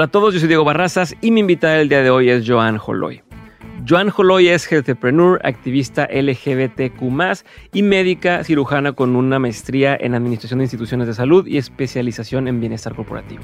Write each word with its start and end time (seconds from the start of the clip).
Hola 0.00 0.06
a 0.06 0.12
todos, 0.12 0.32
yo 0.32 0.40
soy 0.40 0.48
Diego 0.48 0.64
Barrazas 0.64 1.14
y 1.20 1.30
mi 1.30 1.40
invitada 1.40 1.74
del 1.74 1.90
día 1.90 2.00
de 2.00 2.08
hoy 2.08 2.30
es 2.30 2.48
Joan 2.48 2.80
Holoy. 2.82 3.20
Joan 3.86 4.10
Holoy 4.16 4.48
es 4.48 4.72
healthpreneur, 4.72 5.38
activista 5.44 6.08
LGBTQ+, 6.10 7.44
y 7.74 7.82
médica 7.82 8.42
cirujana 8.42 8.92
con 8.92 9.14
una 9.14 9.38
maestría 9.38 9.94
en 10.00 10.14
Administración 10.14 10.60
de 10.60 10.64
Instituciones 10.64 11.06
de 11.06 11.12
Salud 11.12 11.46
y 11.46 11.58
especialización 11.58 12.48
en 12.48 12.60
Bienestar 12.60 12.94
Corporativo. 12.94 13.42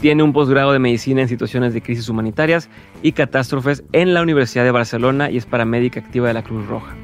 Tiene 0.00 0.22
un 0.22 0.32
posgrado 0.32 0.72
de 0.72 0.78
Medicina 0.78 1.22
en 1.22 1.28
Situaciones 1.28 1.74
de 1.74 1.82
Crisis 1.82 2.08
Humanitarias 2.08 2.70
y 3.02 3.10
Catástrofes 3.10 3.82
en 3.90 4.14
la 4.14 4.22
Universidad 4.22 4.62
de 4.62 4.70
Barcelona 4.70 5.28
y 5.28 5.38
es 5.38 5.46
paramédica 5.46 5.98
activa 5.98 6.28
de 6.28 6.34
la 6.34 6.44
Cruz 6.44 6.68
Roja. 6.68 6.94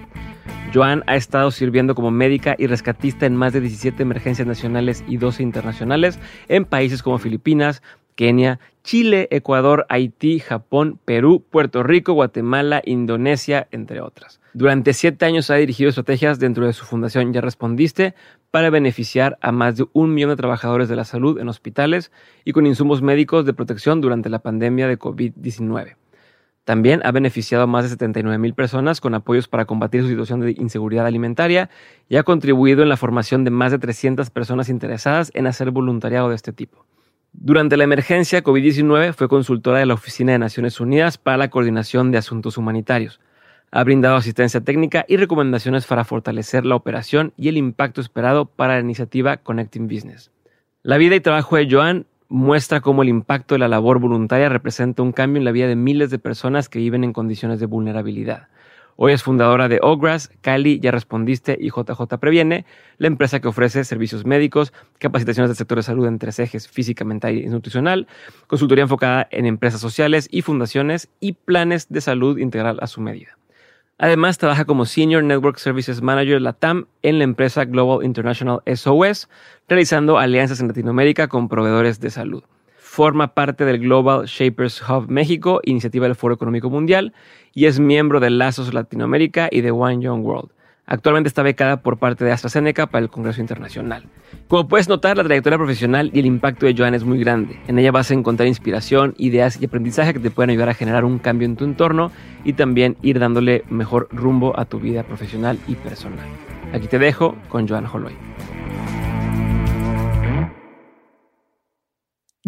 Joan 0.72 1.02
ha 1.08 1.16
estado 1.16 1.50
sirviendo 1.50 1.96
como 1.96 2.12
médica 2.12 2.54
y 2.56 2.68
rescatista 2.68 3.26
en 3.26 3.34
más 3.34 3.52
de 3.52 3.62
17 3.62 4.00
emergencias 4.00 4.46
nacionales 4.46 5.02
y 5.08 5.16
12 5.16 5.42
internacionales 5.42 6.20
en 6.48 6.64
países 6.64 7.02
como 7.02 7.18
Filipinas, 7.18 7.82
Kenia, 8.16 8.58
Chile, 8.82 9.28
Ecuador, 9.30 9.86
Haití, 9.88 10.40
Japón, 10.40 10.98
Perú, 11.04 11.44
Puerto 11.48 11.82
Rico, 11.82 12.14
Guatemala, 12.14 12.82
Indonesia, 12.84 13.68
entre 13.70 14.00
otras. 14.00 14.40
Durante 14.54 14.94
siete 14.94 15.26
años 15.26 15.50
ha 15.50 15.56
dirigido 15.56 15.90
estrategias 15.90 16.38
dentro 16.38 16.66
de 16.66 16.72
su 16.72 16.84
fundación 16.84 17.32
Ya 17.32 17.42
Respondiste 17.42 18.14
para 18.50 18.70
beneficiar 18.70 19.36
a 19.42 19.52
más 19.52 19.76
de 19.76 19.86
un 19.92 20.14
millón 20.14 20.30
de 20.30 20.36
trabajadores 20.36 20.88
de 20.88 20.96
la 20.96 21.04
salud 21.04 21.38
en 21.38 21.48
hospitales 21.48 22.10
y 22.44 22.52
con 22.52 22.66
insumos 22.66 23.02
médicos 23.02 23.44
de 23.44 23.52
protección 23.52 24.00
durante 24.00 24.30
la 24.30 24.38
pandemia 24.38 24.88
de 24.88 24.98
COVID-19. 24.98 25.96
También 26.64 27.00
ha 27.04 27.12
beneficiado 27.12 27.64
a 27.64 27.66
más 27.68 27.84
de 27.84 27.90
79 27.90 28.38
mil 28.38 28.54
personas 28.54 29.00
con 29.00 29.14
apoyos 29.14 29.46
para 29.46 29.66
combatir 29.66 30.02
su 30.02 30.08
situación 30.08 30.40
de 30.40 30.52
inseguridad 30.52 31.06
alimentaria 31.06 31.70
y 32.08 32.16
ha 32.16 32.22
contribuido 32.22 32.82
en 32.82 32.88
la 32.88 32.96
formación 32.96 33.44
de 33.44 33.50
más 33.50 33.72
de 33.72 33.78
300 33.78 34.30
personas 34.30 34.68
interesadas 34.68 35.30
en 35.34 35.46
hacer 35.46 35.70
voluntariado 35.70 36.28
de 36.28 36.34
este 36.34 36.52
tipo. 36.52 36.86
Durante 37.38 37.76
la 37.76 37.84
emergencia 37.84 38.42
COVID-19 38.42 39.12
fue 39.12 39.28
consultora 39.28 39.78
de 39.78 39.86
la 39.86 39.94
Oficina 39.94 40.32
de 40.32 40.38
Naciones 40.38 40.80
Unidas 40.80 41.18
para 41.18 41.36
la 41.36 41.50
Coordinación 41.50 42.10
de 42.10 42.16
Asuntos 42.16 42.56
Humanitarios. 42.56 43.20
Ha 43.70 43.84
brindado 43.84 44.16
asistencia 44.16 44.62
técnica 44.62 45.04
y 45.06 45.18
recomendaciones 45.18 45.86
para 45.86 46.04
fortalecer 46.04 46.64
la 46.64 46.76
operación 46.76 47.34
y 47.36 47.48
el 47.48 47.58
impacto 47.58 48.00
esperado 48.00 48.46
para 48.46 48.76
la 48.76 48.80
iniciativa 48.80 49.36
Connecting 49.36 49.86
Business. 49.86 50.30
La 50.82 50.96
vida 50.96 51.14
y 51.14 51.20
trabajo 51.20 51.56
de 51.56 51.68
Joan 51.70 52.06
muestra 52.28 52.80
cómo 52.80 53.02
el 53.02 53.10
impacto 53.10 53.54
de 53.54 53.58
la 53.58 53.68
labor 53.68 54.00
voluntaria 54.00 54.48
representa 54.48 55.02
un 55.02 55.12
cambio 55.12 55.38
en 55.38 55.44
la 55.44 55.52
vida 55.52 55.68
de 55.68 55.76
miles 55.76 56.10
de 56.10 56.18
personas 56.18 56.70
que 56.70 56.78
viven 56.78 57.04
en 57.04 57.12
condiciones 57.12 57.60
de 57.60 57.66
vulnerabilidad. 57.66 58.48
Hoy 58.98 59.12
es 59.12 59.22
fundadora 59.22 59.68
de 59.68 59.78
Ogras, 59.82 60.30
Cali, 60.40 60.80
Ya 60.80 60.90
Respondiste 60.90 61.58
y 61.60 61.68
JJ 61.68 62.16
Previene, 62.18 62.64
la 62.96 63.08
empresa 63.08 63.40
que 63.40 63.48
ofrece 63.48 63.84
servicios 63.84 64.24
médicos, 64.24 64.72
capacitaciones 64.98 65.50
del 65.50 65.56
sector 65.56 65.76
de 65.76 65.82
salud 65.82 66.06
en 66.06 66.18
tres 66.18 66.38
ejes, 66.38 66.66
física, 66.66 67.04
mental 67.04 67.36
y 67.36 67.46
nutricional, 67.46 68.06
consultoría 68.46 68.84
enfocada 68.84 69.28
en 69.30 69.44
empresas 69.44 69.82
sociales 69.82 70.28
y 70.30 70.40
fundaciones 70.40 71.10
y 71.20 71.32
planes 71.32 71.90
de 71.90 72.00
salud 72.00 72.38
integral 72.38 72.78
a 72.80 72.86
su 72.86 73.02
medida. 73.02 73.36
Además, 73.98 74.38
trabaja 74.38 74.64
como 74.64 74.86
Senior 74.86 75.22
Network 75.22 75.58
Services 75.58 76.00
Manager 76.00 76.40
LATAM 76.40 76.86
en 77.02 77.18
la 77.18 77.24
empresa 77.24 77.66
Global 77.66 78.02
International 78.02 78.62
SOS, 78.64 79.28
realizando 79.68 80.18
alianzas 80.18 80.60
en 80.60 80.68
Latinoamérica 80.68 81.28
con 81.28 81.48
proveedores 81.48 82.00
de 82.00 82.08
salud 82.08 82.44
forma 82.96 83.34
parte 83.34 83.66
del 83.66 83.80
Global 83.80 84.24
Shapers 84.24 84.82
Hub 84.88 85.10
México, 85.10 85.60
iniciativa 85.64 86.06
del 86.06 86.14
Foro 86.14 86.34
Económico 86.34 86.70
Mundial, 86.70 87.12
y 87.52 87.66
es 87.66 87.78
miembro 87.78 88.20
de 88.20 88.30
Lazos 88.30 88.72
Latinoamérica 88.72 89.50
y 89.52 89.60
de 89.60 89.70
One 89.70 90.00
Young 90.00 90.24
World. 90.24 90.48
Actualmente 90.86 91.28
está 91.28 91.42
becada 91.42 91.82
por 91.82 91.98
parte 91.98 92.24
de 92.24 92.32
AstraZeneca 92.32 92.86
para 92.86 93.04
el 93.04 93.10
Congreso 93.10 93.42
Internacional. 93.42 94.04
Como 94.48 94.66
puedes 94.66 94.88
notar, 94.88 95.18
la 95.18 95.24
trayectoria 95.24 95.58
profesional 95.58 96.10
y 96.14 96.20
el 96.20 96.24
impacto 96.24 96.64
de 96.64 96.74
Joan 96.74 96.94
es 96.94 97.04
muy 97.04 97.18
grande. 97.18 97.60
En 97.68 97.78
ella 97.78 97.92
vas 97.92 98.10
a 98.10 98.14
encontrar 98.14 98.48
inspiración, 98.48 99.14
ideas 99.18 99.60
y 99.60 99.66
aprendizaje 99.66 100.14
que 100.14 100.20
te 100.20 100.30
pueden 100.30 100.48
ayudar 100.48 100.70
a 100.70 100.74
generar 100.74 101.04
un 101.04 101.18
cambio 101.18 101.44
en 101.44 101.56
tu 101.56 101.66
entorno 101.66 102.10
y 102.44 102.54
también 102.54 102.96
ir 103.02 103.18
dándole 103.18 103.64
mejor 103.68 104.08
rumbo 104.10 104.58
a 104.58 104.64
tu 104.64 104.80
vida 104.80 105.02
profesional 105.02 105.58
y 105.68 105.74
personal. 105.74 106.26
Aquí 106.72 106.86
te 106.86 106.98
dejo 106.98 107.36
con 107.50 107.68
Joan 107.68 107.84
Holoy. 107.84 108.14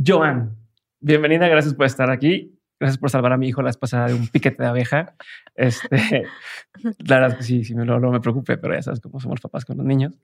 Joan, 0.05 0.57
bienvenida, 1.01 1.49
gracias 1.49 1.75
por 1.75 1.87
estar 1.87 2.09
aquí. 2.09 2.55
Gracias 2.79 2.99
por 2.99 3.11
salvar 3.11 3.33
a 3.33 3.37
mi 3.37 3.49
hijo 3.49 3.63
la 3.63 3.71
esposa 3.71 4.07
de 4.07 4.15
un 4.15 4.29
piquete 4.29 4.63
de 4.63 4.69
abeja. 4.69 5.17
Este, 5.57 6.25
la 7.05 7.17
verdad 7.17 7.31
es 7.31 7.37
que 7.39 7.43
sí, 7.43 7.65
sí, 7.65 7.75
me, 7.75 7.85
lo, 7.85 7.99
me 7.99 8.21
preocupé, 8.21 8.57
pero 8.59 8.75
ya 8.75 8.83
sabes 8.83 9.01
cómo 9.01 9.19
somos 9.19 9.41
papás 9.41 9.65
con 9.65 9.77
los 9.77 9.85
niños. 9.85 10.15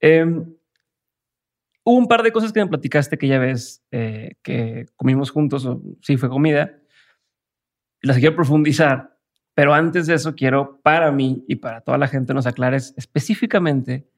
Em, 0.00 0.52
hubo 1.84 1.96
un 1.96 2.08
par 2.08 2.24
de 2.24 2.32
cosas 2.32 2.52
que 2.52 2.58
me 2.58 2.66
platicaste 2.66 3.18
que 3.18 3.28
ya 3.28 3.38
ves 3.38 3.84
eh, 3.92 4.32
que 4.42 4.86
comimos 4.96 5.30
juntos, 5.30 5.64
o 5.64 5.80
sí 6.02 6.16
fue 6.16 6.28
comida. 6.28 6.80
Las 8.02 8.18
quiero 8.18 8.34
profundizar, 8.34 9.16
pero 9.54 9.74
antes 9.74 10.08
de 10.08 10.14
eso 10.14 10.34
quiero 10.34 10.80
para 10.82 11.12
mí 11.12 11.44
y 11.46 11.56
para 11.56 11.82
toda 11.82 11.98
la 11.98 12.08
gente 12.08 12.34
nos 12.34 12.46
aclares 12.46 12.94
específicamente 12.96 14.08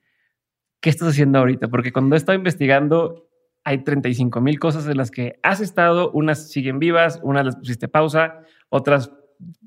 qué 0.80 0.88
estás 0.88 1.08
haciendo 1.08 1.38
ahorita, 1.38 1.68
porque 1.68 1.92
cuando 1.92 2.16
he 2.16 2.18
estado 2.18 2.38
investigando 2.38 3.28
hay 3.64 3.84
35 3.84 4.40
mil 4.40 4.58
cosas 4.58 4.86
en 4.86 4.96
las 4.96 5.10
que 5.10 5.38
has 5.42 5.60
estado, 5.60 6.10
unas 6.12 6.50
siguen 6.50 6.78
vivas, 6.78 7.20
unas 7.22 7.44
les 7.44 7.56
pusiste 7.56 7.88
pausa, 7.88 8.40
otras 8.68 9.12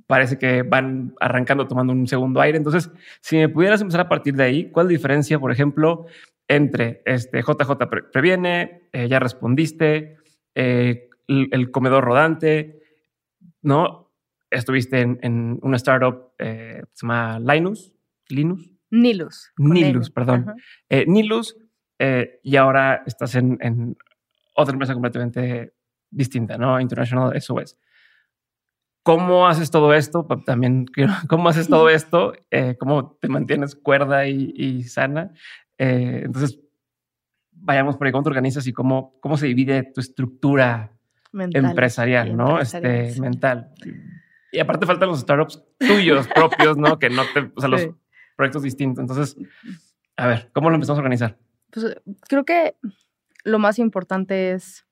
parece 0.07 0.37
que 0.37 0.63
van 0.63 1.13
arrancando 1.19 1.67
tomando 1.67 1.93
un 1.93 2.07
segundo 2.07 2.41
aire. 2.41 2.57
Entonces, 2.57 2.91
si 3.21 3.37
me 3.37 3.49
pudieras 3.49 3.81
empezar 3.81 4.01
a 4.01 4.09
partir 4.09 4.35
de 4.35 4.43
ahí, 4.43 4.71
¿cuál 4.71 4.87
diferencia, 4.87 5.39
por 5.39 5.51
ejemplo, 5.51 6.05
entre 6.47 7.01
este 7.05 7.41
JJ 7.41 7.71
Previene, 8.11 8.89
eh, 8.91 9.07
ya 9.07 9.19
respondiste, 9.19 10.17
eh, 10.53 11.09
el, 11.27 11.71
comedor 11.71 12.03
rodante, 12.03 12.81
¿no? 13.63 14.13
Estuviste 14.51 15.01
en, 15.01 15.59
una 15.63 15.77
startup 15.77 16.33
eh, 16.37 16.83
se 16.93 17.07
llama 17.07 17.39
Linus, 17.39 17.93
Linus. 18.29 18.71
Nilus. 18.91 19.51
Nilus, 19.57 20.11
perdón. 20.11 20.53
Nilus, 21.07 21.57
eh, 21.99 22.39
y 22.43 22.55
ahora 22.55 23.03
estás 23.05 23.35
en, 23.35 23.97
otra 24.53 24.73
empresa 24.73 24.93
completamente 24.93 25.73
distinta, 26.09 26.57
¿no? 26.57 26.79
International 26.79 27.39
SOS. 27.39 27.77
¿Cómo 29.03 29.47
haces 29.47 29.69
todo 29.69 29.93
esto? 29.93 30.25
También, 30.45 30.85
¿cómo 31.29 31.49
haces 31.49 31.67
todo 31.67 31.89
esto? 31.91 32.33
Eh, 32.51 32.75
¿Cómo 32.79 33.17
te 33.21 33.27
mantienes 33.27 33.75
cuerda 33.75 34.27
y, 34.27 34.83
sana? 34.83 35.31
Eh, 35.77 36.23
entonces, 36.25 36.59
vayamos 37.51 37.97
por 37.97 38.07
ahí, 38.07 38.13
¿cómo 38.13 38.23
te 38.23 38.29
organizas 38.29 38.65
y 38.67 38.73
cómo, 38.73 39.19
cómo 39.19 39.37
se 39.37 39.47
divide 39.47 39.83
tu 39.93 40.01
estructura 40.01 40.91
empresarial, 41.33 42.35
¿no? 42.35 42.59
este, 42.59 43.19
mental. 43.19 43.73
Y 44.51 44.59
aparte 44.59 44.85
faltan 44.85 45.09
los 45.09 45.19
startups 45.19 45.61
tuyos 45.77 46.27
propios, 46.29 46.77
¿no? 46.77 46.97
Que 46.97 47.09
no 47.09 47.23
te, 47.33 47.51
o 47.53 47.59
sea, 47.59 47.69
los 47.69 47.89
proyectos 48.37 48.63
distintos. 48.63 49.01
Entonces, 49.01 49.37
a 50.15 50.27
ver, 50.27 50.49
¿cómo 50.53 50.69
lo 50.69 50.75
empezamos 50.75 50.97
a 50.97 51.01
organizar? 51.01 51.37
Pues 51.75 51.97
creo 52.29 52.45
que 52.45 52.75
lo 53.43 53.59
más 53.59 53.79
importante 53.79 54.53
es 54.53 54.85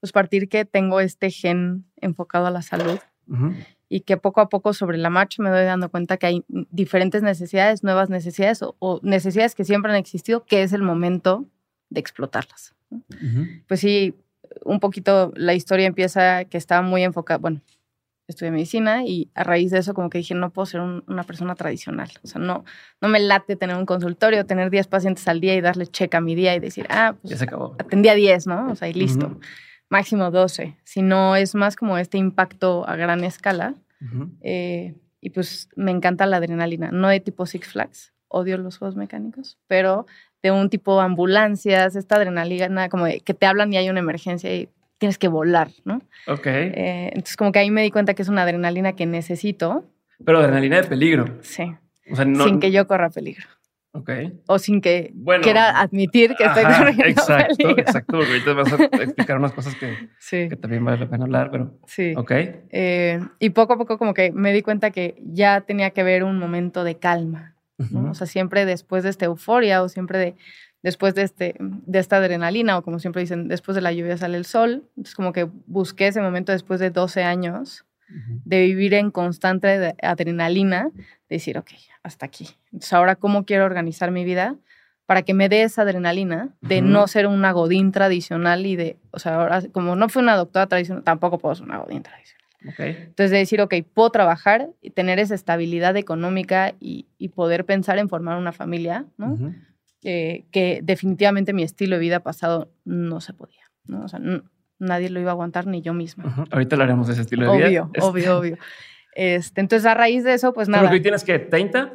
pues 0.00 0.10
partir 0.10 0.48
que 0.48 0.64
tengo 0.64 0.98
este 0.98 1.30
gen 1.30 1.84
enfocado 1.96 2.46
a 2.46 2.50
la 2.50 2.60
salud 2.60 2.98
y 3.88 4.00
que 4.00 4.16
poco 4.16 4.40
a 4.40 4.48
poco 4.48 4.72
sobre 4.72 4.98
la 4.98 5.10
marcha 5.10 5.40
me 5.42 5.48
doy 5.48 5.64
dando 5.64 5.90
cuenta 5.90 6.16
que 6.16 6.26
hay 6.26 6.44
diferentes 6.48 7.22
necesidades, 7.22 7.84
nuevas 7.84 8.10
necesidades 8.10 8.62
o, 8.62 9.00
necesidades 9.04 9.54
que 9.54 9.64
siempre 9.64 9.92
han 9.92 9.98
existido, 9.98 10.44
que 10.44 10.64
es 10.64 10.72
el 10.72 10.82
momento 10.82 11.46
de 11.88 12.00
explotarlas. 12.00 12.74
Pues 13.68 13.78
sí, 13.78 14.16
un 14.64 14.80
poquito 14.80 15.32
la 15.36 15.54
historia 15.54 15.86
empieza 15.86 16.46
que 16.46 16.58
estaba 16.58 16.82
muy 16.82 17.04
enfocada, 17.04 17.38
bueno, 17.38 17.60
estudié 18.28 18.50
medicina 18.50 19.04
y 19.04 19.30
a 19.34 19.44
raíz 19.44 19.70
de 19.70 19.78
eso 19.78 19.94
como 19.94 20.10
que 20.10 20.18
dije, 20.18 20.34
no 20.34 20.50
puedo 20.50 20.66
ser 20.66 20.80
una 20.80 21.22
persona 21.24 21.54
tradicional. 21.54 22.10
O 22.22 22.26
sea, 22.26 22.40
no, 22.40 22.64
no 23.00 23.08
me 23.08 23.20
late 23.20 23.56
tener 23.56 23.76
un 23.76 23.86
consultorio, 23.86 24.46
tener 24.46 24.70
10 24.70 24.86
pacientes 24.86 25.26
al 25.28 25.40
día 25.40 25.54
y 25.54 25.60
darle 25.60 25.86
check 25.86 26.14
a 26.14 26.20
mi 26.20 26.34
día 26.34 26.54
y 26.54 26.60
decir, 26.60 26.86
ah, 26.90 27.14
pues 27.20 27.30
ya 27.32 27.36
se 27.36 27.44
acabó. 27.44 27.74
atendía 27.78 28.14
10, 28.14 28.46
¿no? 28.46 28.70
O 28.70 28.76
sea, 28.76 28.88
y 28.88 28.94
listo. 28.94 29.38
Máximo 29.88 30.30
12. 30.30 30.76
Si 30.84 31.02
no, 31.02 31.36
es 31.36 31.54
más 31.54 31.76
como 31.76 31.98
este 31.98 32.18
impacto 32.18 32.88
a 32.88 32.96
gran 32.96 33.24
escala. 33.24 33.74
Eh, 34.40 34.96
y 35.20 35.30
pues 35.30 35.68
me 35.76 35.92
encanta 35.92 36.26
la 36.26 36.38
adrenalina, 36.38 36.90
no 36.90 37.06
de 37.06 37.20
tipo 37.20 37.46
Six 37.46 37.68
Flags, 37.68 38.12
odio 38.26 38.58
los 38.58 38.78
juegos 38.78 38.96
mecánicos, 38.96 39.56
pero 39.68 40.06
de 40.42 40.50
un 40.50 40.68
tipo 40.68 41.00
ambulancias, 41.00 41.94
esta 41.94 42.16
adrenalina 42.16 42.88
como 42.88 43.04
de 43.04 43.20
que 43.20 43.32
te 43.32 43.46
hablan 43.46 43.72
y 43.72 43.76
hay 43.76 43.88
una 43.88 44.00
emergencia 44.00 44.52
y 44.52 44.68
tienes 45.02 45.18
que 45.18 45.26
volar, 45.26 45.68
¿no? 45.84 46.00
Ok. 46.28 46.46
Eh, 46.46 47.08
entonces, 47.08 47.36
como 47.36 47.50
que 47.50 47.58
ahí 47.58 47.72
me 47.72 47.82
di 47.82 47.90
cuenta 47.90 48.14
que 48.14 48.22
es 48.22 48.28
una 48.28 48.42
adrenalina 48.42 48.92
que 48.92 49.04
necesito. 49.04 49.84
Pero 50.24 50.38
adrenalina 50.38 50.76
de 50.76 50.84
peligro. 50.84 51.38
Sí. 51.40 51.74
O 52.08 52.14
sea, 52.14 52.24
no... 52.24 52.44
Sin 52.44 52.60
que 52.60 52.70
yo 52.70 52.86
corra 52.86 53.10
peligro. 53.10 53.48
Ok. 53.90 54.10
O 54.46 54.60
sin 54.60 54.80
que 54.80 55.12
quiera 55.42 55.80
admitir 55.80 56.36
que 56.36 56.44
estoy 56.44 56.62
corriendo 56.62 57.04
exacto, 57.04 57.56
peligro. 57.56 57.82
Exacto, 57.82 58.16
ahorita 58.16 58.52
vas 58.52 58.72
a 58.72 58.84
explicar 59.02 59.38
unas 59.38 59.52
cosas 59.52 59.74
que, 59.74 60.08
que 60.30 60.56
también 60.56 60.84
vale 60.84 60.98
la 60.98 61.10
pena 61.10 61.24
hablar, 61.24 61.50
pero... 61.50 61.76
Sí. 61.88 62.14
Ok. 62.16 62.30
Eh, 62.30 63.18
y 63.40 63.50
poco 63.50 63.72
a 63.72 63.78
poco 63.78 63.98
como 63.98 64.14
que 64.14 64.30
me 64.30 64.52
di 64.52 64.62
cuenta 64.62 64.92
que 64.92 65.16
ya 65.24 65.62
tenía 65.62 65.90
que 65.90 66.02
haber 66.02 66.22
un 66.22 66.38
momento 66.38 66.84
de 66.84 66.94
calma, 66.94 67.56
¿no? 67.90 68.12
O 68.12 68.14
sea, 68.14 68.28
siempre 68.28 68.64
después 68.66 69.02
de 69.02 69.10
esta 69.10 69.24
euforia 69.24 69.82
o 69.82 69.88
siempre 69.88 70.18
de 70.20 70.36
después 70.82 71.14
de, 71.14 71.22
este, 71.22 71.54
de 71.58 71.98
esta 71.98 72.16
adrenalina, 72.16 72.78
o 72.78 72.82
como 72.82 72.98
siempre 72.98 73.22
dicen, 73.22 73.48
después 73.48 73.74
de 73.74 73.82
la 73.82 73.92
lluvia 73.92 74.16
sale 74.16 74.36
el 74.36 74.44
sol. 74.44 74.84
Entonces, 74.96 75.14
como 75.14 75.32
que 75.32 75.48
busqué 75.66 76.08
ese 76.08 76.20
momento 76.20 76.52
después 76.52 76.80
de 76.80 76.90
12 76.90 77.22
años 77.22 77.84
de 78.44 78.60
vivir 78.60 78.92
en 78.92 79.10
constante 79.10 79.94
adrenalina, 80.02 80.90
de 80.94 81.36
decir, 81.36 81.56
ok, 81.56 81.70
hasta 82.02 82.26
aquí. 82.26 82.46
Entonces, 82.66 82.92
ahora, 82.92 83.16
¿cómo 83.16 83.46
quiero 83.46 83.64
organizar 83.64 84.10
mi 84.10 84.24
vida? 84.24 84.56
para 85.06 85.22
que 85.22 85.34
me 85.34 85.50
dé 85.50 85.62
esa 85.62 85.82
adrenalina 85.82 86.50
de 86.62 86.80
no 86.80 87.06
ser 87.06 87.26
una 87.26 87.52
godín 87.52 87.92
tradicional 87.92 88.64
y 88.64 88.76
de, 88.76 88.96
o 89.10 89.18
sea, 89.18 89.34
ahora 89.34 89.60
como 89.72 89.94
no 89.94 90.08
fui 90.08 90.22
una 90.22 90.36
doctora 90.36 90.68
tradicional, 90.68 91.02
tampoco 91.02 91.38
puedo 91.38 91.54
ser 91.54 91.66
una 91.66 91.78
godín 91.78 92.02
tradicional. 92.02 92.42
Entonces, 92.78 93.30
de 93.30 93.38
decir, 93.38 93.60
ok, 93.60 93.74
puedo 93.92 94.10
trabajar 94.10 94.70
y 94.80 94.90
tener 94.90 95.18
esa 95.18 95.34
estabilidad 95.34 95.96
económica 95.96 96.74
y, 96.80 97.06
poder 97.34 97.64
pensar 97.64 97.98
en 97.98 98.08
formar 98.08 98.38
una 98.38 98.52
familia, 98.52 99.04
¿no? 99.16 99.54
Eh, 100.04 100.46
que 100.50 100.80
definitivamente 100.82 101.52
mi 101.52 101.62
estilo 101.62 101.96
de 101.96 102.00
vida 102.00 102.20
pasado 102.20 102.72
no 102.84 103.20
se 103.20 103.32
podía, 103.34 103.70
¿no? 103.84 104.04
O 104.04 104.08
sea, 104.08 104.20
nadie 104.78 105.10
lo 105.10 105.20
iba 105.20 105.30
a 105.30 105.34
aguantar, 105.34 105.66
ni 105.66 105.80
yo 105.80 105.94
misma. 105.94 106.46
Ahorita 106.50 106.74
hablaremos 106.74 107.06
de 107.06 107.12
ese 107.12 107.22
estilo 107.22 107.52
de 107.52 107.56
vida. 107.56 107.66
Obvio, 107.66 107.90
obvio, 108.00 108.38
obvio. 108.38 108.58
Este, 109.14 109.60
entonces, 109.60 109.86
a 109.86 109.94
raíz 109.94 110.24
de 110.24 110.34
eso, 110.34 110.52
pues 110.52 110.68
nada. 110.68 110.82
¿Pero 110.82 110.94
hoy 110.94 111.02
tienes 111.02 111.22
que 111.22 111.38
30? 111.38 111.94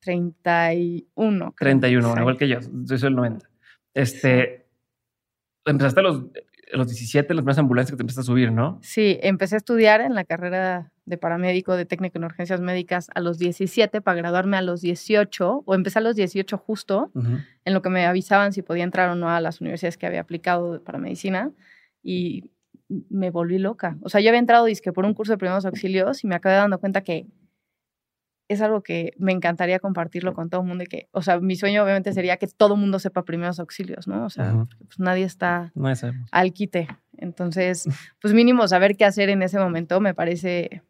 31. 0.00 1.54
31, 1.58 2.20
igual 2.20 2.38
que 2.38 2.48
yo. 2.48 2.60
Yo 2.60 2.96
soy 2.98 3.08
el 3.08 3.16
90. 3.16 3.50
Este, 3.92 4.66
empezaste 5.66 6.00
a 6.00 6.02
los 6.04 6.24
los 6.72 6.86
17 6.86 7.32
las 7.34 7.42
primeras 7.42 7.58
ambulancias 7.58 7.92
que 7.92 7.96
te 7.96 8.02
empezaste 8.02 8.20
a 8.22 8.32
subir, 8.32 8.52
¿no? 8.52 8.78
Sí, 8.82 9.18
empecé 9.22 9.56
a 9.56 9.58
estudiar 9.58 10.00
en 10.00 10.14
la 10.14 10.24
carrera 10.24 10.92
de 11.08 11.18
paramédico 11.18 11.74
de 11.74 11.84
técnico 11.84 12.18
en 12.18 12.24
urgencias 12.24 12.60
médicas 12.60 13.10
a 13.14 13.20
los 13.20 13.38
17 13.38 14.00
para 14.00 14.16
graduarme 14.16 14.56
a 14.56 14.62
los 14.62 14.80
18 14.80 15.62
o 15.64 15.74
empecé 15.74 15.98
a 15.98 16.02
los 16.02 16.16
18 16.16 16.58
justo 16.58 17.10
en 17.14 17.74
lo 17.74 17.82
que 17.82 17.88
me 17.88 18.06
avisaban 18.06 18.52
si 18.52 18.62
podía 18.62 18.84
entrar 18.84 19.08
o 19.10 19.14
no 19.14 19.30
a 19.30 19.40
las 19.40 19.60
universidades 19.60 19.96
que 19.96 20.06
había 20.06 20.20
aplicado 20.20 20.82
para 20.84 20.98
medicina 20.98 21.50
y 22.02 22.50
me 22.88 23.30
volví 23.30 23.58
loca. 23.58 23.96
O 24.02 24.08
sea, 24.08 24.20
yo 24.20 24.28
había 24.28 24.40
entrado 24.40 24.64
disque 24.64 24.92
por 24.92 25.04
un 25.04 25.14
curso 25.14 25.32
de 25.32 25.38
primeros 25.38 25.64
auxilios 25.66 26.24
y 26.24 26.26
me 26.26 26.34
acabé 26.34 26.56
dando 26.56 26.78
cuenta 26.78 27.02
que 27.02 27.26
es 28.48 28.62
algo 28.62 28.82
que 28.82 29.12
me 29.18 29.32
encantaría 29.32 29.78
compartirlo 29.78 30.32
con 30.32 30.48
todo 30.48 30.62
el 30.62 30.66
mundo 30.66 30.84
y 30.84 30.86
que, 30.86 31.08
o 31.12 31.20
sea, 31.20 31.38
mi 31.38 31.54
sueño 31.54 31.84
obviamente 31.84 32.14
sería 32.14 32.38
que 32.38 32.46
todo 32.46 32.74
el 32.74 32.80
mundo 32.80 32.98
sepa 32.98 33.24
primeros 33.24 33.60
auxilios, 33.60 34.08
¿no? 34.08 34.24
O 34.24 34.30
sea, 34.30 34.66
pues 34.78 34.98
nadie 34.98 35.24
está 35.24 35.70
al 36.32 36.52
quite. 36.54 36.88
Entonces, 37.18 37.86
pues 38.22 38.32
mínimo 38.32 38.66
saber 38.66 38.96
qué 38.96 39.04
hacer 39.04 39.28
en 39.28 39.42
ese 39.42 39.58
momento 39.58 40.00
me 40.00 40.14
parece 40.14 40.82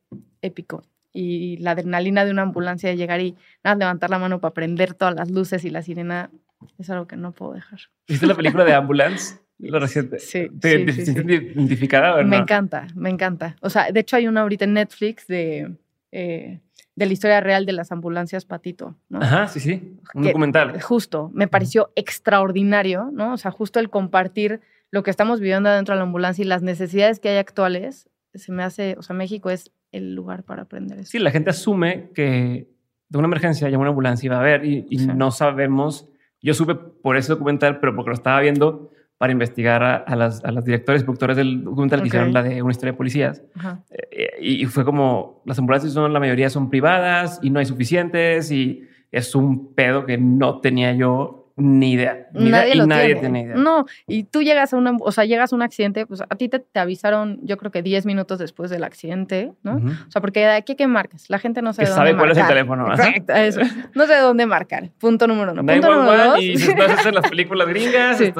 épico. 0.42 0.84
Y 1.12 1.56
la 1.58 1.72
adrenalina 1.72 2.24
de 2.24 2.30
una 2.30 2.42
ambulancia 2.42 2.90
de 2.90 2.96
llegar 2.96 3.20
y 3.20 3.34
nada, 3.64 3.76
levantar 3.76 4.10
la 4.10 4.18
mano 4.18 4.40
para 4.40 4.54
prender 4.54 4.94
todas 4.94 5.14
las 5.14 5.30
luces 5.30 5.64
y 5.64 5.70
la 5.70 5.82
sirena 5.82 6.30
es 6.78 6.90
algo 6.90 7.06
que 7.06 7.16
no 7.16 7.32
puedo 7.32 7.54
dejar. 7.54 7.80
¿Viste 8.06 8.26
la 8.26 8.34
película 8.34 8.64
de 8.64 8.74
Ambulance? 8.74 9.38
Lo 9.58 9.80
reciente. 9.80 10.18
Sí. 10.20 10.48
¿Te 10.60 10.92
sí, 10.92 11.10
identificada 11.10 12.14
o 12.14 12.22
no? 12.22 12.28
Me 12.28 12.36
encanta, 12.36 12.86
me 12.94 13.10
encanta. 13.10 13.56
O 13.60 13.70
sea, 13.70 13.90
de 13.90 14.00
hecho 14.00 14.16
hay 14.16 14.28
una 14.28 14.42
ahorita 14.42 14.64
en 14.64 14.74
Netflix 14.74 15.26
de... 15.26 15.76
Eh, 16.12 16.60
de 16.98 17.06
la 17.06 17.12
historia 17.12 17.40
real 17.40 17.64
de 17.64 17.72
las 17.72 17.92
ambulancias 17.92 18.44
Patito, 18.44 18.96
¿no? 19.08 19.22
Ajá, 19.22 19.46
sí, 19.46 19.60
sí, 19.60 19.96
un 20.14 20.24
documental. 20.24 20.82
Justo, 20.82 21.30
me 21.32 21.46
pareció 21.46 21.92
extraordinario, 21.94 23.10
¿no? 23.12 23.34
O 23.34 23.36
sea, 23.36 23.52
justo 23.52 23.78
el 23.78 23.88
compartir 23.88 24.60
lo 24.90 25.04
que 25.04 25.10
estamos 25.12 25.38
viviendo 25.38 25.70
dentro 25.70 25.94
de 25.94 25.98
la 25.98 26.04
ambulancia 26.04 26.42
y 26.42 26.48
las 26.48 26.62
necesidades 26.62 27.20
que 27.20 27.28
hay 27.28 27.36
actuales, 27.36 28.08
se 28.34 28.50
me 28.50 28.64
hace, 28.64 28.96
o 28.98 29.02
sea, 29.02 29.14
México 29.14 29.48
es 29.48 29.70
el 29.92 30.14
lugar 30.14 30.44
para 30.44 30.62
aprender 30.62 30.98
eso. 30.98 31.10
Sí, 31.10 31.18
la 31.18 31.30
gente 31.30 31.50
asume 31.50 32.10
que 32.14 32.68
de 33.08 33.18
una 33.18 33.26
emergencia 33.26 33.68
llama 33.68 33.82
una 33.82 33.90
ambulancia 33.90 34.26
y 34.26 34.30
va 34.30 34.40
a 34.40 34.42
ver 34.42 34.64
y, 34.64 34.84
no 35.14 35.30
sabemos. 35.30 36.08
Yo 36.40 36.54
supe 36.54 36.74
por 36.74 37.16
ese 37.16 37.32
documental, 37.32 37.80
pero 37.80 37.94
porque 37.96 38.10
lo 38.10 38.14
estaba 38.14 38.40
viendo, 38.40 38.90
para 39.18 39.32
investigar 39.32 39.82
a, 39.82 40.14
las, 40.14 40.44
a 40.44 40.52
las, 40.52 40.64
directores 40.64 41.02
y 41.02 41.04
productores 41.04 41.36
del 41.36 41.64
documental 41.64 42.00
que 42.02 42.06
hicieron 42.06 42.32
la 42.32 42.44
de 42.44 42.62
una 42.62 42.70
historia 42.70 42.92
de 42.92 42.96
policías. 42.96 43.42
Eh, 43.90 44.28
y, 44.40 44.64
fue 44.66 44.84
como, 44.84 45.42
las 45.44 45.58
ambulancias 45.58 45.92
son, 45.92 46.12
la 46.12 46.20
mayoría 46.20 46.48
son 46.48 46.70
privadas 46.70 47.40
y 47.42 47.50
no 47.50 47.58
hay 47.58 47.66
suficientes 47.66 48.52
y 48.52 48.84
es 49.10 49.34
un 49.34 49.74
pedo 49.74 50.06
que 50.06 50.18
no 50.18 50.60
tenía 50.60 50.92
yo 50.92 51.37
ni 51.58 51.92
idea. 51.92 52.28
nadie 52.32 52.76
y 52.76 52.86
nadie 52.86 53.16
tiene. 53.16 53.42
idea. 53.42 53.56
No, 53.56 53.86
y 54.06 54.24
tú 54.24 54.42
llegas 54.42 54.72
a 54.72 54.76
una, 54.76 54.96
o 55.00 55.12
sea, 55.12 55.24
llegas 55.24 55.52
a 55.52 55.56
un 55.56 55.62
accidente, 55.62 56.06
pues 56.06 56.22
a 56.22 56.36
ti 56.36 56.48
te, 56.48 56.64
avisaron, 56.78 57.40
yo 57.42 57.56
creo 57.56 57.70
que 57.70 57.82
10 57.82 58.06
minutos 58.06 58.38
después 58.38 58.70
del 58.70 58.84
accidente, 58.84 59.52
¿no? 59.62 59.76
O 59.76 60.10
sea, 60.10 60.20
porque 60.20 60.40
de 60.40 60.52
aquí 60.52 60.76
que 60.76 60.86
marcas, 60.86 61.28
la 61.28 61.38
gente 61.38 61.62
no 61.62 61.72
sabe 61.72 61.86
que 61.86 61.90
dónde 61.90 62.10
sabe 62.10 62.18
cuál 62.18 62.30
es 62.30 62.38
el 62.38 62.46
teléfono. 62.46 62.90
Exacto, 62.90 63.32
eso. 63.34 63.60
No 63.94 64.06
sé 64.06 64.16
dónde 64.16 64.46
marcar. 64.46 64.90
Punto 64.98 65.26
número 65.26 65.52
uno. 65.52 65.64
Punto 65.64 65.94
número 65.94 66.24
dos. 66.24 66.42
Y 66.42 66.56
se 66.56 66.72
en 66.72 67.14
las 67.14 67.28
películas 67.28 67.68
gringas. 67.68 68.22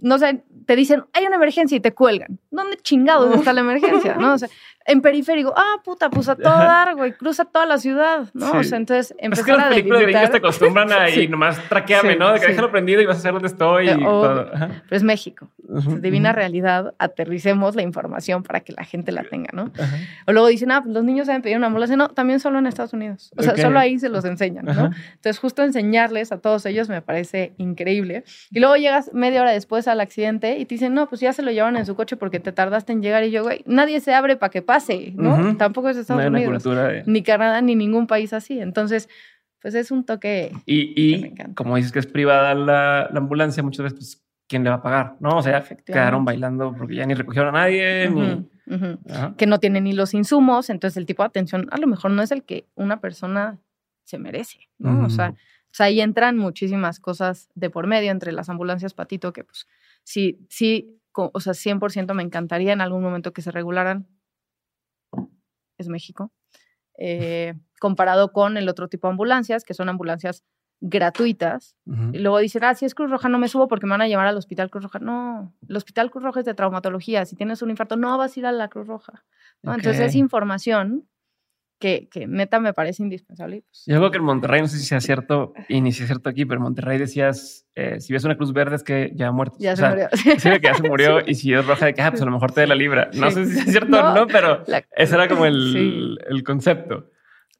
No 0.00 0.16
sé, 0.16 0.44
te 0.68 0.76
dicen, 0.76 1.06
hay 1.14 1.24
una 1.24 1.36
emergencia 1.36 1.76
y 1.76 1.80
te 1.80 1.94
cuelgan. 1.94 2.38
¿Dónde 2.50 2.76
chingado 2.76 3.32
está 3.32 3.54
la 3.54 3.62
emergencia? 3.62 4.16
¿No? 4.16 4.34
O 4.34 4.38
sea, 4.38 4.50
en 4.84 5.00
periférico, 5.00 5.54
ah, 5.56 5.80
puta, 5.82 6.10
pues 6.10 6.28
a 6.28 6.36
todo 6.36 6.52
dar, 6.52 6.94
güey, 6.94 7.12
cruza 7.12 7.46
toda 7.46 7.64
la 7.64 7.78
ciudad, 7.78 8.28
¿no? 8.34 8.52
O 8.52 8.62
sea, 8.62 8.76
entonces 8.76 9.14
empezar 9.18 9.40
es 9.40 9.46
que 9.46 9.52
las 9.52 9.68
películas 9.68 10.02
gringas 10.02 10.30
te 10.30 10.36
acostumbran 10.36 10.92
a 10.92 11.08
y 11.14 11.26
nomás 11.26 11.58
traqueame, 11.70 12.16
¿no? 12.16 12.34
De 12.34 12.40
que 12.40 12.48
déjalo 12.48 12.70
prendido 12.70 13.00
y 13.00 13.06
vas 13.06 13.16
a 13.16 13.20
saber 13.20 13.34
dónde 13.34 13.48
estoy. 13.48 13.88
y 13.88 13.98
todo. 13.98 14.50
Pero 14.50 14.82
es 14.90 15.02
México. 15.02 15.48
Divina 16.00 16.32
realidad, 16.32 16.94
aterricemos 16.98 17.74
la 17.74 17.82
información 17.82 18.42
para 18.42 18.60
que 18.60 18.72
la 18.72 18.84
gente 18.84 19.10
la 19.10 19.22
tenga, 19.22 19.50
¿no? 19.54 19.70
O 20.26 20.32
luego 20.32 20.48
dicen, 20.48 20.70
ah, 20.70 20.82
pues 20.82 20.94
los 20.94 21.04
niños 21.04 21.26
saben 21.26 21.40
pedir 21.40 21.56
una 21.56 21.68
ambulancia. 21.68 21.96
No, 21.96 22.08
también 22.08 22.40
solo 22.40 22.58
en 22.58 22.66
Estados 22.66 22.92
Unidos. 22.92 23.30
O 23.36 23.42
sea, 23.42 23.56
solo 23.56 23.78
ahí 23.78 23.98
se 23.98 24.10
los 24.10 24.26
enseñan, 24.26 24.66
¿no? 24.66 24.90
Entonces, 25.14 25.38
justo 25.38 25.62
enseñarles 25.62 26.30
a 26.30 26.38
todos 26.38 26.66
ellos 26.66 26.90
me 26.90 27.00
parece 27.00 27.52
increíble. 27.56 28.24
Y 28.50 28.60
luego 28.60 28.76
llegas 28.76 29.10
media 29.14 29.40
hora 29.40 29.52
después 29.52 29.88
al 29.88 30.00
accidente 30.00 30.57
y 30.58 30.64
te 30.64 30.74
dicen, 30.74 30.94
no, 30.94 31.08
pues 31.08 31.20
ya 31.20 31.32
se 31.32 31.42
lo 31.42 31.50
llevan 31.50 31.76
en 31.76 31.86
su 31.86 31.94
coche 31.94 32.16
porque 32.16 32.40
te 32.40 32.52
tardaste 32.52 32.92
en 32.92 33.02
llegar. 33.02 33.24
Y 33.24 33.30
yo, 33.30 33.42
güey, 33.42 33.62
nadie 33.66 34.00
se 34.00 34.14
abre 34.14 34.36
para 34.36 34.50
que 34.50 34.62
pase, 34.62 35.12
¿no? 35.14 35.56
Tampoco 35.56 35.88
es 35.88 35.96
Estados 35.96 36.26
Unidos. 36.26 36.66
Ni 37.06 37.22
Canadá, 37.22 37.60
ni 37.60 37.74
ningún 37.74 38.06
país 38.06 38.32
así. 38.32 38.60
Entonces, 38.60 39.08
pues 39.62 39.74
es 39.74 39.90
un 39.90 40.04
toque. 40.04 40.52
Y, 40.66 41.32
como 41.54 41.76
dices 41.76 41.92
que 41.92 41.98
es 41.98 42.06
privada 42.06 42.54
la, 42.54 43.06
ambulancia, 43.14 43.62
muchas 43.62 43.84
veces, 43.84 43.98
pues, 43.98 44.26
¿quién 44.48 44.64
le 44.64 44.70
va 44.70 44.76
a 44.76 44.82
pagar? 44.82 45.16
¿No? 45.20 45.36
O 45.36 45.42
sea, 45.42 45.62
quedaron 45.84 46.24
bailando 46.24 46.74
porque 46.76 46.96
ya 46.96 47.06
ni 47.06 47.14
recogieron 47.14 47.54
a 47.54 47.60
nadie, 47.60 48.10
ni. 48.10 48.48
Que 49.36 49.46
no 49.46 49.60
tiene 49.60 49.80
ni 49.80 49.92
los 49.92 50.12
insumos, 50.12 50.68
entonces 50.68 50.98
el 50.98 51.06
tipo 51.06 51.22
de 51.22 51.28
atención 51.28 51.68
a 51.70 51.78
lo 51.78 51.86
mejor 51.86 52.10
no 52.10 52.22
es 52.22 52.30
el 52.30 52.42
que 52.42 52.66
una 52.74 53.00
persona 53.00 53.58
se 54.04 54.18
merece, 54.18 54.68
¿no? 54.78 55.06
O 55.06 55.10
sea, 55.10 55.34
ahí 55.78 56.00
entran 56.00 56.36
muchísimas 56.36 57.00
cosas 57.00 57.48
de 57.54 57.70
por 57.70 57.86
medio 57.86 58.10
entre 58.10 58.32
las 58.32 58.48
ambulancias 58.48 58.94
Patito, 58.94 59.32
que 59.32 59.44
pues 59.44 59.66
sí, 60.02 60.44
sí, 60.48 60.98
o 61.12 61.40
sea, 61.40 61.54
100% 61.54 62.14
me 62.14 62.22
encantaría 62.22 62.72
en 62.72 62.80
algún 62.80 63.02
momento 63.02 63.32
que 63.32 63.42
se 63.42 63.50
regularan. 63.50 64.06
Es 65.78 65.88
México. 65.88 66.32
Eh, 66.96 67.54
comparado 67.78 68.32
con 68.32 68.56
el 68.56 68.68
otro 68.68 68.88
tipo 68.88 69.06
de 69.06 69.12
ambulancias, 69.12 69.64
que 69.64 69.74
son 69.74 69.88
ambulancias 69.88 70.44
gratuitas. 70.80 71.76
Y 72.12 72.18
luego 72.18 72.38
dicen, 72.38 72.62
ah, 72.64 72.74
si 72.74 72.84
es 72.84 72.94
Cruz 72.94 73.10
Roja 73.10 73.28
no 73.28 73.38
me 73.38 73.48
subo 73.48 73.66
porque 73.66 73.86
me 73.86 73.90
van 73.90 74.02
a 74.02 74.08
llevar 74.08 74.26
al 74.26 74.36
Hospital 74.36 74.70
Cruz 74.70 74.84
Roja. 74.84 74.98
No, 75.00 75.54
el 75.68 75.76
Hospital 75.76 76.10
Cruz 76.10 76.24
Roja 76.24 76.40
es 76.40 76.46
de 76.46 76.54
traumatología. 76.54 77.24
Si 77.24 77.34
tienes 77.34 77.62
un 77.62 77.70
infarto, 77.70 77.96
no 77.96 78.16
vas 78.16 78.36
a 78.36 78.40
ir 78.40 78.46
a 78.46 78.52
la 78.52 78.68
Cruz 78.68 78.86
Roja. 78.86 79.24
Entonces 79.62 79.98
es 79.98 80.14
información 80.14 81.08
que, 81.78 82.08
que, 82.10 82.26
neta 82.26 82.60
me 82.60 82.72
parece 82.72 83.02
indispensable. 83.02 83.62
Pues 83.66 83.84
Yo 83.86 83.96
creo 83.98 84.10
que 84.10 84.18
en 84.18 84.24
Monterrey, 84.24 84.60
no 84.60 84.68
sé 84.68 84.78
si 84.78 84.84
sea 84.84 85.00
cierto 85.00 85.52
y 85.68 85.80
ni 85.80 85.92
si 85.92 86.02
es 86.02 86.08
cierto 86.08 86.28
aquí, 86.28 86.44
pero 86.44 86.58
en 86.58 86.64
Monterrey 86.64 86.98
decías, 86.98 87.66
eh, 87.74 88.00
si 88.00 88.12
ves 88.12 88.24
una 88.24 88.36
cruz 88.36 88.52
verde 88.52 88.76
es 88.76 88.82
que 88.82 89.12
ya 89.14 89.28
ha 89.28 89.32
muerto. 89.32 89.56
Ya 89.58 89.76
se 89.76 89.88
murió. 89.88 90.08
Sí, 90.12 90.50
que 90.50 90.60
ya 90.60 90.74
se 90.74 90.88
murió 90.88 91.20
y 91.26 91.34
si 91.34 91.52
es 91.52 91.66
roja 91.66 91.86
de 91.86 91.94
que, 91.94 92.02
ah, 92.02 92.10
pues 92.10 92.22
a 92.22 92.24
lo 92.24 92.32
mejor 92.32 92.52
te 92.52 92.62
dé 92.62 92.66
la 92.66 92.74
libra. 92.74 93.10
No 93.14 93.30
sé 93.30 93.46
si 93.46 93.58
es 93.58 93.64
cierto 93.66 93.98
o 93.98 94.14
no, 94.14 94.26
pero 94.26 94.64
ese 94.96 95.14
era 95.14 95.28
como 95.28 95.46
el, 95.46 96.18
el 96.28 96.42
concepto. 96.42 97.10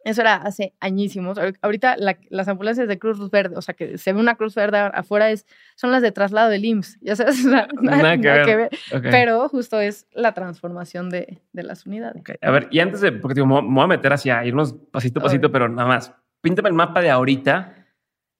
Eso 0.09 0.23
era 0.23 0.37
hace 0.37 0.73
añísimos. 0.81 1.39
Ahorita 1.61 1.97
las 1.99 2.49
ambulancias 2.49 2.89
de 2.89 2.99
Cruz 2.99 3.31
Verde, 3.31 3.57
o 3.57 3.61
sea, 3.61 3.75
que 3.75 3.99
se 3.99 4.15
ve 4.15 4.19
una 4.19 4.37
Cruz 4.37 4.55
Verde 4.55 4.79
afuera, 4.79 5.31
es, 5.31 5.47
son 5.77 5.93
las 5.93 6.01
de 6.01 6.13
traslado 6.13 6.49
del 6.49 6.65
IMSS. 6.65 6.99
Ya 7.03 7.15
sabes, 7.15 7.45
nada, 7.83 8.17
que 8.17 8.57
ver. 8.57 8.71
Pero 9.03 9.47
justo 9.51 9.79
es 9.79 10.07
la 10.13 10.33
transformación 10.33 11.11
de, 11.11 11.43
de 11.53 11.63
las 11.63 11.85
unidades. 11.85 12.23
A 12.41 12.51
ver, 12.51 12.69
y 12.71 12.81
antes 12.81 13.03
de, 13.03 13.13
porque 13.13 13.35
digo, 13.35 13.47
me 13.47 13.61
voy 13.61 13.85
a 13.85 13.87
meter 13.87 14.11
hacia 14.15 14.43
irnos 14.47 14.73
pasito 14.91 15.21
a 15.21 15.25
pasito, 15.25 15.53
pero 15.53 15.69
nada 15.69 15.87
más. 15.87 16.15
Píntame 16.41 16.71
el 16.71 16.75
mapa 16.75 17.03
de 17.03 17.11
ahorita 17.11 17.87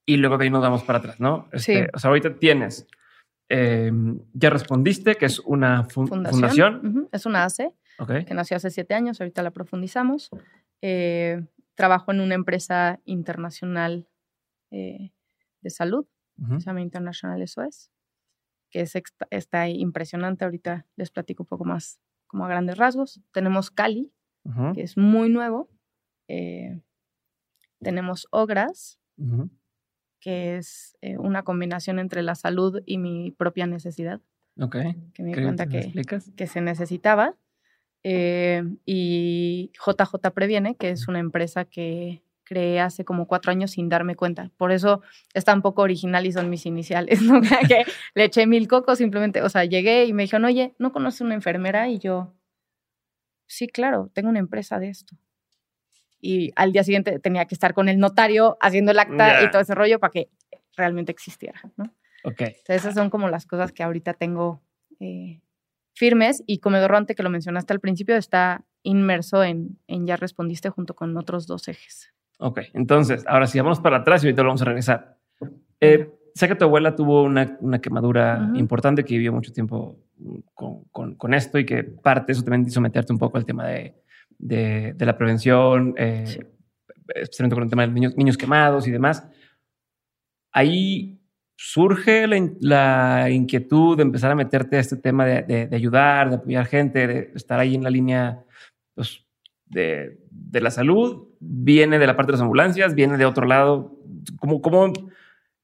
y 0.07 0.17
luego 0.17 0.39
de 0.39 0.45
ahí 0.45 0.51
nos 0.51 0.63
vamos 0.63 0.85
para 0.85 1.01
atrás, 1.01 1.21
¿no? 1.21 1.49
Este, 1.53 1.83
sí. 1.83 1.91
O 1.93 1.99
sea, 1.99 2.09
ahorita 2.09 2.37
tienes, 2.37 2.87
eh, 3.51 3.93
ya 4.33 4.49
respondiste 4.49 5.17
que 5.17 5.27
es 5.27 5.39
una 5.41 5.85
fundación. 5.85 7.09
Es 7.13 7.27
una 7.27 7.45
ACE. 7.45 7.75
que 8.27 8.33
nació 8.33 8.57
hace 8.57 8.71
siete 8.71 8.95
años, 8.95 9.21
ahorita 9.21 9.43
la 9.43 9.51
profundizamos. 9.51 10.31
Eh, 10.81 11.43
trabajo 11.79 12.11
en 12.11 12.21
una 12.21 12.35
empresa 12.35 13.01
internacional 13.05 14.09
eh, 14.73 15.13
de 15.61 15.71
salud, 15.71 16.07
se 16.37 16.67
llama 16.67 16.81
International 16.81 17.41
SOS, 17.47 17.91
que 18.71 18.81
es, 18.81 18.95
está 19.31 19.69
impresionante. 19.69 20.45
Ahorita 20.45 20.87
les 20.97 21.11
platico 21.11 21.45
un 21.45 21.49
poco 21.49 21.65
más 21.65 22.01
como 22.27 22.45
a 22.45 22.49
grandes 22.49 22.79
rasgos. 22.79 23.21
Tenemos 23.33 23.71
Cali, 23.71 24.13
que 24.75 24.83
es 24.83 24.97
muy 24.97 25.31
nuevo. 25.31 25.69
Eh, 26.29 26.81
tenemos 27.81 28.27
Ogras, 28.33 28.99
que 30.21 30.57
es 30.57 30.97
eh, 31.01 31.17
una 31.17 31.45
combinación 31.45 32.01
entre 32.01 32.23
la 32.23 32.35
salud 32.35 32.83
y 32.87 32.99
mi 32.99 33.31
propia 33.31 33.69
necesidad. 33.69 34.21
Ok. 34.61 34.77
Que 35.15 35.23
me 35.23 35.35
di 35.35 35.43
cuenta 35.43 35.69
que, 35.69 35.93
que 36.37 36.47
se 36.49 36.61
necesitaba. 36.61 37.37
Eh, 38.05 38.63
y 38.87 39.73
JJ 39.75 40.31
Previene, 40.33 40.77
que 40.77 40.91
es 40.91 41.09
una 41.09 41.19
empresa 41.19 41.65
que 41.65 42.23
creé 42.49 42.81
hace 42.81 43.05
como 43.05 43.27
cuatro 43.27 43.51
años 43.51 43.73
sin 43.73 43.89
darme 43.89 44.17
cuenta. 44.17 44.51
Por 44.57 44.73
eso 44.73 45.03
está 45.35 45.53
un 45.53 45.61
poco 45.61 45.83
original 45.83 46.27
y 46.27 46.33
son 46.33 46.49
mis 46.49 46.65
iniciales, 46.65 47.21
¿no? 47.23 47.41
que 47.41 47.85
le 48.15 48.25
eché 48.25 48.47
mil 48.47 48.67
cocos 48.67 48.99
simplemente, 48.99 49.43
o 49.43 49.49
sea, 49.49 49.65
llegué 49.65 50.07
y 50.07 50.13
me 50.15 50.23
dijeron, 50.23 50.47
oye, 50.47 50.75
¿no 50.79 50.93
conoces 50.93 51.21
una 51.21 51.35
enfermera? 51.35 51.89
Y 51.89 51.99
yo, 51.99 52.35
sí, 53.47 53.69
claro, 53.69 54.11
tengo 54.15 54.31
una 54.31 54.39
empresa 54.39 54.79
de 54.79 54.89
esto. 54.89 55.17
Y 56.21 56.53
al 56.57 56.73
día 56.73 56.83
siguiente 56.83 57.19
tenía 57.21 57.45
que 57.45 57.55
estar 57.55 57.75
con 57.75 57.89
el 57.89 57.99
notario 57.99 58.57
haciendo 58.61 58.93
el 58.93 58.99
acta 58.99 59.45
y 59.45 59.51
todo 59.51 59.63
ese 59.63 59.75
rollo 59.75 60.01
para 60.01 60.11
que 60.11 60.31
realmente 60.77 61.13
existiera, 61.13 61.61
¿no? 61.77 61.85
Ok. 62.25 62.41
Entonces, 62.41 62.77
esas 62.77 62.95
son 62.95 63.11
como 63.11 63.29
las 63.29 63.47
cosas 63.47 63.73
que 63.73 63.83
ahorita 63.83 64.15
tengo 64.15 64.61
eh, 64.99 65.41
firmes 65.99 66.43
y 66.47 66.61
Comedor 66.61 66.93
Ronte, 66.93 67.15
que 67.15 67.23
lo 67.23 67.31
mencionaste 67.31 67.73
al 67.73 67.81
principio, 67.81 68.17
está 68.17 68.65
inmerso 68.83 69.43
en, 69.43 69.79
en 69.89 70.07
Ya 70.07 70.17
Respondiste 70.17 70.71
junto 70.71 70.95
con 70.95 71.17
otros 71.17 71.47
dos 71.47 71.67
ejes. 71.69 72.13
Ok, 72.39 72.61
entonces, 72.73 73.25
ahora 73.27 73.47
sí, 73.47 73.59
vamos 73.59 73.81
para 73.81 73.99
atrás 73.99 74.23
y 74.23 74.29
ahorita 74.29 74.43
lo 74.43 74.49
vamos 74.51 74.63
a 74.63 74.67
regresar. 74.67 75.19
Eh, 75.81 76.09
sé 76.35 76.47
que 76.47 76.55
tu 76.55 76.65
abuela 76.65 76.95
tuvo 76.95 77.25
una, 77.25 77.59
una 77.61 77.81
quemadura 77.81 78.53
importante 78.55 79.05
que 79.05 79.15
vivió 79.15 79.33
mucho 79.33 79.53
tiempo 79.53 79.99
con, 80.55 80.85
con, 80.93 81.15
con, 81.17 81.35
esto 81.35 81.59
y 81.59 81.67
que 81.67 81.83
parte 81.83 82.33
eso 82.33 82.43
también 82.43 82.67
hizo 82.67 82.81
meterte 82.81 83.13
un 83.13 83.19
poco 83.19 83.37
al 83.37 83.45
tema 83.45 83.67
de, 83.67 83.95
de, 84.39 84.93
de 84.95 85.07
la 85.07 85.19
prevención, 85.19 85.95
eh, 85.97 86.47
especialmente 87.15 87.55
con 87.55 87.65
el 87.65 87.71
tema 87.71 87.87
de 87.87 87.93
niños, 87.93 88.17
niños 88.17 88.39
quemados 88.39 88.87
y 88.87 88.93
demás. 88.93 89.27
Ahí 90.53 91.18
surge 91.61 92.29
la, 92.29 92.49
la, 92.61 93.31
inquietud 93.31 93.97
de 93.97 94.05
empezar 94.05 94.31
a 94.31 94.37
meterte 94.37 94.77
a 94.77 94.81
este 94.81 94.97
tema 94.97 95.27
de, 95.27 95.43
de, 95.43 95.67
de, 95.67 95.77
ayudar, 95.77 96.31
de 96.31 96.37
apoyar 96.37 96.67
gente, 96.67 97.07
de 97.09 97.33
estar 97.35 97.59
ahí 97.59 97.75
en 97.75 97.83
la 97.83 97.91
línea 97.91 98.45
pues, 98.95 99.27
de, 99.67 100.21
de 100.31 100.61
la 100.61 100.71
salud, 100.71 101.27
viene 101.41 101.99
de 101.99 102.07
la 102.07 102.15
parte 102.15 102.31
de 102.31 102.35
las 102.35 102.43
ambulancias, 102.43 102.95
viene 102.95 103.17
de 103.17 103.25
otro 103.25 103.45
lado. 103.45 103.99
¿Cómo, 104.39 104.63
cómo, 104.63 104.93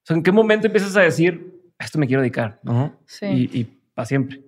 ¿En 0.08 0.22
qué 0.24 0.32
momento 0.32 0.66
empiezas 0.66 0.96
a 0.96 1.02
decir, 1.02 1.62
a 1.78 1.84
esto 1.84 2.00
me 2.00 2.08
quiero 2.08 2.22
dedicar? 2.22 2.58
¿no? 2.64 2.98
Sí. 3.06 3.26
Y, 3.26 3.60
y 3.60 3.64
para 3.94 4.06
siempre. 4.06 4.42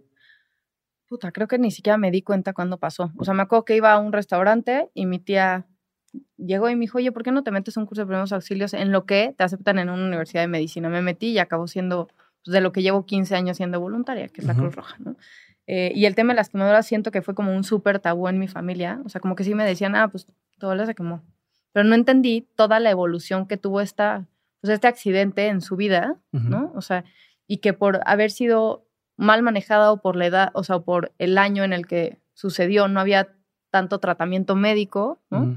Puta, 1.07 1.31
creo 1.31 1.47
que 1.47 1.59
ni 1.59 1.71
siquiera 1.71 1.97
me 1.97 2.11
di 2.11 2.23
cuenta 2.23 2.55
cuándo 2.55 2.79
pasó. 2.79 3.13
O 3.17 3.25
sea, 3.25 3.35
me 3.35 3.43
acuerdo 3.43 3.65
que 3.65 3.77
iba 3.77 3.93
a 3.93 4.01
un 4.01 4.13
restaurante 4.13 4.91
y 4.95 5.07
mi 5.07 5.21
tía 5.21 5.69
llegó 6.37 6.69
y 6.69 6.75
me 6.77 6.83
dijo, 6.83 6.99
oye, 6.99 7.13
¿por 7.13 7.23
qué 7.23 7.33
no 7.33 7.43
te 7.43 7.51
metes 7.51 7.77
un 7.77 7.87
curso 7.87 8.03
de 8.03 8.07
primeros 8.07 8.33
auxilios 8.33 8.75
en 8.75 8.93
lo 8.93 9.05
que 9.05 9.35
te 9.37 9.45
aceptan 9.45 9.79
en 9.79 9.89
una 9.91 10.05
universidad 10.05 10.43
de 10.43 10.49
medicina? 10.49 10.89
Me 10.89 11.03
metí 11.03 11.29
y 11.29 11.39
acabó 11.39 11.67
siendo 11.67 12.09
pues, 12.45 12.53
de 12.53 12.61
lo 12.61 12.73
que 12.73 12.83
llevo 12.83 13.07
15 13.07 13.35
años 13.35 13.57
siendo 13.57 13.81
voluntaria, 13.81 14.29
que 14.29 14.41
es 14.41 14.47
la 14.47 14.53
uh 14.53 14.57
-huh. 14.57 14.61
Cruz 14.61 14.77
Roja, 14.77 14.97
¿no? 14.99 15.17
Eh, 15.67 15.93
y 15.95 16.05
el 16.07 16.15
tema 16.15 16.33
de 16.33 16.37
las 16.37 16.49
quemaduras 16.49 16.87
siento 16.87 17.11
que 17.11 17.23
fue 17.23 17.35
como 17.35 17.55
un 17.55 17.65
súper 17.65 17.99
tabú 17.99 18.29
en 18.29 18.39
mi 18.39 18.47
familia. 18.49 19.01
O 19.05 19.09
sea, 19.09 19.21
como 19.21 19.35
que 19.35 19.45
sí 19.45 19.55
me 19.55 19.65
decían, 19.65 19.97
ah, 19.97 20.09
pues 20.09 20.27
todo 20.59 20.87
se 20.87 20.95
quemó. 20.95 21.23
Pero 21.73 21.85
no 21.85 21.95
entendí 21.95 22.47
toda 22.55 22.79
la 22.81 22.91
evolución 22.91 23.47
que 23.47 23.57
tuvo 23.57 23.81
esta, 23.81 24.27
pues, 24.61 24.73
este 24.73 24.87
accidente 24.87 25.49
en 25.49 25.61
su 25.61 25.77
vida, 25.77 26.17
uh 26.33 26.39
-huh. 26.39 26.49
¿no? 26.49 26.73
O 26.77 26.81
sea, 26.83 27.05
y 27.49 27.59
que 27.59 27.73
por 27.73 28.01
haber 28.07 28.31
sido 28.31 28.87
mal 29.17 29.43
manejada 29.43 29.91
o 29.93 30.01
por 30.01 30.15
la 30.17 30.27
edad, 30.27 30.51
o 30.55 30.63
sea, 30.63 30.79
por 30.81 31.13
el 31.19 31.39
año 31.39 31.65
en 31.65 31.73
el 31.73 31.87
que 31.87 32.19
sucedió, 32.35 32.87
no 32.87 33.01
había 33.01 33.29
tanto 33.71 33.99
tratamiento 33.99 34.55
médico, 34.55 35.21
¿no? 35.31 35.41
Uh 35.41 35.47
-huh. 35.47 35.57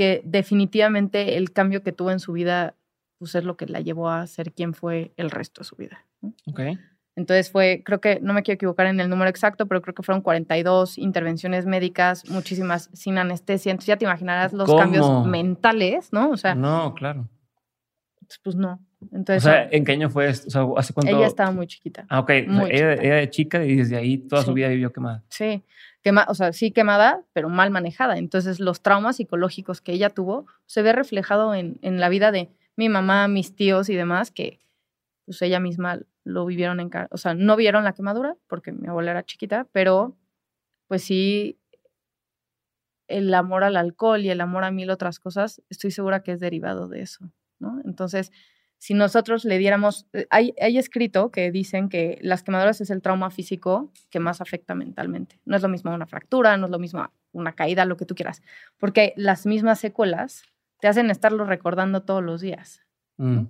Que 0.00 0.22
definitivamente 0.24 1.36
el 1.36 1.52
cambio 1.52 1.82
que 1.82 1.92
tuvo 1.92 2.10
en 2.10 2.20
su 2.20 2.32
vida, 2.32 2.74
pues 3.18 3.34
es 3.34 3.44
lo 3.44 3.58
que 3.58 3.66
la 3.66 3.80
llevó 3.80 4.08
a 4.08 4.26
ser 4.26 4.50
quien 4.50 4.72
fue 4.72 5.12
el 5.18 5.30
resto 5.30 5.60
de 5.60 5.66
su 5.66 5.76
vida. 5.76 6.06
¿no? 6.22 6.32
Okay. 6.46 6.78
Entonces 7.16 7.52
fue, 7.52 7.82
creo 7.84 8.00
que, 8.00 8.18
no 8.22 8.32
me 8.32 8.42
quiero 8.42 8.54
equivocar 8.54 8.86
en 8.86 8.98
el 8.98 9.10
número 9.10 9.28
exacto, 9.28 9.66
pero 9.68 9.82
creo 9.82 9.94
que 9.94 10.02
fueron 10.02 10.22
42 10.22 10.96
intervenciones 10.96 11.66
médicas, 11.66 12.26
muchísimas 12.30 12.88
sin 12.94 13.18
anestesia. 13.18 13.72
Entonces 13.72 13.88
ya 13.88 13.98
te 13.98 14.06
imaginarás 14.06 14.54
los 14.54 14.64
¿Cómo? 14.64 14.78
cambios 14.78 15.26
mentales, 15.26 16.14
¿no? 16.14 16.30
O 16.30 16.38
sea. 16.38 16.54
No, 16.54 16.94
claro. 16.94 17.28
Pues 18.42 18.56
no. 18.56 18.80
Entonces, 19.12 19.44
o 19.44 19.50
sea, 19.50 19.68
¿en 19.70 19.84
qué 19.84 19.92
año 19.92 20.08
fue 20.08 20.30
esto? 20.30 20.48
O 20.48 20.50
sea, 20.50 20.80
¿hace 20.80 20.94
cuánto? 20.94 21.14
Ella 21.14 21.26
estaba 21.26 21.50
muy 21.50 21.66
chiquita. 21.66 22.06
Ah, 22.08 22.20
ok. 22.20 22.30
O 22.48 22.66
sea, 22.68 22.94
ella, 22.94 23.28
chica 23.28 23.62
y 23.66 23.76
desde 23.76 23.98
ahí 23.98 24.16
toda 24.16 24.40
sí. 24.40 24.46
su 24.46 24.54
vida 24.54 24.68
vivió 24.68 24.90
quemada. 24.90 25.22
Sí. 25.28 25.62
Quema, 26.02 26.26
o 26.28 26.34
sea, 26.34 26.52
sí 26.52 26.70
quemada, 26.70 27.24
pero 27.32 27.48
mal 27.48 27.70
manejada. 27.70 28.16
Entonces 28.18 28.60
los 28.60 28.82
traumas 28.82 29.16
psicológicos 29.16 29.80
que 29.80 29.92
ella 29.92 30.10
tuvo 30.10 30.46
se 30.66 30.82
ve 30.82 30.92
reflejado 30.92 31.54
en, 31.54 31.78
en 31.82 32.00
la 32.00 32.08
vida 32.08 32.32
de 32.32 32.50
mi 32.76 32.88
mamá, 32.88 33.28
mis 33.28 33.54
tíos 33.54 33.88
y 33.88 33.96
demás, 33.96 34.30
que 34.30 34.60
pues 35.26 35.42
ella 35.42 35.60
misma 35.60 36.00
lo 36.24 36.46
vivieron 36.46 36.80
en 36.80 36.90
o 37.10 37.16
sea, 37.18 37.34
no 37.34 37.56
vieron 37.56 37.84
la 37.84 37.92
quemadura 37.92 38.36
porque 38.46 38.72
mi 38.72 38.88
abuela 38.88 39.12
era 39.12 39.24
chiquita, 39.24 39.68
pero 39.72 40.16
pues 40.88 41.02
sí 41.02 41.58
el 43.10 43.32
amor 43.34 43.64
al 43.64 43.76
alcohol 43.76 44.20
y 44.20 44.30
el 44.30 44.40
amor 44.40 44.64
a 44.64 44.70
mil 44.70 44.88
otras 44.90 45.18
cosas, 45.18 45.62
estoy 45.68 45.90
segura 45.90 46.22
que 46.22 46.32
es 46.32 46.40
derivado 46.40 46.88
de 46.88 47.02
eso, 47.02 47.30
¿no? 47.58 47.80
Entonces, 47.84 48.30
si 48.80 48.94
nosotros 48.94 49.44
le 49.44 49.58
diéramos, 49.58 50.06
eh, 50.14 50.26
hay, 50.30 50.54
hay 50.58 50.78
escrito 50.78 51.30
que 51.30 51.52
dicen 51.52 51.90
que 51.90 52.18
las 52.22 52.42
quemaduras 52.42 52.80
es 52.80 52.88
el 52.88 53.02
trauma 53.02 53.30
físico 53.30 53.92
que 54.08 54.20
más 54.20 54.40
afecta 54.40 54.74
mentalmente. 54.74 55.38
No 55.44 55.54
es 55.54 55.62
lo 55.62 55.68
mismo 55.68 55.92
una 55.92 56.06
fractura, 56.06 56.56
no 56.56 56.64
es 56.64 56.72
lo 56.72 56.78
mismo 56.78 57.12
una 57.32 57.52
caída, 57.52 57.84
lo 57.84 57.98
que 57.98 58.06
tú 58.06 58.14
quieras, 58.14 58.42
porque 58.78 59.12
las 59.16 59.44
mismas 59.44 59.80
secuelas 59.80 60.44
te 60.80 60.88
hacen 60.88 61.10
estarlo 61.10 61.44
recordando 61.44 62.04
todos 62.04 62.24
los 62.24 62.40
días. 62.40 62.80
Mm. 63.18 63.48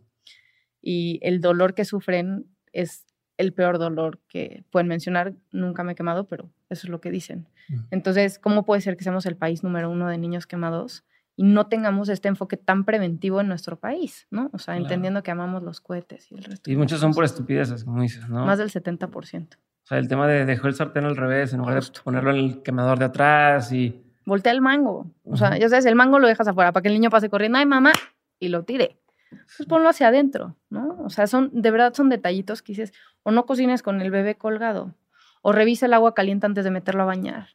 Y 0.82 1.20
el 1.22 1.40
dolor 1.40 1.74
que 1.74 1.84
sufren 1.84 2.46
es 2.72 3.06
el 3.36 3.52
peor 3.52 3.78
dolor 3.78 4.18
que 4.26 4.64
pueden 4.70 4.88
mencionar. 4.88 5.34
Nunca 5.52 5.84
me 5.84 5.92
he 5.92 5.94
quemado, 5.94 6.26
pero 6.26 6.50
eso 6.70 6.88
es 6.88 6.90
lo 6.90 7.00
que 7.00 7.12
dicen. 7.12 7.46
Mm. 7.68 7.78
Entonces, 7.92 8.40
¿cómo 8.40 8.64
puede 8.64 8.80
ser 8.80 8.96
que 8.96 9.04
seamos 9.04 9.26
el 9.26 9.36
país 9.36 9.62
número 9.62 9.90
uno 9.90 10.08
de 10.08 10.18
niños 10.18 10.48
quemados 10.48 11.04
y 11.40 11.44
no 11.44 11.68
tengamos 11.68 12.10
este 12.10 12.28
enfoque 12.28 12.58
tan 12.58 12.84
preventivo 12.84 13.40
en 13.40 13.48
nuestro 13.48 13.78
país? 13.78 14.26
¿no? 14.30 14.50
O 14.52 14.58
sea, 14.58 14.74
claro. 14.74 14.82
entendiendo 14.82 15.22
que 15.22 15.30
amamos 15.30 15.62
los 15.62 15.80
cohetes 15.80 16.30
y 16.30 16.34
el 16.34 16.44
resto. 16.44 16.70
Y 16.70 16.76
muchos 16.76 17.00
son 17.00 17.14
por 17.14 17.24
estupideces, 17.24 17.82
como 17.82 18.02
dices, 18.02 18.28
¿no? 18.28 18.44
Más 18.44 18.58
del 18.58 18.68
70%. 18.68 19.54
O 19.54 19.58
sea, 19.84 19.96
el 19.96 20.06
tema 20.06 20.26
de 20.26 20.44
dejar 20.44 20.66
el 20.66 20.74
sartén 20.74 21.06
al 21.06 21.16
revés, 21.16 21.54
en 21.54 21.60
lugar 21.60 21.76
Justo. 21.76 22.00
de 22.00 22.04
ponerlo 22.04 22.32
en 22.32 22.36
el 22.36 22.62
quemador 22.62 22.98
de 22.98 23.06
atrás 23.06 23.72
y... 23.72 24.04
Voltea 24.26 24.52
el 24.52 24.60
mango. 24.60 25.10
O 25.24 25.38
sea, 25.38 25.48
uh 25.48 25.52
-huh. 25.52 25.60
ya 25.60 25.70
sabes, 25.70 25.86
el 25.86 25.94
mango 25.94 26.18
lo 26.18 26.28
dejas 26.28 26.46
afuera 26.46 26.72
para 26.72 26.82
que 26.82 26.88
el 26.88 26.94
niño 26.94 27.08
pase 27.08 27.30
corriendo, 27.30 27.56
ay 27.56 27.64
mamá, 27.64 27.92
y 28.38 28.48
lo 28.48 28.64
tire 28.64 29.00
pues 29.30 29.68
ponlo 29.68 29.88
hacia 29.88 30.08
adentro, 30.08 30.56
¿no? 30.68 30.98
O 31.04 31.10
sea, 31.10 31.26
son, 31.26 31.50
de 31.52 31.70
verdad 31.70 31.94
son 31.94 32.08
detallitos 32.08 32.62
que 32.62 32.72
dices, 32.72 32.92
o 33.22 33.30
no 33.30 33.46
cocines 33.46 33.82
con 33.82 34.00
el 34.00 34.10
bebé 34.10 34.34
colgado, 34.34 34.94
o 35.42 35.52
revisa 35.52 35.86
el 35.86 35.94
agua 35.94 36.14
caliente 36.14 36.46
antes 36.46 36.64
de 36.64 36.70
meterlo 36.70 37.02
a 37.02 37.06
bañar. 37.06 37.48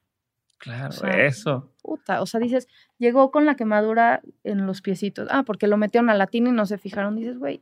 Claro, 0.65 0.89
o 0.89 0.91
sea, 0.91 1.25
eso. 1.25 1.72
Puta, 1.81 2.22
o 2.22 2.25
sea, 2.25 2.39
dices, 2.39 2.67
llegó 2.98 3.29
con 3.29 3.45
la 3.45 3.55
quemadura 3.55 4.22
en 4.43 4.65
los 4.65 4.81
piecitos, 4.81 5.27
ah, 5.29 5.43
porque 5.43 5.67
lo 5.67 5.77
metieron 5.77 6.10
a 6.10 6.15
la 6.15 6.25
tina 6.27 6.50
y 6.50 6.53
no 6.53 6.65
se 6.65 6.79
fijaron, 6.79 7.15
dices, 7.15 7.38
güey, 7.38 7.62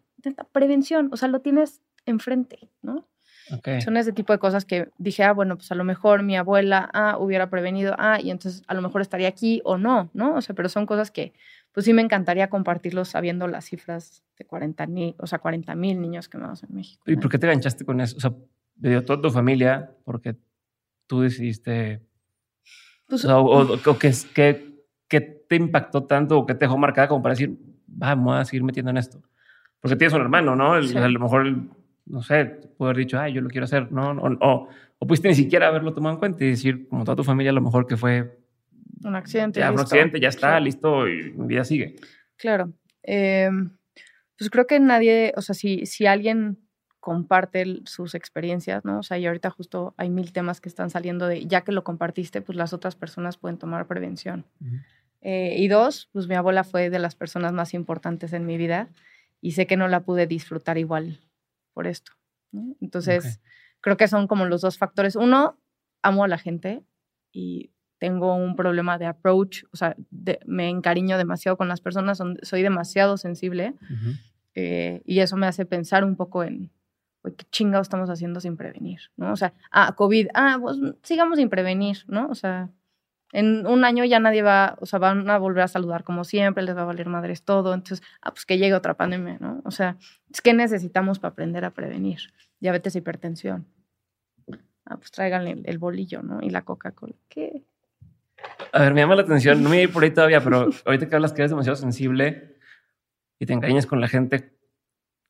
prevención, 0.54 1.10
o 1.12 1.18
sea, 1.18 1.28
lo 1.28 1.42
tienes 1.42 1.82
enfrente, 2.06 2.70
¿no? 2.82 3.06
Okay. 3.52 3.82
Son 3.82 3.98
ese 3.98 4.14
tipo 4.14 4.32
de 4.32 4.40
cosas 4.40 4.64
que 4.64 4.90
dije, 4.98 5.22
ah, 5.24 5.34
bueno, 5.34 5.58
pues 5.58 5.70
a 5.72 5.76
lo 5.76 5.84
mejor 5.84 6.24
mi 6.24 6.38
abuela, 6.38 6.90
ah, 6.94 7.18
hubiera 7.20 7.50
prevenido, 7.50 7.94
ah, 7.98 8.20
y 8.22 8.32
entonces 8.32 8.64
a 8.68 8.74
lo 8.74 8.82
mejor 8.82 9.02
estaría 9.02 9.28
aquí 9.28 9.62
o 9.66 9.78
no, 9.78 10.10
¿no? 10.14 10.36
O 10.36 10.42
sea, 10.42 10.56
pero 10.56 10.70
son 10.70 10.86
cosas 10.86 11.12
que, 11.12 11.34
pues 11.74 11.86
sí 11.86 11.92
me 11.92 12.02
encantaría 12.02 12.50
compartirlos 12.50 13.10
sabiendo 13.10 13.48
las 13.48 13.66
cifras 13.66 14.24
de 14.38 14.46
40 14.46 14.88
mil, 14.88 15.16
o 15.18 15.28
sea, 15.28 15.40
40 15.40 15.76
mil 15.76 16.00
niños 16.00 16.30
quemados 16.30 16.64
en 16.64 16.74
México. 16.74 17.04
¿Y 17.06 17.18
por 17.18 17.30
qué 17.30 17.38
te 17.38 17.48
enganchaste 17.48 17.84
con 17.84 18.00
eso? 18.00 18.16
O 18.16 18.20
sea, 18.22 18.34
me 18.78 18.90
dio 18.90 19.04
toda 19.04 19.22
tu 19.22 19.30
familia 19.30 19.92
porque 20.06 20.38
tú 21.08 21.22
decidiste, 21.22 22.02
pues, 23.08 23.26
o, 23.26 23.28
sea, 23.28 23.38
o, 23.38 23.74
o 23.74 24.00
que, 24.00 24.12
que, 24.34 24.86
que, 25.08 25.22
te 25.22 25.56
impactó 25.56 26.04
tanto 26.04 26.40
o 26.40 26.46
que 26.46 26.54
te 26.54 26.62
dejó 26.62 26.78
marcada 26.78 27.08
como 27.08 27.22
para 27.22 27.34
decir, 27.34 27.58
vamos 27.86 28.36
a 28.36 28.46
seguir 28.46 28.64
metiendo 28.64 28.92
en 28.92 28.98
esto. 28.98 29.22
Porque 29.80 29.96
tienes 29.96 30.14
un 30.14 30.22
hermano, 30.22 30.56
¿no? 30.56 30.78
El, 30.78 30.88
sí. 30.88 30.98
A 30.98 31.08
lo 31.08 31.20
mejor, 31.20 31.46
no 32.06 32.24
sé, 32.24 32.46
puede 32.78 32.92
haber 32.92 33.06
dicho, 33.06 33.20
ay, 33.20 33.34
yo 33.34 33.42
lo 33.42 33.50
quiero 33.50 33.66
hacer, 33.66 33.92
¿no? 33.92 34.12
O, 34.12 34.70
o, 35.00 35.08
pudiste 35.08 35.28
ni 35.28 35.36
siquiera 35.36 35.68
haberlo 35.68 35.94
tomado 35.94 36.16
en 36.16 36.20
cuenta 36.20 36.44
y 36.44 36.50
decir, 36.50 36.88
como 36.88 37.04
toda 37.04 37.18
tu 37.18 37.24
familia, 37.24 37.52
a 37.52 37.54
lo 37.54 37.62
mejor 37.62 37.86
que 37.86 37.98
fue 37.98 38.40
un 39.04 39.16
accidente. 39.16 39.60
Ya, 39.60 39.72
un 39.72 39.80
accidente, 39.80 40.20
ya 40.20 40.30
está, 40.30 40.48
claro. 40.48 40.66
listo, 40.66 41.08
y 41.08 41.34
mi 41.34 41.48
vida 41.48 41.66
sigue. 41.66 41.96
Claro. 42.38 42.74
Eh, 43.04 43.50
pues 44.38 44.50
creo 44.50 44.66
que 44.66 44.80
nadie, 44.80 45.34
o 45.36 45.42
sea, 45.42 45.54
si, 45.54 45.86
si 45.86 46.06
alguien 46.06 46.63
comparte 47.04 47.82
sus 47.84 48.16
experiencias, 48.16 48.86
¿no? 48.86 49.00
O 49.00 49.04
sea, 49.04 49.18
y 49.18 49.26
ahorita 49.26 49.50
justo 49.50 49.94
hay 49.98 50.10
mil 50.10 50.32
temas 50.32 50.62
que 50.62 50.70
están 50.70 50.90
saliendo 50.90 51.28
de, 51.28 51.46
ya 51.46 51.60
que 51.60 51.74
lo 51.74 51.84
compartiste, 51.84 52.42
pues 52.42 52.58
las 52.58 52.72
otras 52.72 52.96
personas 52.96 53.36
pueden 53.36 53.58
tomar 53.58 53.88
prevención. 53.88 54.46
Uh 54.62 54.66
-huh. 54.66 54.84
eh, 55.20 55.56
y 55.58 55.68
dos, 55.68 56.08
pues 56.14 56.30
mi 56.30 56.36
abuela 56.36 56.64
fue 56.64 56.90
de 56.90 57.00
las 57.00 57.16
personas 57.16 57.52
más 57.52 57.74
importantes 57.74 58.32
en 58.32 58.46
mi 58.46 58.56
vida 58.56 58.88
y 59.42 59.52
sé 59.52 59.68
que 59.68 59.76
no 59.76 59.90
la 59.90 60.06
pude 60.06 60.28
disfrutar 60.28 60.78
igual 60.78 61.20
por 61.74 61.88
esto. 61.88 62.14
¿no? 62.54 62.74
Entonces, 62.80 63.26
okay. 63.26 63.38
creo 63.82 63.98
que 63.98 64.08
son 64.08 64.26
como 64.26 64.46
los 64.46 64.62
dos 64.62 64.78
factores. 64.78 65.18
Uno, 65.18 65.58
amo 66.04 66.24
a 66.24 66.30
la 66.30 66.38
gente 66.38 66.86
y 67.34 67.72
tengo 67.98 68.34
un 68.34 68.56
problema 68.56 68.98
de 68.98 69.08
approach, 69.08 69.66
o 69.74 69.76
sea, 69.76 69.94
de, 70.10 70.40
me 70.46 70.70
encariño 70.70 71.18
demasiado 71.18 71.58
con 71.58 71.68
las 71.68 71.82
personas, 71.82 72.18
son, 72.18 72.38
soy 72.44 72.62
demasiado 72.62 73.18
sensible. 73.18 73.74
Uh 73.82 73.94
-huh. 73.94 74.20
Eh, 74.56 75.02
y 75.04 75.20
eso 75.20 75.36
me 75.36 75.48
hace 75.48 75.66
pensar 75.66 76.06
un 76.06 76.16
poco 76.16 76.44
en, 76.44 76.72
qué 77.32 77.46
chingados 77.52 77.86
estamos 77.86 78.10
haciendo 78.10 78.40
sin 78.40 78.58
prevenir, 78.58 79.00
¿no? 79.16 79.32
O 79.32 79.36
sea, 79.36 79.54
ah, 79.72 79.94
COVID, 79.96 80.28
ah, 80.34 80.58
pues 80.62 80.78
sigamos 81.04 81.38
sin 81.40 81.50
prevenir, 81.50 82.04
¿no? 82.08 82.28
O 82.28 82.36
sea, 82.36 82.70
en 83.32 83.66
un 83.66 83.84
año 83.84 84.06
ya 84.06 84.20
nadie 84.20 84.44
va, 84.44 84.78
o 84.80 84.86
sea, 84.86 85.00
van 85.00 85.30
a 85.30 85.38
volver 85.38 85.64
a 85.64 85.68
saludar 85.68 86.04
como 86.04 86.24
siempre, 86.24 86.64
les 86.64 86.78
va 86.78 86.82
a 86.82 86.86
valer 86.86 87.08
madres 87.08 87.44
todo, 87.44 87.74
entonces, 87.74 88.06
ah, 88.22 88.32
pues 88.32 88.46
que 88.46 88.58
llegue 88.58 88.76
otra 88.76 88.94
pandemia, 88.94 89.38
¿no? 89.40 89.62
O 89.66 89.72
sea, 89.72 89.98
es 90.32 90.42
que 90.42 90.54
necesitamos 90.54 91.20
para 91.20 91.32
aprender 91.32 91.66
a 91.66 91.72
prevenir 91.72 92.20
diabetes 92.60 92.96
hipertensión. 92.96 93.68
Ah, 94.86 94.98
pues 94.98 95.12
traigan 95.12 95.48
el, 95.66 95.78
bolillo, 95.78 96.22
¿no? 96.22 96.42
Y 96.42 96.50
la 96.50 96.64
Coca-Cola. 96.64 97.16
¿Qué? 97.30 97.64
A 98.74 98.82
ver, 98.82 98.94
me 98.94 99.02
llama 99.02 99.16
la 99.16 99.22
atención, 99.22 99.64
no 99.64 99.70
me 99.70 99.76
voy 99.78 99.80
a 99.80 99.84
ir 99.84 99.94
por 99.94 100.04
ahí 100.04 100.12
todavía, 100.12 100.42
pero 100.42 100.70
ahorita 100.86 101.08
que 101.08 101.16
hablas 101.16 101.32
que 101.32 101.42
eres 101.42 101.52
demasiado 101.52 101.78
sensible 101.78 102.58
y 103.40 103.46
te 103.46 103.54
engañas 103.54 103.86
con 103.86 104.02
la 104.02 104.08
gente, 104.08 104.54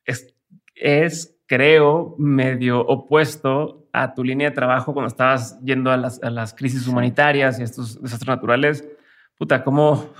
es, 0.04 0.34
es 0.74 1.33
creo, 1.46 2.14
medio 2.18 2.80
opuesto 2.80 3.88
a 3.92 4.14
tu 4.14 4.24
línea 4.24 4.50
de 4.50 4.54
trabajo 4.54 4.92
cuando 4.92 5.08
estabas 5.08 5.60
yendo 5.62 5.90
a 5.90 5.96
las, 5.96 6.22
a 6.22 6.30
las 6.30 6.54
crisis 6.54 6.86
humanitarias 6.88 7.60
y 7.60 7.62
estos 7.62 8.00
desastres 8.02 8.28
naturales. 8.28 8.88
Puta, 9.36 9.62
¿cómo, 9.62 10.12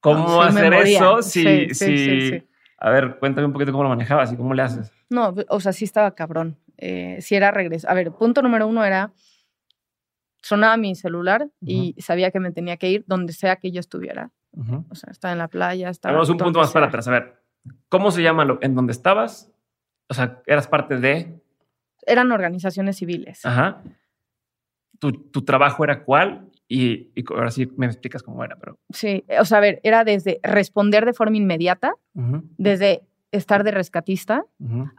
cómo 0.00 0.42
hacer 0.42 0.72
eso? 0.74 1.22
Sí, 1.22 1.68
sí, 1.74 2.42
A 2.78 2.90
ver, 2.90 3.18
cuéntame 3.18 3.46
un 3.46 3.52
poquito 3.52 3.72
cómo 3.72 3.84
lo 3.84 3.90
manejabas 3.90 4.32
y 4.32 4.36
cómo 4.36 4.54
le 4.54 4.62
haces. 4.62 4.92
No, 5.10 5.34
o 5.48 5.60
sea, 5.60 5.72
sí 5.72 5.84
estaba 5.84 6.14
cabrón. 6.14 6.58
Eh, 6.76 7.18
si 7.20 7.36
era 7.36 7.50
regreso. 7.50 7.88
A 7.88 7.94
ver, 7.94 8.10
punto 8.12 8.42
número 8.42 8.66
uno 8.66 8.84
era, 8.84 9.12
sonaba 10.42 10.76
mi 10.76 10.94
celular 10.94 11.48
y 11.60 11.94
sabía 11.98 12.30
que 12.30 12.40
me 12.40 12.50
tenía 12.50 12.76
que 12.76 12.90
ir 12.90 13.04
donde 13.06 13.32
sea 13.32 13.56
que 13.56 13.70
yo 13.70 13.80
estuviera. 13.80 14.32
O 14.88 14.94
sea, 14.94 15.10
estaba 15.10 15.32
en 15.32 15.38
la 15.38 15.48
playa, 15.48 15.88
estaba... 15.88 16.14
Vamos 16.14 16.30
un 16.30 16.38
punto 16.38 16.60
más 16.60 16.72
para 16.72 16.86
atrás. 16.86 17.08
A 17.08 17.10
ver, 17.10 17.42
¿cómo 17.88 18.10
se 18.12 18.22
llama 18.22 18.44
lo, 18.44 18.58
en 18.62 18.74
donde 18.74 18.92
estabas? 18.92 19.53
O 20.08 20.14
sea, 20.14 20.42
¿eras 20.46 20.68
parte 20.68 20.98
de...? 20.98 21.40
Eran 22.06 22.32
organizaciones 22.32 22.96
civiles. 22.96 23.44
Ajá. 23.44 23.82
¿Tu, 24.98 25.12
tu 25.12 25.42
trabajo 25.44 25.84
era 25.84 26.04
cuál? 26.04 26.50
Y, 26.68 27.10
y, 27.14 27.24
ahora 27.30 27.50
sí 27.50 27.70
me 27.76 27.86
explicas 27.86 28.22
cómo 28.22 28.44
era, 28.44 28.56
pero... 28.56 28.78
Sí, 28.90 29.24
o 29.38 29.44
sea, 29.44 29.58
a 29.58 29.60
ver, 29.60 29.80
era 29.82 30.04
desde 30.04 30.40
responder 30.42 31.04
de 31.04 31.12
forma 31.12 31.36
inmediata, 31.36 31.94
desde 32.56 33.02
estar 33.36 33.64
de 33.64 33.72
rescatista 33.72 34.46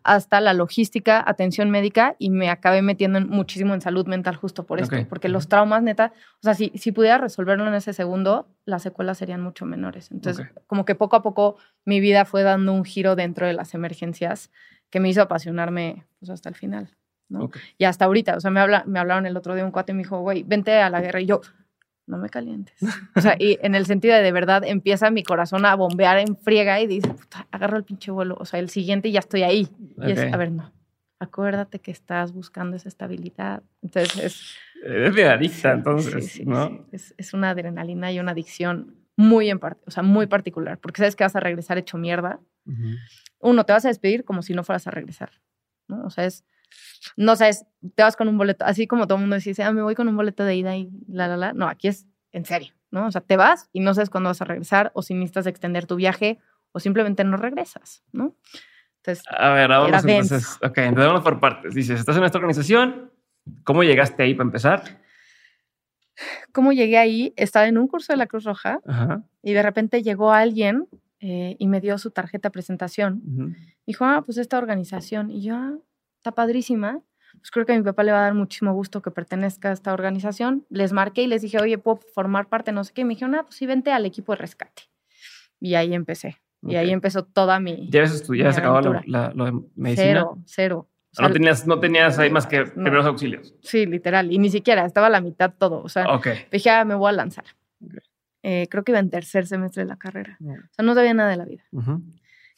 hasta 0.03 0.41
la 0.41 0.53
logística, 0.53 1.23
atención 1.25 1.69
médica 1.69 2.15
y 2.19 2.29
me 2.29 2.49
acabé 2.49 2.81
metiendo 2.81 3.21
muchísimo 3.21 3.73
en 3.73 3.81
salud 3.81 4.05
mental 4.07 4.35
justo 4.35 4.65
por 4.65 4.81
esto, 4.81 4.97
porque 5.07 5.29
los 5.29 5.47
traumas, 5.47 5.81
neta, 5.81 6.11
o 6.39 6.43
sea, 6.43 6.53
si, 6.53 6.71
si 6.75 6.91
pudiera 6.91 7.17
resolverlo 7.17 7.65
en 7.65 7.73
ese 7.73 7.93
segundo, 7.93 8.47
las 8.65 8.83
secuelas 8.83 9.17
serían 9.17 9.41
mucho 9.41 9.65
menores. 9.65 10.11
Entonces, 10.11 10.47
como 10.67 10.83
que 10.83 10.95
poco 10.95 11.15
a 11.15 11.21
poco 11.21 11.55
mi 11.85 12.01
vida 12.01 12.25
fue 12.25 12.43
dando 12.43 12.73
un 12.73 12.83
giro 12.83 13.15
dentro 13.15 13.47
de 13.47 13.53
las 13.53 13.73
emergencias 13.73 14.51
que 14.95 15.01
me 15.01 15.09
hizo 15.09 15.21
apasionarme 15.21 16.05
pues, 16.19 16.29
hasta 16.29 16.47
el 16.47 16.55
final. 16.55 16.87
¿no? 17.27 17.51
Y 17.77 17.83
hasta 17.83 18.05
ahorita, 18.05 18.37
o 18.37 18.39
sea, 18.39 18.49
me, 18.49 18.61
habla, 18.61 18.85
me 18.87 18.97
hablaron 18.97 19.25
el 19.25 19.35
otro 19.35 19.53
día 19.53 19.65
un 19.65 19.71
cuate 19.71 19.91
y 19.91 19.95
me 19.95 20.03
dijo, 20.03 20.21
güey, 20.21 20.43
vente 20.43 20.71
a 20.71 20.89
la 20.89 21.01
guerra. 21.01 21.19
Y 21.19 21.25
yo, 21.25 21.41
no 22.07 22.17
me 22.17 22.29
calientes. 22.29 22.77
O 23.13 23.19
sea, 23.19 23.35
y 23.37 23.59
en 23.61 23.75
el 23.75 23.87
sentido 23.87 24.15
de 24.15 24.21
de 24.21 24.31
verdad 24.31 24.63
empieza 24.65 25.11
mi 25.11 25.21
corazón 25.21 25.65
a 25.65 25.75
bombear 25.75 26.17
en 26.19 26.37
friega 26.37 26.79
y 26.79 26.87
dice, 26.87 27.09
puta, 27.09 27.45
agarro 27.51 27.75
el 27.75 27.83
pinche 27.83 28.09
vuelo. 28.09 28.37
O 28.39 28.45
sea, 28.45 28.61
el 28.61 28.69
siguiente 28.69 29.11
ya 29.11 29.19
estoy 29.19 29.43
ahí. 29.43 29.67
Y 29.97 30.11
es, 30.11 30.33
a 30.33 30.37
ver, 30.37 30.53
no. 30.53 30.71
Acuérdate 31.19 31.79
que 31.79 31.91
estás 31.91 32.31
buscando 32.31 32.77
esa 32.77 32.87
estabilidad. 32.87 33.63
Entonces 33.81 34.23
es. 34.23 34.55
Es 34.81 35.13
de 35.13 35.27
adicta, 35.27 35.73
entonces, 35.73 36.39
¿no? 36.45 36.85
Es, 36.93 37.13
es, 37.17 37.33
una 37.33 37.49
adrenalina 37.49 38.13
y 38.13 38.19
una 38.21 38.31
adicción 38.31 38.95
muy 39.17 39.49
en 39.49 39.59
parte, 39.59 39.81
o 39.87 39.91
sea, 39.91 40.03
muy 40.03 40.27
particular, 40.27 40.77
porque 40.77 40.99
sabes 40.99 41.17
que 41.17 41.25
vas 41.25 41.35
a 41.35 41.41
regresar 41.41 41.77
hecho 41.77 41.97
mierda. 41.97 42.39
Uno, 43.39 43.65
te 43.65 43.73
vas 43.73 43.85
a 43.85 43.89
despedir 43.89 44.25
como 44.25 44.41
si 44.41 44.53
no 44.53 44.63
fueras 44.63 44.87
a 44.87 44.91
regresar, 44.91 45.31
¿no? 45.87 46.03
O 46.05 46.09
sea, 46.09 46.25
es 46.25 46.45
no 47.17 47.35
sabes, 47.35 47.65
te 47.95 48.03
vas 48.03 48.15
con 48.15 48.27
un 48.27 48.37
boleto, 48.37 48.65
así 48.65 48.87
como 48.87 49.07
todo 49.07 49.17
el 49.17 49.21
mundo 49.21 49.37
dice, 49.37 49.63
ah, 49.63 49.71
me 49.71 49.81
voy 49.81 49.95
con 49.95 50.07
un 50.07 50.15
boleto 50.15 50.43
de 50.43 50.55
ida 50.55 50.75
y 50.75 50.89
la, 51.07 51.27
la, 51.27 51.37
la. 51.37 51.53
No, 51.53 51.67
aquí 51.67 51.87
es 51.87 52.07
en 52.31 52.45
serio, 52.45 52.73
¿no? 52.91 53.07
O 53.07 53.11
sea, 53.11 53.21
te 53.21 53.37
vas 53.37 53.69
y 53.71 53.79
no 53.79 53.93
sabes 53.93 54.09
cuándo 54.09 54.29
vas 54.29 54.41
a 54.41 54.45
regresar 54.45 54.91
o 54.93 55.01
si 55.01 55.13
necesitas 55.13 55.47
extender 55.47 55.85
tu 55.85 55.95
viaje 55.95 56.39
o 56.71 56.79
simplemente 56.79 57.23
no 57.23 57.37
regresas, 57.37 58.03
¿no? 58.11 58.35
Entonces, 58.97 59.23
a 59.29 59.51
ver, 59.51 59.69
vamos 59.69 60.03
entonces. 60.03 60.57
Ok, 60.63 60.79
vamos 60.95 61.21
por 61.21 61.39
partes. 61.39 61.75
Dices, 61.75 61.99
estás 61.99 62.17
en 62.17 62.23
esta 62.23 62.37
organización, 62.37 63.11
¿cómo 63.63 63.83
llegaste 63.83 64.23
ahí 64.23 64.33
para 64.33 64.47
empezar? 64.47 64.83
¿Cómo 66.51 66.71
llegué 66.71 66.97
ahí? 66.97 67.33
Estaba 67.35 67.67
en 67.67 67.77
un 67.77 67.87
curso 67.87 68.13
de 68.13 68.17
la 68.17 68.25
Cruz 68.25 68.45
Roja 68.45 68.79
y 69.43 69.53
de 69.53 69.61
repente 69.61 70.01
llegó 70.01 70.31
alguien 70.31 70.87
eh, 71.19 71.55
y 71.59 71.67
me 71.67 71.81
dio 71.81 71.97
su 71.97 72.11
tarjeta 72.11 72.49
de 72.49 72.53
presentación. 72.53 73.55
Dijo, 73.85 74.05
ah, 74.05 74.21
pues 74.25 74.37
esta 74.37 74.57
organización. 74.57 75.31
Y 75.31 75.43
yo, 75.43 75.55
ah, 75.55 75.77
está 76.17 76.31
padrísima. 76.31 77.01
Pues 77.33 77.51
creo 77.51 77.65
que 77.65 77.73
a 77.73 77.77
mi 77.77 77.83
papá 77.83 78.03
le 78.03 78.11
va 78.11 78.19
a 78.19 78.23
dar 78.23 78.33
muchísimo 78.33 78.73
gusto 78.73 79.01
que 79.01 79.11
pertenezca 79.11 79.69
a 79.69 79.73
esta 79.73 79.93
organización. 79.93 80.65
Les 80.69 80.93
marqué 80.93 81.23
y 81.23 81.27
les 81.27 81.41
dije, 81.41 81.59
oye, 81.59 81.77
¿puedo 81.77 81.99
formar 82.13 82.47
parte? 82.47 82.71
No 82.71 82.83
sé 82.83 82.93
qué. 82.93 83.01
Y 83.01 83.05
me 83.05 83.13
dijeron, 83.13 83.35
ah, 83.35 83.43
pues 83.43 83.55
sí, 83.55 83.65
vente 83.65 83.91
al 83.91 84.05
equipo 84.05 84.33
de 84.33 84.37
rescate. 84.37 84.83
Y 85.59 85.75
ahí 85.75 85.93
empecé. 85.93 86.41
Y 86.67 86.75
ahí 86.75 86.91
empezó 86.91 87.23
toda 87.23 87.59
mi. 87.59 87.87
¿Ya 87.89 87.99
habías 87.99 88.15
estudiado, 88.15 88.49
has 88.49 88.57
acabado 88.57 89.01
lo, 89.05 89.45
de 89.45 89.51
medicina? 89.75 90.07
Cero, 90.07 90.37
cero. 90.45 90.89
no, 91.19 91.31
tenías, 91.31 91.67
no 91.67 91.79
tenías 91.79 92.17
ahí 92.17 92.31
más 92.31 92.47
que 92.47 92.65
primeros 92.65 93.05
auxilios. 93.05 93.53
Sí, 93.61 93.85
literal. 93.85 94.31
Y 94.31 94.39
ni 94.39 94.49
siquiera, 94.49 94.85
estaba 94.85 95.07
a 95.07 95.11
la 95.11 95.21
mitad 95.21 95.53
todo. 95.57 95.83
O 95.83 95.89
sea, 95.89 96.07
dije, 96.51 96.69
ah, 96.71 96.83
me 96.83 96.95
voy 96.95 97.09
a 97.09 97.13
lanzar. 97.13 97.45
Eh, 98.47 98.67
creo 98.69 98.83
que 98.83 98.91
iba 98.91 98.99
en 98.99 99.09
tercer 99.09 99.47
semestre 99.47 99.81
de 99.81 99.89
la 99.89 99.97
carrera. 99.97 100.37
O 100.39 100.73
sea, 100.73 100.85
no 100.85 100.93
sabía 100.93 101.15
nada 101.15 101.31
de 101.31 101.37
la 101.37 101.45
vida. 101.45 101.63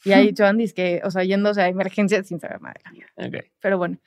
Y 0.04 0.12
ahí 0.12 0.34
Joan 0.36 0.58
dice 0.58 0.74
que, 0.74 1.00
o 1.02 1.10
sea, 1.10 1.24
yéndose 1.24 1.62
a 1.62 1.68
emergencias 1.68 2.26
sin 2.26 2.38
saber 2.38 2.60
nada 2.60 2.74
de 2.74 2.82
la 3.16 3.28
vida. 3.28 3.44
Pero 3.58 3.78
bueno, 3.78 3.98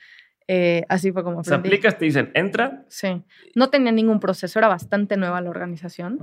eh, 0.46 0.84
así 0.88 1.10
fue 1.10 1.24
como 1.24 1.40
aprendí. 1.40 1.48
Se 1.48 1.74
aplicas, 1.74 1.98
te 1.98 2.04
dicen, 2.04 2.30
entra. 2.34 2.84
Sí. 2.88 3.24
No 3.56 3.68
tenía 3.70 3.90
ningún 3.90 4.20
proceso, 4.20 4.60
era 4.60 4.68
bastante 4.68 5.16
nueva 5.16 5.40
la 5.40 5.50
organización. 5.50 6.20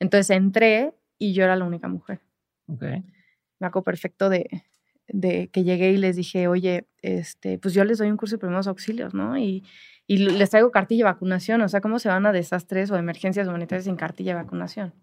Entonces 0.00 0.36
entré 0.36 0.92
y 1.18 1.34
yo 1.34 1.44
era 1.44 1.54
la 1.54 1.66
única 1.66 1.86
mujer. 1.86 2.18
Okay. 2.66 3.04
Me 3.60 3.68
acuerdo 3.68 3.84
perfecto 3.84 4.28
de, 4.28 4.64
de 5.08 5.48
que 5.48 5.64
llegué 5.64 5.92
y 5.92 5.96
les 5.96 6.16
dije, 6.16 6.48
oye, 6.48 6.86
este, 7.02 7.58
pues 7.58 7.74
yo 7.74 7.84
les 7.84 7.98
doy 7.98 8.10
un 8.10 8.16
curso 8.16 8.36
de 8.36 8.40
primeros 8.40 8.66
auxilios, 8.66 9.14
¿no? 9.14 9.38
Y, 9.38 9.64
y 10.06 10.18
les 10.18 10.50
traigo 10.50 10.70
cartilla 10.70 11.04
de 11.06 11.12
vacunación. 11.12 11.60
O 11.62 11.68
sea, 11.68 11.80
¿cómo 11.80 11.98
se 11.98 12.08
van 12.08 12.26
a 12.26 12.32
desastres 12.32 12.90
o 12.90 12.96
emergencias 12.96 13.48
humanitarias 13.48 13.84
sin 13.84 13.96
cartilla 13.96 14.36
de 14.36 14.42
vacunación? 14.42 14.94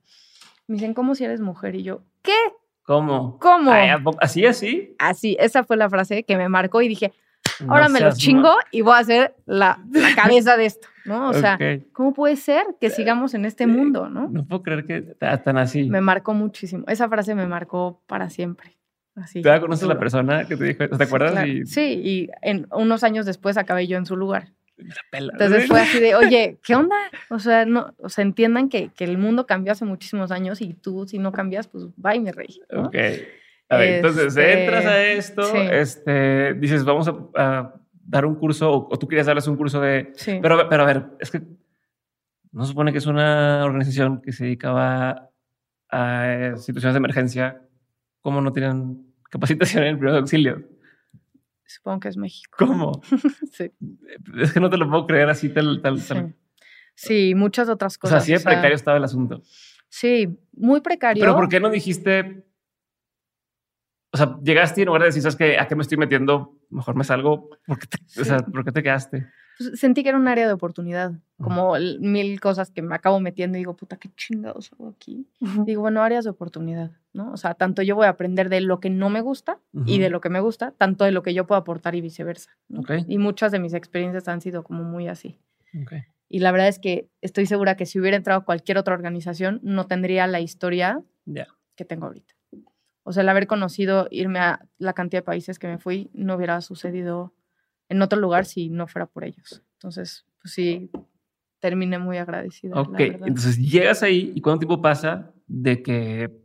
Me 0.68 0.76
dicen, 0.76 0.94
¿cómo 0.94 1.16
si 1.16 1.26
eres 1.26 1.42
mujer? 1.42 1.76
Y 1.76 1.84
yo, 1.84 2.04
¿qué? 2.22 2.36
¿Cómo? 2.84 3.38
¿Cómo? 3.40 3.72
¿Así, 4.20 4.46
así? 4.46 4.96
Así, 5.00 5.38
esa 5.40 5.64
fue 5.64 5.78
la 5.78 5.90
frase 5.90 6.24
que 6.24 6.38
me 6.38 6.50
marcó 6.50 6.82
y 6.82 6.88
dije, 6.88 7.14
ahora 7.68 7.88
me 7.88 8.02
lo 8.02 8.14
chingo 8.14 8.54
y 8.72 8.82
voy 8.82 8.94
a 8.94 9.00
hacer 9.00 9.36
la, 9.46 9.80
cabeza 10.16 10.58
de 10.58 10.66
esto, 10.66 10.88
¿no? 11.06 11.30
O 11.30 11.34
sea, 11.34 11.58
¿cómo 11.94 12.14
puede 12.14 12.36
ser 12.36 12.64
que 12.80 12.90
sigamos 12.90 13.34
en 13.34 13.46
este 13.46 13.68
mundo, 13.68 14.10
no? 14.10 14.28
No 14.30 14.46
puedo 14.46 14.64
creer 14.64 14.86
que 14.86 15.02
tan 15.02 15.58
así. 15.58 15.90
Me 15.90 16.02
marcó 16.02 16.34
muchísimo. 16.34 16.84
Esa 16.88 17.08
frase 17.08 17.36
me 17.36 17.48
marcó 17.48 18.02
para 18.08 18.30
siempre. 18.30 18.78
Así. 19.16 19.42
¿Te 19.42 19.62
conoces 19.62 19.88
la 19.88 20.00
persona 20.00 20.46
que 20.46 20.58
te 20.58 20.64
dijo? 20.64 20.90
¿Te 20.90 21.04
acuerdas? 21.04 21.46
Sí, 21.66 22.02
y 22.04 22.30
en, 22.42 22.68
unos 22.72 23.04
años 23.04 23.26
después 23.26 23.58
acabé 23.58 23.88
yo 23.88 23.98
en 23.98 24.06
su 24.06 24.16
lugar. 24.16 24.54
Entonces 25.12 25.68
fue 25.68 25.82
así 25.82 26.00
de, 26.00 26.16
oye, 26.16 26.58
¿qué 26.64 26.76
onda? 26.76 26.96
O 27.30 27.40
sea, 27.40 27.66
no, 27.66 27.94
o 27.98 28.10
sea, 28.10 28.24
entiendan 28.24 28.70
que, 28.70 28.90
que, 28.90 29.04
el 29.04 29.18
mundo 29.18 29.46
cambió 29.46 29.72
hace 29.72 29.86
muchísimos 29.86 30.32
años 30.32 30.62
y 30.62 30.74
tú, 30.74 31.06
si 31.08 31.20
no 31.20 31.32
cambias, 31.32 31.68
pues 31.68 31.86
bye, 31.96 32.20
mi 32.20 32.32
rey. 32.32 32.60
Ok. 32.76 32.96
A 33.70 33.78
ver, 33.78 33.96
entonces 33.96 34.28
este, 34.28 34.64
entras 34.64 34.86
a 34.86 35.04
esto, 35.04 35.56
este, 35.56 36.54
dices, 36.56 36.84
vamos 36.84 37.10
a, 37.36 37.74
dar 38.06 38.26
un 38.26 38.36
curso, 38.36 38.88
o, 38.90 39.00
tú 39.00 39.08
querías 39.08 39.28
darles 39.28 39.48
un 39.48 39.56
curso 39.56 39.80
de. 39.80 40.12
Sí. 40.16 40.40
Pero, 40.42 40.68
pero 40.70 40.84
a 40.84 40.86
ver, 40.86 41.06
es 41.20 41.32
que 41.32 41.42
no 42.52 42.66
supone 42.66 42.92
que 42.92 42.98
es 42.98 43.08
una 43.08 43.64
organización 43.66 44.22
que 44.22 44.32
se 44.32 44.46
dedicaba 44.46 45.30
a 45.90 46.54
situaciones 46.58 46.94
de 46.94 46.98
emergencia. 46.98 47.62
¿Cómo 48.24 48.42
no 48.42 48.52
tienen 48.52 49.14
capacitación 49.30 49.84
en 49.84 49.90
el 49.90 49.98
primer 50.00 50.16
auxilio? 50.16 50.64
Supongo 51.66 52.00
que 52.00 52.08
es 52.08 52.18
México. 52.18 52.56
¿Cómo? 52.58 53.02
sí. 53.52 53.72
Es 54.40 54.54
que 54.54 54.60
no 54.60 54.70
te 54.70 54.78
lo 54.78 54.90
puedo 54.90 55.06
creer 55.06 55.30
así 55.30 55.50
tal, 55.50 55.82
tal, 55.82 56.00
sí. 56.00 56.16
Sí, 56.96 57.36
muchas 57.36 57.68
otras 57.68 57.98
cosas. 57.98 58.24
O 58.24 58.26
sea, 58.26 58.36
así 58.36 58.44
de 58.44 58.50
precario 58.50 58.76
estaba 58.76 58.98
el 58.98 59.04
asunto. 59.04 59.42
Sí, 59.90 60.40
muy 60.54 60.82
precario. 60.82 61.22
Pero 61.22 61.36
¿por 61.36 61.50
qué 61.50 61.60
no 61.60 61.70
dijiste? 61.70 62.46
O 64.12 64.18
sea, 64.18 64.38
llegaste 64.42 64.82
y 64.82 64.84
en 64.84 64.88
lugar 64.88 65.02
de 65.02 65.08
decir, 65.08 65.22
¿sabes 65.22 65.36
qué? 65.36 65.60
¿A 65.60 65.68
qué 65.68 65.76
me 65.76 65.82
estoy 65.82 65.98
metiendo? 65.98 66.60
Mejor 66.70 66.96
me 66.96 67.04
salgo. 67.04 67.50
¿Por 67.66 67.80
qué 67.80 67.88
te, 67.88 68.22
o 68.22 68.24
sea, 68.24 68.38
¿por 68.54 68.64
qué 68.64 68.72
te 68.72 68.84
quedaste? 68.84 69.28
Pues, 69.58 69.80
sentí 69.80 70.04
que 70.04 70.10
era 70.10 70.18
un 70.18 70.28
área 70.28 70.48
de 70.48 70.54
oportunidad, 70.54 71.14
como 71.38 71.76
mil 72.00 72.40
cosas 72.40 72.72
que 72.72 72.82
me 72.82 72.96
acabo 72.96 73.20
metiendo 73.20 73.58
y 73.58 73.62
digo, 73.62 73.76
puta, 73.76 73.98
qué 73.98 74.10
chingados 74.16 74.72
hago 74.74 74.90
aquí. 74.90 75.28
Digo, 75.66 75.82
bueno, 75.82 76.02
áreas 76.02 76.24
de 76.24 76.30
oportunidad, 76.30 76.92
¿no? 77.14 77.32
O 77.32 77.38
sea, 77.38 77.54
tanto 77.54 77.82
yo 77.82 77.96
voy 77.96 78.08
a 78.08 78.10
aprender 78.10 78.50
de 78.50 78.62
lo 78.62 78.80
que 78.80 78.90
no 78.90 79.10
me 79.10 79.22
gusta 79.22 79.60
y 79.86 80.00
de 80.00 80.10
lo 80.10 80.20
que 80.20 80.30
me 80.30 80.40
gusta, 80.40 80.74
tanto 80.78 81.06
de 81.06 81.12
lo 81.12 81.24
que 81.24 81.34
yo 81.34 81.46
puedo 81.48 81.62
aportar 81.62 81.96
y 81.96 82.02
viceversa. 82.02 82.52
Y 83.08 83.18
muchas 83.18 83.52
de 83.52 83.60
mis 83.60 83.74
experiencias 83.74 84.28
han 84.28 84.42
sido 84.42 84.64
como 84.64 84.84
muy 84.84 85.08
así. 85.08 85.40
Y 86.28 86.40
la 86.40 86.52
verdad 86.52 86.68
es 86.68 86.80
que 86.80 87.10
estoy 87.22 87.46
segura 87.46 87.76
que 87.76 87.86
si 87.86 88.00
hubiera 88.00 88.18
entrado 88.18 88.42
a 88.42 88.46
cualquier 88.46 88.78
otra 88.78 88.94
organización, 88.94 89.60
no 89.64 89.86
tendría 89.86 90.28
la 90.28 90.42
historia 90.42 91.02
que 91.76 91.86
tengo 91.86 92.08
ahorita. 92.08 92.34
O 93.04 93.12
sea, 93.12 93.22
el 93.22 93.30
haber 93.30 93.48
conocido, 93.48 94.08
irme 94.12 94.40
a 94.40 94.66
la 94.78 94.94
cantidad 94.94 95.22
de 95.22 95.26
países 95.26 95.60
que 95.60 95.68
me 95.68 95.78
fui, 95.78 96.10
no 96.14 96.36
hubiera 96.36 96.62
sucedido 96.62 97.34
en 97.90 98.02
otro 98.02 98.20
lugar 98.20 98.46
si 98.46 98.70
no 98.70 98.88
fuera 98.88 99.06
por 99.06 99.26
ellos. 99.26 99.62
Entonces, 99.74 100.26
pues 100.42 100.54
sí, 100.54 100.90
terminé 101.60 102.00
muy 102.00 102.18
agradecida. 102.18 102.80
Ok, 102.80 103.00
entonces 103.00 103.58
llegas 103.58 104.04
ahí 104.04 104.32
y 104.34 104.42
cuánto 104.42 104.60
tiempo 104.60 104.82
pasa 104.82 105.34
de 105.48 105.84
que 105.84 106.43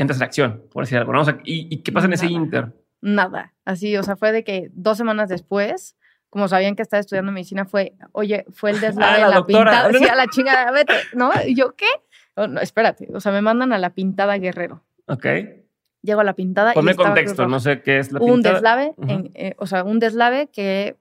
entras 0.00 0.18
en 0.18 0.24
acción, 0.24 0.64
por 0.70 0.84
decir 0.84 0.98
algo. 0.98 1.12
¿Y, 1.44 1.78
qué 1.82 1.92
pasa 1.92 2.06
en 2.06 2.12
ese 2.12 2.26
inter? 2.26 2.72
Nada, 3.00 3.54
así, 3.64 3.96
o 3.96 4.02
sea, 4.02 4.16
fue 4.16 4.32
de 4.32 4.44
que 4.44 4.70
dos 4.72 4.98
semanas 4.98 5.28
después, 5.28 5.96
como 6.30 6.48
sabían 6.48 6.74
que 6.74 6.82
estaba 6.82 7.00
estudiando 7.00 7.32
medicina, 7.32 7.64
fue, 7.64 7.94
oye, 8.12 8.44
fue 8.50 8.70
el 8.70 8.80
deslave 8.80 9.22
ah, 9.22 9.28
de 9.28 9.34
la, 9.34 9.46
pintada, 9.46 9.92
sí, 9.92 10.04
a 10.04 10.14
la 10.16 10.26
chingada, 10.32 10.70
vete, 10.72 10.94
¿no? 11.14 11.30
¿Y 11.46 11.54
yo 11.54 11.74
qué? 11.76 11.86
no, 12.36 12.60
espérate, 12.60 13.08
o 13.12 13.20
sea, 13.20 13.32
me 13.32 13.42
mandan 13.42 13.72
a 13.72 13.78
la 13.78 13.94
pintada 13.94 14.38
Guerrero. 14.38 14.84
Ok. 15.06 15.26
Llego 16.02 16.20
a 16.20 16.24
la 16.24 16.34
pintada. 16.34 16.74
Ponme 16.74 16.94
contexto, 16.94 17.48
no 17.48 17.58
sé 17.58 17.82
qué 17.82 17.98
es 17.98 18.12
la 18.12 18.20
pintada. 18.20 18.34
Un 18.34 18.42
deslave, 18.42 18.94
eh, 19.34 19.54
o 19.58 19.66
sea, 19.66 19.82
un 19.82 19.98
deslave 19.98 20.48
que 20.48 20.96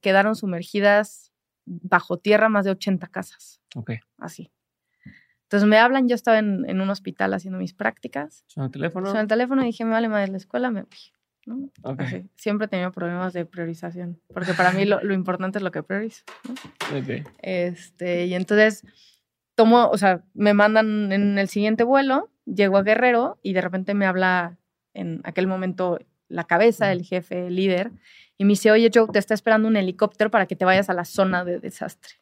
quedaron 0.00 0.36
sumergidas 0.36 1.32
bajo 1.66 2.18
tierra 2.18 2.48
más 2.48 2.64
de 2.64 2.70
80 2.70 3.06
casas. 3.08 3.60
Ok. 3.74 3.92
Así. 4.18 4.50
Entonces 5.52 5.68
me 5.68 5.76
hablan, 5.76 6.08
yo 6.08 6.14
estaba 6.14 6.38
en, 6.38 6.80
un 6.80 6.88
hospital 6.88 7.34
haciendo 7.34 7.58
mis 7.58 7.74
prácticas. 7.74 8.42
¿Son 8.46 8.64
el 8.64 8.70
teléfono? 8.70 9.10
Son 9.10 9.18
el 9.18 9.26
teléfono 9.26 9.60
y 9.60 9.66
dije, 9.66 9.84
me 9.84 9.90
vale 9.90 10.08
madre 10.08 10.28
la 10.28 10.38
escuela, 10.38 10.70
me 10.70 10.80
voy. 10.80 10.98
¿no? 11.44 11.68
Okay. 11.82 12.30
Siempre 12.36 12.64
he 12.64 12.68
tenido 12.68 12.90
problemas 12.90 13.34
de 13.34 13.44
priorización, 13.44 14.18
porque 14.32 14.54
para 14.54 14.72
mí 14.72 14.86
lo, 14.86 15.12
importante 15.12 15.58
es 15.58 15.62
lo 15.62 15.70
que 15.70 15.82
priorizo. 15.82 16.22
¿no? 16.48 17.00
Okay. 17.00 17.24
Este, 17.42 18.24
y 18.24 18.34
entonces 18.34 18.82
tomo, 19.54 19.90
o 19.90 19.98
sea, 19.98 20.24
me 20.32 20.54
mandan 20.54 21.12
en 21.12 21.36
el 21.36 21.48
siguiente 21.48 21.84
vuelo, 21.84 22.30
llego 22.46 22.78
a 22.78 22.82
Guerrero 22.82 23.38
y 23.42 23.52
de 23.52 23.60
repente 23.60 23.92
me 23.92 24.06
habla 24.06 24.56
en 24.94 25.20
aquel 25.24 25.48
momento 25.48 25.98
la 26.28 26.44
cabeza, 26.44 26.92
el 26.92 27.04
jefe, 27.04 27.48
el 27.48 27.56
líder, 27.56 27.90
y 28.38 28.46
me 28.46 28.52
dice, 28.52 28.70
oye 28.70 28.90
Joe, 28.90 29.08
te 29.12 29.18
está 29.18 29.34
esperando 29.34 29.68
un 29.68 29.76
helicóptero 29.76 30.30
para 30.30 30.46
que 30.46 30.56
te 30.56 30.64
vayas 30.64 30.88
a 30.88 30.94
la 30.94 31.04
zona 31.04 31.44
de 31.44 31.60
desastre. 31.60 32.21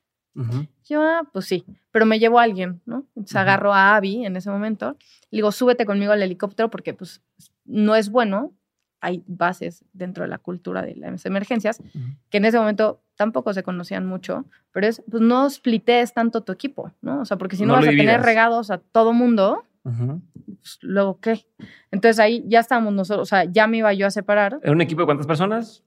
Yo, 0.84 1.02
ah, 1.02 1.22
pues 1.32 1.46
sí, 1.46 1.64
pero 1.90 2.06
me 2.06 2.18
llevo 2.18 2.38
a 2.38 2.44
alguien, 2.44 2.80
¿no? 2.86 3.04
Entonces 3.14 3.36
agarro 3.36 3.74
a 3.74 3.96
Abby 3.96 4.24
en 4.24 4.36
ese 4.36 4.50
momento, 4.50 4.96
le 5.30 5.38
digo, 5.38 5.52
súbete 5.52 5.84
conmigo 5.84 6.12
al 6.12 6.22
helicóptero 6.22 6.70
porque 6.70 6.94
pues 6.94 7.22
no 7.64 7.94
es 7.94 8.10
bueno, 8.10 8.52
hay 9.00 9.22
bases 9.26 9.84
dentro 9.92 10.24
de 10.24 10.28
la 10.28 10.38
cultura 10.38 10.82
de 10.82 10.94
las 10.94 11.26
emergencias, 11.26 11.82
que 12.28 12.38
en 12.38 12.44
ese 12.44 12.58
momento 12.58 13.02
tampoco 13.16 13.52
se 13.52 13.62
conocían 13.62 14.06
mucho, 14.06 14.44
pero 14.72 14.86
es, 14.86 15.02
pues 15.10 15.22
no 15.22 15.48
splites 15.48 16.12
tanto 16.12 16.42
tu 16.42 16.52
equipo, 16.52 16.92
¿no? 17.00 17.20
O 17.20 17.24
sea, 17.24 17.36
porque 17.36 17.56
si 17.56 17.64
no, 17.64 17.74
vas 17.74 17.86
a 17.86 17.90
tener 17.90 18.20
regados 18.22 18.70
a 18.70 18.78
todo 18.78 19.12
mundo, 19.12 19.64
pues, 19.82 20.78
luego 20.82 21.18
qué. 21.20 21.44
Entonces 21.90 22.18
ahí 22.18 22.44
ya 22.46 22.60
estábamos 22.60 22.92
nosotros, 22.92 23.22
o 23.22 23.28
sea, 23.28 23.44
ya 23.44 23.66
me 23.66 23.78
iba 23.78 23.92
yo 23.94 24.06
a 24.06 24.10
separar. 24.10 24.60
¿En 24.62 24.72
un 24.72 24.80
equipo 24.80 25.02
de 25.02 25.06
cuántas 25.06 25.26
personas? 25.26 25.82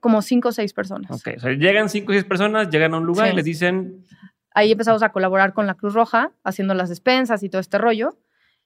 Como 0.00 0.22
cinco 0.22 0.48
o 0.48 0.52
seis 0.52 0.72
personas. 0.72 1.10
Ok, 1.10 1.34
o 1.36 1.40
sea, 1.40 1.52
llegan 1.52 1.88
cinco 1.88 2.12
o 2.12 2.14
seis 2.14 2.24
personas, 2.24 2.70
llegan 2.70 2.94
a 2.94 2.98
un 2.98 3.06
lugar 3.06 3.32
y 3.32 3.36
les 3.36 3.44
dicen... 3.44 4.04
Ahí 4.54 4.72
empezamos 4.72 5.02
a 5.02 5.10
colaborar 5.10 5.52
con 5.52 5.66
la 5.66 5.74
Cruz 5.74 5.92
Roja, 5.92 6.32
haciendo 6.42 6.72
las 6.72 6.88
despensas 6.88 7.42
y 7.42 7.50
todo 7.50 7.60
este 7.60 7.76
rollo. 7.76 8.16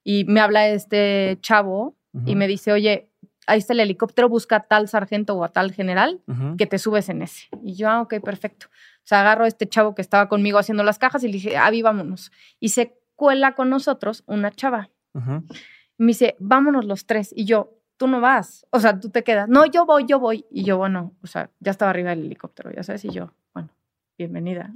Y 0.05 0.25
me 0.25 0.41
habla 0.41 0.69
este 0.69 1.39
chavo 1.41 1.97
y 2.25 2.37
me 2.37 2.47
dice, 2.47 2.71
oye, 2.73 3.11
ahí 3.47 3.59
está 3.59 3.73
el 3.73 3.81
helicóptero, 3.81 4.29
busca 4.29 4.57
a 4.57 4.61
tal 4.61 4.89
sargento 4.89 5.35
o 5.35 5.43
a 5.43 5.49
tal 5.49 5.73
general 5.73 6.21
que 6.57 6.67
te 6.67 6.79
subes 6.79 7.09
en 7.09 7.23
ese. 7.23 7.49
Y 7.63 7.75
yo, 7.75 7.89
ah, 7.89 8.03
ok, 8.03 8.15
perfecto. 8.23 8.67
O 8.69 9.03
sea, 9.11 9.21
agarro 9.23 9.45
a 9.45 9.49
este 9.49 9.69
chavo 9.69 9.95
que 9.97 10.03
estaba 10.03 10.29
conmigo 10.29 10.59
haciendo 10.59 10.85
las 10.85 10.99
cajas 10.99 11.25
y 11.25 11.27
le 11.27 11.33
dije, 11.35 11.57
ah, 11.57 11.71
vámonos. 11.83 12.31
Y 12.61 12.69
se 12.69 12.97
cuela 13.17 13.55
con 13.57 13.69
nosotros 13.69 14.23
una 14.27 14.53
chava. 14.53 14.91
Y 15.15 16.03
me 16.03 16.09
dice, 16.09 16.37
vámonos 16.39 16.85
los 16.85 17.07
tres. 17.07 17.33
Y 17.35 17.45
yo, 17.45 17.80
tú 18.01 18.09
no 18.09 18.23
vas. 18.23 18.67
O 18.71 18.81
sea, 18.81 18.99
tú 18.99 19.11
te 19.11 19.23
quedas. 19.23 19.47
No, 19.51 19.67
yo 19.67 19.85
voy, 19.85 20.07
yo 20.07 20.19
voy. 20.19 20.47
Y 20.51 20.65
yo, 20.65 20.79
bueno, 20.79 21.13
o 21.23 21.27
sea, 21.27 21.51
ya 21.61 21.71
estaba 21.71 21.91
arriba 21.91 22.09
del 22.09 22.25
helicóptero, 22.25 22.73
ya 22.73 22.83
sabes. 22.83 23.05
Y 23.05 23.11
yo, 23.11 23.35
bueno, 23.53 23.69
bienvenida. 24.17 24.73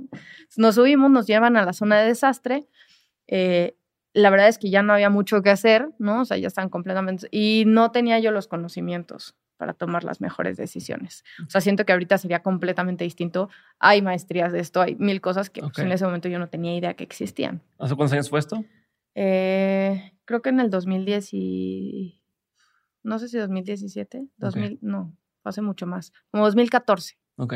Nos 0.59 0.75
subimos, 0.75 1.11
nos 1.11 1.27
llevan 1.27 1.57
a 1.57 1.65
la 1.65 1.73
zona 1.73 1.99
de 2.01 2.09
desastre. 2.09 2.69
Eh, 3.27 3.79
la 4.13 4.29
verdad 4.29 4.49
es 4.49 4.59
que 4.59 4.69
ya 4.69 4.83
no 4.83 4.93
había 4.93 5.09
mucho 5.09 5.41
que 5.41 5.49
hacer, 5.49 5.89
¿no? 5.99 6.21
O 6.21 6.25
sea, 6.27 6.37
ya 6.37 6.49
están 6.49 6.69
completamente... 6.69 7.27
Y 7.31 7.65
no 7.67 7.93
tenía 7.93 8.19
yo 8.19 8.31
los 8.31 8.47
conocimientos 8.47 9.35
para 9.57 9.73
tomar 9.73 10.05
las 10.05 10.21
mejores 10.21 10.59
decisiones. 10.59 11.25
O 11.47 11.51
sea, 11.51 11.63
siento 11.63 11.87
que 11.87 11.93
ahorita 11.93 12.19
sería 12.19 12.43
completamente 12.43 13.05
distinto. 13.05 13.49
Hay 13.79 14.03
maestrías 14.03 14.53
de 14.53 14.61
esto, 14.61 14.83
hay 14.83 14.97
mil 14.97 15.23
cosas 15.23 15.49
que 15.49 15.63
pues, 15.63 15.79
en 15.79 15.91
ese 15.93 16.05
momento 16.05 16.29
yo 16.29 16.39
no 16.39 16.51
tenía 16.51 16.77
idea 16.77 16.93
que 16.93 17.05
existían. 17.05 17.63
¿Hace 17.79 17.97
cuántos 17.97 18.13
años 18.13 18.29
fue 18.29 18.41
esto? 18.41 18.63
Eh, 19.15 20.13
creo 20.27 20.43
que 20.43 20.51
en 20.51 20.61
el 20.61 20.69
2010 20.69 21.31
y... 21.33 22.21
No 23.05 23.19
sé 23.19 23.29
si 23.29 23.39
2017, 23.39 24.27
2000, 24.39 24.79
no, 24.83 25.17
hace 25.45 25.63
mucho 25.63 25.87
más, 25.87 26.13
como 26.31 26.45
2014. 26.45 27.17
Ok. 27.37 27.55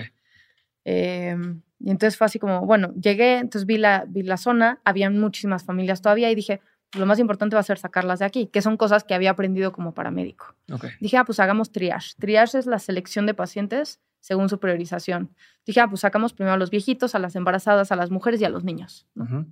Eh, 0.85 1.37
y 1.81 1.91
entonces 1.91 2.17
fue 2.17 2.27
así 2.27 2.39
como, 2.39 2.65
bueno, 2.65 2.95
llegué, 2.95 3.39
entonces 3.39 3.67
vi 3.67 3.79
la, 3.79 4.05
vi 4.09 4.23
la 4.23 4.37
zona, 4.37 4.81
había 4.85 5.11
muchísimas 5.11 5.65
familias 5.65 6.03
todavía 6.03 6.31
y 6.31 6.35
dije, 6.35 6.61
lo 6.97 7.07
más 7.07 7.19
importante 7.19 7.57
va 7.57 7.61
a 7.61 7.65
ser 7.65 7.79
sacarlas 7.79 8.21
de 8.21 8.25
aquí, 8.25 8.47
que 8.47 8.63
son 8.63 8.77
cosas 8.77 9.05
que 9.05 9.15
había 9.15 9.31
aprendido 9.31 9.73
como 9.73 9.93
paramédico. 9.93 10.55
Okay. 10.71 10.91
Dije, 11.01 11.17
ah, 11.19 11.25
pues 11.25 11.41
hagamos 11.41 11.71
triage. 11.73 12.15
Triage 12.19 12.59
es 12.59 12.67
la 12.67 12.79
selección 12.79 13.27
de 13.27 13.35
pacientes 13.35 14.01
según 14.21 14.49
su 14.49 14.59
priorización. 14.59 15.35
Dije, 15.67 15.81
ah, 15.81 15.89
pues 15.89 16.01
sacamos 16.01 16.33
primero 16.33 16.55
a 16.55 16.57
los 16.57 16.71
viejitos, 16.71 17.15
a 17.15 17.19
las 17.19 17.37
embarazadas, 17.37 17.93
a 17.93 17.97
las 17.97 18.11
mujeres 18.11 18.41
y 18.41 18.45
a 18.45 18.49
los 18.49 18.65
niños. 18.65 19.07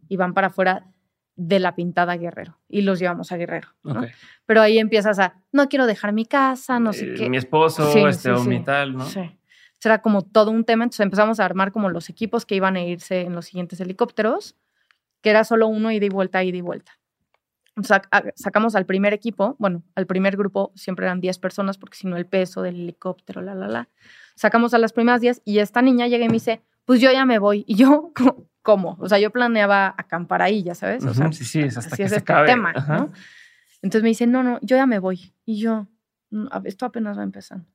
Y 0.09 0.17
van 0.17 0.35
para 0.35 0.49
afuera 0.49 0.87
de 1.37 1.61
la 1.61 1.75
pintada 1.75 2.17
Guerrero 2.17 2.59
y 2.69 2.83
los 2.83 2.99
llevamos 2.99 3.31
a 3.31 3.37
Guerrero. 3.37 3.69
Pero 4.47 4.63
ahí 4.63 4.79
empiezas 4.79 5.19
a, 5.19 5.35
no 5.53 5.69
quiero 5.69 5.87
dejar 5.87 6.13
mi 6.13 6.27
casa, 6.27 6.81
no 6.81 6.93
sé 6.93 7.13
eh, 7.13 7.15
qué. 7.15 7.31
Mi 7.31 7.37
esposo, 7.37 8.09
este, 8.09 8.31
o 8.31 8.43
mi 8.45 8.63
tal, 8.63 8.97
¿no? 8.97 9.05
Sí 9.05 9.37
era 9.87 10.03
como 10.03 10.23
todo 10.23 10.51
un 10.51 10.65
tema, 10.65 10.85
entonces 10.85 11.05
empezamos 11.05 11.41
a 11.41 11.45
armar 11.45 11.73
como 11.73 11.89
los 11.89 12.11
equipos 12.11 12.45
que 12.45 12.55
iban 12.55 12.77
a 12.77 12.83
irse 12.83 13.23
en 13.23 13.35
los 13.35 13.47
siguientes 13.47 13.81
helicópteros, 13.81 14.57
que 15.23 15.31
era 15.31 15.45
solo 15.45 15.69
uno 15.69 15.91
ida 15.91 16.05
y 16.07 16.11
vuelta, 16.11 16.45
ida 16.45 16.59
y 16.59 16.61
vuelta. 16.61 16.99
sacamos 18.35 18.75
al 18.75 18.87
primer 18.87 19.13
equipo, 19.13 19.57
bueno, 19.59 19.83
al 19.95 20.07
primer 20.07 20.37
grupo 20.37 20.73
siempre 20.75 21.07
eran 21.07 21.21
10 21.21 21.39
personas 21.39 21.79
porque 21.79 21.97
si 21.97 22.07
no 22.07 22.17
el 22.17 22.27
peso 22.27 22.63
del 22.63 22.77
helicóptero, 22.77 23.41
la, 23.43 23.55
la, 23.55 23.69
la. 23.69 23.89
Sacamos 24.35 24.75
a 24.75 24.79
las 24.79 24.93
primeras 24.93 25.21
10 25.21 25.43
y 25.45 25.59
esta 25.61 25.83
niña 25.83 26.07
llega 26.09 26.25
y 26.25 26.29
me 26.29 26.35
dice, 26.35 26.63
pues 26.87 27.01
yo 27.03 27.13
ya 27.13 27.27
me 27.27 27.39
voy. 27.39 27.65
Y 27.69 27.75
yo, 27.75 28.13
¿cómo? 28.63 28.97
O 28.99 29.09
sea, 29.09 29.19
yo 29.19 29.31
planeaba 29.31 29.95
acampar 29.99 30.41
ahí, 30.41 30.63
ya 30.63 30.75
sabes. 30.75 31.05
O 31.05 31.13
sea, 31.13 31.31
sí, 31.33 31.45
sí, 31.45 31.61
es 31.61 31.77
hasta 31.77 31.89
así 31.95 31.97
que 31.99 32.05
es 32.05 32.11
se 32.11 32.17
este 32.17 32.35
tema, 32.47 32.73
¿no? 32.73 33.13
Entonces 33.83 34.03
me 34.03 34.09
dice, 34.09 34.27
no, 34.27 34.43
no, 34.43 34.59
yo 34.63 34.77
ya 34.77 34.87
me 34.87 34.99
voy. 34.99 35.35
Y 35.45 35.59
yo, 35.59 35.87
mm, 36.31 36.47
esto 36.65 36.87
apenas 36.87 37.19
va 37.19 37.23
empezando 37.23 37.67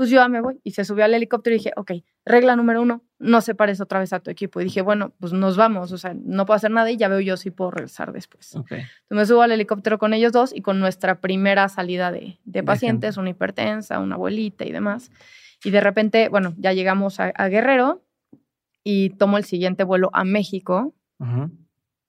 pues 0.00 0.08
yo 0.08 0.16
ya 0.16 0.28
me 0.28 0.40
voy. 0.40 0.58
Y 0.64 0.70
se 0.70 0.86
subió 0.86 1.04
al 1.04 1.12
helicóptero 1.12 1.54
y 1.54 1.58
dije, 1.58 1.72
ok, 1.76 1.92
regla 2.24 2.56
número 2.56 2.80
uno, 2.80 3.04
no 3.18 3.42
separes 3.42 3.82
otra 3.82 3.98
vez 3.98 4.14
a 4.14 4.20
tu 4.20 4.30
equipo. 4.30 4.58
Y 4.58 4.64
dije, 4.64 4.80
bueno, 4.80 5.12
pues 5.20 5.34
nos 5.34 5.58
vamos, 5.58 5.92
o 5.92 5.98
sea, 5.98 6.14
no 6.14 6.46
puedo 6.46 6.56
hacer 6.56 6.70
nada 6.70 6.90
y 6.90 6.96
ya 6.96 7.08
veo 7.08 7.20
yo 7.20 7.36
si 7.36 7.50
puedo 7.50 7.70
regresar 7.70 8.10
después. 8.10 8.56
Okay. 8.56 8.78
Entonces 8.78 9.10
me 9.10 9.26
subo 9.26 9.42
al 9.42 9.52
helicóptero 9.52 9.98
con 9.98 10.14
ellos 10.14 10.32
dos 10.32 10.54
y 10.54 10.62
con 10.62 10.80
nuestra 10.80 11.20
primera 11.20 11.68
salida 11.68 12.10
de, 12.12 12.38
de 12.46 12.62
pacientes, 12.62 13.18
una 13.18 13.28
hipertensa, 13.28 13.98
una 13.98 14.14
abuelita 14.14 14.64
y 14.64 14.72
demás. 14.72 15.10
Y 15.64 15.70
de 15.70 15.82
repente, 15.82 16.30
bueno, 16.30 16.54
ya 16.56 16.72
llegamos 16.72 17.20
a, 17.20 17.30
Guerrero 17.48 18.02
y 18.84 19.10
tomo 19.10 19.38
el 19.38 19.44
siguiente 19.44 19.84
vuelo 19.84 20.10
a 20.12 20.24
México. 20.24 20.94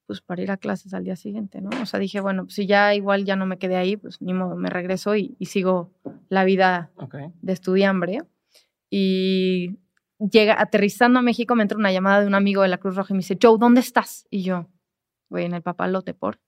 pues 0.08 0.20
para 0.20 0.42
ir 0.42 0.52
a 0.52 0.58
clases 0.58 0.94
al 0.94 1.06
día 1.06 1.16
siguiente, 1.16 1.62
¿no? 1.62 1.70
O 1.82 1.86
sea, 1.86 1.98
dije, 1.98 2.20
bueno, 2.20 2.44
pues 2.44 2.56
si 2.56 2.68
ya 2.68 2.94
igual 2.94 3.24
ya 3.24 3.38
no 3.38 3.46
me 3.46 3.58
quedé 3.58 3.78
ahí, 3.78 3.96
pues 3.96 4.22
ni 4.22 4.34
modo, 4.34 4.58
me 4.58 4.70
regreso 4.70 5.16
y, 5.16 5.38
sigo 5.46 5.94
la 6.28 6.44
vida 6.44 6.92
de 7.42 7.54
estudiambre. 7.54 8.18
Y 8.90 9.80
llega, 10.20 10.60
aterrizando 10.60 11.20
a 11.20 11.22
México, 11.22 11.56
me 11.56 11.62
entra 11.62 11.78
una 11.78 11.94
llamada 11.94 12.20
de 12.20 12.28
un 12.28 12.36
amigo 12.36 12.62
de 12.62 12.68
la 12.68 12.78
Cruz 12.78 12.98
Roja 12.98 13.14
y 13.14 13.16
me 13.16 13.20
dice, 13.20 13.38
Joe, 13.42 13.58
¿dónde 13.58 13.80
estás? 13.80 14.28
Y 14.30 14.44
yo, 14.44 14.68
voy 15.30 15.44
en 15.44 15.54
el 15.54 15.62
papalote 15.62 16.14
por. 16.14 16.42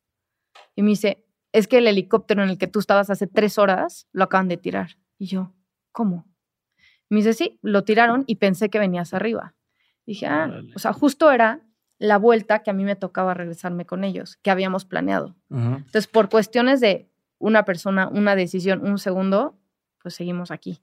Y 0.75 0.81
me 0.83 0.89
dice, 0.89 1.23
es 1.53 1.67
que 1.67 1.77
el 1.77 1.87
helicóptero 1.87 2.43
en 2.43 2.49
el 2.49 2.57
que 2.57 2.67
tú 2.67 2.79
estabas 2.79 3.09
hace 3.09 3.27
tres 3.27 3.57
horas 3.57 4.07
lo 4.11 4.25
acaban 4.25 4.49
de 4.49 4.57
tirar. 4.57 4.97
Y 5.17 5.27
yo, 5.27 5.53
¿cómo? 5.93 6.27
Me 7.09 7.19
dice, 7.19 7.33
sí, 7.33 7.59
lo 7.61 7.85
tiraron 7.85 8.25
y 8.27 8.35
pensé 8.35 8.69
que 8.69 8.79
venías 8.79 9.13
arriba. 9.13 9.55
Dije, 10.05 10.25
ah, 10.25 10.61
o 10.75 10.79
sea, 10.79 10.93
justo 10.93 11.31
era 11.31 11.61
la 11.97 12.17
vuelta 12.17 12.59
que 12.59 12.69
a 12.69 12.73
mí 12.73 12.83
me 12.83 12.95
tocaba 12.95 13.33
regresarme 13.33 13.85
con 13.85 14.03
ellos, 14.03 14.37
que 14.41 14.51
habíamos 14.51 14.85
planeado. 14.85 15.35
Entonces, 15.49 16.07
por 16.07 16.29
cuestiones 16.29 16.81
de 16.81 17.09
una 17.37 17.65
persona, 17.65 18.07
una 18.07 18.35
decisión, 18.35 18.85
un 18.85 18.97
segundo, 18.97 19.57
pues 20.01 20.15
seguimos 20.15 20.51
aquí. 20.51 20.81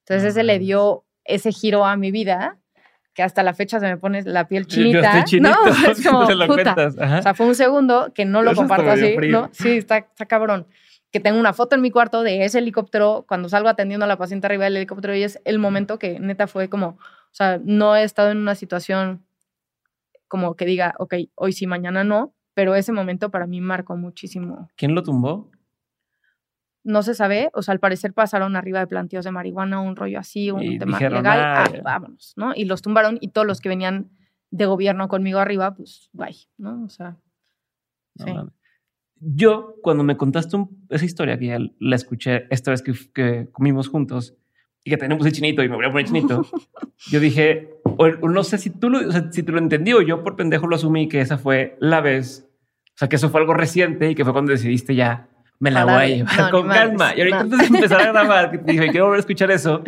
Entonces, 0.00 0.30
ese 0.30 0.42
le 0.42 0.58
dio 0.58 1.04
ese 1.24 1.52
giro 1.52 1.84
a 1.84 1.96
mi 1.96 2.10
vida 2.10 2.58
que 3.14 3.22
hasta 3.22 3.42
la 3.42 3.52
fecha 3.52 3.80
se 3.80 3.86
me 3.86 3.96
pone 3.96 4.22
la 4.22 4.46
piel 4.46 4.66
chinita. 4.66 5.24
¿no? 5.40 5.56
Es 5.90 6.06
como, 6.06 6.24
puta. 6.46 6.76
O 6.86 7.22
sea, 7.22 7.34
fue 7.34 7.46
un 7.46 7.54
segundo 7.54 8.12
que 8.14 8.24
no 8.24 8.42
lo 8.42 8.54
comparto 8.54 8.90
así, 8.90 9.16
¿no? 9.28 9.50
Sí, 9.52 9.78
está, 9.78 9.98
está 9.98 10.26
cabrón. 10.26 10.66
Que 11.10 11.18
tengo 11.18 11.40
una 11.40 11.52
foto 11.52 11.74
en 11.74 11.82
mi 11.82 11.90
cuarto 11.90 12.22
de 12.22 12.44
ese 12.44 12.58
helicóptero 12.58 13.24
cuando 13.26 13.48
salgo 13.48 13.68
atendiendo 13.68 14.04
a 14.04 14.08
la 14.08 14.18
paciente 14.18 14.46
arriba 14.46 14.64
del 14.64 14.76
helicóptero 14.76 15.16
y 15.16 15.22
es 15.22 15.40
el 15.44 15.58
momento 15.58 15.98
que 15.98 16.20
neta 16.20 16.46
fue 16.46 16.68
como, 16.68 16.98
o 17.30 17.34
sea, 17.34 17.60
no 17.62 17.96
he 17.96 18.02
estado 18.02 18.30
en 18.30 18.38
una 18.38 18.54
situación 18.54 19.24
como 20.26 20.56
que 20.56 20.66
diga, 20.66 20.94
ok, 20.98 21.14
hoy 21.34 21.52
sí, 21.52 21.66
mañana 21.66 22.04
no, 22.04 22.34
pero 22.54 22.74
ese 22.74 22.92
momento 22.92 23.30
para 23.30 23.46
mí 23.46 23.60
marcó 23.60 23.96
muchísimo. 23.96 24.68
¿Quién 24.76 24.94
lo 24.94 25.02
tumbó? 25.02 25.50
no 26.88 27.02
se 27.02 27.14
sabe, 27.14 27.50
o 27.52 27.60
sea, 27.60 27.72
al 27.72 27.80
parecer 27.80 28.14
pasaron 28.14 28.56
arriba 28.56 28.80
de 28.80 28.86
planteos 28.86 29.22
de 29.22 29.30
marihuana, 29.30 29.78
un 29.78 29.94
rollo 29.94 30.18
así, 30.18 30.50
un 30.50 30.78
tema 30.78 30.98
legal, 30.98 31.24
ah, 31.26 31.70
vámonos, 31.84 32.32
¿no? 32.34 32.52
Y 32.56 32.64
los 32.64 32.80
tumbaron 32.80 33.18
y 33.20 33.28
todos 33.28 33.46
los 33.46 33.60
que 33.60 33.68
venían 33.68 34.10
de 34.50 34.64
gobierno 34.64 35.06
conmigo 35.08 35.38
arriba, 35.38 35.74
pues, 35.74 36.08
bye, 36.14 36.34
¿no? 36.56 36.84
O 36.84 36.88
sea, 36.88 37.18
sí. 38.16 38.32
Yo, 39.20 39.74
cuando 39.82 40.02
me 40.02 40.16
contaste 40.16 40.56
esa 40.88 41.04
historia, 41.04 41.38
que 41.38 41.48
ya 41.48 41.58
la 41.78 41.96
escuché 41.96 42.46
esta 42.48 42.70
vez 42.70 42.82
que, 42.82 43.50
comimos 43.52 43.88
juntos 43.88 44.36
y 44.84 44.90
que 44.90 44.96
tenemos 44.96 45.26
el 45.26 45.32
chinito 45.32 45.62
y 45.62 45.68
me 45.68 45.76
voy 45.76 45.86
a 45.86 45.90
poner 45.90 46.06
chinito, 46.06 46.46
yo 47.10 47.20
dije, 47.20 47.70
no 48.22 48.44
sé 48.44 48.58
si 48.58 48.70
tú, 48.70 48.90
lo, 48.90 49.00
si 49.32 49.42
tú 49.42 49.52
lo 49.52 49.58
entendí 49.58 49.92
o 49.92 50.02
yo 50.02 50.22
por 50.22 50.36
pendejo 50.36 50.66
lo 50.66 50.76
asumí 50.76 51.08
que 51.08 51.20
esa 51.20 51.38
fue 51.38 51.76
la 51.80 52.00
vez, 52.00 52.48
o 52.86 52.98
sea, 52.98 53.08
que 53.08 53.16
eso 53.16 53.30
fue 53.30 53.40
algo 53.40 53.54
reciente 53.54 54.10
y 54.10 54.14
que 54.14 54.24
fue 54.24 54.32
cuando 54.32 54.52
decidiste 54.52 54.94
ya, 54.94 55.28
me 55.58 55.70
la 55.70 55.84
voy 55.84 55.94
a 55.94 56.06
llevar 56.06 56.50
con 56.50 56.68
calma. 56.68 57.14
y 57.16 57.20
ahorita 57.20 57.40
antes 57.40 57.58
de 57.58 57.66
empezar 57.66 58.00
a 58.00 58.06
grabar, 58.12 58.50
que 58.50 58.58
dije, 58.58 58.90
quiero 58.90 59.06
volver 59.06 59.18
a 59.18 59.20
escuchar 59.20 59.50
eso, 59.50 59.82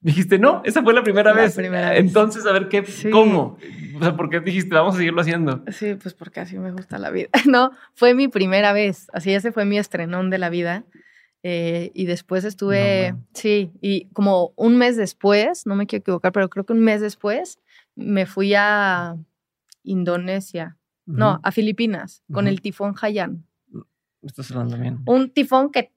dijiste, 0.00 0.38
no, 0.38 0.62
esa 0.64 0.82
fue 0.82 0.94
la 0.94 1.02
primera, 1.02 1.32
vez. 1.32 1.58
Entonces, 1.58 2.46
a 2.46 2.52
ver 2.52 2.68
qué, 2.68 2.84
cómo. 3.10 3.58
O 3.96 4.02
sea, 4.02 4.16
¿por 4.16 4.30
qué 4.30 4.40
dijiste, 4.40 4.74
vamos 4.74 4.94
a 4.94 4.98
seguirlo 4.98 5.20
haciendo? 5.20 5.64
Sí, 5.72 5.96
pues 6.00 6.14
porque 6.14 6.40
así 6.40 6.58
me 6.58 6.72
gusta 6.72 6.98
la 6.98 7.10
vida. 7.10 7.28
No, 7.46 7.72
fue 7.94 8.14
mi 8.14 8.28
primera 8.28 8.72
vez. 8.72 9.08
Así, 9.12 9.32
ese 9.32 9.52
fue 9.52 9.64
mi 9.64 9.78
estrenón 9.78 10.30
de 10.30 10.38
la 10.38 10.50
vida. 10.50 10.84
Eh, 11.42 11.92
y 11.94 12.06
después 12.06 12.44
estuve, 12.44 13.14
sí, 13.32 13.70
y 13.80 14.06
como 14.06 14.52
un 14.56 14.76
mes 14.76 14.96
después, 14.96 15.66
no 15.66 15.76
me 15.76 15.86
quiero 15.86 16.00
equivocar, 16.00 16.32
pero 16.32 16.50
creo 16.50 16.64
que 16.64 16.72
un 16.72 16.80
mes 16.80 17.00
después 17.00 17.60
me 17.94 18.26
fui 18.26 18.54
a 18.54 19.16
Indonesia, 19.84 20.76
no, 21.06 21.40
a 21.42 21.52
Filipinas, 21.52 22.22
con 22.32 22.48
el 22.48 22.60
tifón 22.60 22.94
Haiyan. 23.00 23.46
Estás 24.20 24.50
hablando 24.50 24.76
bien. 24.78 24.98
Un 25.06 25.30
tifón 25.30 25.70
que 25.70 25.92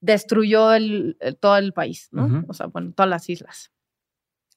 destruyó 0.00 0.74
el, 0.74 1.16
todo 1.40 1.56
el 1.56 1.72
país, 1.72 2.08
¿no? 2.10 2.44
O 2.48 2.52
sea, 2.52 2.66
bueno, 2.66 2.92
todas 2.92 3.08
las 3.08 3.30
islas. 3.30 3.72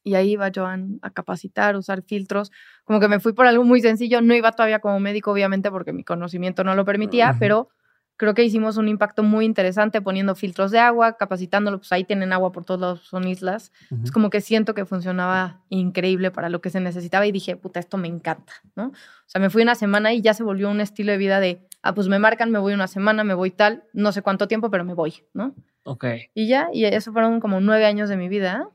Y 0.03 0.15
ahí 0.15 0.31
iba 0.31 0.51
Joan 0.53 0.99
a 1.01 1.11
capacitar, 1.11 1.75
usar 1.75 2.03
filtros. 2.03 2.51
Como 2.83 2.99
que 2.99 3.07
me 3.07 3.19
fui 3.19 3.33
por 3.33 3.47
algo 3.47 3.63
muy 3.63 3.81
sencillo. 3.81 4.21
No 4.21 4.35
iba 4.35 4.51
todavía 4.51 4.79
como 4.79 4.99
médico, 4.99 5.31
obviamente, 5.31 5.71
porque 5.71 5.93
mi 5.93 6.03
conocimiento 6.03 6.63
no 6.63 6.75
lo 6.75 6.85
permitía, 6.85 7.35
pero 7.39 7.69
creo 8.17 8.33
que 8.33 8.43
hicimos 8.43 8.77
un 8.77 8.87
impacto 8.87 9.23
muy 9.23 9.45
interesante 9.45 10.01
poniendo 10.01 10.35
filtros 10.35 10.71
de 10.71 10.79
agua, 10.79 11.17
capacitándolo, 11.17 11.79
pues 11.79 11.91
ahí 11.91 12.03
tienen 12.03 12.31
agua 12.33 12.51
por 12.51 12.65
todos 12.65 12.79
lados, 12.79 13.01
son 13.01 13.27
islas. 13.27 13.71
Es 14.03 14.11
como 14.11 14.29
que 14.29 14.41
siento 14.41 14.73
que 14.73 14.85
funcionaba 14.85 15.61
increíble 15.69 16.31
para 16.31 16.49
lo 16.49 16.61
que 16.61 16.69
se 16.69 16.79
necesitaba 16.79 17.25
y 17.25 17.31
dije, 17.31 17.55
puta, 17.55 17.79
esto 17.79 17.97
me 17.97 18.07
encanta, 18.07 18.53
¿no? 18.75 18.87
O 18.87 19.27
sea, 19.27 19.41
me 19.41 19.49
fui 19.49 19.63
una 19.63 19.75
semana 19.75 20.13
y 20.13 20.21
ya 20.21 20.33
se 20.33 20.43
volvió 20.43 20.69
un 20.69 20.81
estilo 20.81 21.11
de 21.11 21.17
vida 21.17 21.39
de, 21.39 21.67
ah, 21.81 21.93
pues 21.93 22.07
me 22.07 22.19
marcan, 22.19 22.51
me 22.51 22.59
voy 22.59 22.73
una 22.73 22.87
semana, 22.87 23.23
me 23.23 23.33
voy 23.33 23.51
tal, 23.51 23.83
no 23.93 24.11
sé 24.11 24.21
cuánto 24.21 24.47
tiempo, 24.47 24.69
pero 24.69 24.85
me 24.85 24.93
voy, 24.93 25.23
¿no? 25.33 25.53
Ok. 25.83 26.05
Y 26.33 26.47
ya, 26.47 26.69
y 26.71 26.85
eso 26.85 27.11
fueron 27.11 27.39
como 27.39 27.59
nueve 27.59 27.85
años 27.85 28.09
de 28.09 28.17
mi 28.17 28.29
vida. 28.29 28.69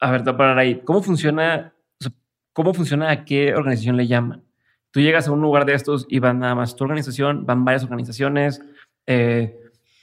A 0.00 0.10
ver, 0.10 0.22
te 0.22 0.34
parar 0.34 0.58
ahí. 0.58 0.80
¿Cómo 0.84 1.02
funciona, 1.02 1.74
cómo 2.52 2.74
funciona 2.74 3.10
a 3.10 3.24
qué 3.24 3.54
organización 3.54 3.96
le 3.96 4.06
llaman? 4.06 4.44
Tú 4.90 5.00
llegas 5.00 5.26
a 5.26 5.32
un 5.32 5.40
lugar 5.40 5.64
de 5.64 5.72
estos 5.72 6.06
y 6.08 6.18
van 6.18 6.40
nada 6.40 6.54
más 6.54 6.76
tu 6.76 6.84
organización, 6.84 7.46
van 7.46 7.64
varias 7.64 7.82
organizaciones, 7.82 8.60
eh, 9.06 9.58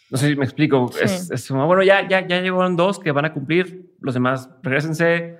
no 0.09 0.17
sé 0.17 0.29
si 0.29 0.35
me 0.35 0.45
explico. 0.45 0.89
Es, 1.01 1.47
como, 1.47 1.67
bueno, 1.67 1.83
ya, 1.83 2.07
ya, 2.07 2.25
ya 2.25 2.41
llegaron 2.41 2.75
dos 2.75 2.99
que 2.99 3.11
van 3.11 3.25
a 3.25 3.33
cumplir, 3.33 3.93
los 3.99 4.13
demás 4.13 4.49
regresense. 4.63 5.37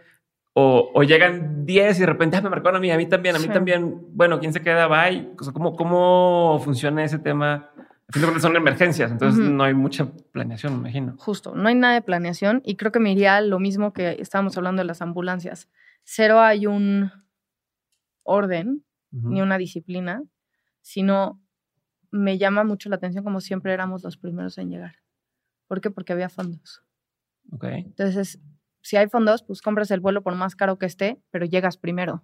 O, 0.53 0.91
o 0.93 1.03
llegan 1.03 1.65
diez 1.65 1.97
y 1.97 2.01
de 2.01 2.07
repente 2.07 2.35
ah, 2.35 2.41
me 2.41 2.49
marcaron 2.49 2.77
a 2.77 2.79
mí, 2.79 2.91
a 2.91 2.97
mí 2.97 3.05
también, 3.05 3.35
a 3.35 3.39
mí 3.39 3.47
también. 3.47 4.01
Bueno, 4.11 4.39
¿quién 4.39 4.51
se 4.51 4.61
queda? 4.61 4.87
Bye. 4.87 5.29
O 5.39 5.43
sea, 5.43 5.53
¿cómo, 5.53 5.75
¿Cómo 5.75 6.59
funciona 6.63 7.03
ese 7.03 7.19
tema? 7.19 7.69
son 8.39 8.55
emergencias, 8.55 9.11
entonces 9.11 9.39
no 9.39 9.63
hay 9.63 9.73
mucha 9.73 10.11
planeación, 10.31 10.73
me 10.73 10.79
imagino. 10.79 11.15
Justo, 11.17 11.53
no 11.55 11.69
hay 11.69 11.75
nada 11.75 11.93
de 11.93 12.01
planeación 12.01 12.61
y 12.65 12.75
creo 12.75 12.91
que 12.91 12.99
me 12.99 13.11
iría 13.11 13.39
lo 13.41 13.59
mismo 13.59 13.93
que 13.93 14.17
estábamos 14.19 14.57
hablando 14.57 14.81
de 14.81 14.87
las 14.87 15.01
ambulancias. 15.01 15.69
Cero 16.03 16.39
hay 16.39 16.65
un 16.65 17.11
orden 18.23 18.83
ni 19.11 19.41
una 19.41 19.57
disciplina, 19.57 20.23
sino 20.81 21.41
me 22.11 22.37
llama 22.37 22.63
mucho 22.63 22.89
la 22.89 22.95
atención 22.95 23.23
como 23.23 23.41
siempre 23.41 23.73
éramos 23.73 24.03
los 24.03 24.17
primeros 24.17 24.57
en 24.57 24.69
llegar. 24.69 24.95
¿Por 25.67 25.81
qué? 25.81 25.91
Porque 25.91 26.13
había 26.13 26.29
fondos. 26.29 26.83
Ok. 27.51 27.65
Entonces, 27.65 28.39
si 28.81 28.97
hay 28.97 29.07
fondos, 29.07 29.43
pues 29.43 29.61
compras 29.61 29.91
el 29.91 29.99
vuelo 29.99 30.23
por 30.23 30.35
más 30.35 30.55
caro 30.55 30.77
que 30.77 30.85
esté, 30.85 31.21
pero 31.31 31.45
llegas 31.45 31.77
primero. 31.77 32.23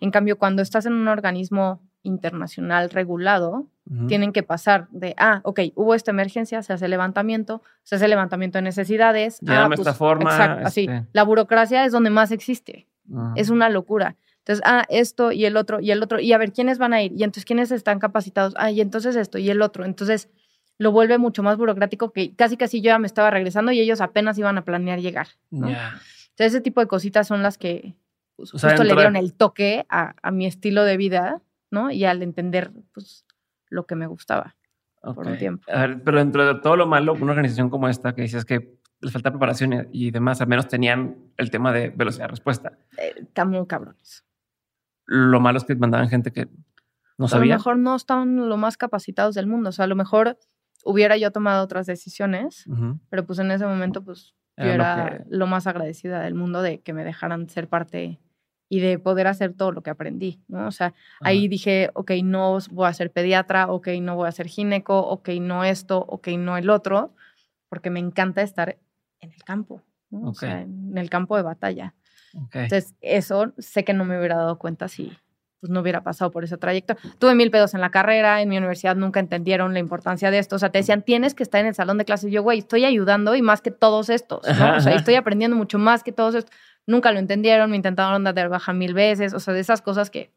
En 0.00 0.10
cambio, 0.10 0.38
cuando 0.38 0.62
estás 0.62 0.86
en 0.86 0.94
un 0.94 1.08
organismo 1.08 1.82
internacional 2.02 2.90
regulado, 2.90 3.68
tienen 4.08 4.32
que 4.32 4.42
pasar 4.42 4.88
de, 4.90 5.14
ah, 5.18 5.40
ok, 5.44 5.60
hubo 5.74 5.94
esta 5.94 6.10
emergencia, 6.10 6.62
se 6.62 6.72
hace 6.72 6.88
levantamiento, 6.88 7.62
se 7.82 7.96
hace 7.96 8.08
levantamiento 8.08 8.56
de 8.56 8.62
necesidades. 8.62 9.40
Ah, 9.46 9.68
esta 9.70 9.82
pues, 9.84 9.96
forma. 9.96 10.30
Exacto, 10.30 10.66
así. 10.66 10.86
Este 10.88 11.06
la 11.12 11.22
burocracia 11.22 11.84
es 11.84 11.92
donde 11.92 12.10
más 12.10 12.30
existe. 12.30 12.88
Es 13.36 13.50
una 13.50 13.68
locura. 13.68 14.16
Entonces, 14.44 14.62
ah, 14.66 14.84
esto 14.90 15.32
y 15.32 15.46
el 15.46 15.56
otro 15.56 15.80
y 15.80 15.90
el 15.90 16.02
otro, 16.02 16.20
y 16.20 16.32
a 16.34 16.38
ver 16.38 16.52
quiénes 16.52 16.76
van 16.76 16.92
a 16.92 17.02
ir, 17.02 17.12
y 17.12 17.24
entonces 17.24 17.46
quiénes 17.46 17.70
están 17.70 17.98
capacitados, 17.98 18.52
ah, 18.58 18.70
y 18.70 18.82
entonces 18.82 19.16
esto 19.16 19.38
y 19.38 19.48
el 19.48 19.62
otro. 19.62 19.86
Entonces, 19.86 20.28
lo 20.76 20.92
vuelve 20.92 21.16
mucho 21.16 21.42
más 21.42 21.56
burocrático 21.56 22.12
que 22.12 22.34
casi 22.34 22.58
casi 22.58 22.82
yo 22.82 22.86
ya 22.86 22.98
me 22.98 23.06
estaba 23.06 23.30
regresando 23.30 23.72
y 23.72 23.80
ellos 23.80 24.02
apenas 24.02 24.36
iban 24.36 24.58
a 24.58 24.64
planear 24.64 25.00
llegar. 25.00 25.28
Entonces, 25.50 25.86
ese 26.36 26.60
tipo 26.60 26.82
de 26.82 26.88
cositas 26.88 27.26
son 27.26 27.42
las 27.42 27.56
que 27.56 27.94
pues, 28.36 28.50
justo 28.50 28.84
le 28.84 28.94
dieron 28.94 29.16
el 29.16 29.32
toque 29.32 29.86
a, 29.88 30.14
mi 30.30 30.44
estilo 30.44 30.84
de 30.84 30.98
vida, 30.98 31.40
¿no? 31.70 31.90
Y 31.90 32.04
al 32.04 32.22
entender, 32.22 32.70
pues, 32.92 33.24
lo 33.70 33.86
que 33.86 33.94
me 33.94 34.06
gustaba 34.06 34.56
por 35.00 35.26
un 35.26 35.38
tiempo. 35.38 35.64
A 35.72 35.86
ver, 35.86 36.02
pero 36.02 36.18
dentro 36.18 36.46
de 36.46 36.60
todo 36.60 36.76
lo 36.76 36.86
malo, 36.86 37.14
una 37.14 37.32
organización 37.32 37.70
como 37.70 37.88
esta 37.88 38.14
que 38.14 38.22
dices 38.22 38.44
que 38.44 38.78
les 39.00 39.12
falta 39.12 39.30
preparación 39.30 39.88
y 39.92 40.10
demás, 40.10 40.40
al 40.40 40.48
menos 40.48 40.68
tenían 40.68 41.16
el 41.36 41.50
tema 41.50 41.72
de 41.72 41.90
velocidad 41.90 42.24
de 42.24 42.28
respuesta. 42.28 42.78
Eh, 42.98 43.14
están 43.16 43.50
muy 43.50 43.66
cabrones. 43.66 44.24
Lo 45.06 45.40
malo 45.40 45.58
es 45.58 45.64
que 45.64 45.74
mandaban 45.74 46.08
gente 46.08 46.32
que 46.32 46.48
no 47.18 47.28
sabía. 47.28 47.54
A 47.54 47.56
lo 47.56 47.60
mejor 47.60 47.78
no 47.78 47.96
estaban 47.96 48.48
lo 48.48 48.56
más 48.56 48.76
capacitados 48.76 49.34
del 49.34 49.46
mundo. 49.46 49.70
O 49.70 49.72
sea, 49.72 49.84
a 49.84 49.88
lo 49.88 49.96
mejor 49.96 50.38
hubiera 50.84 51.16
yo 51.16 51.30
tomado 51.30 51.64
otras 51.64 51.86
decisiones, 51.86 52.66
pero 53.08 53.26
pues 53.26 53.38
en 53.38 53.50
ese 53.50 53.66
momento, 53.66 54.04
pues 54.04 54.34
yo 54.56 54.64
era, 54.64 55.24
lo, 55.28 55.46
más 55.46 55.66
agradecida 55.66 56.20
del 56.20 56.34
mundo 56.34 56.62
de 56.62 56.80
que 56.80 56.92
me 56.92 57.04
dejaran 57.04 57.48
ser 57.48 57.68
parte 57.68 58.20
y 58.68 58.80
de 58.80 58.98
poder 58.98 59.26
hacer 59.26 59.54
todo 59.54 59.72
lo 59.72 59.82
que 59.82 59.90
aprendí, 59.90 60.42
¿no? 60.48 60.66
O 60.66 60.70
sea, 60.70 60.94
ahí 61.20 61.48
dije, 61.48 61.90
ok, 61.94 62.12
no 62.22 62.58
voy 62.70 62.88
a 62.88 62.92
ser 62.92 63.10
pediatra, 63.12 63.70
ok, 63.70 63.88
no 64.00 64.16
voy 64.16 64.28
a 64.28 64.32
ser 64.32 64.46
gineco, 64.46 64.98
ok, 65.00 65.28
no 65.40 65.64
esto, 65.64 65.98
ok, 66.08 66.28
no 66.38 66.56
el 66.56 66.70
otro, 66.70 67.14
porque 67.68 67.90
me 67.90 68.00
encanta 68.00 68.42
estar 68.42 68.78
en 69.20 69.32
el 69.32 69.42
campo, 69.44 69.82
¿no? 70.10 70.30
O 70.30 70.34
sea, 70.34 70.62
en 70.62 70.96
el 70.96 71.10
campo 71.10 71.36
de 71.36 71.42
batalla. 71.42 71.94
Entonces, 72.52 72.94
eso 73.00 73.52
sé 73.58 73.84
que 73.84 73.94
no 73.94 74.04
me 74.04 74.18
hubiera 74.18 74.36
dado 74.36 74.58
cuenta 74.58 74.88
si 74.88 75.12
pues, 75.64 75.72
no 75.72 75.80
hubiera 75.80 76.02
pasado 76.02 76.30
por 76.30 76.44
ese 76.44 76.58
trayecto. 76.58 76.94
Tuve 77.18 77.34
mil 77.34 77.50
pedos 77.50 77.72
en 77.72 77.80
la 77.80 77.90
carrera, 77.90 78.42
en 78.42 78.50
mi 78.50 78.58
universidad 78.58 78.96
nunca 78.96 79.18
entendieron 79.18 79.72
la 79.72 79.78
importancia 79.78 80.30
de 80.30 80.38
esto. 80.38 80.56
O 80.56 80.58
sea, 80.58 80.68
te 80.68 80.76
decían, 80.76 81.00
tienes 81.00 81.32
que 81.32 81.42
estar 81.42 81.58
en 81.58 81.68
el 81.68 81.74
salón 81.74 81.96
de 81.96 82.04
clases. 82.04 82.30
yo, 82.30 82.42
güey, 82.42 82.58
estoy 82.58 82.84
ayudando 82.84 83.34
y 83.34 83.40
más 83.40 83.62
que 83.62 83.70
todos 83.70 84.10
estos, 84.10 84.46
¿no? 84.58 84.76
O 84.76 84.80
sea, 84.80 84.94
estoy 84.94 85.14
aprendiendo 85.14 85.56
mucho 85.56 85.78
más 85.78 86.02
que 86.02 86.12
todos 86.12 86.34
estos. 86.34 86.54
Nunca 86.86 87.12
lo 87.12 87.18
entendieron, 87.18 87.70
me 87.70 87.76
intentaron 87.76 88.24
dar 88.24 88.34
de 88.34 88.46
baja 88.46 88.74
mil 88.74 88.92
veces. 88.92 89.32
O 89.32 89.40
sea, 89.40 89.54
de 89.54 89.60
esas 89.60 89.80
cosas 89.80 90.10
que 90.10 90.34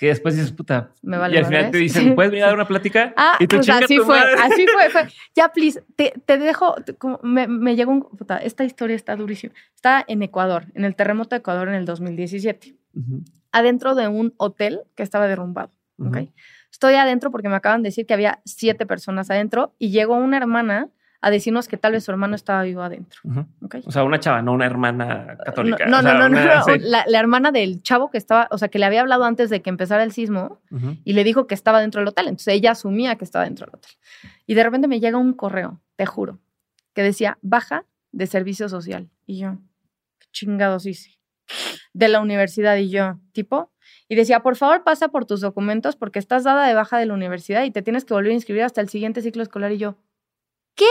que 0.00 0.06
después 0.06 0.34
dices, 0.34 0.50
puta. 0.52 0.94
Me 1.02 1.18
vale 1.18 1.34
y 1.34 1.38
al 1.38 1.44
final 1.44 1.70
te 1.70 1.76
dicen, 1.76 2.14
¿puedes 2.14 2.30
venir 2.30 2.44
a 2.44 2.46
dar 2.46 2.54
una 2.54 2.66
plática? 2.66 3.12
Ah, 3.18 3.36
y 3.38 3.46
pues 3.46 3.68
así 3.68 3.98
fue, 3.98 4.18
así 4.18 4.66
fue, 4.66 4.88
fue. 4.88 5.08
Ya, 5.36 5.52
please, 5.52 5.84
te, 5.94 6.14
te 6.24 6.38
dejo, 6.38 6.74
me, 7.22 7.46
me, 7.46 7.76
llegó 7.76 7.92
un, 7.92 8.00
puta, 8.00 8.38
esta 8.38 8.64
historia 8.64 8.96
está 8.96 9.14
durísima. 9.14 9.52
Está 9.74 10.02
en 10.08 10.22
Ecuador, 10.22 10.64
en 10.74 10.86
el 10.86 10.96
terremoto 10.96 11.36
de 11.36 11.40
Ecuador 11.40 11.68
en 11.68 11.74
el 11.74 11.84
2017. 11.84 12.76
Adentro 13.52 13.94
de 13.94 14.08
un 14.08 14.32
hotel 14.38 14.80
que 14.94 15.02
estaba 15.02 15.28
derrumbado. 15.28 15.70
okay. 15.98 16.32
Estoy 16.72 16.94
adentro 16.94 17.30
porque 17.30 17.50
me 17.50 17.56
acaban 17.56 17.82
de 17.82 17.88
decir 17.88 18.06
que 18.06 18.14
había 18.14 18.40
siete 18.46 18.86
personas 18.86 19.30
adentro 19.30 19.74
y 19.78 19.90
llegó 19.90 20.14
una 20.14 20.38
hermana 20.38 20.88
a 21.22 21.30
decirnos 21.30 21.68
que 21.68 21.76
tal 21.76 21.92
vez 21.92 22.04
su 22.04 22.10
hermano 22.10 22.34
estaba 22.34 22.62
vivo 22.62 22.82
adentro. 22.82 23.20
O 23.84 23.90
sea, 23.90 24.04
una 24.04 24.18
chava, 24.20 24.40
no 24.42 24.52
una 24.52 24.66
hermana 24.66 25.36
católica. 25.44 25.86
No, 25.86 26.00
no, 26.00 26.14
no, 26.14 26.28
no, 26.28 26.40
La, 26.80 27.20
hermana 27.20 27.52
del 27.52 27.82
chavo 27.82 28.10
que 28.10 28.18
estaba, 28.18 28.48
o 28.50 28.58
sea, 28.58 28.68
que 28.68 28.78
le 28.78 28.86
había 28.86 29.02
hablado 29.02 29.24
antes 29.24 29.50
de 29.50 29.60
que 29.60 29.68
empezara 29.68 30.02
el 30.02 30.12
sismo 30.12 30.60
y 31.04 31.12
le 31.12 31.24
dijo 31.24 31.46
que 31.46 31.54
estaba 31.54 31.80
dentro 31.80 32.00
del 32.00 32.08
hotel. 32.08 32.28
Entonces 32.28 32.54
ella 32.54 32.72
asumía 32.72 33.16
que 33.16 33.24
estaba 33.24 33.44
dentro 33.44 33.66
del 33.66 33.74
hotel. 33.76 33.90
Y 34.46 34.54
de 34.54 34.62
repente 34.64 34.88
me 34.88 35.00
llega 35.00 35.18
un 35.18 35.34
correo, 35.34 35.80
te 35.96 36.06
juro, 36.06 36.38
que 36.94 37.02
decía 37.02 37.38
baja 37.42 37.84
de 38.12 38.26
servicio 38.26 38.68
social. 38.68 39.10
Y 39.26 39.38
yo, 39.38 39.58
¿qué 40.18 40.26
chingados 40.32 40.86
hice? 40.86 41.18
De 41.92 42.08
la 42.08 42.20
universidad 42.20 42.76
y 42.76 42.88
yo, 42.88 43.18
tipo, 43.32 43.70
y 44.08 44.14
decía, 44.16 44.40
por 44.40 44.56
favor 44.56 44.82
pasa 44.82 45.08
por 45.08 45.24
tus 45.24 45.40
documentos 45.40 45.96
porque 45.96 46.18
estás 46.18 46.44
dada 46.44 46.66
de 46.66 46.74
baja 46.74 46.98
de 46.98 47.06
la 47.06 47.14
universidad 47.14 47.62
y 47.64 47.70
te 47.70 47.82
tienes 47.82 48.04
que 48.04 48.14
volver 48.14 48.32
a 48.32 48.34
inscribir 48.34 48.62
hasta 48.62 48.80
el 48.80 48.88
siguiente 48.88 49.22
ciclo 49.22 49.42
escolar. 49.42 49.70
Y 49.72 49.78
yo, 49.78 49.96
¿qué? 50.74 50.86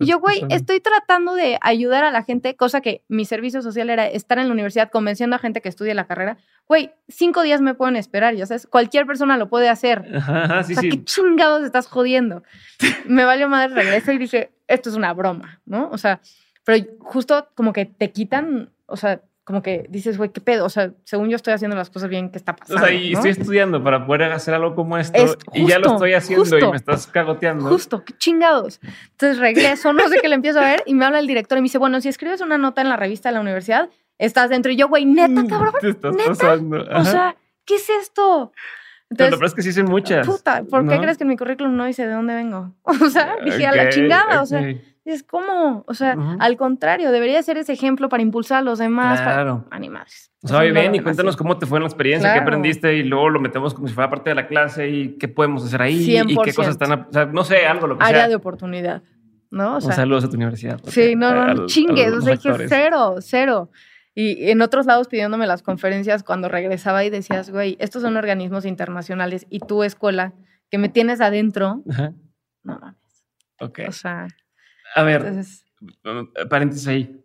Y 0.00 0.06
yo, 0.06 0.20
güey, 0.20 0.42
estoy 0.48 0.80
tratando 0.80 1.34
de 1.34 1.58
ayudar 1.60 2.04
a 2.04 2.10
la 2.10 2.22
gente, 2.22 2.56
cosa 2.56 2.80
que 2.80 3.04
mi 3.08 3.24
servicio 3.26 3.60
social 3.60 3.90
era 3.90 4.06
estar 4.06 4.38
en 4.38 4.46
la 4.46 4.52
universidad 4.52 4.90
convenciendo 4.90 5.36
a 5.36 5.38
gente 5.38 5.60
que 5.60 5.68
estudie 5.68 5.94
la 5.94 6.06
carrera. 6.06 6.38
Güey, 6.66 6.92
cinco 7.08 7.42
días 7.42 7.60
me 7.60 7.74
pueden 7.74 7.96
esperar, 7.96 8.34
ya 8.34 8.46
sabes, 8.46 8.66
cualquier 8.66 9.06
persona 9.06 9.36
lo 9.36 9.48
puede 9.48 9.68
hacer. 9.68 10.04
Ajá, 10.16 10.62
sí, 10.62 10.72
o 10.72 10.80
sea, 10.80 10.90
¿qué 10.90 11.04
chingados 11.04 11.62
estás 11.62 11.88
jodiendo? 11.88 12.42
me 13.06 13.24
valió 13.24 13.48
madre, 13.48 13.74
regreso 13.74 14.12
y 14.12 14.18
dije, 14.18 14.50
esto 14.66 14.88
es 14.88 14.96
una 14.96 15.12
broma, 15.12 15.60
¿no? 15.66 15.90
O 15.90 15.98
sea, 15.98 16.20
pero 16.64 16.84
justo 17.00 17.48
como 17.54 17.72
que 17.72 17.84
te 17.84 18.12
quitan, 18.12 18.70
o 18.86 18.96
sea, 18.96 19.20
como 19.46 19.62
que 19.62 19.86
dices, 19.88 20.18
güey, 20.18 20.30
¿qué 20.30 20.40
pedo? 20.40 20.64
O 20.64 20.68
sea, 20.68 20.90
según 21.04 21.28
yo 21.28 21.36
estoy 21.36 21.52
haciendo 21.54 21.76
las 21.76 21.88
cosas 21.88 22.08
bien, 22.08 22.30
¿qué 22.30 22.36
está 22.36 22.56
pasando? 22.56 22.82
O 22.82 22.84
sea, 22.84 22.92
y 22.92 23.12
estoy 23.12 23.30
estudiando 23.30 23.80
para 23.80 24.04
poder 24.04 24.24
hacer 24.32 24.54
algo 24.54 24.74
como 24.74 24.98
esto 24.98 25.38
y 25.54 25.68
ya 25.68 25.78
lo 25.78 25.92
estoy 25.92 26.14
haciendo 26.14 26.58
y 26.58 26.68
me 26.68 26.76
estás 26.76 27.06
cagoteando. 27.06 27.68
Justo, 27.68 28.04
qué 28.04 28.12
chingados. 28.18 28.80
Entonces 29.12 29.38
regreso, 29.38 29.92
no 29.92 30.08
sé 30.08 30.18
qué 30.20 30.28
le 30.28 30.34
empiezo 30.34 30.58
a 30.58 30.64
ver 30.64 30.82
y 30.84 30.94
me 30.94 31.04
habla 31.04 31.20
el 31.20 31.28
director 31.28 31.58
y 31.58 31.60
me 31.60 31.66
dice, 31.66 31.78
bueno, 31.78 32.00
si 32.00 32.08
escribes 32.08 32.40
una 32.40 32.58
nota 32.58 32.80
en 32.80 32.88
la 32.88 32.96
revista 32.96 33.28
de 33.28 33.34
la 33.34 33.40
universidad, 33.40 33.88
estás 34.18 34.50
dentro. 34.50 34.72
Y 34.72 34.76
yo, 34.76 34.88
güey, 34.88 35.04
neta, 35.04 35.28
mm, 35.28 35.46
cabrón. 35.46 35.74
Te 35.80 35.90
estás 35.90 36.16
pasando. 36.26 36.84
O 36.92 37.04
sea, 37.04 37.36
¿qué 37.64 37.76
es 37.76 37.88
esto? 37.88 38.50
Entonces, 39.10 39.16
Pero 39.16 39.30
la 39.30 39.36
verdad 39.36 39.46
es 39.46 39.54
que 39.54 39.62
sí 39.62 39.68
hice 39.68 39.84
muchas. 39.84 40.26
Puta, 40.26 40.64
¿por 40.64 40.88
qué 40.88 40.98
crees 40.98 41.18
que 41.18 41.22
en 41.22 41.28
mi 41.28 41.36
currículum 41.36 41.76
no 41.76 41.84
dice 41.84 42.04
de 42.04 42.14
dónde 42.14 42.34
vengo? 42.34 42.74
O 42.84 43.10
sea, 43.10 43.36
dije 43.44 43.64
a 43.64 43.76
la 43.76 43.90
chingada, 43.90 44.42
o 44.42 44.46
sea 44.46 44.60
es 45.12 45.22
como, 45.22 45.84
o 45.86 45.94
sea, 45.94 46.16
al 46.40 46.56
contrario, 46.56 47.12
debería 47.12 47.40
ser 47.42 47.58
ese 47.58 47.72
ejemplo 47.72 48.08
para 48.08 48.22
impulsar 48.22 48.58
a 48.58 48.62
los 48.62 48.78
demás. 48.78 49.20
Claro. 49.20 49.64
Para 49.64 49.76
animales. 49.76 50.32
O 50.42 50.48
sea, 50.48 50.60
ven 50.60 50.94
y 50.94 51.00
cuéntanos 51.00 51.36
cómo 51.36 51.58
te 51.58 51.66
fue 51.66 51.78
en 51.78 51.84
la 51.84 51.88
experiencia, 51.88 52.32
qué 52.32 52.40
aprendiste 52.40 52.94
y 52.94 53.04
luego 53.04 53.30
lo 53.30 53.40
metemos 53.40 53.72
como 53.72 53.88
si 53.88 53.94
fuera 53.94 54.10
parte 54.10 54.30
de 54.30 54.36
la 54.36 54.46
clase 54.46 54.88
y 54.88 55.16
qué 55.18 55.28
podemos 55.28 55.64
hacer 55.64 55.82
ahí 55.82 56.18
y 56.18 56.36
qué 56.44 56.52
cosas 56.52 56.72
están, 56.72 56.92
o 56.92 57.12
sea, 57.12 57.26
no 57.26 57.44
sé, 57.44 57.66
algo 57.66 57.86
lo 57.86 57.98
que 57.98 58.04
Área 58.04 58.28
de 58.28 58.34
oportunidad, 58.34 59.02
¿no? 59.50 59.76
O 59.76 59.80
sea, 59.80 59.92
saludos 59.92 60.24
a 60.24 60.28
tu 60.28 60.36
universidad. 60.36 60.80
Sí, 60.84 61.14
no, 61.16 61.54
no, 61.54 61.66
chingues, 61.66 62.12
o 62.12 62.20
sea, 62.20 62.36
que 62.36 62.68
cero, 62.68 63.16
cero. 63.20 63.70
Y 64.14 64.50
en 64.50 64.62
otros 64.62 64.86
lados 64.86 65.08
pidiéndome 65.08 65.46
las 65.46 65.62
conferencias 65.62 66.22
cuando 66.22 66.48
regresaba 66.48 67.04
y 67.04 67.10
decías, 67.10 67.50
güey, 67.50 67.76
estos 67.80 68.02
son 68.02 68.16
organismos 68.16 68.64
internacionales 68.64 69.46
y 69.50 69.60
tu 69.60 69.82
escuela 69.82 70.32
que 70.70 70.78
me 70.78 70.88
tienes 70.88 71.20
adentro, 71.20 71.82
no 71.84 72.78
mames. 72.80 72.96
Ok. 73.60 73.80
O 73.88 73.92
sea, 73.92 74.26
a 74.96 75.02
ver, 75.02 75.44
paréntesis 76.48 76.88
ahí. 76.88 77.22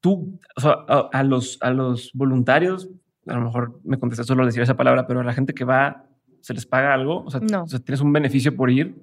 Tú, 0.00 0.38
o 0.56 0.60
sea, 0.60 0.72
a, 1.12 1.22
los, 1.24 1.58
a 1.60 1.70
los 1.70 2.12
voluntarios, 2.14 2.88
a 3.26 3.34
lo 3.34 3.40
mejor 3.40 3.80
me 3.82 3.98
contestas 3.98 4.28
solo 4.28 4.46
decir 4.46 4.62
esa 4.62 4.76
palabra, 4.76 5.08
pero 5.08 5.20
a 5.20 5.24
la 5.24 5.34
gente 5.34 5.52
que 5.52 5.64
va, 5.64 6.06
¿se 6.42 6.54
les 6.54 6.64
paga 6.64 6.94
algo? 6.94 7.24
O 7.24 7.30
sea, 7.30 7.40
no. 7.40 7.64
¿tienes 7.66 8.00
un 8.00 8.12
beneficio 8.12 8.54
por 8.54 8.70
ir? 8.70 9.02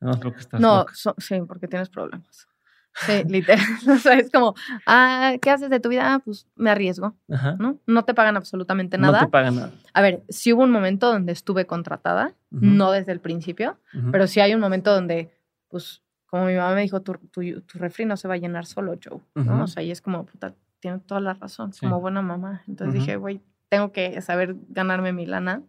No, 0.00 0.12
creo 0.20 0.32
que 0.32 0.38
estás 0.38 0.60
No, 0.60 0.86
sí, 1.18 1.40
porque 1.48 1.66
tienes 1.66 1.88
problemas. 1.88 2.46
Sí, 2.94 3.24
literal. 3.26 3.64
o 3.88 3.96
sea, 3.96 4.14
es 4.14 4.30
como, 4.30 4.54
ah, 4.86 5.34
¿qué 5.42 5.50
haces 5.50 5.68
de 5.68 5.80
tu 5.80 5.88
vida? 5.88 6.14
Ah, 6.14 6.18
pues 6.20 6.46
me 6.54 6.70
arriesgo. 6.70 7.16
¿no? 7.58 7.80
no 7.86 8.04
te 8.04 8.14
pagan 8.14 8.36
absolutamente 8.36 8.98
nada. 8.98 9.20
No 9.20 9.26
te 9.26 9.30
pagan 9.32 9.56
nada. 9.56 9.72
A 9.94 10.00
ver, 10.00 10.22
sí 10.28 10.52
hubo 10.52 10.62
un 10.62 10.70
momento 10.70 11.12
donde 11.12 11.32
estuve 11.32 11.66
contratada, 11.66 12.34
no 12.50 12.92
desde 12.92 13.10
el 13.10 13.20
principio, 13.20 13.78
pero 14.12 14.28
sí 14.28 14.38
hay 14.38 14.54
un 14.54 14.60
momento 14.60 14.94
donde 14.94 15.37
pues 15.68 16.02
como 16.26 16.44
mi 16.44 16.54
mamá 16.54 16.74
me 16.74 16.82
dijo, 16.82 17.00
tu, 17.00 17.14
tu, 17.14 17.60
tu 17.62 17.78
refri 17.78 18.04
no 18.04 18.16
se 18.16 18.28
va 18.28 18.34
a 18.34 18.38
llenar 18.38 18.66
solo, 18.66 18.94
Joe, 19.02 19.20
¿no? 19.34 19.64
O 19.64 19.66
sea, 19.66 19.82
y 19.82 19.90
es 19.90 20.02
como, 20.02 20.26
puta, 20.26 20.54
tiene 20.80 20.98
toda 20.98 21.20
la 21.20 21.34
razón, 21.34 21.72
como 21.80 22.00
buena 22.00 22.20
mamá. 22.20 22.62
Entonces 22.68 22.94
dije, 23.00 23.16
güey, 23.16 23.40
tengo 23.68 23.92
que 23.92 24.20
saber 24.20 24.56
ganarme 24.68 25.12
mi 25.12 25.26
lana. 25.26 25.62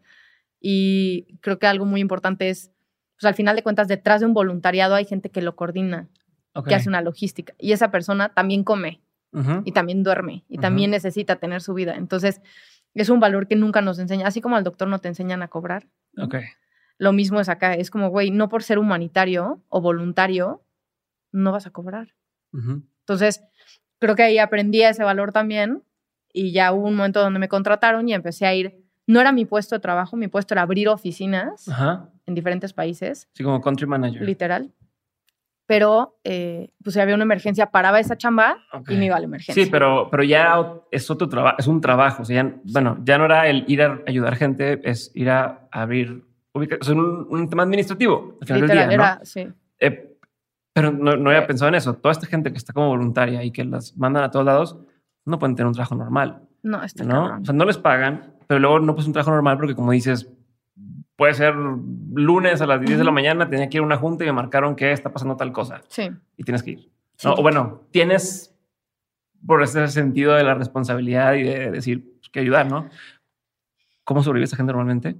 Y 0.59 1.37
creo 1.39 1.59
que 1.59 1.67
algo 1.67 1.85
muy 1.85 2.01
importante 2.01 2.49
es, 2.49 2.71
pues 3.15 3.25
al 3.25 3.35
final 3.35 3.55
de 3.55 3.63
cuentas, 3.63 3.87
detrás 3.87 4.19
de 4.19 4.25
un 4.25 4.33
voluntariado 4.33 4.95
hay 4.95 5.05
gente 5.05 5.29
que 5.29 5.41
lo 5.41 5.55
coordina, 5.55 6.09
que 6.67 6.75
hace 6.75 6.89
una 6.89 7.01
logística. 7.01 7.53
Y 7.57 7.71
esa 7.71 7.89
persona 7.89 8.33
también 8.33 8.63
come 8.63 9.01
y 9.63 9.71
también 9.71 10.03
duerme 10.03 10.43
y 10.49 10.57
también 10.57 10.91
necesita 10.91 11.37
tener 11.37 11.61
su 11.61 11.73
vida. 11.73 11.95
Entonces, 11.95 12.41
es 12.95 13.09
un 13.09 13.19
valor 13.19 13.47
que 13.47 13.55
nunca 13.55 13.81
nos 13.81 13.97
enseña, 13.99 14.27
así 14.27 14.41
como 14.41 14.57
al 14.57 14.63
doctor 14.63 14.87
no 14.87 14.99
te 14.99 15.07
enseñan 15.07 15.41
a 15.41 15.47
cobrar. 15.47 15.87
Ok. 16.17 16.35
Lo 16.99 17.13
mismo 17.13 17.39
es 17.39 17.47
acá, 17.47 17.73
es 17.73 17.89
como, 17.89 18.09
güey, 18.09 18.29
no 18.29 18.49
por 18.49 18.61
ser 18.61 18.77
humanitario 18.77 19.63
o 19.69 19.79
voluntario, 19.81 20.61
no 21.31 21.53
vas 21.53 21.65
a 21.65 21.71
cobrar. 21.71 22.13
Entonces, 22.53 23.41
creo 23.99 24.15
que 24.15 24.23
ahí 24.23 24.37
aprendí 24.37 24.83
ese 24.83 25.03
valor 25.03 25.31
también 25.31 25.83
y 26.33 26.51
ya 26.51 26.73
hubo 26.73 26.87
un 26.87 26.95
momento 26.95 27.21
donde 27.21 27.39
me 27.39 27.47
contrataron 27.47 28.07
y 28.09 28.13
empecé 28.13 28.45
a 28.45 28.53
ir, 28.53 28.83
no 29.07 29.21
era 29.21 29.31
mi 29.31 29.45
puesto 29.45 29.75
de 29.75 29.79
trabajo, 29.79 30.17
mi 30.17 30.27
puesto 30.27 30.53
era 30.53 30.61
abrir 30.61 30.89
oficinas 30.89 31.67
en 32.25 32.35
diferentes 32.35 32.73
países. 32.73 33.29
Sí, 33.33 33.43
como 33.43 33.61
country 33.61 33.87
manager. 33.87 34.21
Literal. 34.21 34.73
Pero, 35.65 36.19
eh, 36.23 36.71
pues 36.83 36.95
si 36.95 36.99
había 36.99 37.15
una 37.15 37.23
emergencia, 37.23 37.67
paraba 37.71 37.99
esa 37.99 38.17
chamba 38.17 38.57
y 38.89 38.95
me 38.95 39.05
iba 39.05 39.15
a 39.15 39.19
la 39.19 39.25
emergencia. 39.25 39.63
Sí, 39.63 39.69
pero, 39.69 40.09
pero 40.11 40.23
ya 40.23 40.59
es 40.91 41.09
otro 41.09 41.29
trabajo, 41.29 41.55
es 41.59 41.67
un 41.67 41.79
trabajo. 41.79 42.23
O 42.23 42.25
sea, 42.25 42.59
bueno, 42.65 42.97
ya 43.03 43.17
no 43.17 43.25
era 43.25 43.47
el 43.47 43.63
ir 43.67 43.83
a 43.83 44.01
ayudar 44.05 44.35
gente, 44.35 44.81
es 44.83 45.11
ir 45.13 45.29
a 45.29 45.67
abrir 45.71 46.28
es 46.53 46.87
un, 46.89 47.47
tema 47.49 47.63
administrativo. 47.63 48.37
Al 48.41 48.47
final 48.47 48.61
del 48.61 48.71
día, 48.71 48.85
era, 48.91 49.19
sí. 49.23 49.47
Eh, 49.79 50.17
pero 50.73 50.91
no, 50.91 51.15
no 51.15 51.29
había 51.29 51.47
pensado 51.47 51.69
en 51.69 51.75
eso. 51.75 51.93
Toda 51.95 52.11
esta 52.11 52.27
gente 52.27 52.51
que 52.51 52.57
está 52.57 52.73
como 52.73 52.89
voluntaria 52.89 53.43
y 53.43 53.51
que 53.51 53.63
las 53.63 53.95
mandan 53.97 54.23
a 54.23 54.31
todos 54.31 54.45
lados, 54.45 54.77
no 55.25 55.39
pueden 55.39 55.55
tener 55.55 55.67
un 55.67 55.73
trabajo 55.73 55.95
normal. 55.95 56.41
No, 56.63 56.83
está 56.83 57.03
¿no? 57.03 57.39
O 57.41 57.45
sea, 57.45 57.53
no 57.53 57.65
les 57.65 57.77
pagan, 57.77 58.33
pero 58.47 58.59
luego 58.59 58.79
no 58.79 58.95
pues 58.95 59.07
un 59.07 59.13
trabajo 59.13 59.31
normal 59.31 59.57
porque 59.57 59.75
como 59.75 59.91
dices, 59.91 60.31
puede 61.15 61.33
ser 61.33 61.55
lunes 61.55 62.61
a 62.61 62.65
las 62.65 62.81
10 62.81 62.97
de 62.97 63.03
la 63.03 63.11
mañana, 63.11 63.49
tenía 63.49 63.69
que 63.69 63.77
ir 63.77 63.83
a 63.83 63.85
una 63.85 63.97
junta 63.97 64.23
y 64.23 64.27
me 64.27 64.33
marcaron 64.33 64.75
que 64.75 64.91
está 64.91 65.11
pasando 65.11 65.37
tal 65.37 65.51
cosa. 65.51 65.81
Sí. 65.87 66.09
Y 66.37 66.43
tienes 66.43 66.63
que 66.63 66.71
ir. 66.71 66.89
O 67.25 67.41
bueno, 67.41 67.81
tienes 67.91 68.55
por 69.45 69.61
ese 69.61 69.87
sentido 69.87 70.33
de 70.33 70.43
la 70.43 70.53
responsabilidad 70.53 71.33
y 71.33 71.43
de 71.43 71.71
decir 71.71 72.15
pues, 72.19 72.29
que 72.29 72.39
ayudar, 72.39 72.67
¿no? 72.67 72.89
¿Cómo 74.03 74.23
sobrevive 74.23 74.45
esa 74.45 74.57
gente 74.57 74.71
normalmente? 74.71 75.17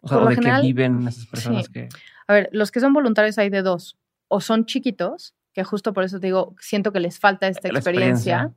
O 0.00 0.08
sea, 0.08 0.18
de 0.24 0.36
que 0.36 0.60
viven 0.62 1.06
esas 1.06 1.26
personas 1.26 1.68
que... 1.68 1.88
A 2.26 2.32
ver, 2.32 2.48
los 2.52 2.70
que 2.70 2.80
son 2.80 2.92
voluntarios 2.92 3.38
hay 3.38 3.50
de 3.50 3.62
dos. 3.62 3.98
O 4.28 4.40
son 4.40 4.64
chiquitos, 4.64 5.34
que 5.52 5.64
justo 5.64 5.92
por 5.92 6.04
eso 6.04 6.20
te 6.20 6.28
digo, 6.28 6.54
siento 6.60 6.92
que 6.92 7.00
les 7.00 7.18
falta 7.18 7.48
esta 7.48 7.68
experiencia. 7.68 8.54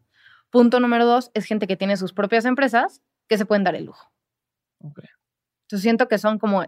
Punto 0.49 0.79
número 0.79 1.05
dos, 1.05 1.31
es 1.33 1.45
gente 1.45 1.65
que 1.65 1.75
tiene 1.75 1.97
sus 1.97 2.13
propias 2.13 2.45
empresas 2.45 3.01
que 3.27 3.37
se 3.37 3.45
pueden 3.45 3.63
dar 3.63 3.75
el 3.75 3.85
lujo. 3.85 4.11
Okay. 4.79 5.09
Entonces 5.63 5.81
siento 5.81 6.07
que 6.07 6.19
son 6.19 6.37
como, 6.37 6.63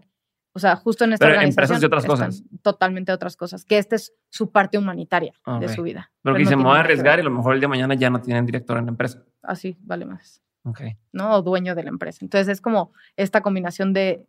o 0.53 0.59
sea, 0.59 0.75
justo 0.75 1.03
en 1.03 1.13
esta 1.13 1.27
Pero 1.27 1.41
empresas 1.41 1.79
de 1.79 1.85
otras 1.85 2.05
cosas. 2.05 2.43
Totalmente 2.63 3.11
otras 3.11 3.38
cosas. 3.38 3.63
Que 3.63 3.77
esta 3.77 3.95
es 3.95 4.13
su 4.29 4.51
parte 4.51 4.79
humanitaria 4.79 5.33
de 5.59 5.69
su 5.69 5.83
vida. 5.83 6.11
Pero, 6.23 6.35
que 6.35 6.39
dicen, 6.39 6.57
me 6.57 6.65
voy 6.65 6.77
a 6.77 6.79
arriesgar 6.79 7.19
y 7.19 7.21
a 7.21 7.25
lo 7.25 7.29
mejor 7.29 7.53
el 7.53 7.59
día 7.59 7.65
de 7.65 7.69
mañana 7.69 7.93
ya 7.93 8.09
no 8.09 8.19
tienen 8.21 8.45
director 8.45 8.77
en 8.77 8.85
la 8.85 8.91
empresa. 8.91 9.23
Así, 9.43 9.77
vale 9.81 10.05
más. 10.05 10.41
Ok. 10.63 10.81
¿No? 11.11 11.35
O 11.35 11.41
dueño 11.43 11.75
de 11.75 11.83
la 11.83 11.89
empresa. 11.89 12.19
Entonces 12.21 12.47
es 12.47 12.61
como 12.61 12.91
esta 13.15 13.41
combinación 13.41 13.93
de 13.93 14.25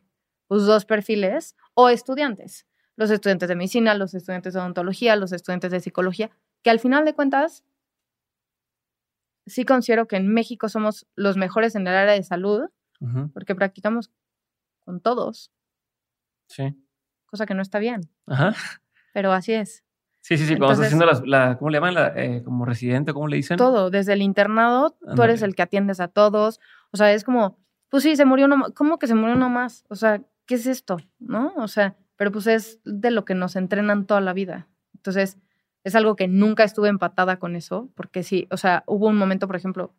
los 0.49 0.67
dos 0.67 0.85
perfiles 0.85 1.57
o 1.75 1.89
estudiantes, 1.89 2.67
los 2.97 3.11
estudiantes 3.11 3.49
de 3.49 3.57
medicina, 3.57 3.95
los 3.95 4.15
estudiantes 4.15 4.55
de 4.55 4.61
odontología, 4.61 5.17
los 5.17 5.33
estudiantes 5.33 5.71
de 5.71 5.81
psicología, 5.81 6.31
que 6.63 6.71
al 6.71 6.81
final 6.81 7.05
de 7.05 7.15
cuentas 7.15 7.65
sí 9.47 9.65
considero 9.65 10.09
que 10.09 10.17
en 10.17 10.29
México 10.29 10.69
somos 10.69 11.07
los 11.15 11.37
mejores 11.37 11.75
en 11.75 11.87
el 11.87 11.95
área 11.95 12.15
de 12.15 12.23
salud 12.23 12.69
porque 13.35 13.55
practicamos 13.55 14.11
con 14.85 15.01
todos. 15.01 15.53
Sí. 16.49 16.75
Cosa 17.27 17.45
que 17.47 17.55
no 17.55 17.63
está 17.63 17.79
bien. 17.79 18.09
Ajá. 18.27 18.55
Pero 19.13 19.33
así 19.33 19.53
es. 19.53 19.85
Sí, 20.21 20.37
sí, 20.39 20.47
sí. 20.47 20.57
Cuando 20.57 20.73
estás 20.73 20.87
haciendo 20.87 21.07
la, 21.27 21.57
¿cómo 21.59 21.71
le 21.71 21.79
llaman? 21.79 22.13
Eh, 22.17 22.43
como 22.45 22.65
residente, 22.65 23.13
¿cómo 23.13 23.29
le 23.29 23.37
dicen? 23.37 23.59
Todo. 23.59 23.91
Desde 23.91 24.13
el 24.13 24.23
internado, 24.23 24.97
tú 25.15 25.23
eres 25.23 25.43
el 25.43 25.55
que 25.55 25.63
atiendes 25.63 26.01
a 26.01 26.09
todos. 26.09 26.59
O 26.91 26.97
sea, 26.97 27.13
es 27.13 27.23
como, 27.23 27.59
pues 27.91 28.03
sí, 28.03 28.17
se 28.17 28.25
murió 28.25 28.47
uno 28.47 28.73
¿Cómo 28.75 28.99
que 28.99 29.07
se 29.07 29.15
murió 29.15 29.37
uno 29.37 29.49
más? 29.49 29.85
O 29.89 29.95
sea, 29.95 30.23
¿qué 30.47 30.55
es 30.55 30.67
esto? 30.67 30.99
¿No? 31.19 31.53
O 31.57 31.69
sea, 31.69 31.97
pero 32.17 32.33
pues 32.33 32.47
es 32.47 32.81
de 32.85 33.11
lo 33.11 33.25
que 33.25 33.35
nos 33.35 33.57
entrenan 33.57 34.07
toda 34.07 34.21
la 34.21 34.33
vida. 34.33 34.69
Entonces, 34.95 35.39
es 35.85 35.95
algo 35.95 36.17
que 36.17 36.27
nunca 36.27 36.65
estuve 36.65 36.89
empatada 36.89 37.39
con 37.39 37.55
eso, 37.55 37.91
porque 37.95 38.23
sí, 38.23 38.49
o 38.51 38.57
sea, 38.57 38.83
hubo 38.87 39.07
un 39.07 39.17
momento, 39.17 39.47
por 39.47 39.57
ejemplo, 39.57 39.95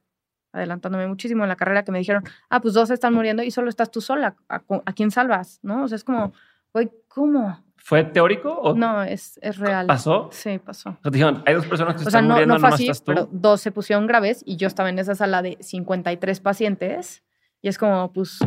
adelantándome 0.51 1.07
muchísimo 1.07 1.43
en 1.43 1.49
la 1.49 1.55
carrera, 1.55 1.83
que 1.83 1.91
me 1.91 1.99
dijeron, 1.99 2.23
ah, 2.49 2.59
pues 2.59 2.73
dos 2.73 2.89
están 2.89 3.13
muriendo 3.13 3.43
y 3.43 3.51
solo 3.51 3.69
estás 3.69 3.91
tú 3.91 4.01
sola, 4.01 4.35
¿a, 4.49 4.59
quién 4.93 5.11
salvas? 5.11 5.59
¿No? 5.61 5.83
O 5.83 5.87
sea, 5.87 5.95
es 5.95 6.03
como, 6.03 6.33
güey, 6.73 6.91
¿cómo? 7.07 7.63
¿Fue 7.77 8.03
teórico 8.03 8.51
o 8.51 8.73
no? 8.75 9.03
Es, 9.03 9.39
es 9.41 9.57
real. 9.59 9.87
¿Pasó? 9.87 10.29
Sí, 10.33 10.59
pasó. 10.59 10.89
O 10.89 10.97
sea, 11.03 11.11
dijeron, 11.11 11.43
hay 11.45 11.53
dos 11.53 11.67
personas 11.67 11.93
que 11.93 11.99
se 11.99 12.09
están 12.09 12.27
muriendo, 12.27 12.55
no, 12.55 12.59
fue 12.59 12.69
así, 12.69 12.83
estás 12.89 13.03
tú. 13.03 13.13
Pero 13.13 13.29
dos 13.31 13.61
se 13.61 13.71
pusieron 13.71 14.07
graves 14.07 14.43
y 14.45 14.57
yo 14.57 14.67
estaba 14.67 14.89
en 14.89 14.99
esa 14.99 15.15
sala 15.15 15.41
de 15.41 15.57
53 15.61 16.39
pacientes 16.41 17.23
y 17.61 17.67
es 17.67 17.77
como, 17.77 18.11
pues, 18.13 18.39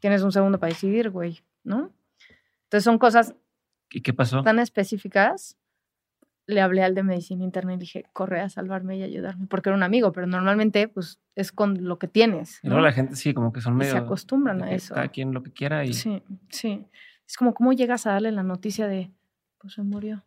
tienes 0.00 0.22
un 0.22 0.32
segundo 0.32 0.58
para 0.58 0.72
decidir, 0.72 1.10
güey, 1.10 1.40
¿no? 1.64 1.92
Entonces 2.64 2.84
son 2.84 2.98
cosas 2.98 3.34
¿Y 3.90 4.02
qué 4.02 4.12
pasó? 4.12 4.42
tan 4.42 4.58
específicas. 4.58 5.56
Le 6.46 6.62
hablé 6.62 6.82
al 6.82 6.94
de 6.94 7.02
medicina 7.02 7.44
interna 7.44 7.74
y 7.74 7.76
dije, 7.76 8.06
corre 8.14 8.40
a 8.40 8.48
salvarme 8.48 8.96
y 8.96 9.02
ayudarme, 9.02 9.46
porque 9.48 9.68
era 9.68 9.76
un 9.76 9.82
amigo, 9.82 10.12
pero 10.12 10.26
normalmente, 10.26 10.88
pues, 10.88 11.20
es 11.34 11.52
con 11.52 11.84
lo 11.84 11.98
que 11.98 12.08
tienes. 12.08 12.60
Y 12.62 12.68
luego 12.68 12.82
la 12.82 12.92
gente 12.92 13.16
sí, 13.16 13.34
como 13.34 13.52
que 13.52 13.60
son 13.60 13.76
medio... 13.76 13.92
se 13.92 13.98
acostumbran 13.98 14.62
a 14.62 14.72
eso. 14.72 14.94
Cada 14.94 15.08
quien 15.08 15.34
lo 15.34 15.42
que 15.42 15.52
quiera 15.52 15.84
y... 15.84 15.92
Sí, 15.92 16.22
sí. 16.48 16.86
Es 17.26 17.36
como, 17.36 17.52
¿cómo 17.52 17.74
llegas 17.74 18.06
a 18.06 18.12
darle 18.12 18.32
la 18.32 18.42
noticia 18.42 18.88
de, 18.88 19.10
pues, 19.58 19.74
se 19.74 19.82
murió? 19.82 20.24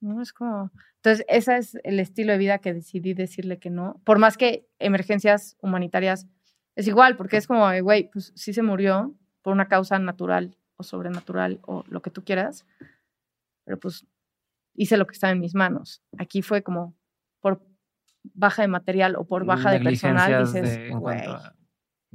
No, 0.00 0.20
es 0.20 0.34
como... 0.34 0.70
Entonces, 0.96 1.24
ese 1.28 1.56
es 1.56 1.78
el 1.84 1.98
estilo 1.98 2.32
de 2.32 2.38
vida 2.38 2.58
que 2.58 2.74
decidí 2.74 3.14
decirle 3.14 3.58
que 3.58 3.70
no. 3.70 4.00
Por 4.04 4.18
más 4.18 4.36
que 4.36 4.68
emergencias 4.78 5.56
humanitarias 5.62 6.28
es 6.74 6.86
igual, 6.88 7.16
porque 7.16 7.36
es 7.36 7.46
como, 7.46 7.68
güey, 7.82 8.10
pues 8.10 8.32
sí 8.34 8.52
se 8.52 8.62
murió 8.62 9.14
por 9.42 9.52
una 9.52 9.68
causa 9.68 9.98
natural 9.98 10.56
o 10.76 10.82
sobrenatural 10.82 11.60
o 11.62 11.84
lo 11.88 12.02
que 12.02 12.10
tú 12.10 12.24
quieras, 12.24 12.66
pero 13.64 13.78
pues 13.78 14.06
hice 14.74 14.96
lo 14.96 15.06
que 15.06 15.12
estaba 15.12 15.32
en 15.32 15.40
mis 15.40 15.54
manos. 15.54 16.02
Aquí 16.18 16.42
fue 16.42 16.62
como 16.62 16.94
por 17.40 17.62
baja 18.34 18.62
de 18.62 18.68
material 18.68 19.16
o 19.16 19.24
por 19.24 19.44
baja 19.44 19.70
de 19.70 19.80
personal, 19.80 20.46
dices, 20.46 20.76
en 20.76 21.00
cuanto 21.00 21.38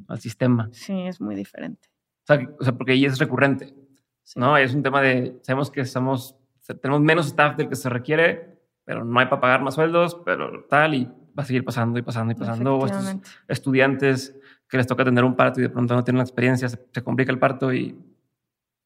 al 0.08 0.20
sistema. 0.20 0.70
Sí, 0.72 1.02
es 1.02 1.20
muy 1.22 1.36
diferente. 1.36 1.90
O 2.24 2.26
sea, 2.28 2.48
o 2.60 2.64
sea 2.64 2.74
porque 2.74 2.94
ahí 2.94 3.06
es 3.06 3.20
recurrente, 3.20 3.74
¿no? 4.36 4.58
Es 4.58 4.74
un 4.74 4.84
tema 4.84 5.02
de, 5.02 5.40
sabemos 5.44 5.72
que 5.72 5.82
estamos, 5.82 6.36
tenemos 6.82 7.02
menos 7.02 7.28
staff 7.28 7.56
del 7.58 7.70
que 7.70 7.76
se 7.76 7.90
requiere, 7.90 8.58
pero 8.84 9.04
no 9.04 9.20
hay 9.20 9.26
para 9.26 9.42
pagar 9.42 9.62
más 9.62 9.76
sueldos, 9.76 10.22
pero 10.26 10.66
tal, 10.66 10.94
y 10.94 11.06
va 11.06 11.44
a 11.44 11.46
seguir 11.46 11.64
pasando 11.64 12.00
y 12.00 12.02
pasando 12.02 12.32
y 12.32 12.36
pasando. 12.36 12.86
Estos 12.86 13.16
estudiantes 13.48 14.37
que 14.70 14.78
les 14.78 14.88
toca 14.88 15.04
tener 15.04 15.24
un 15.24 15.36
parto 15.36 15.60
y 15.60 15.64
de 15.64 15.70
pronto 15.70 15.96
no 15.96 16.04
tienen 16.04 16.18
la 16.18 16.24
experiencia, 16.24 16.68
se 16.68 17.04
complica 17.04 17.32
el 17.32 17.40
parto 17.40 17.74
y 17.74 17.98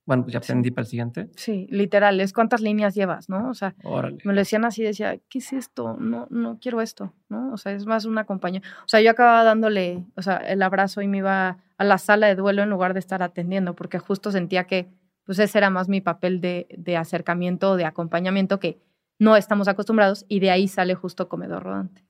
bueno, 0.06 0.24
pues 0.24 0.34
ya 0.34 0.40
aprendí 0.40 0.72
para 0.72 0.84
el 0.84 0.88
siguiente. 0.88 1.30
Sí, 1.36 1.68
literal, 1.70 2.20
es 2.20 2.34
cuántas 2.34 2.62
líneas 2.62 2.96
llevas, 2.96 3.30
¿no? 3.30 3.50
O 3.50 3.54
sea, 3.54 3.76
me 4.24 4.34
lo 4.34 4.40
decían 4.40 4.66
así, 4.66 4.84
decía, 4.84 5.20
¿qué 5.30 5.38
es 5.38 5.54
esto? 5.54 5.96
No, 6.00 6.28
no 6.30 6.58
quiero 6.60 6.82
esto, 6.82 7.14
¿no? 7.30 7.54
O 7.54 7.58
sea, 7.58 7.72
es 7.74 7.86
más 7.86 8.06
una 8.06 8.26
compañía. 8.26 8.62
O 8.84 8.88
sea, 8.88 9.00
yo 9.02 9.12
acababa 9.12 9.44
dándole, 9.44 10.04
o 10.16 10.22
sea, 10.22 10.38
el 10.38 10.64
abrazo 10.64 11.02
y 11.02 11.08
me 11.08 11.20
iba 11.20 11.60
a 11.78 11.84
la 11.84 11.98
sala 11.98 12.28
de 12.28 12.36
duelo 12.36 12.64
en 12.64 12.70
lugar 12.70 12.94
de 12.94 13.00
estar 13.00 13.22
atendiendo, 13.22 13.76
porque 13.76 14.00
justo 14.00 14.32
sentía 14.32 14.66
que, 14.66 14.88
pues 15.24 15.38
ese 15.38 15.60
era 15.60 15.70
más 15.70 15.88
mi 15.88 16.02
papel 16.02 16.42
de, 16.42 16.68
de 16.78 16.98
acercamiento, 16.98 17.76
de 17.76 17.86
acompañamiento 17.86 18.60
que 18.60 18.82
no 19.20 19.36
estamos 19.36 19.68
acostumbrados 19.68 20.26
y 20.28 20.40
de 20.40 20.50
ahí 20.50 20.68
sale 20.68 20.96
justo 20.96 21.30
comedor 21.30 21.64
rodante. 21.64 22.04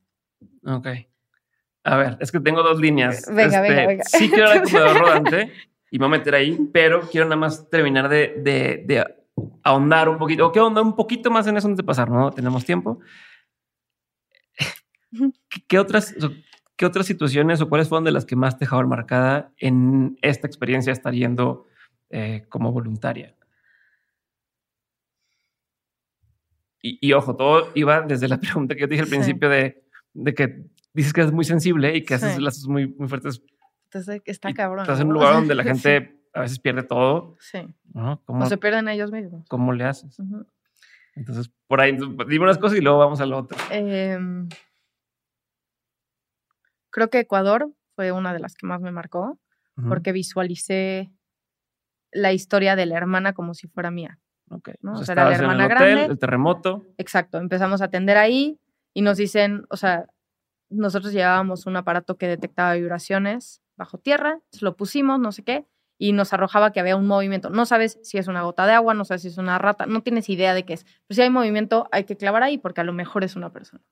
Ok. 0.65 0.87
A 1.83 1.97
ver, 1.97 2.17
es 2.19 2.31
que 2.31 2.39
tengo 2.39 2.61
dos 2.61 2.79
líneas. 2.79 3.25
Venga, 3.27 3.61
venga, 3.61 3.81
este, 3.81 3.87
venga. 3.87 4.03
Sí 4.05 4.29
quiero 4.29 4.51
el 4.51 4.61
comedor 4.63 4.97
rodante 4.99 5.51
y 5.89 5.99
me 5.99 6.07
voy 6.07 6.15
a 6.15 6.19
meter 6.19 6.35
ahí, 6.35 6.57
pero 6.71 7.01
quiero 7.01 7.25
nada 7.25 7.35
más 7.35 7.69
terminar 7.69 8.07
de, 8.07 8.33
de, 8.37 9.05
ahondar 9.63 10.07
un 10.07 10.17
poquito, 10.17 10.47
o 10.47 10.51
que 10.51 10.59
ahondar 10.59 10.83
un 10.83 10.95
poquito 10.95 11.29
más 11.29 11.47
en 11.47 11.57
eso 11.57 11.67
antes 11.67 11.77
de 11.77 11.83
pasar, 11.83 12.09
¿no? 12.09 12.31
Tenemos 12.31 12.63
tiempo. 12.63 12.99
¿Qué, 15.67 15.79
otras, 15.79 16.15
¿Qué 16.77 16.85
otras 16.85 17.05
situaciones 17.05 17.59
o 17.59 17.67
cuáles 17.67 17.89
fueron 17.89 18.05
de 18.05 18.11
las 18.11 18.25
que 18.25 18.37
más 18.37 18.57
te 18.57 18.65
dejaron 18.65 18.87
marcada 18.87 19.51
en 19.57 20.17
esta 20.21 20.47
experiencia 20.47 20.91
de 20.91 20.97
estar 20.97 21.13
yendo 21.13 21.67
eh, 22.09 22.45
como 22.47 22.71
voluntaria? 22.71 23.35
Y, 26.83 27.13
ojo, 27.13 27.35
todo 27.35 27.69
iba 27.75 28.01
desde 28.01 28.27
la 28.27 28.39
pregunta 28.39 28.75
que 28.75 28.81
yo 28.81 28.87
dije 28.87 29.03
al 29.03 29.09
principio 29.09 29.49
de, 29.49 29.83
de, 30.13 30.33
que 30.33 30.65
dices 30.93 31.13
que 31.13 31.21
es 31.21 31.31
muy 31.31 31.45
sensible 31.45 31.95
y 31.95 32.03
que 32.03 32.15
haces 32.15 32.39
lazos 32.39 32.67
muy, 32.67 32.87
muy 32.87 33.07
fuertes 33.07 33.41
entonces 33.91 34.21
está 34.25 34.53
cabrón. 34.53 34.83
Estás 34.83 35.01
en 35.01 35.07
un 35.07 35.13
lugar 35.13 35.33
donde 35.33 35.53
la 35.55 35.63
gente 35.63 36.17
a 36.33 36.41
veces 36.41 36.59
pierde 36.59 36.83
todo. 36.83 37.35
Sí. 37.39 37.59
¿Cómo, 37.93 38.45
o 38.45 38.45
se 38.45 38.57
pierden 38.57 38.87
ellos 38.87 39.11
mismos. 39.11 39.45
¿Cómo 39.49 39.73
le 39.73 39.83
haces? 39.83 40.17
Entonces, 41.13 41.51
por 41.67 41.81
ahí, 41.81 41.97
dime 42.27 42.45
unas 42.45 42.57
cosas 42.57 42.77
y 42.77 42.81
luego 42.81 42.99
vamos 42.99 43.19
a 43.19 43.25
lo 43.25 43.37
otro. 43.37 43.57
Em, 43.69 44.47
creo 46.89 47.09
que 47.09 47.19
Ecuador 47.19 47.69
fue 47.95 48.13
una 48.13 48.33
de 48.33 48.39
las 48.39 48.55
que 48.55 48.65
más 48.65 48.79
me 48.79 48.91
marcó, 48.91 49.37
porque 49.89 50.13
visualicé 50.13 51.11
la 52.13 52.31
historia 52.31 52.77
de 52.77 52.85
la 52.85 52.95
hermana 52.95 53.33
como 53.33 53.53
si 53.53 53.67
fuera 53.67 53.91
mía. 53.91 54.19
Ok. 54.49 54.69
O, 54.83 55.03
sea, 55.03 55.13
era 55.13 55.29
la 55.29 55.35
hermana 55.35 55.65
en 55.65 55.71
el 55.71 55.77
hotel, 55.77 56.11
El 56.11 56.19
terremoto. 56.19 56.85
Exacto. 56.97 57.39
Empezamos 57.39 57.81
a 57.81 57.85
atender 57.85 58.17
ahí 58.17 58.59
y 58.93 59.01
nos 59.01 59.17
dicen, 59.17 59.65
o 59.69 59.75
sea, 59.75 60.05
nosotros 60.71 61.13
llevábamos 61.13 61.65
un 61.65 61.75
aparato 61.75 62.17
que 62.17 62.27
detectaba 62.27 62.73
vibraciones 62.73 63.61
bajo 63.75 63.97
tierra, 63.97 64.39
lo 64.61 64.75
pusimos, 64.75 65.19
no 65.19 65.31
sé 65.31 65.43
qué, 65.43 65.65
y 65.97 66.13
nos 66.13 66.33
arrojaba 66.33 66.71
que 66.71 66.79
había 66.79 66.95
un 66.95 67.05
movimiento. 67.05 67.49
No 67.49 67.65
sabes 67.65 67.99
si 68.01 68.17
es 68.17 68.27
una 68.27 68.41
gota 68.41 68.65
de 68.65 68.73
agua, 68.73 68.93
no 68.93 69.05
sabes 69.05 69.21
si 69.21 69.27
es 69.27 69.37
una 69.37 69.59
rata, 69.59 69.85
no 69.85 70.01
tienes 70.01 70.29
idea 70.29 70.53
de 70.53 70.65
qué 70.65 70.73
es. 70.73 70.85
Pero 71.07 71.15
si 71.15 71.21
hay 71.21 71.29
movimiento, 71.29 71.87
hay 71.91 72.05
que 72.05 72.17
clavar 72.17 72.41
ahí 72.41 72.57
porque 72.57 72.81
a 72.81 72.83
lo 72.83 72.93
mejor 72.93 73.23
es 73.23 73.35
una 73.35 73.51
persona. 73.51 73.83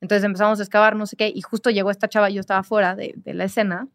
Entonces 0.00 0.24
empezamos 0.24 0.58
a 0.58 0.62
excavar, 0.64 0.96
no 0.96 1.06
sé 1.06 1.16
qué, 1.16 1.32
y 1.32 1.40
justo 1.42 1.70
llegó 1.70 1.92
esta 1.92 2.08
chava, 2.08 2.28
yo 2.28 2.40
estaba 2.40 2.64
fuera 2.64 2.96
de, 2.96 3.14
la 3.24 3.44
escena, 3.44 3.88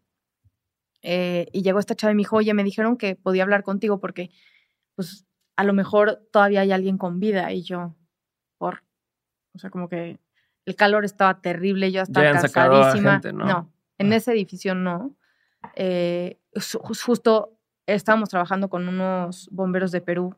eh, 1.02 1.48
y 1.52 1.62
llegó 1.62 1.80
esta 1.80 1.94
chava 1.94 2.12
y 2.12 2.14
me 2.14 2.20
dijo, 2.20 2.36
oye, 2.36 2.54
me 2.54 2.64
dijeron 2.64 2.96
que 2.96 3.14
podía 3.14 3.42
hablar 3.42 3.62
contigo 3.62 4.00
porque, 4.00 4.30
pues, 4.94 5.26
a 5.56 5.64
lo 5.64 5.74
mejor 5.74 6.26
todavía 6.32 6.62
hay 6.62 6.72
alguien 6.72 6.96
con 6.96 7.20
vida, 7.20 7.52
y 7.52 7.62
yo, 7.62 7.94
por, 8.56 8.84
o 9.54 9.58
sea, 9.58 9.68
como 9.68 9.90
que 9.90 10.18
el 10.68 10.76
calor 10.76 11.04
estaba 11.04 11.40
terrible, 11.40 11.90
yo 11.90 12.02
estaba 12.02 12.32
cansadísima. 12.32 13.20
¿no? 13.32 13.72
en 13.96 14.12
ah. 14.12 14.16
ese 14.16 14.32
edificio 14.32 14.74
no. 14.74 15.14
Eh, 15.74 16.38
justo 16.54 17.58
estábamos 17.86 18.28
trabajando 18.28 18.68
con 18.68 18.86
unos 18.86 19.48
bomberos 19.50 19.92
de 19.92 20.00
Perú 20.00 20.36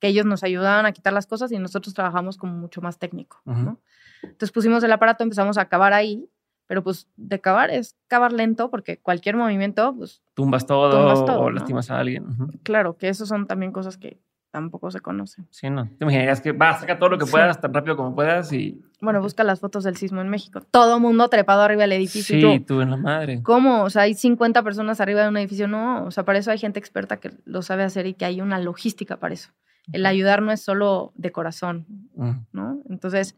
que 0.00 0.08
ellos 0.08 0.26
nos 0.26 0.42
ayudaban 0.42 0.84
a 0.84 0.92
quitar 0.92 1.12
las 1.12 1.26
cosas 1.26 1.52
y 1.52 1.58
nosotros 1.58 1.94
trabajamos 1.94 2.36
como 2.36 2.54
mucho 2.54 2.80
más 2.80 2.98
técnico. 2.98 3.40
¿no? 3.44 3.78
Entonces 4.22 4.52
pusimos 4.52 4.82
el 4.82 4.92
aparato, 4.92 5.22
empezamos 5.22 5.58
a 5.58 5.66
cavar 5.66 5.92
ahí, 5.92 6.28
pero 6.66 6.82
pues 6.82 7.08
de 7.16 7.40
cavar 7.40 7.70
es 7.70 7.96
cavar 8.08 8.32
lento 8.32 8.70
porque 8.70 8.98
cualquier 8.98 9.36
movimiento, 9.36 9.94
pues... 9.96 10.22
Tumbas 10.34 10.66
todo, 10.66 11.40
o 11.40 11.50
lastimas 11.50 11.90
a 11.90 11.98
alguien. 11.98 12.26
Claro, 12.62 12.96
que 12.96 13.08
eso 13.08 13.26
son 13.26 13.46
también 13.46 13.72
cosas 13.72 13.96
que 13.96 14.20
tampoco 14.58 14.90
se 14.90 15.00
conocen. 15.00 15.46
Sí, 15.50 15.70
no. 15.70 15.86
Te 15.86 16.04
imaginarías 16.04 16.40
que 16.40 16.52
va, 16.52 16.78
saca 16.78 16.98
todo 16.98 17.10
lo 17.10 17.18
que 17.18 17.26
puedas 17.26 17.60
tan 17.60 17.72
rápido 17.72 17.96
como 17.96 18.14
puedas 18.14 18.52
y. 18.52 18.82
Bueno, 19.00 19.20
busca 19.20 19.44
las 19.44 19.60
fotos 19.60 19.84
del 19.84 19.96
sismo 19.96 20.20
en 20.20 20.28
México. 20.28 20.60
Todo 20.60 20.98
mundo 20.98 21.28
trepado 21.28 21.62
arriba 21.62 21.82
del 21.82 21.92
edificio. 21.92 22.36
Sí, 22.40 22.60
tú, 22.60 22.80
en 22.80 22.90
la 22.90 22.96
madre. 22.96 23.40
¿Cómo? 23.42 23.84
O 23.84 23.90
sea, 23.90 24.02
hay 24.02 24.14
50 24.14 24.62
personas 24.64 25.00
arriba 25.00 25.22
de 25.22 25.28
un 25.28 25.36
edificio. 25.36 25.68
No, 25.68 26.04
o 26.04 26.10
sea, 26.10 26.24
para 26.24 26.40
eso 26.40 26.50
hay 26.50 26.58
gente 26.58 26.80
experta 26.80 27.18
que 27.18 27.30
lo 27.44 27.62
sabe 27.62 27.84
hacer 27.84 28.06
y 28.06 28.14
que 28.14 28.24
hay 28.24 28.40
una 28.40 28.58
logística 28.58 29.16
para 29.18 29.34
eso. 29.34 29.50
El 29.92 30.04
ayudar 30.04 30.42
no 30.42 30.50
es 30.52 30.60
solo 30.60 31.12
de 31.14 31.30
corazón, 31.30 31.86
mm. 32.16 32.32
¿no? 32.52 32.82
Entonces. 32.90 33.36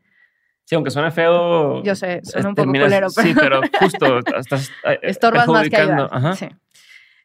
Sí, 0.64 0.74
aunque 0.74 0.90
suene 0.90 1.10
feo. 1.10 1.82
Yo 1.82 1.94
sé, 1.94 2.20
suena 2.24 2.48
un 2.48 2.54
poco 2.54 2.70
culero, 2.70 3.08
pero. 3.14 3.28
Sí, 3.28 3.34
pero 3.38 3.60
justo 3.78 4.18
estás. 4.38 4.70
Eh, 4.84 4.98
Estorbas 5.02 5.46
más 5.48 5.68
que 5.68 5.76
ayudar. 5.76 6.08
Ajá. 6.10 6.34
Sí. 6.34 6.48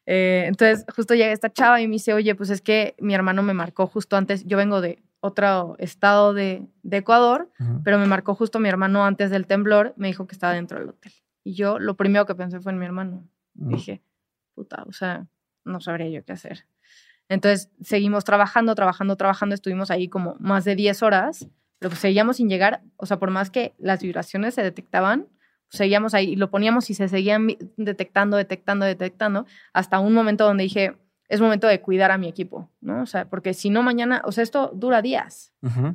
Eh, 0.06 0.44
entonces, 0.46 0.86
justo 0.94 1.14
llega 1.14 1.32
esta 1.32 1.52
chava 1.52 1.80
y 1.80 1.88
me 1.88 1.94
dice, 1.94 2.14
oye, 2.14 2.34
pues 2.34 2.50
es 2.50 2.62
que 2.62 2.94
mi 3.00 3.14
hermano 3.14 3.42
me 3.42 3.54
marcó 3.54 3.86
justo 3.86 4.16
antes, 4.16 4.44
yo 4.44 4.56
vengo 4.56 4.80
de 4.80 5.02
otro 5.20 5.76
estado 5.78 6.32
de, 6.32 6.66
Ecuador, 6.88 7.50
pero 7.82 7.98
me 7.98 8.06
marcó 8.06 8.34
justo 8.34 8.60
mi 8.60 8.68
hermano 8.68 9.04
antes 9.04 9.30
del 9.30 9.46
temblor, 9.46 9.92
me 9.96 10.06
dijo 10.06 10.26
que 10.26 10.34
estaba 10.34 10.52
dentro 10.54 10.78
del 10.78 10.90
hotel. 10.90 11.12
Y 11.42 11.54
yo 11.54 11.78
lo 11.78 11.96
primero 11.96 12.26
que 12.26 12.34
pensé 12.34 12.60
fue 12.60 12.72
en 12.72 12.78
mi 12.78 12.86
hermano. 12.86 13.28
Dije, 13.54 14.02
puta, 14.54 14.84
o 14.86 14.92
sea, 14.92 15.26
no 15.64 15.80
sabría 15.80 16.08
yo 16.08 16.24
qué 16.24 16.32
hacer. 16.32 16.66
Entonces, 17.28 17.70
seguimos 17.80 18.24
trabajando, 18.24 18.74
trabajando, 18.74 19.16
trabajando, 19.16 19.54
estuvimos 19.54 19.90
ahí 19.90 20.08
como 20.08 20.36
más 20.38 20.64
de 20.64 20.76
10 20.76 21.02
horas, 21.02 21.48
pero 21.78 21.90
pues 21.90 22.00
seguíamos 22.00 22.36
sin 22.36 22.48
llegar, 22.48 22.82
o 22.96 23.06
sea, 23.06 23.18
por 23.18 23.30
más 23.30 23.50
que 23.50 23.74
las 23.78 24.00
vibraciones 24.00 24.54
se 24.54 24.62
detectaban, 24.62 25.26
seguíamos 25.68 26.14
ahí 26.14 26.32
y 26.32 26.36
lo 26.36 26.50
poníamos 26.50 26.90
y 26.90 26.94
se 26.94 27.08
seguían 27.08 27.48
detectando, 27.76 28.36
detectando, 28.36 28.86
detectando, 28.86 29.46
hasta 29.72 29.98
un 30.00 30.14
momento 30.14 30.44
donde 30.44 30.64
dije, 30.64 30.96
es 31.28 31.40
momento 31.40 31.66
de 31.66 31.80
cuidar 31.80 32.10
a 32.10 32.18
mi 32.18 32.28
equipo, 32.28 32.70
¿no? 32.80 33.02
O 33.02 33.06
sea, 33.06 33.28
porque 33.28 33.54
si 33.54 33.70
no 33.70 33.82
mañana, 33.82 34.22
o 34.24 34.32
sea, 34.32 34.42
esto 34.42 34.70
dura 34.74 35.02
días. 35.02 35.52
O 35.62 35.94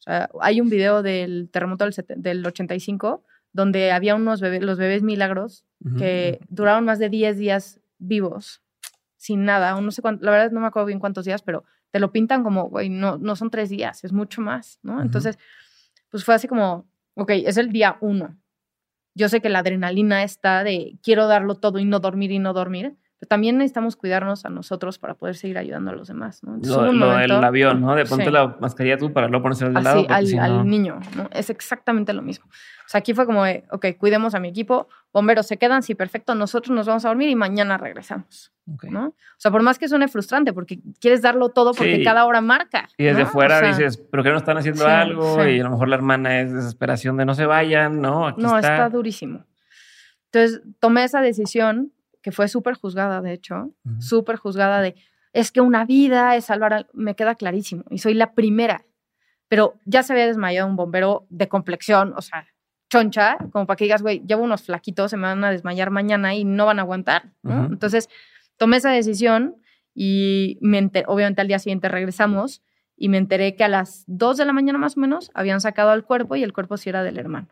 sea, 0.00 0.28
hay 0.40 0.60
un 0.60 0.68
video 0.68 1.02
del 1.02 1.48
terremoto 1.50 1.84
del, 1.84 2.22
del 2.22 2.46
85 2.46 3.24
donde 3.52 3.90
había 3.92 4.14
unos 4.14 4.40
bebés, 4.40 4.62
los 4.62 4.78
bebés 4.78 5.02
milagros, 5.02 5.64
que 5.96 6.40
duraron 6.48 6.84
más 6.84 6.98
de 6.98 7.08
10 7.08 7.38
días 7.38 7.80
vivos, 7.98 8.62
sin 9.16 9.44
nada, 9.44 9.80
no 9.80 9.90
sé 9.90 10.02
cuánto, 10.02 10.24
la 10.24 10.30
verdad 10.32 10.50
no 10.50 10.60
me 10.60 10.66
acuerdo 10.66 10.86
bien 10.86 11.00
cuántos 11.00 11.24
días, 11.24 11.42
pero 11.42 11.64
te 11.90 12.00
lo 12.00 12.12
pintan 12.12 12.42
como, 12.42 12.68
güey, 12.68 12.90
no, 12.90 13.18
no 13.18 13.36
son 13.36 13.50
tres 13.50 13.70
días, 13.70 14.04
es 14.04 14.12
mucho 14.12 14.42
más, 14.42 14.78
¿no? 14.82 15.00
Entonces, 15.00 15.38
pues 16.10 16.24
fue 16.24 16.34
así 16.34 16.48
como, 16.48 16.86
ok, 17.14 17.30
es 17.30 17.56
el 17.56 17.70
día 17.70 17.96
uno, 18.00 18.36
yo 19.16 19.28
sé 19.30 19.40
que 19.40 19.48
la 19.48 19.60
adrenalina 19.60 20.22
está 20.22 20.62
de 20.62 20.98
quiero 21.02 21.26
darlo 21.26 21.56
todo 21.56 21.78
y 21.78 21.86
no 21.86 22.00
dormir 22.00 22.30
y 22.32 22.38
no 22.38 22.52
dormir, 22.52 22.96
pero 23.18 23.28
también 23.28 23.56
necesitamos 23.56 23.96
cuidarnos 23.96 24.44
a 24.44 24.50
nosotros 24.50 24.98
para 24.98 25.14
poder 25.14 25.36
seguir 25.36 25.56
ayudando 25.56 25.90
a 25.90 25.94
los 25.94 26.08
demás, 26.08 26.42
¿no? 26.42 26.58
lo, 26.62 27.16
del 27.16 27.32
avión, 27.32 27.80
¿no? 27.80 27.94
De 27.94 28.04
ponte 28.04 28.30
la 28.30 28.56
mascarilla 28.60 28.98
tú 28.98 29.12
para 29.12 29.28
no 29.28 29.40
ponerse 29.40 29.64
al 29.64 29.72
lado. 29.72 30.06
Al, 30.08 30.38
al 30.38 30.66
niño, 30.66 30.98
¿no? 31.16 31.28
Es 31.32 31.48
exactamente 31.48 32.12
lo 32.12 32.20
mismo. 32.20 32.46
O 32.46 32.88
sea, 32.88 32.98
aquí 32.98 33.14
fue 33.14 33.24
como, 33.24 33.44
de, 33.44 33.64
ok, 33.70 33.86
cuidemos 33.98 34.34
a 34.34 34.40
mi 34.40 34.48
equipo, 34.48 34.88
bomberos 35.12 35.46
se 35.46 35.56
quedan, 35.56 35.82
sí, 35.82 35.94
perfecto, 35.94 36.34
nosotros 36.34 36.76
nos 36.76 36.86
vamos 36.86 37.04
a 37.06 37.08
dormir 37.08 37.30
y 37.30 37.34
mañana 37.34 37.78
regresamos, 37.78 38.52
¿no? 38.82 39.06
O 39.08 39.14
sea, 39.38 39.50
por 39.50 39.62
más 39.62 39.78
que 39.78 39.88
suene 39.88 40.08
frustrante, 40.08 40.52
porque 40.52 40.80
quieres 41.00 41.22
darlo 41.22 41.48
todo 41.48 41.72
porque 41.72 42.04
cada 42.04 42.26
hora 42.26 42.42
marca. 42.42 42.88
Y 42.98 43.04
desde 43.04 43.24
fuera 43.24 43.62
dices, 43.62 43.96
¿pero 43.96 44.22
qué 44.22 44.30
no 44.30 44.36
están 44.36 44.58
haciendo 44.58 44.86
algo? 44.86 45.44
Y 45.46 45.58
a 45.58 45.64
lo 45.64 45.70
mejor 45.70 45.88
la 45.88 45.96
hermana 45.96 46.40
es 46.42 46.52
desesperación 46.52 47.16
de 47.16 47.24
no 47.24 47.34
se 47.34 47.46
vayan, 47.46 48.02
¿no? 48.02 48.30
no, 48.32 48.58
está. 48.58 48.90
durísimo. 48.90 49.44
Entonces, 50.26 50.60
tomé 50.80 51.04
esa 51.04 51.22
decisión 51.22 51.92
que 52.26 52.32
fue 52.32 52.48
súper 52.48 52.74
juzgada, 52.74 53.22
de 53.22 53.32
hecho, 53.32 53.70
súper 54.00 54.34
juzgada 54.34 54.80
de, 54.80 54.96
es 55.32 55.52
que 55.52 55.60
una 55.60 55.84
vida 55.84 56.34
es 56.34 56.46
salvar, 56.46 56.88
me 56.92 57.14
queda 57.14 57.36
clarísimo, 57.36 57.84
y 57.88 57.98
soy 57.98 58.14
la 58.14 58.32
primera. 58.32 58.84
pero 59.46 59.74
ya 59.84 60.02
se 60.02 60.12
había 60.12 60.26
desmayado 60.26 60.66
un 60.66 60.74
bombero 60.74 61.24
de 61.30 61.46
complexión, 61.46 62.14
o 62.16 62.22
sea, 62.22 62.48
choncha, 62.90 63.38
como 63.52 63.64
para 63.68 63.76
que 63.76 63.84
digas, 63.84 64.02
güey, 64.02 64.24
llevo 64.26 64.42
unos 64.42 64.64
flaquitos, 64.64 65.12
se 65.12 65.16
me 65.16 65.22
van 65.22 65.44
a 65.44 65.52
desmayar 65.52 65.90
mañana 65.90 66.34
y 66.34 66.42
no 66.42 66.66
van 66.66 66.80
a 66.80 66.82
aguantar, 66.82 67.30
Entonces, 67.44 68.08
tomé 68.56 68.78
esa 68.78 68.90
decisión 68.90 69.54
y 69.94 70.58
me 70.60 70.78
obviamente 71.06 71.42
al 71.42 71.46
día 71.46 71.60
siguiente 71.60 71.88
regresamos 71.88 72.60
y 72.96 73.08
me 73.08 73.18
enteré 73.18 73.54
que 73.54 73.62
a 73.62 73.68
las 73.68 74.02
2 74.08 74.36
de 74.36 74.46
la 74.46 74.52
mañana 74.52 74.80
más 74.80 74.96
o 74.96 75.00
menos 75.00 75.30
habían 75.32 75.60
sacado 75.60 75.90
al 75.90 76.02
cuerpo 76.02 76.34
y 76.34 76.42
el 76.42 76.52
cuerpo 76.52 76.76
sí 76.76 76.88
era 76.88 77.04
del 77.04 77.18
hermano. 77.18 77.46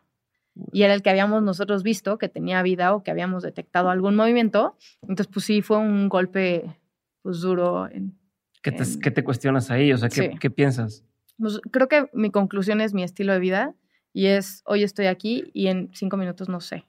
Y 0.72 0.82
era 0.82 0.94
el 0.94 1.02
que 1.02 1.10
habíamos 1.10 1.42
nosotros 1.42 1.82
visto 1.82 2.18
que 2.18 2.28
tenía 2.28 2.62
vida 2.62 2.94
o 2.94 3.02
que 3.02 3.10
habíamos 3.10 3.42
detectado 3.42 3.90
algún 3.90 4.14
movimiento. 4.14 4.76
Entonces, 5.02 5.26
pues 5.26 5.44
sí, 5.44 5.62
fue 5.62 5.78
un 5.78 6.08
golpe 6.08 6.78
pues 7.22 7.40
duro. 7.40 7.88
En, 7.90 8.16
¿Qué, 8.62 8.72
te, 8.72 8.84
¿Qué, 9.02 9.10
te, 9.10 9.24
cuestionas 9.24 9.70
ahí? 9.70 9.92
O 9.92 9.98
sea, 9.98 10.08
¿qué, 10.08 10.36
¿qué 10.38 10.50
piensas? 10.50 11.04
Pues 11.38 11.60
creo 11.70 11.88
que 11.88 12.08
mi 12.12 12.30
conclusión 12.30 12.80
es 12.80 12.94
mi 12.94 13.02
estilo 13.02 13.32
de 13.32 13.40
vida 13.40 13.74
y 14.12 14.26
es 14.26 14.62
hoy 14.66 14.84
estoy 14.84 15.06
aquí 15.06 15.50
y 15.52 15.66
en 15.66 15.90
cinco 15.92 16.16
minutos 16.16 16.48
no 16.48 16.60
sé. 16.60 16.86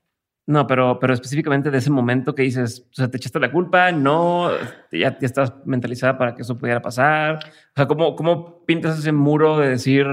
No, 0.47 0.67
pero, 0.67 0.99
pero 0.99 1.13
específicamente 1.13 1.71
de 1.71 1.79
ese 1.79 1.89
momento 1.89 2.35
que 2.35 2.43
dices, 2.43 2.85
o 2.91 2.93
sea, 2.93 3.09
te 3.09 3.17
echaste 3.17 3.39
la 3.39 3.51
culpa, 3.51 3.91
no, 3.91 4.51
ya, 4.91 5.17
ya 5.17 5.25
estás 5.25 5.53
mentalizada 5.65 6.19
para 6.19 6.35
que 6.35 6.43
eso 6.43 6.55
pudiera 6.55 6.83
pasar. 6.83 7.37
O 7.37 7.73
sea, 7.75 7.87
¿cómo, 7.87 8.15
cómo 8.15 8.63
pintas 8.65 8.99
ese 8.99 9.11
muro 9.11 9.57
de 9.57 9.69
decir 9.69 10.05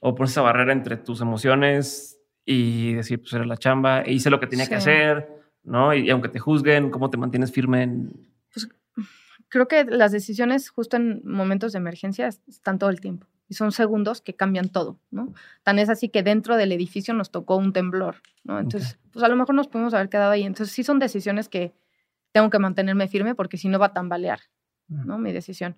o 0.00 0.14
pones 0.14 0.32
esa 0.32 0.42
barrera 0.42 0.74
entre 0.74 0.98
tus 0.98 1.22
emociones 1.22 2.19
y 2.52 2.94
decir, 2.94 3.20
pues 3.20 3.32
era 3.32 3.46
la 3.46 3.56
chamba, 3.56 4.02
e 4.02 4.12
hice 4.12 4.28
lo 4.28 4.40
que 4.40 4.48
tenía 4.48 4.66
que 4.66 4.74
hacer, 4.74 5.28
¿no? 5.62 5.94
Y, 5.94 6.10
aunque 6.10 6.28
te 6.28 6.40
juzguen, 6.40 6.90
¿cómo 6.90 7.08
te 7.08 7.16
mantienes 7.16 7.52
firme 7.52 7.84
en...? 7.84 8.28
Pues 8.52 8.68
creo 9.48 9.68
que 9.68 9.84
las 9.84 10.10
decisiones 10.10 10.68
justo 10.68 10.96
en 10.96 11.22
momentos 11.24 11.70
de 11.70 11.78
emergencia 11.78 12.26
están 12.26 12.80
todo 12.80 12.90
el 12.90 13.00
tiempo 13.00 13.28
y 13.46 13.54
son 13.54 13.70
segundos 13.70 14.20
que 14.20 14.34
cambian 14.34 14.68
todo, 14.68 14.98
¿no? 15.12 15.32
Tan 15.62 15.78
es 15.78 15.88
así 15.90 16.08
que 16.08 16.24
dentro 16.24 16.56
del 16.56 16.72
edificio 16.72 17.14
nos 17.14 17.30
tocó 17.30 17.56
un 17.56 17.72
temblor, 17.72 18.16
¿no? 18.42 18.58
Entonces, 18.58 18.98
pues 19.12 19.24
a 19.24 19.28
lo 19.28 19.36
mejor 19.36 19.54
nos 19.54 19.68
podemos 19.68 19.94
haber 19.94 20.08
quedado 20.08 20.32
ahí. 20.32 20.42
Entonces, 20.42 20.74
sí 20.74 20.82
son 20.82 20.98
decisiones 20.98 21.48
que 21.48 21.72
tengo 22.32 22.50
que 22.50 22.58
mantenerme 22.58 23.06
firme 23.06 23.36
porque 23.36 23.58
si 23.58 23.68
no 23.68 23.78
va 23.78 23.86
a 23.86 23.92
tambalear, 23.92 24.40
¿no? 24.88 25.18
Mi 25.18 25.32
decisión. 25.32 25.76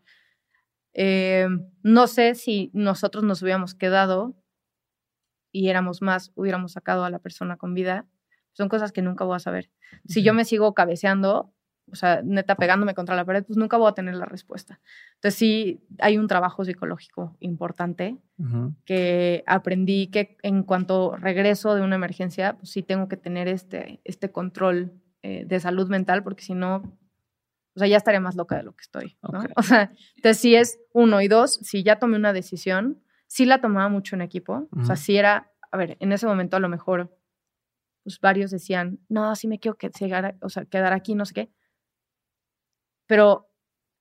Eh, 0.94 1.48
no 1.82 2.06
sé 2.06 2.34
si 2.34 2.70
nosotros 2.72 3.24
nos 3.24 3.42
hubiéramos 3.42 3.74
quedado 3.74 4.41
y 5.52 5.68
éramos 5.68 6.02
más, 6.02 6.32
hubiéramos 6.34 6.72
sacado 6.72 7.04
a 7.04 7.10
la 7.10 7.18
persona 7.18 7.56
con 7.56 7.74
vida. 7.74 8.06
Son 8.52 8.68
cosas 8.68 8.90
que 8.90 9.02
nunca 9.02 9.24
voy 9.24 9.36
a 9.36 9.38
saber. 9.38 9.70
Si 10.06 10.22
yo 10.22 10.34
me 10.34 10.44
sigo 10.44 10.74
cabeceando, 10.74 11.52
o 11.90 11.94
sea, 11.94 12.22
neta 12.24 12.56
pegándome 12.56 12.94
contra 12.94 13.14
la 13.14 13.24
pared, 13.24 13.44
pues 13.44 13.56
nunca 13.58 13.76
voy 13.76 13.88
a 13.88 13.94
tener 13.94 14.14
la 14.14 14.24
respuesta. 14.24 14.80
Entonces 15.14 15.38
sí 15.38 15.86
hay 15.98 16.16
un 16.16 16.26
trabajo 16.26 16.64
psicológico 16.64 17.36
importante 17.40 18.18
que 18.84 19.44
aprendí 19.46 20.08
que 20.08 20.36
en 20.42 20.64
cuanto 20.64 21.16
regreso 21.16 21.74
de 21.74 21.82
una 21.82 21.94
emergencia, 21.94 22.56
pues 22.56 22.70
sí 22.70 22.82
tengo 22.82 23.08
que 23.08 23.16
tener 23.16 23.46
este, 23.46 24.00
este 24.04 24.32
control 24.32 24.92
eh, 25.22 25.44
de 25.46 25.60
salud 25.60 25.88
mental, 25.88 26.24
porque 26.24 26.42
si 26.42 26.54
no, 26.54 26.76
o 27.76 27.78
sea, 27.78 27.86
ya 27.86 27.98
estaría 27.98 28.20
más 28.20 28.34
loca 28.34 28.56
de 28.56 28.64
lo 28.64 28.72
que 28.72 28.82
estoy. 28.82 29.16
¿no? 29.22 29.44
O 29.56 29.62
sea, 29.62 29.92
entonces 30.16 30.38
sí 30.38 30.56
es 30.56 30.80
uno 30.92 31.20
y 31.20 31.28
dos, 31.28 31.60
si 31.62 31.84
ya 31.84 32.00
tomé 32.00 32.16
una 32.16 32.32
decisión, 32.32 33.02
sí 33.32 33.46
la 33.46 33.60
tomaba 33.60 33.88
mucho 33.88 34.14
en 34.14 34.22
equipo, 34.22 34.68
o 34.78 34.84
sea, 34.84 34.96
sí 34.96 35.16
era, 35.16 35.52
a 35.70 35.76
ver, 35.76 35.96
en 36.00 36.12
ese 36.12 36.26
momento 36.26 36.56
a 36.56 36.60
lo 36.60 36.68
mejor, 36.68 37.16
pues 38.02 38.20
varios 38.20 38.50
decían, 38.50 38.98
no, 39.08 39.34
sí 39.36 39.48
me 39.48 39.58
quiero 39.58 39.76
que, 39.76 39.90
o 40.42 40.48
sea, 40.48 40.64
quedar 40.66 40.92
aquí, 40.92 41.14
no 41.14 41.24
sé 41.24 41.34
qué 41.34 41.52
pero 43.12 43.50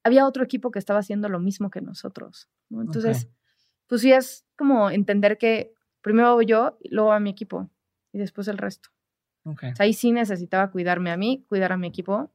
había 0.05 0.25
otro 0.25 0.41
equipo 0.41 0.71
que 0.71 0.79
estaba 0.79 0.99
haciendo 0.99 1.27
lo 1.27 1.39
mismo 1.39 1.69
que 1.69 1.81
nosotros. 1.81 2.49
Entonces, 2.69 3.29
pues 3.87 3.99
sí 3.99 4.13
es 4.13 4.45
como 4.55 4.89
entender 4.89 5.37
que 5.37 5.73
primero 6.01 6.41
yo, 6.41 6.77
luego 6.89 7.11
a 7.11 7.19
mi 7.19 7.29
equipo 7.29 7.69
y 8.13 8.19
después 8.19 8.47
el 8.47 8.57
resto. 8.57 8.89
ahí 9.79 9.91
sí 9.91 10.13
necesitaba 10.13 10.71
cuidarme 10.71 11.11
a 11.11 11.17
mí, 11.17 11.45
cuidar 11.49 11.73
a 11.73 11.77
mi 11.77 11.87
equipo, 11.87 12.31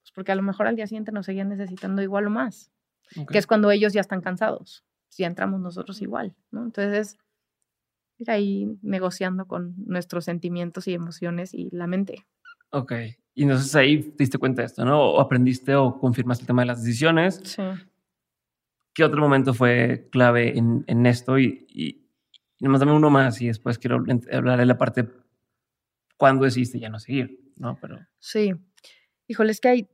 pues 0.00 0.10
porque 0.12 0.32
a 0.32 0.34
lo 0.34 0.42
mejor 0.42 0.66
al 0.66 0.74
día 0.74 0.88
siguiente 0.88 1.12
nos 1.12 1.26
seguían 1.26 1.48
necesitando 1.48 2.02
igual 2.02 2.26
o 2.26 2.30
más, 2.30 2.72
que 3.30 3.38
es 3.38 3.46
cuando 3.46 3.70
ellos 3.70 3.92
ya 3.92 4.00
están 4.00 4.20
cansados, 4.20 4.84
si 5.10 5.24
entramos 5.24 5.60
nosotros 5.60 6.00
igual, 6.00 6.34
¿no? 6.50 6.64
Entonces, 6.64 7.18
ir 8.18 8.30
ahí 8.30 8.78
negociando 8.82 9.46
con 9.46 9.74
nuestros 9.76 10.24
sentimientos 10.24 10.88
y 10.88 10.94
emociones 10.94 11.52
y 11.52 11.68
la 11.70 11.86
mente. 11.86 12.26
Ok. 12.70 12.92
Y 13.34 13.42
entonces 13.42 13.74
ahí 13.74 14.02
te 14.02 14.24
diste 14.24 14.38
cuenta 14.38 14.62
de 14.62 14.66
esto, 14.66 14.84
¿no? 14.84 15.00
O 15.00 15.20
aprendiste 15.20 15.74
o 15.74 15.98
confirmaste 15.98 16.42
el 16.42 16.46
tema 16.46 16.62
de 16.62 16.66
las 16.66 16.82
decisiones. 16.82 17.40
Sí. 17.44 17.62
¿Qué 18.94 19.04
otro 19.04 19.20
momento 19.20 19.54
fue 19.54 20.08
clave 20.10 20.56
en, 20.58 20.84
en 20.86 21.06
esto? 21.06 21.38
Y, 21.38 21.66
y, 21.68 22.06
nomás 22.60 22.80
dame 22.80 22.92
uno 22.92 23.08
más 23.10 23.40
y 23.40 23.46
después 23.46 23.78
quiero 23.78 24.04
hablar 24.32 24.58
de 24.58 24.66
la 24.66 24.76
parte 24.76 25.08
cuándo 26.16 26.44
decidiste 26.44 26.78
ya 26.78 26.90
no 26.90 26.98
seguir, 26.98 27.52
¿no? 27.56 27.78
Pero... 27.80 27.98
Sí. 28.18 28.52
Híjole, 29.26 29.52
es 29.52 29.60
que 29.60 29.68
hay, 29.68 29.88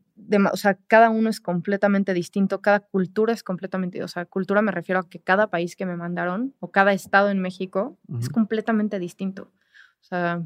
o 0.53 0.57
sea, 0.57 0.75
cada 0.87 1.11
uno 1.11 1.29
es 1.29 1.41
completamente 1.41 2.15
distinto, 2.15 2.63
cada 2.63 2.81
cultura 2.81 3.33
es 3.33 3.43
completamente, 3.43 4.03
o 4.03 4.09
sea, 4.09 4.25
cultura 4.25 4.63
me 4.63 4.73
refiero 4.73 5.01
a 5.01 5.09
que 5.09 5.21
cada 5.21 5.49
país 5.49 5.77
que 5.77 5.87
me 5.87 5.97
mandaron 5.97 6.55
o 6.61 6.71
cada 6.71 6.93
estado 6.93 7.31
en 7.31 7.41
México 7.41 7.99
es 8.19 8.29
completamente 8.29 8.99
distinto. 8.99 9.53
O 10.01 10.05
sea, 10.05 10.43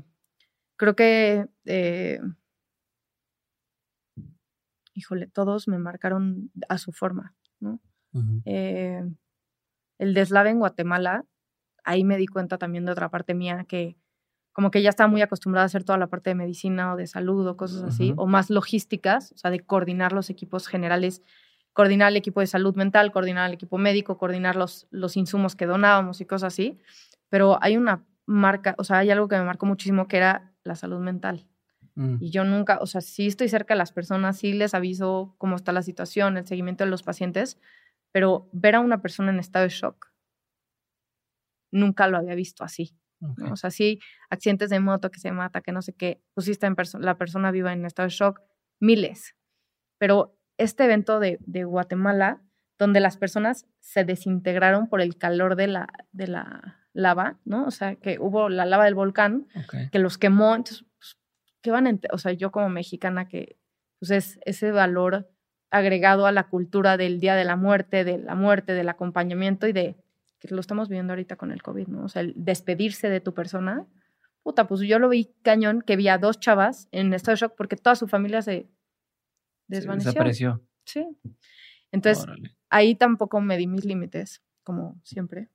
creo 0.77 0.97
que, 0.97 1.47
eh, 1.67 2.21
híjole, 4.95 5.27
todos 5.29 5.69
me 5.69 5.79
marcaron 5.79 6.51
a 6.69 6.79
su 6.79 6.93
forma, 6.93 7.35
¿no? 7.61 7.81
Eh, 8.45 9.03
el 9.99 10.15
deslave 10.15 10.51
en 10.51 10.59
Guatemala, 10.59 11.25
ahí 11.85 12.03
me 12.03 12.17
di 12.17 12.27
cuenta 12.27 12.59
también 12.59 12.85
de 12.87 12.93
otra 12.93 13.09
parte 13.09 13.35
mía 13.35 13.65
que 13.69 13.97
como 14.61 14.71
que 14.71 14.83
ya 14.83 14.91
estaba 14.91 15.09
muy 15.09 15.23
acostumbrada 15.23 15.63
a 15.63 15.67
hacer 15.67 15.85
toda 15.85 15.97
la 15.97 16.09
parte 16.09 16.29
de 16.29 16.35
medicina 16.35 16.93
o 16.93 16.97
de 16.99 17.07
salud 17.07 17.47
o 17.47 17.57
cosas 17.57 17.83
así, 17.83 18.13
o 18.19 18.27
más 18.27 18.51
logísticas, 18.51 19.33
o 19.33 19.39
sea, 19.39 19.51
de 19.51 19.61
coordinar 19.61 20.13
los 20.13 20.29
equipos 20.29 20.67
generales, 20.67 21.23
coordinar 21.73 22.09
el 22.09 22.19
equipo 22.19 22.41
de 22.41 22.47
salud 22.47 22.77
mental, 22.77 23.11
coordinar 23.11 23.49
el 23.49 23.55
equipo 23.55 23.79
médico, 23.79 24.19
coordinar 24.19 24.57
los, 24.57 24.87
los 24.91 25.17
insumos 25.17 25.57
que 25.57 25.65
donábamos 25.65 26.21
y 26.21 26.27
cosas 26.27 26.53
así. 26.53 26.79
Pero 27.31 27.59
hay 27.63 27.79
una 27.79 28.05
marca, 28.27 28.75
o 28.77 28.85
sea, 28.85 28.99
hay 28.99 29.11
algo 29.11 29.29
que 29.29 29.39
me 29.39 29.45
marcó 29.45 29.65
muchísimo 29.65 30.09
que 30.09 30.19
era 30.19 30.53
la 30.63 30.75
salud 30.75 30.99
mental. 30.99 31.47
Mm. 31.95 32.17
Y 32.21 32.29
yo 32.29 32.45
nunca, 32.45 32.81
o 32.83 32.87
sea, 32.87 33.01
sí 33.01 33.29
estoy 33.29 33.49
cerca 33.49 33.73
de 33.73 33.79
las 33.79 33.93
personas, 33.93 34.37
sí 34.37 34.53
les 34.53 34.75
aviso 34.75 35.37
cómo 35.39 35.57
está 35.57 35.73
la 35.73 35.81
situación, 35.81 36.37
el 36.37 36.47
seguimiento 36.47 36.85
de 36.85 36.91
los 36.91 37.03
pacientes, 37.03 37.59
pero 38.13 38.47
ver 38.53 38.75
a 38.75 38.81
una 38.81 39.01
persona 39.01 39.31
en 39.31 39.39
estado 39.39 39.63
de 39.63 39.71
shock, 39.71 40.13
nunca 41.71 42.09
lo 42.09 42.19
había 42.19 42.35
visto 42.35 42.63
así. 42.63 42.95
O 43.51 43.57
sea, 43.57 43.71
sí, 43.71 44.01
accidentes 44.31 44.71
de 44.71 44.81
moto 44.81 45.11
que 45.11 45.21
se 45.21 45.33
mata, 45.33 45.61
que 45.61 45.73
no 45.73 45.83
sé 45.83 45.93
qué, 45.93 46.23
pusiste 46.35 46.67
en 46.67 46.75
la 47.01 47.19
persona 47.19 47.51
viva 47.51 47.73
en 47.73 47.85
estado 47.85 48.09
de 48.09 48.15
shock, 48.15 48.41
miles. 48.81 49.35
Pero 49.99 50.39
este 50.57 50.85
evento 50.85 51.21
de, 51.21 51.39
de, 51.41 51.65
Guatemala, 51.65 52.43
donde 52.79 53.01
las 53.01 53.19
personas 53.19 53.67
se 53.81 54.05
desintegraron 54.05 54.89
por 54.89 55.01
el 55.01 55.17
calor 55.19 55.57
de 55.57 55.67
la, 55.67 55.89
de 56.13 56.29
la 56.29 56.81
lava, 56.93 57.39
¿no? 57.45 57.67
O 57.67 57.71
sea, 57.71 57.97
que 57.97 58.19
hubo 58.19 58.49
la 58.49 58.65
lava 58.65 58.85
del 58.85 58.95
volcán 58.95 59.47
que 59.93 59.99
los 59.99 60.19
quemó. 60.19 60.55
Entonces, 60.57 60.87
pues, 60.99 61.19
¿qué 61.63 61.71
van 61.71 61.87
a 61.87 61.99
O 62.13 62.19
sea, 62.19 62.33
yo 62.33 62.51
como 62.51 62.69
mexicana 62.69 63.29
que, 63.29 63.59
pues 63.99 64.11
es 64.11 64.41
ese 64.45 64.73
valor 64.73 65.31
agregado 65.71 66.27
a 66.27 66.33
la 66.33 66.49
cultura 66.49 66.97
del 66.97 67.21
Día 67.21 67.37
de 67.37 67.45
la 67.45 67.57
Muerte, 67.57 68.05
de 68.05 68.19
la 68.19 68.35
muerte, 68.35 68.73
del 68.73 68.89
acompañamiento 68.89 69.69
y 69.69 69.73
de, 69.73 69.97
que 70.41 70.55
lo 70.55 70.61
estamos 70.61 70.89
viendo 70.89 71.13
ahorita 71.13 71.37
con 71.37 71.53
el 71.53 71.63
COVID, 71.63 71.89
¿no? 71.89 72.05
O 72.05 72.09
sea, 72.09 72.23
el 72.23 72.33
despedirse 72.37 73.09
de 73.09 73.21
tu 73.21 73.35
persona. 73.35 73.87
Puta, 74.43 74.67
pues 74.67 74.81
yo 74.81 74.99
lo 74.99 75.11
vi 75.11 75.31
cañón, 75.43 75.83
que 75.83 75.97
vi 75.97 76.09
a 76.09 76.19
dos 76.19 76.41
chavas 76.41 76.89
en 76.93 77.13
estado 77.13 77.35
de 77.35 77.41
shock 77.41 77.55
porque 77.57 77.77
toda 77.77 77.95
su 77.95 78.09
familia 78.09 78.41
se 78.41 78.69
desvaneció. 79.69 80.11
desapareció. 80.11 80.63
Sí. 80.85 81.07
Entonces, 81.93 82.25
ahí 82.71 82.95
tampoco 82.95 83.41
me 83.41 83.59
di 83.59 83.67
mis 83.67 83.85
límites, 83.85 84.43
como 84.65 84.99
siempre. 85.05 85.51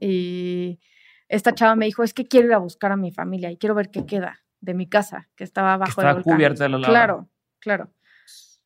Y 0.00 0.80
esta 1.28 1.54
chava 1.54 1.76
me 1.76 1.86
dijo, 1.86 2.02
es 2.02 2.12
que 2.12 2.26
quiero 2.26 2.48
ir 2.48 2.52
a 2.52 2.58
buscar 2.58 2.92
a 2.92 2.96
mi 2.96 3.10
familia 3.10 3.50
y 3.50 3.56
quiero 3.56 3.74
ver 3.74 3.90
qué 3.90 4.04
queda 4.04 4.44
de 4.60 4.74
mi 4.74 4.86
casa, 4.86 5.28
que 5.34 5.44
estaba 5.44 5.74
abajo 5.74 6.02
de 6.02 6.22
cubierta 6.22 6.64
de 6.64 6.70
la 6.70 6.78
lava. 6.78 6.92
Claro, 6.92 7.28
claro. 7.58 7.90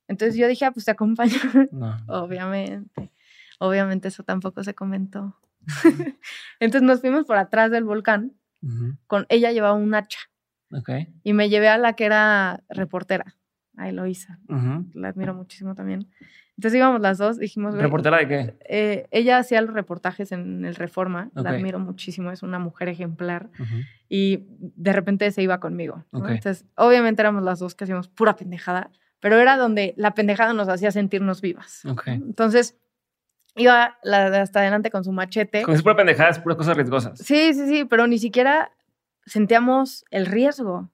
Entonces 0.09 0.37
yo 0.37 0.49
dije, 0.49 0.64
ah, 0.64 0.73
pues 0.73 0.85
te 0.85 0.91
acompaño. 0.91 1.33
Obviamente. 2.09 3.12
Obviamente 3.62 4.08
eso 4.08 4.24
tampoco 4.24 4.64
se 4.64 4.74
comentó. 4.74 5.38
Entonces 6.60 6.82
nos 6.82 7.00
fuimos 7.00 7.26
por 7.26 7.36
atrás 7.36 7.70
del 7.70 7.84
volcán. 7.84 8.32
con 9.06 9.24
Ella 9.28 9.52
llevaba 9.52 9.74
un 9.74 9.94
hacha. 9.94 10.18
Y 11.22 11.32
me 11.32 11.48
llevé 11.48 11.68
a 11.68 11.78
la 11.78 11.92
que 11.92 12.04
era 12.04 12.64
reportera, 12.68 13.36
a 13.76 13.88
Eloisa. 13.88 14.40
La 14.94 15.08
admiro 15.08 15.32
muchísimo 15.34 15.76
también. 15.76 16.08
Entonces 16.56 16.76
íbamos 16.76 17.00
las 17.00 17.18
dos, 17.18 17.38
dijimos... 17.38 17.76
¿Reportera 17.76 18.18
de 18.18 18.28
qué? 18.28 18.56
Eh, 18.68 19.06
ella 19.12 19.38
hacía 19.38 19.62
los 19.62 19.74
reportajes 19.74 20.32
en 20.32 20.64
el 20.64 20.74
Reforma, 20.74 21.30
la 21.34 21.50
admiro 21.50 21.78
muchísimo, 21.78 22.32
es 22.32 22.42
una 22.42 22.58
mujer 22.58 22.88
ejemplar. 22.88 23.48
Y 24.08 24.44
de 24.48 24.92
repente 24.92 25.30
se 25.30 25.40
iba 25.40 25.60
conmigo. 25.60 26.04
Entonces, 26.12 26.66
obviamente 26.74 27.22
éramos 27.22 27.44
las 27.44 27.60
dos 27.60 27.76
que 27.76 27.84
hacíamos 27.84 28.08
pura 28.08 28.34
pendejada, 28.34 28.90
pero 29.20 29.38
era 29.38 29.56
donde 29.56 29.94
la 29.96 30.14
pendejada 30.14 30.52
nos 30.52 30.68
hacía 30.68 30.90
sentirnos 30.90 31.40
vivas. 31.40 31.82
Entonces, 32.06 32.76
iba 33.57 33.98
hasta 34.05 34.61
adelante 34.61 34.90
con 34.90 35.05
su 35.05 35.12
machete. 35.12 35.62
Con 35.62 35.80
pura 35.80 35.96
pendejadas, 35.96 36.38
puras 36.38 36.57
cosas 36.57 36.76
riesgosas. 36.76 37.18
Sí, 37.18 37.55
sí, 37.55 37.66
sí, 37.66 37.84
pero 37.84 38.07
ni 38.07 38.18
siquiera 38.18 38.72
sentíamos 39.26 40.05
el 40.11 40.26
riesgo. 40.26 40.90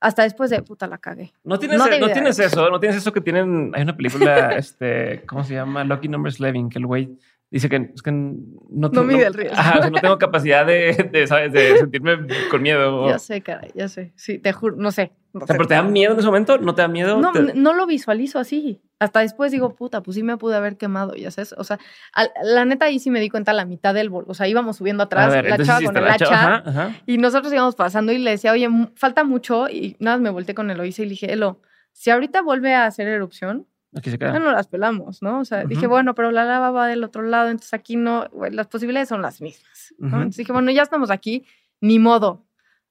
Hasta 0.00 0.24
después 0.24 0.50
de 0.50 0.60
puta 0.62 0.88
la 0.88 0.98
cagué. 0.98 1.32
No 1.44 1.60
tienes, 1.60 1.78
no, 1.78 1.86
tienes 2.10 2.36
eso, 2.40 2.68
no 2.70 2.80
tienes 2.80 2.96
eso 2.96 3.12
que 3.12 3.20
tienen. 3.20 3.70
Hay 3.72 3.82
una 3.82 3.96
película, 3.96 4.50
este, 4.56 5.22
¿cómo 5.26 5.44
se 5.44 5.54
llama? 5.54 5.84
Lucky 5.84 6.08
Numbers 6.08 6.40
Levin, 6.40 6.68
que 6.68 6.80
el 6.80 6.86
güey 6.86 7.16
dice 7.52 7.68
que, 7.68 7.92
es 7.94 8.02
que 8.02 8.10
no, 8.10 8.88
no 8.88 9.04
mide 9.04 9.26
el 9.26 9.34
riesgo. 9.34 9.56
no 9.90 10.00
tengo 10.00 10.18
capacidad 10.18 10.66
de, 10.66 11.08
de, 11.12 11.26
¿sabes? 11.26 11.52
de 11.52 11.76
sentirme 11.76 12.26
con 12.50 12.62
miedo. 12.62 13.08
Ya 13.08 13.18
sé, 13.18 13.42
caray, 13.42 13.70
ya 13.74 13.88
sé. 13.88 14.12
Sí, 14.16 14.38
te 14.38 14.52
juro, 14.52 14.76
no 14.76 14.90
sé. 14.90 15.12
¿Pero 15.46 15.66
te 15.66 15.74
da 15.74 15.82
miedo 15.82 16.12
en 16.12 16.18
ese 16.18 16.26
momento? 16.26 16.58
¿No 16.58 16.74
te 16.74 16.82
da 16.82 16.88
miedo? 16.88 17.18
No, 17.18 17.32
no 17.32 17.74
lo 17.74 17.86
visualizo 17.86 18.38
así. 18.38 18.82
Hasta 18.98 19.20
después 19.20 19.52
digo, 19.52 19.74
puta, 19.74 20.02
pues 20.02 20.14
sí 20.14 20.22
me 20.22 20.36
pude 20.36 20.56
haber 20.56 20.76
quemado, 20.76 21.14
ya 21.14 21.30
sabes. 21.30 21.54
O 21.56 21.64
sea, 21.64 21.78
la 22.42 22.64
neta 22.64 22.86
ahí 22.86 22.98
sí 22.98 23.10
me 23.10 23.20
di 23.20 23.30
cuenta 23.30 23.52
la 23.52 23.64
mitad 23.64 23.94
del 23.94 24.10
bol. 24.10 24.24
O 24.28 24.34
sea, 24.34 24.48
íbamos 24.48 24.76
subiendo 24.76 25.02
atrás, 25.02 25.32
la 25.44 25.58
chava 25.58 25.82
con 25.84 25.96
el 25.96 26.06
hacha. 26.06 26.94
Y 27.06 27.18
nosotros 27.18 27.52
íbamos 27.52 27.74
pasando 27.74 28.12
y 28.12 28.18
le 28.18 28.30
decía, 28.30 28.52
oye, 28.52 28.68
falta 28.94 29.24
mucho. 29.24 29.68
Y 29.68 29.96
nada, 30.00 30.18
me 30.18 30.30
volteé 30.30 30.54
con 30.54 30.70
Eloisa 30.70 31.02
y 31.02 31.06
le 31.06 31.10
dije, 31.10 31.32
Elo, 31.32 31.60
si 31.92 32.10
ahorita 32.10 32.42
vuelve 32.42 32.74
a 32.74 32.86
hacer 32.86 33.08
erupción, 33.08 33.66
Aquí 33.94 34.10
se 34.10 34.18
queda. 34.18 34.32
Ya 34.32 34.38
no 34.38 34.52
las 34.52 34.68
pelamos, 34.68 35.22
¿no? 35.22 35.40
O 35.40 35.44
sea, 35.44 35.64
dije, 35.64 35.86
bueno, 35.86 36.14
pero 36.14 36.30
la 36.30 36.44
lava 36.44 36.70
va 36.70 36.86
del 36.86 37.04
otro 37.04 37.22
lado, 37.22 37.50
entonces 37.50 37.74
aquí 37.74 37.96
no, 37.96 38.28
las 38.50 38.66
posibilidades 38.66 39.08
son 39.08 39.20
las 39.20 39.40
mismas. 39.40 39.94
Entonces 40.00 40.36
dije, 40.36 40.52
bueno, 40.52 40.70
ya 40.70 40.82
estamos 40.82 41.10
aquí, 41.10 41.44
ni 41.80 41.98
modo, 41.98 42.46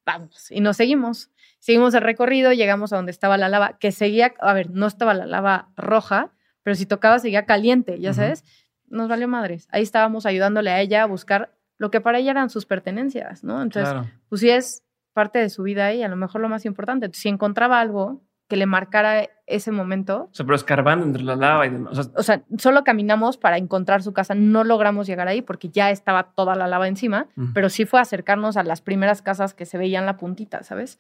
vamos. 0.06 0.52
Y 0.52 0.62
nos 0.62 0.78
seguimos. 0.78 1.32
Seguimos 1.60 1.94
el 1.94 2.02
recorrido, 2.02 2.54
llegamos 2.54 2.94
a 2.94 2.98
donde 2.98 3.12
estaba 3.12 3.38
la 3.38 3.50
lava, 3.50 3.78
que 3.80 3.92
seguía, 3.92 4.34
a 4.40 4.54
ver, 4.54 4.70
no 4.72 4.88
estaba 4.88 5.14
la 5.14 5.26
lava 5.26 5.70
roja, 5.76 6.32
pero 6.64 6.76
si 6.76 6.86
tocaba 6.86 7.20
seguía 7.20 7.46
caliente, 7.46 8.00
ya 8.00 8.14
sabes. 8.14 8.44
Nos 8.88 9.08
valió 9.08 9.28
madres. 9.28 9.68
Ahí 9.72 9.84
estábamos 9.84 10.26
ayudándole 10.26 10.70
a 10.70 10.82
ella 10.82 11.04
a 11.04 11.06
buscar 11.06 11.56
lo 11.78 11.90
que 11.90 12.02
para 12.02 12.20
ella 12.20 12.32
eran 12.32 12.50
sus 12.50 12.66
pertenencias, 12.66 13.44
¿no? 13.44 13.62
Entonces, 13.62 13.96
pues 14.30 14.42
sí 14.42 14.50
es 14.50 14.84
parte 15.14 15.40
de 15.40 15.50
su 15.50 15.64
vida 15.64 15.94
y 15.94 16.04
a 16.04 16.08
lo 16.08 16.16
mejor 16.16 16.42
lo 16.42 16.50
más 16.50 16.66
importante. 16.66 17.10
si 17.14 17.30
encontraba 17.30 17.80
algo 17.80 18.22
que 18.52 18.58
le 18.58 18.66
marcara 18.66 19.30
ese 19.48 19.72
momento. 19.72 20.28
O 20.30 20.34
sea, 20.34 20.46
pero 20.46 20.58
escarbando 20.58 21.06
entre 21.06 21.24
la 21.24 21.38
lava 21.38 21.66
y 21.66 21.70
demás. 21.70 22.12
O 22.18 22.22
sea, 22.22 22.44
solo 22.58 22.84
caminamos 22.84 23.38
para 23.38 23.58
encontrar 23.58 24.04
su 24.04 24.12
casa. 24.12 24.36
No 24.36 24.66
logramos 24.66 25.08
llegar 25.08 25.30
ahí 25.30 25.42
porque 25.42 25.70
ya 25.70 25.90
estaba 25.90 26.34
toda 26.34 26.54
la 26.56 26.68
lava 26.68 26.90
encima, 26.90 27.30
pero 27.54 27.70
sí 27.70 27.86
fue 27.86 28.02
acercarnos 28.02 28.58
a 28.58 28.64
las 28.64 28.82
primeras 28.82 29.22
casas 29.22 29.54
que 29.54 29.66
se 29.66 29.78
veían 29.78 30.06
la 30.06 30.18
puntita, 30.18 30.64
¿sabes? 30.64 31.00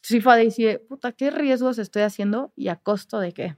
Sí 0.00 0.20
fue 0.20 0.34
a 0.34 0.36
decir, 0.36 0.86
puta, 0.88 1.10
¿qué 1.10 1.32
riesgos 1.32 1.78
estoy 1.78 2.02
haciendo 2.02 2.52
y 2.54 2.68
a 2.68 2.76
costo 2.76 3.18
de 3.18 3.32
qué? 3.32 3.56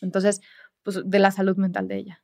Entonces, 0.00 0.40
pues 0.82 1.02
de 1.04 1.18
la 1.18 1.30
salud 1.30 1.58
mental 1.58 1.86
de 1.86 1.96
ella. 1.96 2.22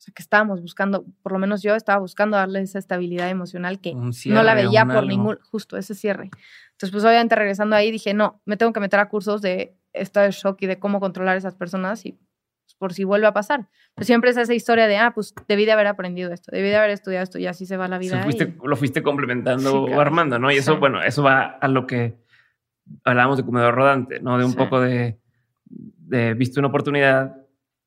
O 0.00 0.02
sea, 0.02 0.14
que 0.14 0.22
estábamos 0.22 0.62
buscando, 0.62 1.04
por 1.22 1.32
lo 1.32 1.38
menos 1.38 1.60
yo 1.60 1.74
estaba 1.74 1.98
buscando 1.98 2.38
darle 2.38 2.62
esa 2.62 2.78
estabilidad 2.78 3.28
emocional 3.28 3.82
que 3.82 3.94
no 3.94 4.42
la 4.42 4.54
veía 4.54 4.86
por 4.86 5.06
ningún, 5.06 5.38
justo 5.42 5.76
ese 5.76 5.94
cierre. 5.94 6.30
Entonces, 6.70 6.90
pues 6.90 7.04
obviamente 7.04 7.34
regresando 7.34 7.76
ahí 7.76 7.90
dije, 7.90 8.14
no, 8.14 8.40
me 8.46 8.56
tengo 8.56 8.72
que 8.72 8.80
meter 8.80 8.98
a 8.98 9.10
cursos 9.10 9.42
de 9.42 9.76
estado 9.92 10.24
de 10.24 10.32
shock 10.32 10.56
y 10.62 10.66
de 10.68 10.78
cómo 10.78 11.00
controlar 11.00 11.34
a 11.34 11.38
esas 11.38 11.54
personas 11.54 12.06
y 12.06 12.12
pues, 12.12 12.76
por 12.78 12.94
si 12.94 13.04
vuelve 13.04 13.26
a 13.26 13.34
pasar. 13.34 13.68
Pues 13.94 14.06
siempre 14.06 14.30
es 14.30 14.38
esa 14.38 14.54
historia 14.54 14.86
de, 14.86 14.96
ah, 14.96 15.12
pues 15.14 15.34
debí 15.46 15.66
de 15.66 15.72
haber 15.72 15.86
aprendido 15.86 16.32
esto, 16.32 16.50
debí 16.50 16.70
de 16.70 16.76
haber 16.76 16.92
estudiado 16.92 17.22
esto 17.22 17.38
y 17.38 17.46
así 17.46 17.66
se 17.66 17.76
va 17.76 17.86
la 17.86 17.98
vida. 17.98 18.24
Lo 18.64 18.76
fuiste 18.76 19.02
complementando 19.02 19.82
o 19.82 20.00
armando, 20.00 20.38
¿no? 20.38 20.50
Y 20.50 20.56
eso, 20.56 20.78
bueno, 20.78 21.02
eso 21.02 21.22
va 21.22 21.42
a 21.42 21.68
lo 21.68 21.86
que 21.86 22.16
hablábamos 23.04 23.36
de 23.36 23.44
comedor 23.44 23.74
rodante, 23.74 24.20
¿no? 24.20 24.38
De 24.38 24.46
un 24.46 24.54
poco 24.54 24.80
de, 24.80 25.20
de, 25.66 26.32
viste 26.32 26.58
una 26.58 26.68
oportunidad 26.68 27.39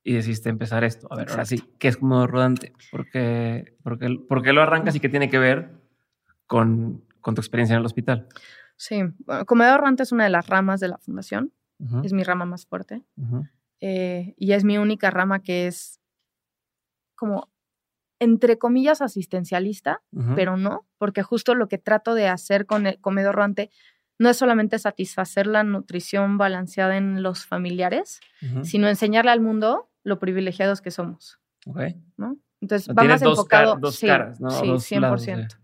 y 0.03 0.13
decidiste 0.13 0.49
empezar 0.49 0.83
esto. 0.83 1.07
A 1.11 1.15
ver, 1.15 1.29
ahora 1.29 1.45
sí, 1.45 1.63
¿qué 1.79 1.87
es 1.87 1.97
comedor 1.97 2.31
rodante? 2.31 2.73
¿Por 2.91 3.09
qué, 3.09 3.75
por 3.83 3.97
qué, 4.41 4.53
lo 4.53 4.61
arrancas 4.61 4.95
y 4.95 4.99
qué 4.99 5.09
tiene 5.09 5.29
que 5.29 5.39
ver 5.39 5.71
con, 6.45 7.03
con 7.21 7.35
tu 7.35 7.41
experiencia 7.41 7.73
en 7.73 7.79
el 7.79 7.85
hospital? 7.85 8.27
Sí, 8.75 9.01
bueno, 9.19 9.45
Comedor 9.45 9.79
Rodante 9.79 10.03
es 10.03 10.11
una 10.11 10.25
de 10.25 10.29
las 10.29 10.47
ramas 10.47 10.79
de 10.79 10.89
la 10.89 10.97
fundación, 10.97 11.53
es 12.03 12.13
mi 12.13 12.23
rama 12.23 12.45
más 12.45 12.65
fuerte. 12.65 13.03
Eh, 13.81 14.33
y 14.37 14.53
es 14.53 14.63
mi 14.63 14.77
única 14.77 15.09
rama 15.09 15.41
que 15.41 15.67
es 15.67 15.99
como, 17.15 17.49
entre 18.19 18.57
comillas, 18.57 19.01
asistencialista, 19.01 20.01
pero 20.35 20.57
no, 20.57 20.85
porque 20.97 21.23
justo 21.23 21.55
lo 21.55 21.67
que 21.67 21.77
trato 21.77 22.13
de 22.13 22.27
hacer 22.27 22.65
con 22.65 22.87
el 22.87 22.99
Comedor 22.99 23.35
Rodante 23.35 23.69
no 24.19 24.29
es 24.29 24.37
solamente 24.37 24.79
satisfacer 24.79 25.47
la 25.47 25.63
nutrición 25.63 26.37
balanceada 26.37 26.97
en 26.97 27.23
los 27.23 27.45
familiares, 27.45 28.21
sino 28.63 28.87
enseñarle 28.87 29.31
al 29.31 29.41
mundo 29.41 29.89
lo 30.03 30.19
privilegiados 30.19 30.81
que 30.81 30.91
somos. 30.91 31.39
¿no? 32.17 32.37
Entonces, 32.61 32.93
va 32.93 33.03
más 33.03 33.21
enfocado. 33.21 33.77
Dos 33.77 33.99
caras, 33.99 34.39
¿no? 34.39 34.49
Sí, 34.49 34.95
100%. 34.95 35.57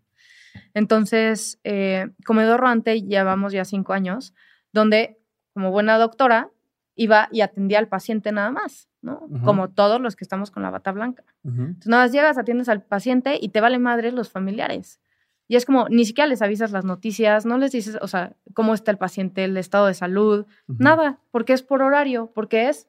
Entonces, 0.74 1.60
eh, 1.64 2.10
Comedor 2.26 2.60
Rodante 2.60 3.02
llevamos 3.02 3.54
ya 3.54 3.66
cinco 3.66 3.94
años, 3.94 4.34
donde 4.72 5.20
como 5.54 5.72
buena 5.72 5.98
doctora 5.98 6.52
iba 6.96 7.30
y 7.32 7.42
atendía 7.42 7.80
al 7.80 7.88
paciente 7.88 8.32
nada 8.32 8.52
más, 8.52 8.90
¿no? 9.02 9.28
Como 9.44 9.70
todos 9.70 10.02
los 10.02 10.16
que 10.16 10.26
estamos 10.26 10.52
con 10.52 10.64
la 10.64 10.70
bata 10.70 10.92
blanca. 10.92 11.24
Entonces, 11.44 11.88
nada 11.88 12.04
más 12.04 12.12
llegas, 12.12 12.38
atiendes 12.38 12.68
al 12.68 12.84
paciente 12.84 13.38
y 13.40 13.50
te 13.50 13.62
vale 13.62 13.80
madre 13.80 14.12
los 14.12 14.30
familiares. 14.30 15.00
Y 15.48 15.56
es 15.56 15.66
como, 15.66 15.88
ni 15.90 16.06
siquiera 16.06 16.28
les 16.28 16.42
avisas 16.42 16.72
las 16.72 16.86
noticias, 16.86 17.46
no 17.46 17.58
les 17.58 17.72
dices, 17.72 17.98
o 18.02 18.08
sea, 18.08 18.36
cómo 18.54 18.74
está 18.74 18.92
el 18.92 18.98
paciente, 18.98 19.46
el 19.46 19.58
estado 19.58 19.88
de 19.88 19.94
salud, 19.94 20.46
nada, 20.68 21.20
porque 21.32 21.54
es 21.54 21.64
por 21.64 21.82
horario, 21.82 22.32
porque 22.36 22.70
es 22.70 22.88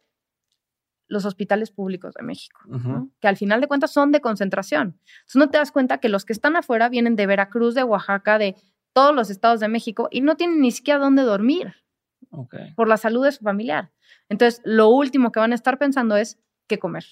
los 1.10 1.24
hospitales 1.24 1.70
públicos 1.70 2.14
de 2.14 2.22
México, 2.22 2.60
que 3.20 3.28
al 3.28 3.36
final 3.36 3.60
de 3.60 3.66
cuentas 3.66 3.92
son 3.92 4.12
de 4.12 4.20
concentración. 4.20 4.96
Entonces 5.00 5.36
no 5.36 5.50
te 5.50 5.58
das 5.58 5.72
cuenta 5.72 5.98
que 5.98 6.08
los 6.08 6.24
que 6.24 6.32
están 6.32 6.56
afuera 6.56 6.88
vienen 6.88 7.16
de 7.16 7.26
Veracruz, 7.26 7.74
de 7.74 7.82
Oaxaca, 7.82 8.38
de 8.38 8.54
todos 8.92 9.14
los 9.14 9.28
estados 9.28 9.60
de 9.60 9.68
México 9.68 10.08
y 10.10 10.20
no 10.20 10.36
tienen 10.36 10.60
ni 10.60 10.70
siquiera 10.70 11.00
dónde 11.00 11.22
dormir 11.22 11.74
por 12.76 12.88
la 12.88 12.96
salud 12.96 13.24
de 13.24 13.32
su 13.32 13.42
familiar. 13.42 13.90
Entonces 14.28 14.62
lo 14.64 14.88
último 14.88 15.32
que 15.32 15.40
van 15.40 15.52
a 15.52 15.56
estar 15.56 15.78
pensando 15.78 16.16
es 16.16 16.38
qué 16.68 16.78
comer. 16.78 17.04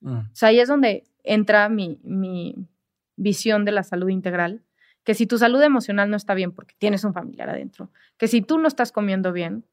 Mm. 0.00 0.18
O 0.18 0.30
sea, 0.32 0.48
ahí 0.48 0.58
es 0.58 0.68
donde 0.68 1.04
entra 1.22 1.68
mi, 1.68 2.00
mi 2.02 2.68
visión 3.16 3.64
de 3.64 3.72
la 3.72 3.84
salud 3.84 4.08
integral, 4.08 4.64
que 5.04 5.14
si 5.14 5.26
tu 5.26 5.38
salud 5.38 5.62
emocional 5.62 6.10
no 6.10 6.16
está 6.16 6.34
bien 6.34 6.50
porque 6.50 6.74
tienes 6.76 7.04
un 7.04 7.14
familiar 7.14 7.48
adentro, 7.50 7.90
que 8.16 8.26
si 8.26 8.42
tú 8.42 8.58
no 8.58 8.66
estás 8.66 8.90
comiendo 8.90 9.32
bien, 9.32 9.64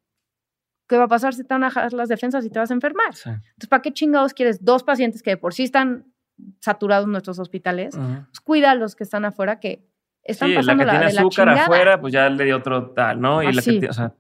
¿qué 0.92 0.98
va 0.98 1.06
a 1.06 1.08
pasar 1.08 1.34
si 1.34 1.46
te 1.46 1.54
van 1.54 1.64
a 1.64 1.68
bajar 1.68 1.94
las 1.94 2.10
defensas 2.10 2.46
y 2.46 2.50
te 2.50 2.60
vas 2.60 2.70
a 2.70 2.74
enfermar? 2.74 3.14
Entonces, 3.14 3.70
¿para 3.70 3.82
qué 3.82 3.94
chingados 3.94 4.34
quieres 4.34 4.62
dos 4.64 4.84
pacientes 4.84 5.24
que 5.24 5.30
de 5.30 5.38
por 5.38 5.54
sí 5.54 5.64
están 5.64 6.12
saturados 6.60 7.06
en 7.06 7.14
nuestros 7.14 7.40
hospitales? 7.40 7.96
Pues 7.96 8.42
cuida 8.42 8.72
a 8.72 8.76
los 8.76 8.98
que 8.98 9.06
están 9.06 9.24
afuera 9.24 9.62
que 9.62 9.88
están 10.22 10.54
pasando 10.54 10.84
la 10.84 10.92
que 10.92 11.00
tiene 11.00 11.18
azúcar 11.18 11.48
afuera, 11.48 12.02
pues 12.02 12.12
ya 12.12 12.30
le 12.30 12.44
dio 12.44 12.58
otro 12.58 12.92
tal, 12.92 13.22
¿no? 13.22 13.42
Y 13.42 13.54
la 13.54 13.62
que, 13.62 13.88
o 13.88 13.94
sea, 13.94 14.14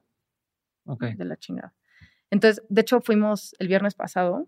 De 0.86 1.26
la 1.26 1.36
chingada. 1.36 1.74
Entonces, 2.30 2.63
de 2.69 2.80
hecho, 2.80 3.01
fuimos 3.01 3.53
el 3.59 3.67
viernes 3.67 3.93
pasado 3.93 4.47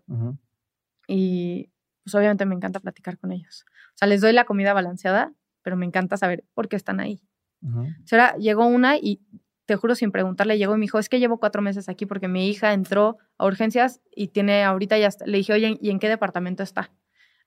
y 1.06 1.70
pues 2.04 2.14
obviamente 2.14 2.46
me 2.46 2.54
encanta 2.54 2.80
platicar 2.80 3.18
con 3.18 3.32
ellos. 3.32 3.66
O 3.88 3.96
sea, 3.98 4.08
les 4.08 4.22
doy 4.22 4.32
la 4.32 4.44
comida 4.44 4.72
balanceada, 4.72 5.34
pero 5.60 5.76
me 5.76 5.84
encanta 5.84 6.16
saber 6.16 6.44
por 6.54 6.68
qué 6.68 6.76
están 6.76 7.00
ahí. 7.00 7.22
Uh 7.60 7.84
ahora 8.12 8.36
llegó 8.36 8.66
una 8.66 8.96
y 8.96 9.20
te 9.66 9.76
juro 9.76 9.94
sin 9.94 10.12
preguntarle, 10.12 10.58
llegó 10.58 10.74
y 10.74 10.78
me 10.78 10.82
dijo, 10.82 10.98
es 10.98 11.08
que 11.08 11.18
llevo 11.18 11.38
cuatro 11.38 11.62
meses 11.62 11.88
aquí 11.88 12.06
porque 12.06 12.28
mi 12.28 12.48
hija 12.48 12.72
entró 12.72 13.18
a 13.38 13.46
urgencias 13.46 14.00
y 14.14 14.28
tiene 14.28 14.62
ahorita 14.62 14.98
ya, 14.98 15.08
le 15.24 15.38
dije, 15.38 15.52
oye, 15.52 15.78
¿y 15.80 15.90
en 15.90 15.98
qué 15.98 16.08
departamento 16.08 16.62
está? 16.62 16.90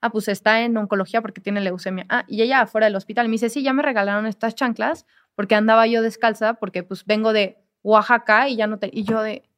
Ah, 0.00 0.10
pues 0.10 0.28
está 0.28 0.62
en 0.62 0.76
oncología 0.76 1.22
porque 1.22 1.40
tiene 1.40 1.60
leucemia. 1.60 2.06
Ah, 2.08 2.24
y 2.28 2.42
ella 2.42 2.62
afuera 2.62 2.86
del 2.86 2.96
hospital 2.96 3.28
me 3.28 3.32
dice, 3.32 3.48
sí, 3.48 3.62
ya 3.62 3.72
me 3.72 3.82
regalaron 3.82 4.26
estas 4.26 4.54
chanclas 4.54 5.06
porque 5.34 5.54
andaba 5.54 5.86
yo 5.86 6.02
descalza 6.02 6.54
porque 6.54 6.82
pues 6.82 7.04
vengo 7.04 7.32
de 7.32 7.58
Oaxaca 7.82 8.48
y 8.48 8.56
ya 8.56 8.66
no 8.66 8.78
te... 8.78 8.90
Y 8.92 9.04
yo 9.04 9.22
de, 9.22 9.48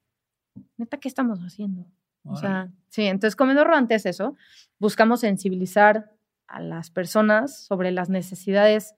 neta, 0.76 0.98
¿qué 0.98 1.08
estamos 1.08 1.40
haciendo? 1.40 1.86
O 2.24 2.36
sea, 2.36 2.70
sí, 2.88 3.06
entonces 3.06 3.34
Comedor 3.36 3.72
antes 3.72 4.04
es 4.04 4.16
eso. 4.16 4.36
Buscamos 4.78 5.20
sensibilizar 5.20 6.10
a 6.46 6.60
las 6.60 6.90
personas 6.90 7.64
sobre 7.64 7.92
las 7.92 8.10
necesidades 8.10 8.94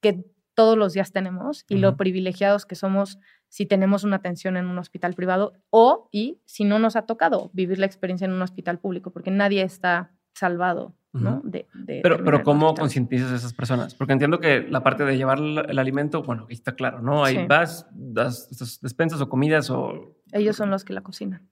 que 0.00 0.24
todos 0.56 0.76
los 0.76 0.94
días 0.94 1.12
tenemos 1.12 1.64
y 1.68 1.76
lo 1.76 1.96
privilegiados 1.96 2.64
que 2.64 2.74
somos 2.74 3.20
si 3.48 3.66
tenemos 3.66 4.04
una 4.04 4.16
atención 4.16 4.56
en 4.56 4.66
un 4.66 4.78
hospital 4.78 5.14
privado 5.14 5.52
o 5.70 6.08
y 6.10 6.40
si 6.46 6.64
no 6.64 6.78
nos 6.78 6.96
ha 6.96 7.02
tocado 7.02 7.50
vivir 7.52 7.78
la 7.78 7.86
experiencia 7.86 8.24
en 8.24 8.32
un 8.32 8.42
hospital 8.42 8.80
público, 8.80 9.12
porque 9.12 9.30
nadie 9.30 9.62
está 9.62 10.10
salvado. 10.34 10.96
¿no? 11.12 11.40
de, 11.44 11.66
pero, 12.02 12.22
pero 12.22 12.42
¿cómo 12.42 12.74
concientizas 12.74 13.32
a 13.32 13.36
esas 13.36 13.54
personas? 13.54 13.94
Porque 13.94 14.12
entiendo 14.12 14.38
que 14.38 14.60
la 14.68 14.82
parte 14.82 15.06
de 15.06 15.16
llevar 15.16 15.38
el, 15.38 15.78
alimento, 15.78 16.22
bueno, 16.22 16.44
ahí 16.50 16.54
está 16.54 16.74
claro, 16.74 17.00
¿no? 17.00 17.24
Ahí 17.24 17.46
vas, 17.46 17.86
das 17.90 18.48
estas 18.50 18.82
despensas 18.82 19.22
o 19.22 19.28
comidas 19.30 19.70
o... 19.70 20.14
Ellos 20.32 20.56
son 20.56 20.68
los 20.68 20.84
que 20.84 20.92
la 20.92 21.00
cocinan. 21.00 21.48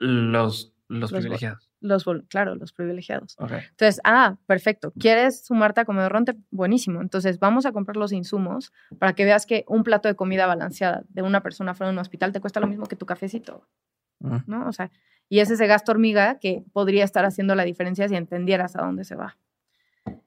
Los, 0.00 0.74
los, 0.88 1.12
privilegiados. 1.12 1.70
Los, 1.80 2.04
claro, 2.28 2.54
los 2.54 2.72
privilegiados. 2.72 3.36
Entonces, 3.38 4.00
ah, 4.04 4.36
perfecto. 4.46 4.92
¿Quieres 4.98 5.44
sumarte 5.44 5.82
a 5.82 5.84
comedor 5.84 6.12
ronte? 6.12 6.34
Buenísimo. 6.50 7.02
Entonces, 7.02 7.38
vamos 7.38 7.66
a 7.66 7.72
comprar 7.72 7.96
los 7.96 8.12
insumos 8.12 8.72
para 8.98 9.12
que 9.12 9.24
veas 9.24 9.46
que 9.46 9.64
un 9.68 9.84
plato 9.84 10.08
de 10.08 10.16
comida 10.16 10.46
balanceada 10.46 11.04
de 11.08 11.22
una 11.22 11.42
persona 11.42 11.74
fuera 11.74 11.90
de 11.90 11.94
un 11.94 11.98
hospital 12.00 12.32
te 12.32 12.40
cuesta 12.40 12.60
lo 12.60 12.66
mismo 12.66 12.86
que 12.86 12.96
tu 12.96 13.06
cafecito. 13.06 13.66
Mm. 14.20 14.38
¿No? 14.46 14.66
O 14.66 14.72
sea, 14.72 14.90
Y 15.28 15.40
es 15.40 15.50
ese 15.50 15.66
gasto 15.66 15.92
hormiga 15.92 16.38
que 16.38 16.64
podría 16.72 17.04
estar 17.04 17.24
haciendo 17.24 17.54
la 17.54 17.64
diferencia 17.64 18.08
si 18.08 18.16
entendieras 18.16 18.74
a 18.76 18.82
dónde 18.82 19.04
se 19.04 19.14
va. 19.14 19.36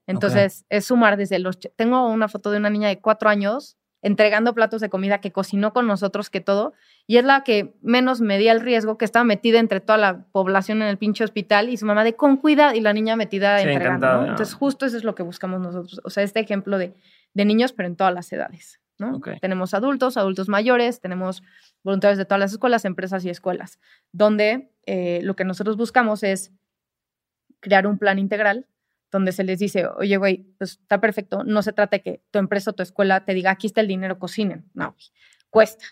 Entonces, 0.06 0.64
es 0.68 0.84
sumar 0.84 1.16
desde 1.16 1.40
los... 1.40 1.58
Tengo 1.74 2.08
una 2.08 2.28
foto 2.28 2.52
de 2.52 2.58
una 2.58 2.70
niña 2.70 2.88
de 2.88 3.00
cuatro 3.00 3.28
años 3.28 3.76
entregando 4.02 4.52
platos 4.54 4.80
de 4.80 4.88
comida 4.88 5.20
que 5.20 5.32
cocinó 5.32 5.72
con 5.72 5.86
nosotros, 5.86 6.28
que 6.28 6.40
todo, 6.40 6.74
y 7.06 7.16
es 7.16 7.24
la 7.24 7.42
que 7.44 7.74
menos 7.82 8.20
medía 8.20 8.52
el 8.52 8.60
riesgo, 8.60 8.96
que 8.96 9.04
estaba 9.04 9.24
metida 9.24 9.58
entre 9.58 9.80
toda 9.80 9.98
la 9.98 10.24
población 10.32 10.82
en 10.82 10.88
el 10.88 10.98
pinche 10.98 11.24
hospital 11.24 11.68
y 11.68 11.76
su 11.76 11.86
mamá 11.86 12.04
de 12.04 12.14
con 12.14 12.36
cuidado 12.36 12.74
y 12.74 12.80
la 12.80 12.92
niña 12.92 13.16
metida 13.16 13.60
entregando. 13.60 14.26
Entonces, 14.26 14.54
justo 14.54 14.86
eso 14.86 14.96
es 14.96 15.04
lo 15.04 15.14
que 15.14 15.22
buscamos 15.22 15.60
nosotros. 15.60 16.00
O 16.04 16.10
sea, 16.10 16.22
este 16.22 16.40
ejemplo 16.40 16.78
de, 16.78 16.94
de 17.34 17.44
niños, 17.44 17.72
pero 17.72 17.88
en 17.88 17.96
todas 17.96 18.14
las 18.14 18.32
edades. 18.32 18.80
¿no? 18.98 19.20
Tenemos 19.40 19.74
adultos, 19.74 20.16
adultos 20.16 20.48
mayores, 20.48 21.00
tenemos 21.00 21.42
voluntarios 21.82 22.18
de 22.18 22.24
todas 22.24 22.38
las 22.38 22.52
escuelas, 22.52 22.84
empresas 22.84 23.24
y 23.24 23.30
escuelas, 23.30 23.80
donde 24.12 24.70
eh, 24.86 25.20
lo 25.22 25.34
que 25.34 25.44
nosotros 25.44 25.76
buscamos 25.76 26.22
es 26.22 26.52
crear 27.60 27.86
un 27.86 27.98
plan 27.98 28.18
integral 28.18 28.66
donde 29.10 29.32
se 29.32 29.44
les 29.44 29.58
dice, 29.58 29.86
oye, 29.86 30.16
güey, 30.16 30.46
pues 30.56 30.78
está 30.80 31.00
perfecto, 31.00 31.44
no 31.44 31.62
se 31.62 31.72
trata 31.72 31.98
de 31.98 32.02
que 32.02 32.22
tu 32.30 32.38
empresa 32.38 32.70
o 32.70 32.74
tu 32.74 32.82
escuela 32.82 33.24
te 33.24 33.34
diga, 33.34 33.50
aquí 33.50 33.66
está 33.66 33.80
el 33.80 33.88
dinero, 33.88 34.18
cocinen. 34.18 34.70
No, 34.72 34.96
cuesta. 35.50 35.84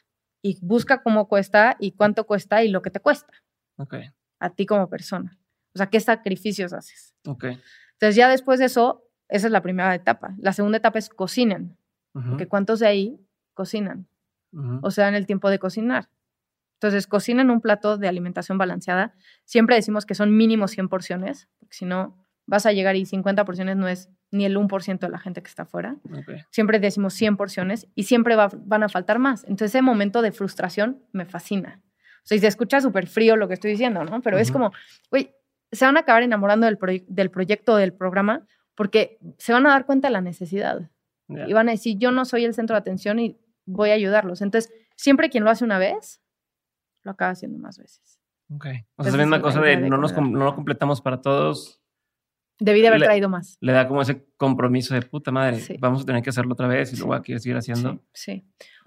Y 0.42 0.58
busca 0.62 1.02
cómo 1.02 1.28
cuesta 1.28 1.76
y 1.78 1.92
cuánto 1.92 2.26
cuesta 2.26 2.62
y 2.62 2.68
lo 2.68 2.82
que 2.82 2.90
te 2.90 3.00
cuesta. 3.00 3.32
Ok. 3.76 3.94
A 4.38 4.50
ti 4.50 4.66
como 4.66 4.88
persona. 4.88 5.38
O 5.74 5.78
sea, 5.78 5.88
¿qué 5.88 6.00
sacrificios 6.00 6.72
haces? 6.72 7.14
Ok. 7.26 7.44
Entonces 7.92 8.16
ya 8.16 8.28
después 8.28 8.58
de 8.58 8.66
eso, 8.66 9.04
esa 9.28 9.46
es 9.46 9.52
la 9.52 9.62
primera 9.62 9.94
etapa. 9.94 10.34
La 10.38 10.52
segunda 10.52 10.78
etapa 10.78 10.98
es 10.98 11.08
cocinen. 11.08 11.76
Porque 12.12 12.48
¿cuántos 12.48 12.80
de 12.80 12.88
ahí 12.88 13.20
cocinan? 13.54 14.08
O 14.82 14.90
sea, 14.90 15.08
en 15.08 15.14
el 15.14 15.26
tiempo 15.26 15.48
de 15.48 15.60
cocinar. 15.60 16.08
Entonces, 16.80 17.06
cocinen 17.06 17.50
un 17.50 17.60
plato 17.60 17.98
de 17.98 18.08
alimentación 18.08 18.56
balanceada. 18.56 19.14
Siempre 19.44 19.76
decimos 19.76 20.06
que 20.06 20.14
son 20.14 20.34
mínimo 20.34 20.66
100 20.66 20.88
porciones, 20.88 21.46
porque 21.58 21.76
si 21.76 21.84
no, 21.84 22.26
vas 22.50 22.66
a 22.66 22.72
llegar 22.72 22.96
y 22.96 23.06
50 23.06 23.44
porciones 23.44 23.76
no 23.76 23.86
es 23.86 24.10
ni 24.32 24.44
el 24.44 24.56
1% 24.56 24.98
de 24.98 25.08
la 25.08 25.18
gente 25.18 25.40
que 25.40 25.48
está 25.48 25.62
afuera. 25.62 25.96
Siempre 26.50 26.80
decimos 26.80 27.14
100 27.14 27.36
porciones 27.36 27.86
y 27.94 28.02
siempre 28.02 28.34
van 28.34 28.82
a 28.82 28.88
faltar 28.88 29.20
más. 29.20 29.44
Entonces, 29.44 29.70
ese 29.70 29.82
momento 29.82 30.20
de 30.20 30.32
frustración 30.32 31.00
me 31.12 31.26
fascina. 31.26 31.80
O 32.24 32.26
sea, 32.26 32.36
y 32.36 32.40
se 32.40 32.48
escucha 32.48 32.80
súper 32.80 33.06
frío 33.06 33.36
lo 33.36 33.46
que 33.46 33.54
estoy 33.54 33.70
diciendo, 33.70 34.02
¿no? 34.02 34.20
Pero 34.20 34.36
es 34.36 34.50
como, 34.50 34.72
güey, 35.10 35.32
se 35.70 35.84
van 35.84 35.96
a 35.96 36.00
acabar 36.00 36.24
enamorando 36.24 36.66
del, 36.66 37.04
del 37.06 37.30
proyecto, 37.30 37.76
del 37.76 37.92
programa, 37.92 38.44
porque 38.74 39.20
se 39.38 39.52
van 39.52 39.64
a 39.66 39.70
dar 39.70 39.86
cuenta 39.86 40.08
de 40.08 40.12
la 40.12 40.20
necesidad. 40.20 40.90
Y 41.28 41.52
van 41.52 41.68
a 41.68 41.72
decir, 41.72 41.96
yo 41.98 42.10
no 42.10 42.24
soy 42.24 42.44
el 42.44 42.54
centro 42.54 42.74
de 42.74 42.80
atención 42.80 43.20
y 43.20 43.38
voy 43.64 43.90
a 43.90 43.94
ayudarlos. 43.94 44.42
Entonces, 44.42 44.72
siempre 44.96 45.30
quien 45.30 45.44
lo 45.44 45.50
hace 45.50 45.64
una 45.64 45.78
vez, 45.78 46.20
lo 47.04 47.12
acaba 47.12 47.30
haciendo 47.30 47.60
más 47.60 47.78
veces. 47.78 48.18
Ok. 48.52 48.66
O 48.96 49.04
sea, 49.04 49.10
es 49.12 49.16
la 49.16 49.22
misma 49.22 49.40
cosa 49.40 49.60
de, 49.60 49.76
no, 49.76 49.96
nos, 49.96 50.12
no 50.16 50.44
lo 50.44 50.54
completamos 50.56 51.00
para 51.00 51.20
todos. 51.22 51.79
Debí 52.60 52.82
de 52.82 52.88
haber 52.88 53.02
traído 53.02 53.28
más. 53.28 53.56
Le 53.60 53.72
da 53.72 53.88
como 53.88 54.02
ese 54.02 54.26
compromiso 54.36 54.94
de 54.94 55.02
puta 55.02 55.32
madre, 55.32 55.60
vamos 55.80 56.02
a 56.02 56.04
tener 56.04 56.22
que 56.22 56.30
hacerlo 56.30 56.52
otra 56.52 56.68
vez 56.68 56.92
y 56.92 56.96
luego 56.96 57.14
aquí 57.14 57.36
seguir 57.38 57.56
haciendo. 57.56 58.00
Sí. 58.12 58.44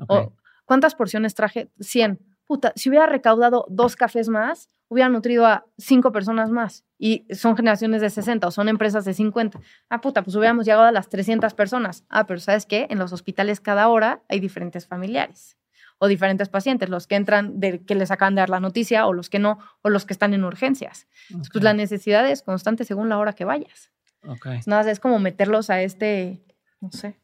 O, 0.08 0.34
¿Cuántas 0.66 0.96
porciones 0.96 1.34
traje? 1.34 1.72
100. 1.80 2.20
Puta, 2.46 2.72
si 2.76 2.90
hubiera 2.90 3.08
recaudado 3.08 3.66
dos 3.70 3.96
cafés 3.96 4.30
más, 4.30 4.70
hubiera 4.90 5.10
nutrido 5.10 5.46
a 5.46 5.66
cinco 5.78 6.12
personas 6.12 6.52
más. 6.52 6.86
Y 7.00 7.26
son 7.34 7.58
generaciones 7.58 8.02
de 8.02 8.10
60 8.10 8.48
o 8.48 8.52
son 8.52 8.70
empresas 8.70 9.06
de 9.06 9.14
50. 9.14 9.60
Ah, 9.90 10.02
puta, 10.02 10.22
pues 10.22 10.36
hubiéramos 10.36 10.66
llegado 10.66 10.84
a 10.84 10.92
las 10.92 11.10
300 11.10 11.54
personas. 11.54 12.06
Ah, 12.10 12.28
pero 12.28 12.40
¿sabes 12.40 12.66
qué? 12.66 12.88
En 12.90 13.00
los 13.00 13.12
hospitales 13.12 13.60
cada 13.60 13.88
hora 13.88 14.22
hay 14.30 14.40
diferentes 14.40 14.88
familiares 14.88 15.58
o 16.04 16.08
diferentes 16.10 16.50
pacientes, 16.50 16.90
los 16.90 17.08
que 17.08 17.16
entran 17.16 17.62
de 17.62 17.86
que 17.86 17.96
les 17.96 18.12
acaban 18.12 18.36
de 18.36 18.42
dar 18.42 18.50
la 18.50 18.60
noticia 18.60 19.08
o 19.08 19.14
los 19.14 19.30
que 19.30 19.40
no, 19.40 19.58
o 19.84 19.90
los 19.90 20.06
que 20.06 20.12
están 20.12 20.34
en 20.34 20.44
urgencias. 20.44 21.08
Pues 21.30 21.64
la 21.64 21.74
necesidad 21.74 22.30
es 22.30 22.42
constante 22.42 22.84
según 22.84 23.08
la 23.08 23.18
hora 23.18 23.32
que 23.32 23.46
vayas. 23.46 23.90
Okay. 24.28 24.60
Nada, 24.66 24.92
es 24.92 25.00
como 25.00 25.18
meterlos 25.20 25.70
a 25.70 25.82
este, 25.82 26.44
no 26.82 26.92
sé. 26.92 27.16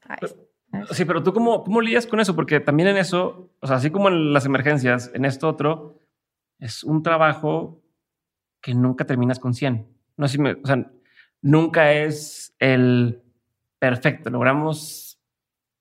Sí, 0.92 1.04
pero 1.04 1.22
tú 1.24 1.34
cómo, 1.34 1.66
cómo 1.66 1.82
lidias 1.82 2.08
con 2.08 2.22
eso? 2.22 2.38
Porque 2.38 2.62
también 2.62 2.88
en 2.88 2.96
eso, 2.96 3.52
o 3.60 3.68
sea, 3.68 3.76
así 3.76 3.92
como 3.92 4.08
en 4.08 4.32
las 4.32 4.46
emergencias, 4.46 5.12
en 5.14 5.26
esto 5.26 5.50
otro, 5.50 6.00
es 6.58 6.86
un 6.86 7.04
trabajo 7.04 7.84
que 8.62 8.74
nunca 8.74 9.06
terminas 9.06 9.40
con 9.40 9.54
100. 9.54 9.88
No 10.16 10.28
sé 10.30 10.38
si 10.38 10.42
me, 10.42 10.54
o 10.54 10.66
sea, 10.66 10.90
nunca 11.42 11.92
es 11.92 12.56
el 12.60 13.24
perfecto. 13.78 14.30
Logramos, 14.30 15.20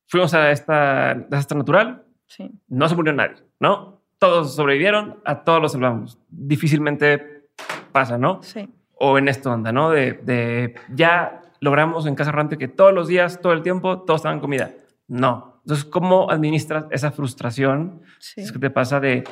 fuimos 0.08 0.34
a 0.34 0.50
esta 0.50 1.14
desastre 1.14 1.58
natural, 1.58 2.07
sí. 2.28 2.50
no 2.68 2.88
se 2.88 2.94
murió 2.94 3.12
nadie, 3.12 3.36
¿no? 3.60 4.02
Todos 4.18 4.54
sobrevivieron, 4.54 5.20
a 5.24 5.44
todos 5.44 5.60
los 5.60 5.72
salvamos. 5.72 6.18
Difícilmente 6.28 7.48
pasa, 7.92 8.18
¿no? 8.18 8.42
Sí. 8.42 8.68
O 8.94 9.18
en 9.18 9.28
esto 9.28 9.52
anda, 9.52 9.72
¿no? 9.72 9.90
De, 9.90 10.12
de 10.12 10.74
ya 10.94 11.42
logramos 11.60 12.06
en 12.06 12.14
Casa 12.14 12.32
Rante 12.32 12.58
que 12.58 12.68
todos 12.68 12.92
los 12.92 13.08
días, 13.08 13.40
todo 13.40 13.52
el 13.52 13.62
tiempo, 13.62 14.00
todos 14.00 14.20
estaban 14.20 14.40
comida. 14.40 14.72
No. 15.06 15.60
Entonces, 15.64 15.84
¿cómo 15.84 16.30
administras 16.30 16.86
esa 16.90 17.10
frustración? 17.10 18.02
Sí. 18.18 18.40
Es 18.40 18.52
que 18.52 18.58
te 18.58 18.70
pasa 18.70 19.00
de 19.00 19.24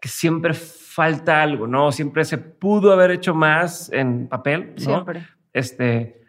que 0.00 0.08
siempre 0.08 0.54
falta 0.54 1.42
algo, 1.42 1.66
¿no? 1.66 1.92
Siempre 1.92 2.24
se 2.24 2.38
pudo 2.38 2.92
haber 2.92 3.10
hecho 3.10 3.34
más 3.34 3.90
en 3.92 4.28
papel, 4.28 4.74
¿no? 4.76 4.82
Siempre. 4.82 5.26
Este, 5.52 6.25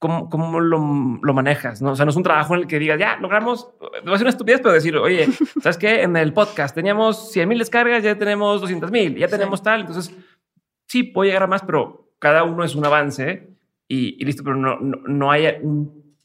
¿cómo, 0.00 0.28
cómo 0.28 0.58
lo, 0.58 1.20
lo, 1.22 1.34
manejas? 1.34 1.80
¿no? 1.80 1.92
O 1.92 1.96
sea, 1.96 2.04
no 2.04 2.10
es 2.10 2.16
un 2.16 2.24
trabajo 2.24 2.54
en 2.54 2.62
el 2.62 2.66
que 2.66 2.80
digas, 2.80 2.98
ya, 2.98 3.18
logramos, 3.18 3.70
va 3.80 4.14
a 4.14 4.16
ser 4.16 4.22
una 4.22 4.30
estupidez, 4.30 4.60
pero 4.60 4.74
decir, 4.74 4.96
oye, 4.96 5.28
¿sabes 5.62 5.78
qué? 5.78 6.02
En 6.02 6.16
el 6.16 6.32
podcast 6.32 6.74
teníamos 6.74 7.30
100 7.30 7.48
mil 7.48 7.58
descargas, 7.58 8.02
ya 8.02 8.18
tenemos 8.18 8.60
200 8.60 8.90
mil, 8.90 9.14
ya 9.14 9.28
tenemos 9.28 9.62
tal, 9.62 9.82
entonces 9.82 10.12
sí, 10.88 11.04
puedo 11.04 11.28
llegar 11.28 11.44
a 11.44 11.46
más, 11.46 11.62
pero 11.62 12.12
cada 12.18 12.42
uno 12.42 12.64
es 12.64 12.74
un 12.74 12.84
avance 12.84 13.56
y, 13.86 14.24
listo, 14.24 14.42
pero 14.42 14.56
no, 14.56 14.78
no, 14.80 15.30
hay 15.30 15.58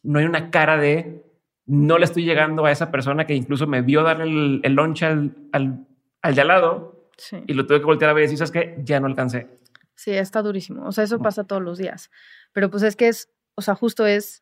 no 0.04 0.20
hay 0.20 0.26
una 0.26 0.50
cara 0.50 0.78
de 0.78 1.24
no 1.68 1.98
le 1.98 2.06
estoy 2.06 2.24
llegando 2.24 2.66
a 2.66 2.72
esa 2.72 2.92
persona 2.92 3.26
que 3.26 3.36
incluso 3.36 3.68
me 3.68 3.82
vio 3.82 4.04
darle 4.04 4.24
el, 4.26 4.62
el 4.64 4.74
lunch 4.74 5.04
al, 5.04 5.36
al, 5.52 5.88
al 6.22 6.36
de 6.36 6.42
al 6.42 6.48
lado 6.48 7.10
y 7.48 7.54
lo 7.54 7.66
tuve 7.66 7.80
que 7.80 7.86
voltear 7.86 8.12
a 8.12 8.14
ver 8.14 8.24
y 8.24 8.26
decir, 8.26 8.38
¿sabes 8.38 8.52
qué? 8.52 8.82
Ya 8.84 9.00
no 9.00 9.08
alcancé. 9.08 9.48
Sí, 9.96 10.12
está 10.12 10.42
durísimo. 10.42 10.86
O 10.86 10.92
sea, 10.92 11.06
eso 11.06 11.20
pasa 11.20 11.46
todos 11.46 11.62
los 11.62 11.78
días. 11.78 12.12
Pero 12.52 12.70
pues 12.70 12.84
es 12.84 12.96
que 12.96 13.08
es, 13.08 13.30
o 13.56 13.62
sea, 13.62 13.76
justo 13.76 14.06
es, 14.06 14.42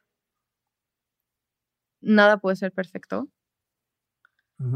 nada 2.01 2.37
puede 2.37 2.55
ser 2.55 2.71
perfecto 2.71 3.29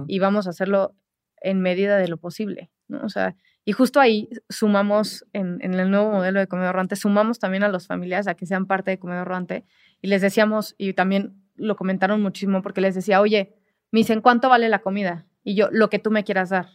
y 0.08 0.20
vamos 0.20 0.48
a 0.48 0.50
hacerlo 0.50 0.96
en 1.42 1.62
medida 1.62 1.98
de 1.98 2.10
lo 2.10 2.18
posible, 2.18 2.72
¿no? 2.90 3.02
O 3.06 3.10
sea, 3.10 3.36
y 3.64 3.72
justo 3.72 4.02
ahí 4.02 4.30
sumamos, 4.50 5.26
en, 5.32 5.60
en 5.62 5.74
el 5.76 5.90
nuevo 5.90 6.12
modelo 6.12 6.40
de 6.40 6.48
comedor 6.48 6.76
rante, 6.76 6.98
sumamos 6.98 7.40
también 7.40 7.64
a 7.64 7.70
las 7.70 7.88
familias 7.88 8.28
a 8.28 8.36
que 8.36 8.46
sean 8.46 8.66
parte 8.66 8.92
de 8.92 9.00
comedor 9.00 9.30
rante 9.30 9.66
y 10.02 10.08
les 10.08 10.22
decíamos, 10.22 10.76
y 10.78 10.94
también 10.94 11.42
lo 11.56 11.76
comentaron 11.76 12.22
muchísimo 12.22 12.62
porque 12.62 12.82
les 12.82 12.96
decía, 12.96 13.22
oye, 13.22 13.56
me 13.92 14.00
dicen, 14.00 14.22
¿cuánto 14.22 14.50
vale 14.50 14.68
la 14.70 14.80
comida? 14.80 15.26
Y 15.44 15.56
yo, 15.56 15.70
lo 15.72 15.90
que 15.90 16.00
tú 16.00 16.12
me 16.12 16.24
quieras 16.24 16.50
dar. 16.50 16.68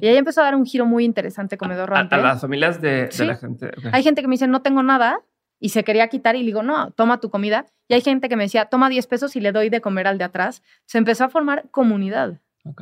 Y 0.00 0.06
ahí 0.06 0.16
empezó 0.16 0.42
a 0.42 0.44
dar 0.44 0.54
un 0.54 0.66
giro 0.66 0.84
muy 0.84 1.04
interesante 1.04 1.56
Comedor 1.56 1.88
Rante. 1.88 2.14
A, 2.14 2.18
las 2.18 2.42
familias 2.42 2.80
de, 2.82 3.08
la 3.20 3.36
gente. 3.36 3.70
Hay 3.90 4.02
gente 4.02 4.20
que 4.20 4.28
me 4.28 4.34
dice, 4.34 4.46
no 4.46 4.60
tengo 4.60 4.82
nada, 4.82 5.20
y 5.62 5.68
se 5.68 5.84
quería 5.84 6.08
quitar 6.08 6.34
y 6.34 6.40
le 6.40 6.46
digo, 6.46 6.64
no, 6.64 6.90
toma 6.90 7.20
tu 7.20 7.30
comida. 7.30 7.66
Y 7.86 7.94
hay 7.94 8.00
gente 8.00 8.28
que 8.28 8.34
me 8.34 8.42
decía, 8.42 8.64
toma 8.64 8.88
10 8.88 9.06
pesos 9.06 9.36
y 9.36 9.40
le 9.40 9.52
doy 9.52 9.70
de 9.70 9.80
comer 9.80 10.08
al 10.08 10.18
de 10.18 10.24
atrás. 10.24 10.60
Se 10.86 10.98
empezó 10.98 11.22
a 11.22 11.28
formar 11.28 11.70
comunidad, 11.70 12.40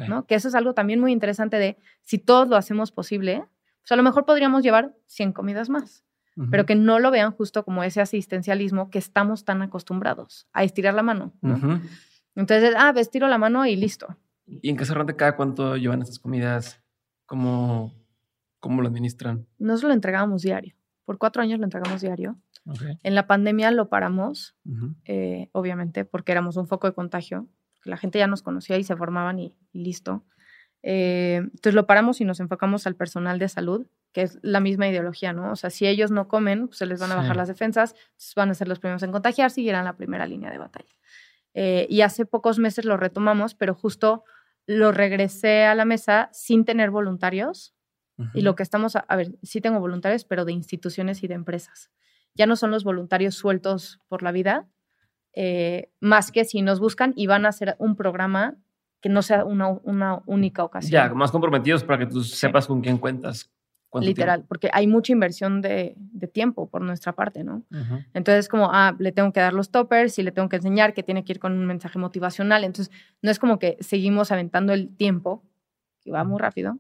¿no? 0.09 0.25
Que 0.25 0.35
eso 0.35 0.49
es 0.49 0.55
algo 0.55 0.73
también 0.73 0.99
muy 0.99 1.13
interesante 1.13 1.59
de, 1.59 1.77
si 2.01 2.17
todos 2.17 2.49
lo 2.49 2.57
hacemos 2.57 2.91
posible, 2.91 3.45
pues 3.83 3.93
a 3.93 3.97
lo 3.97 4.03
mejor 4.03 4.25
podríamos 4.25 4.63
llevar 4.63 4.95
100 5.09 5.33
comidas 5.35 5.69
más. 5.69 6.05
Pero 6.51 6.65
que 6.65 6.75
no 6.75 7.01
lo 7.01 7.11
vean 7.11 7.33
justo 7.33 7.67
como 7.67 7.83
ese 7.83 8.01
asistencialismo 8.01 8.89
que 8.89 8.99
estamos 8.99 9.45
tan 9.45 9.61
acostumbrados 9.61 10.49
a 10.55 10.65
estirar 10.65 10.95
la 10.95 11.03
mano. 11.03 11.35
Entonces, 12.35 12.75
ah, 12.79 12.95
estiro 12.97 13.29
la 13.29 13.37
mano 13.37 13.67
y 13.67 13.77
listo. 13.77 14.17
¿Y 14.47 14.71
en 14.71 14.79
qué 14.79 14.87
rante 14.87 15.17
cada 15.17 15.37
cuánto 15.37 15.77
llevan 15.77 16.01
estas 16.01 16.19
comidas? 16.19 16.83
¿Cómo, 17.27 17.93
cómo 18.59 18.81
lo 18.81 18.89
administran? 18.89 19.47
Nosotros 19.59 19.91
lo 19.91 19.95
entregábamos 19.95 20.41
diario. 20.41 20.75
Por 21.05 21.19
cuatro 21.19 21.43
años 21.43 21.59
lo 21.59 21.65
entregamos 21.65 22.01
diario. 22.01 22.39
En 23.03 23.15
la 23.15 23.27
pandemia 23.27 23.71
lo 23.71 23.89
paramos, 23.89 24.57
eh, 25.05 25.49
obviamente, 25.53 26.05
porque 26.05 26.33
éramos 26.33 26.57
un 26.57 26.67
foco 26.67 26.87
de 26.87 26.95
contagio. 26.95 27.49
La 27.85 27.97
gente 27.97 28.19
ya 28.19 28.27
nos 28.27 28.43
conocía 28.43 28.77
y 28.77 28.85
se 28.85 28.97
formaban 28.97 29.39
y, 29.39 29.55
listo. 29.73 30.25
Eh, 30.83 31.37
entonces 31.43 31.75
lo 31.75 31.87
paramos 31.87 32.21
y 32.21 32.25
nos 32.25 32.41
enfocamos 32.41 32.87
al 32.87 32.97
personal 32.97 33.39
de 33.39 33.49
salud, 33.49 33.87
que 34.13 34.23
es 34.23 34.39
la 34.43 34.61
misma 34.61 34.89
ideología, 34.89 35.33
¿no? 35.33 35.53
O 35.53 35.57
sea, 35.57 35.71
si 35.71 35.87
ellos 35.87 36.11
no 36.11 36.29
comen, 36.29 36.69
pues 36.69 36.79
se 36.79 36.87
les 36.87 37.01
van 37.01 37.13
a 37.13 37.17
bajar 37.17 37.37
las 37.37 37.49
defensas, 37.49 37.95
van 38.37 38.51
a 38.51 38.55
ser 38.55 38.69
los 38.69 38.79
primeros 38.79 39.03
en 39.03 39.13
contagiarse 39.13 39.61
y 39.61 39.69
irán 39.69 39.85
la 39.85 39.97
primera 39.97 40.27
línea 40.27 40.51
de 40.51 40.59
batalla. 40.59 40.95
Eh, 41.55 41.87
y 41.91 42.03
hace 42.03 42.27
pocos 42.27 42.59
meses 42.59 42.85
lo 42.85 42.97
retomamos, 42.97 43.55
pero 43.55 43.75
justo 43.75 44.25
lo 44.67 44.93
regresé 44.93 45.65
a 45.65 45.75
la 45.75 45.85
mesa 45.85 46.29
sin 46.33 46.65
tener 46.65 46.91
voluntarios. 46.91 47.75
Y 48.35 48.43
lo 48.43 48.55
que 48.55 48.63
estamos, 48.63 48.97
a, 48.97 49.17
ver, 49.17 49.39
sí 49.43 49.63
tengo 49.63 49.81
voluntarios, 49.81 50.27
pero 50.27 50.45
de 50.45 50.53
instituciones 50.53 51.23
y 51.23 51.27
de 51.27 51.33
empresas. 51.33 51.91
Ya 52.35 52.47
no 52.47 52.57
son 52.57 52.71
los 52.71 52.85
voluntarios 52.85 53.35
sueltos 53.35 54.01
por 54.09 54.23
la 54.23 54.33
vida, 54.33 54.69
eh, 55.33 55.91
más 56.01 56.33
que 56.33 56.45
si 56.45 56.63
nos 56.63 56.81
buscan 56.81 57.13
y 57.17 57.27
van 57.27 57.47
a 57.47 57.51
hacer 57.51 57.77
un 57.79 57.97
programa 57.97 58.57
que 59.01 59.09
no 59.09 59.23
sea 59.23 59.45
una, 59.45 59.69
una 59.69 60.23
única 60.27 60.65
ocasión. 60.65 60.93
Ya, 60.93 61.15
más 61.15 61.31
comprometidos 61.31 61.85
para 61.85 61.99
que 61.99 62.07
tú 62.07 62.23
sepas 62.23 62.67
con 62.67 62.81
quién 62.81 62.99
cuentas 62.99 63.51
Literal, 63.99 64.45
porque 64.47 64.71
hay 64.73 64.87
mucha 64.87 65.13
inversión 65.13 65.61
de, 65.63 65.97
tiempo 66.33 66.69
por 66.69 66.81
nuestra 66.81 67.13
parte, 67.13 67.43
¿no? 67.43 67.65
Entonces, 68.15 68.49
como, 68.49 68.71
ah, 68.73 68.95
le 69.01 69.11
tengo 69.11 69.33
que 69.33 69.41
dar 69.41 69.53
los 69.53 69.71
toppers 69.71 70.17
y 70.19 70.23
le 70.23 70.31
tengo 70.31 70.49
que 70.49 70.57
enseñar 70.57 70.95
que 70.95 71.03
tiene 71.03 71.25
que 71.25 71.33
ir 71.33 71.41
con 71.41 71.53
un 71.53 71.67
mensaje 71.67 71.99
motivacional. 71.99 72.63
Entonces, 72.63 72.95
no 73.21 73.33
es 73.33 73.41
como 73.41 73.59
que 73.59 73.77
seguimos 73.81 74.31
aventando 74.31 74.73
el 74.73 74.95
tiempo, 74.97 75.43
que 76.03 76.13
va 76.13 76.23
muy 76.23 76.39
rápido, 76.39 76.79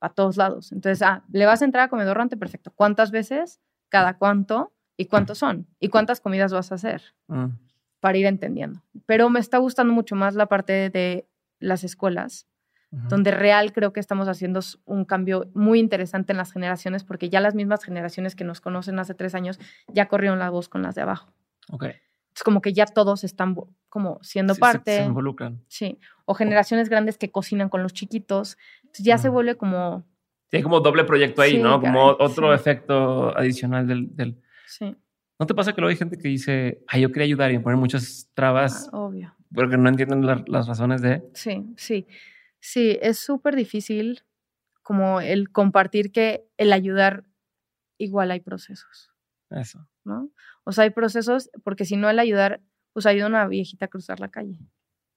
a 0.00 0.10
todos 0.10 0.36
lados. 0.36 0.70
Entonces, 0.70 1.02
ah, 1.02 1.24
le 1.32 1.46
vas 1.46 1.62
a 1.62 1.64
entrar 1.64 1.84
a 1.84 1.88
comedor 1.88 2.16
rante, 2.16 2.36
perfecto. 2.36 2.70
¿Cuántas 2.76 3.10
veces? 3.10 3.60
¿Cada 3.88 4.16
cuánto? 4.16 4.72
¿Y 4.96 5.06
cuántos 5.06 5.38
son? 5.38 5.66
¿Y 5.80 5.88
cuántas 5.88 6.20
comidas 6.20 6.52
vas 6.52 6.72
a 6.72 6.76
hacer? 6.76 7.02
Mm. 7.28 7.46
Para 8.00 8.18
ir 8.18 8.26
entendiendo. 8.26 8.82
Pero 9.06 9.30
me 9.30 9.40
está 9.40 9.58
gustando 9.58 9.92
mucho 9.92 10.16
más 10.16 10.34
la 10.34 10.46
parte 10.46 10.90
de 10.90 11.26
las 11.58 11.84
escuelas 11.84 12.46
donde 12.92 13.30
real 13.30 13.72
creo 13.72 13.94
que 13.94 14.00
estamos 14.00 14.28
haciendo 14.28 14.60
un 14.84 15.06
cambio 15.06 15.50
muy 15.54 15.80
interesante 15.80 16.32
en 16.32 16.36
las 16.36 16.52
generaciones, 16.52 17.04
porque 17.04 17.30
ya 17.30 17.40
las 17.40 17.54
mismas 17.54 17.82
generaciones 17.82 18.36
que 18.36 18.44
nos 18.44 18.60
conocen 18.60 18.98
hace 18.98 19.14
tres 19.14 19.34
años 19.34 19.58
ya 19.88 20.08
corrieron 20.08 20.38
la 20.38 20.50
voz 20.50 20.68
con 20.68 20.82
las 20.82 20.94
de 20.94 21.00
abajo. 21.00 21.32
Ok. 21.70 21.86
Es 22.34 22.42
como 22.42 22.60
que 22.60 22.74
ya 22.74 22.84
todos 22.84 23.24
están 23.24 23.56
como 23.88 24.18
siendo 24.22 24.54
parte. 24.56 24.98
Se, 24.98 25.04
involucran. 25.04 25.62
Sí. 25.68 25.98
O 26.26 26.34
generaciones 26.34 26.90
grandes 26.90 27.16
que 27.16 27.30
cocinan 27.30 27.70
con 27.70 27.82
los 27.82 27.94
chiquitos. 27.94 28.58
Entonces 28.82 29.06
ya 29.06 29.16
se 29.16 29.30
vuelve 29.30 29.56
como... 29.56 30.04
Tiene 30.50 30.62
como 30.62 30.80
doble 30.80 31.04
proyecto 31.04 31.40
ahí, 31.40 31.62
¿no? 31.62 31.80
Como 31.80 32.04
otro 32.04 32.52
efecto 32.52 33.34
adicional 33.36 33.86
del, 33.86 34.41
Sí. 34.72 34.96
¿No 35.38 35.46
te 35.46 35.54
pasa 35.54 35.74
que 35.74 35.80
luego 35.80 35.90
hay 35.90 35.96
gente 35.96 36.16
que 36.16 36.28
dice, 36.28 36.82
ay, 36.88 37.02
yo 37.02 37.12
quería 37.12 37.24
ayudar 37.24 37.52
y 37.52 37.58
poner 37.58 37.78
muchas 37.78 38.30
trabas? 38.32 38.88
Ah, 38.90 38.98
obvio. 38.98 39.34
Porque 39.54 39.76
no 39.76 39.88
entienden 39.88 40.24
las 40.24 40.66
razones 40.66 41.02
de... 41.02 41.22
Sí, 41.34 41.66
sí. 41.76 42.06
Sí, 42.58 42.98
es 43.02 43.18
súper 43.18 43.54
difícil 43.54 44.22
como 44.82 45.20
el 45.20 45.50
compartir 45.50 46.10
que 46.10 46.46
el 46.56 46.72
ayudar 46.72 47.24
igual 47.98 48.30
hay 48.30 48.40
procesos. 48.40 49.10
Eso. 49.50 49.86
¿No? 50.04 50.30
O 50.64 50.72
sea, 50.72 50.84
hay 50.84 50.90
procesos 50.90 51.50
porque 51.64 51.84
si 51.84 51.96
no 51.96 52.08
el 52.08 52.18
ayudar, 52.18 52.62
pues 52.94 53.04
ayuda 53.04 53.26
a 53.26 53.28
una 53.28 53.46
viejita 53.46 53.86
a 53.86 53.88
cruzar 53.88 54.20
la 54.20 54.28
calle. 54.28 54.58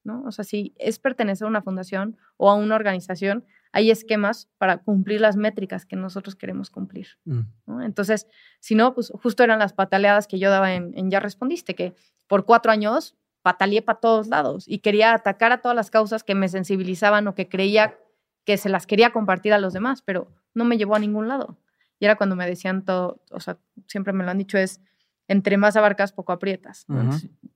¿No? 0.04 0.24
O 0.24 0.32
sea, 0.32 0.44
si 0.44 0.76
es 0.78 1.00
pertenecer 1.00 1.46
a 1.46 1.50
una 1.50 1.62
fundación 1.62 2.18
o 2.36 2.50
a 2.50 2.56
una 2.56 2.76
organización, 2.76 3.46
hay 3.76 3.92
esquemas 3.92 4.48
para 4.58 4.78
cumplir 4.78 5.20
las 5.20 5.36
métricas 5.36 5.86
que 5.86 5.98
nosotros 5.98 6.38
queremos 6.38 6.70
cumplir. 6.70 7.08
Mm. 7.26 7.42
¿no? 7.68 7.82
Entonces, 7.82 8.26
si 8.62 8.74
no, 8.74 8.94
pues 8.96 9.12
justo 9.22 9.44
eran 9.44 9.60
las 9.60 9.74
pataleadas 9.74 10.28
que 10.28 10.40
yo 10.40 10.50
daba 10.50 10.74
en, 10.74 10.98
en 10.98 11.12
Ya 11.12 11.20
Respondiste, 11.20 11.76
que 11.76 11.94
por 12.28 12.46
cuatro 12.46 12.72
años 12.72 13.16
pataleé 13.42 13.82
para 13.82 14.00
todos 14.00 14.28
lados 14.28 14.64
y 14.66 14.80
quería 14.80 15.14
atacar 15.14 15.52
a 15.52 15.58
todas 15.62 15.76
las 15.76 15.92
causas 15.92 16.24
que 16.24 16.36
me 16.36 16.48
sensibilizaban 16.48 17.28
o 17.28 17.36
que 17.36 17.50
creía 17.50 17.98
que 18.46 18.56
se 18.56 18.70
las 18.70 18.88
quería 18.88 19.10
compartir 19.10 19.52
a 19.52 19.60
los 19.60 19.74
demás, 19.74 20.02
pero 20.02 20.32
no 20.54 20.64
me 20.64 20.78
llevó 20.78 20.96
a 20.96 21.00
ningún 21.00 21.28
lado. 21.28 21.58
Y 22.00 22.06
era 22.06 22.16
cuando 22.16 22.38
me 22.38 22.48
decían 22.48 22.86
todo, 22.86 23.22
o 23.30 23.42
sea, 23.42 23.58
siempre 23.88 24.14
me 24.14 24.24
lo 24.24 24.32
han 24.32 24.38
dicho, 24.38 24.58
es 24.58 24.80
entre 25.28 25.58
más 25.58 25.76
abarcas, 25.76 26.14
poco 26.14 26.32
aprietas. 26.32 26.86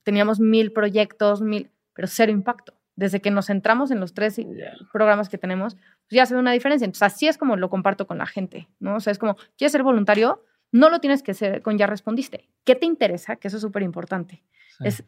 Teníamos 0.03 0.41
mil 0.41 0.73
proyectos, 0.73 1.41
mil, 1.41 1.71
pero 1.93 2.09
cero 2.09 2.31
impacto. 2.31 2.73
Desde 2.95 3.21
que 3.21 3.31
nos 3.31 3.45
centramos 3.45 3.91
en 3.91 4.01
los 4.01 4.13
tres 4.13 4.41
programas 4.91 5.29
que 5.29 5.37
tenemos, 5.37 5.77
ya 6.09 6.25
se 6.25 6.33
ve 6.33 6.39
una 6.39 6.51
diferencia. 6.51 6.85
Entonces, 6.85 7.03
así 7.03 7.27
es 7.27 7.37
como 7.37 7.55
lo 7.55 7.69
comparto 7.69 8.07
con 8.07 8.17
la 8.17 8.25
gente, 8.25 8.67
¿no? 8.79 8.95
O 8.95 8.99
sea, 8.99 9.11
es 9.11 9.19
como, 9.19 9.35
¿quieres 9.57 9.71
ser 9.71 9.83
voluntario? 9.83 10.43
No 10.71 10.89
lo 10.89 10.99
tienes 10.99 11.23
que 11.23 11.33
ser 11.33 11.61
con 11.61 11.77
ya 11.77 11.87
respondiste. 11.87 12.49
¿Qué 12.63 12.75
te 12.75 12.85
interesa? 12.85 13.37
Que 13.37 13.47
eso 13.47 13.57
es 13.57 13.61
súper 13.61 13.83
importante. 13.83 14.43
Es 14.81 15.03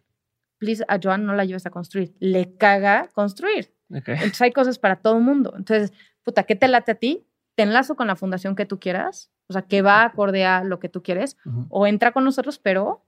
please, 0.62 0.86
a 0.88 1.00
Joan 1.02 1.26
no 1.26 1.34
la 1.34 1.44
lleves 1.44 1.66
a 1.66 1.72
construir. 1.72 2.14
Le 2.20 2.56
caga 2.56 3.10
construir. 3.14 3.74
Entonces 3.90 4.42
hay 4.42 4.52
cosas 4.52 4.78
para 4.78 4.98
todo 4.98 5.18
el 5.18 5.24
mundo. 5.24 5.54
Entonces, 5.58 5.92
puta, 6.24 6.44
¿qué 6.44 6.56
te 6.56 6.68
late 6.68 6.92
a 6.92 6.96
ti? 6.96 7.26
Te 7.56 7.64
enlazo 7.64 7.96
con 7.96 8.08
la 8.08 8.16
fundación 8.16 8.56
que 8.56 8.66
tú 8.68 8.80
quieras, 8.80 9.32
o 9.48 9.54
sea, 9.54 9.64
que 9.64 9.82
va 9.82 10.04
acorde 10.04 10.46
a 10.46 10.64
lo 10.64 10.80
que 10.80 10.88
tú 10.88 11.02
quieres, 11.02 11.36
o 11.70 11.88
entra 11.88 12.12
con 12.12 12.24
nosotros, 12.24 12.60
pero 12.60 13.04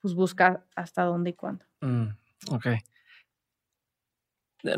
pues 0.00 0.14
busca 0.14 0.64
hasta 0.74 1.02
dónde 1.02 1.30
y 1.30 1.32
cuándo. 1.34 1.66
Mm, 1.80 2.06
ok. 2.50 2.66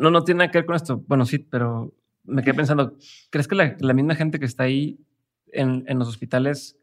No, 0.00 0.10
no 0.10 0.24
tiene 0.24 0.38
nada 0.38 0.50
que 0.50 0.58
ver 0.58 0.66
con 0.66 0.76
esto. 0.76 1.04
Bueno, 1.06 1.26
sí, 1.26 1.38
pero 1.38 1.94
me 2.24 2.42
quedé 2.42 2.54
pensando, 2.54 2.96
¿crees 3.30 3.48
que 3.48 3.54
la, 3.54 3.94
misma 3.94 4.14
gente 4.14 4.38
que 4.38 4.46
está 4.46 4.64
ahí 4.64 4.98
en, 5.52 5.84
en 5.86 5.98
los 5.98 6.08
hospitales, 6.08 6.78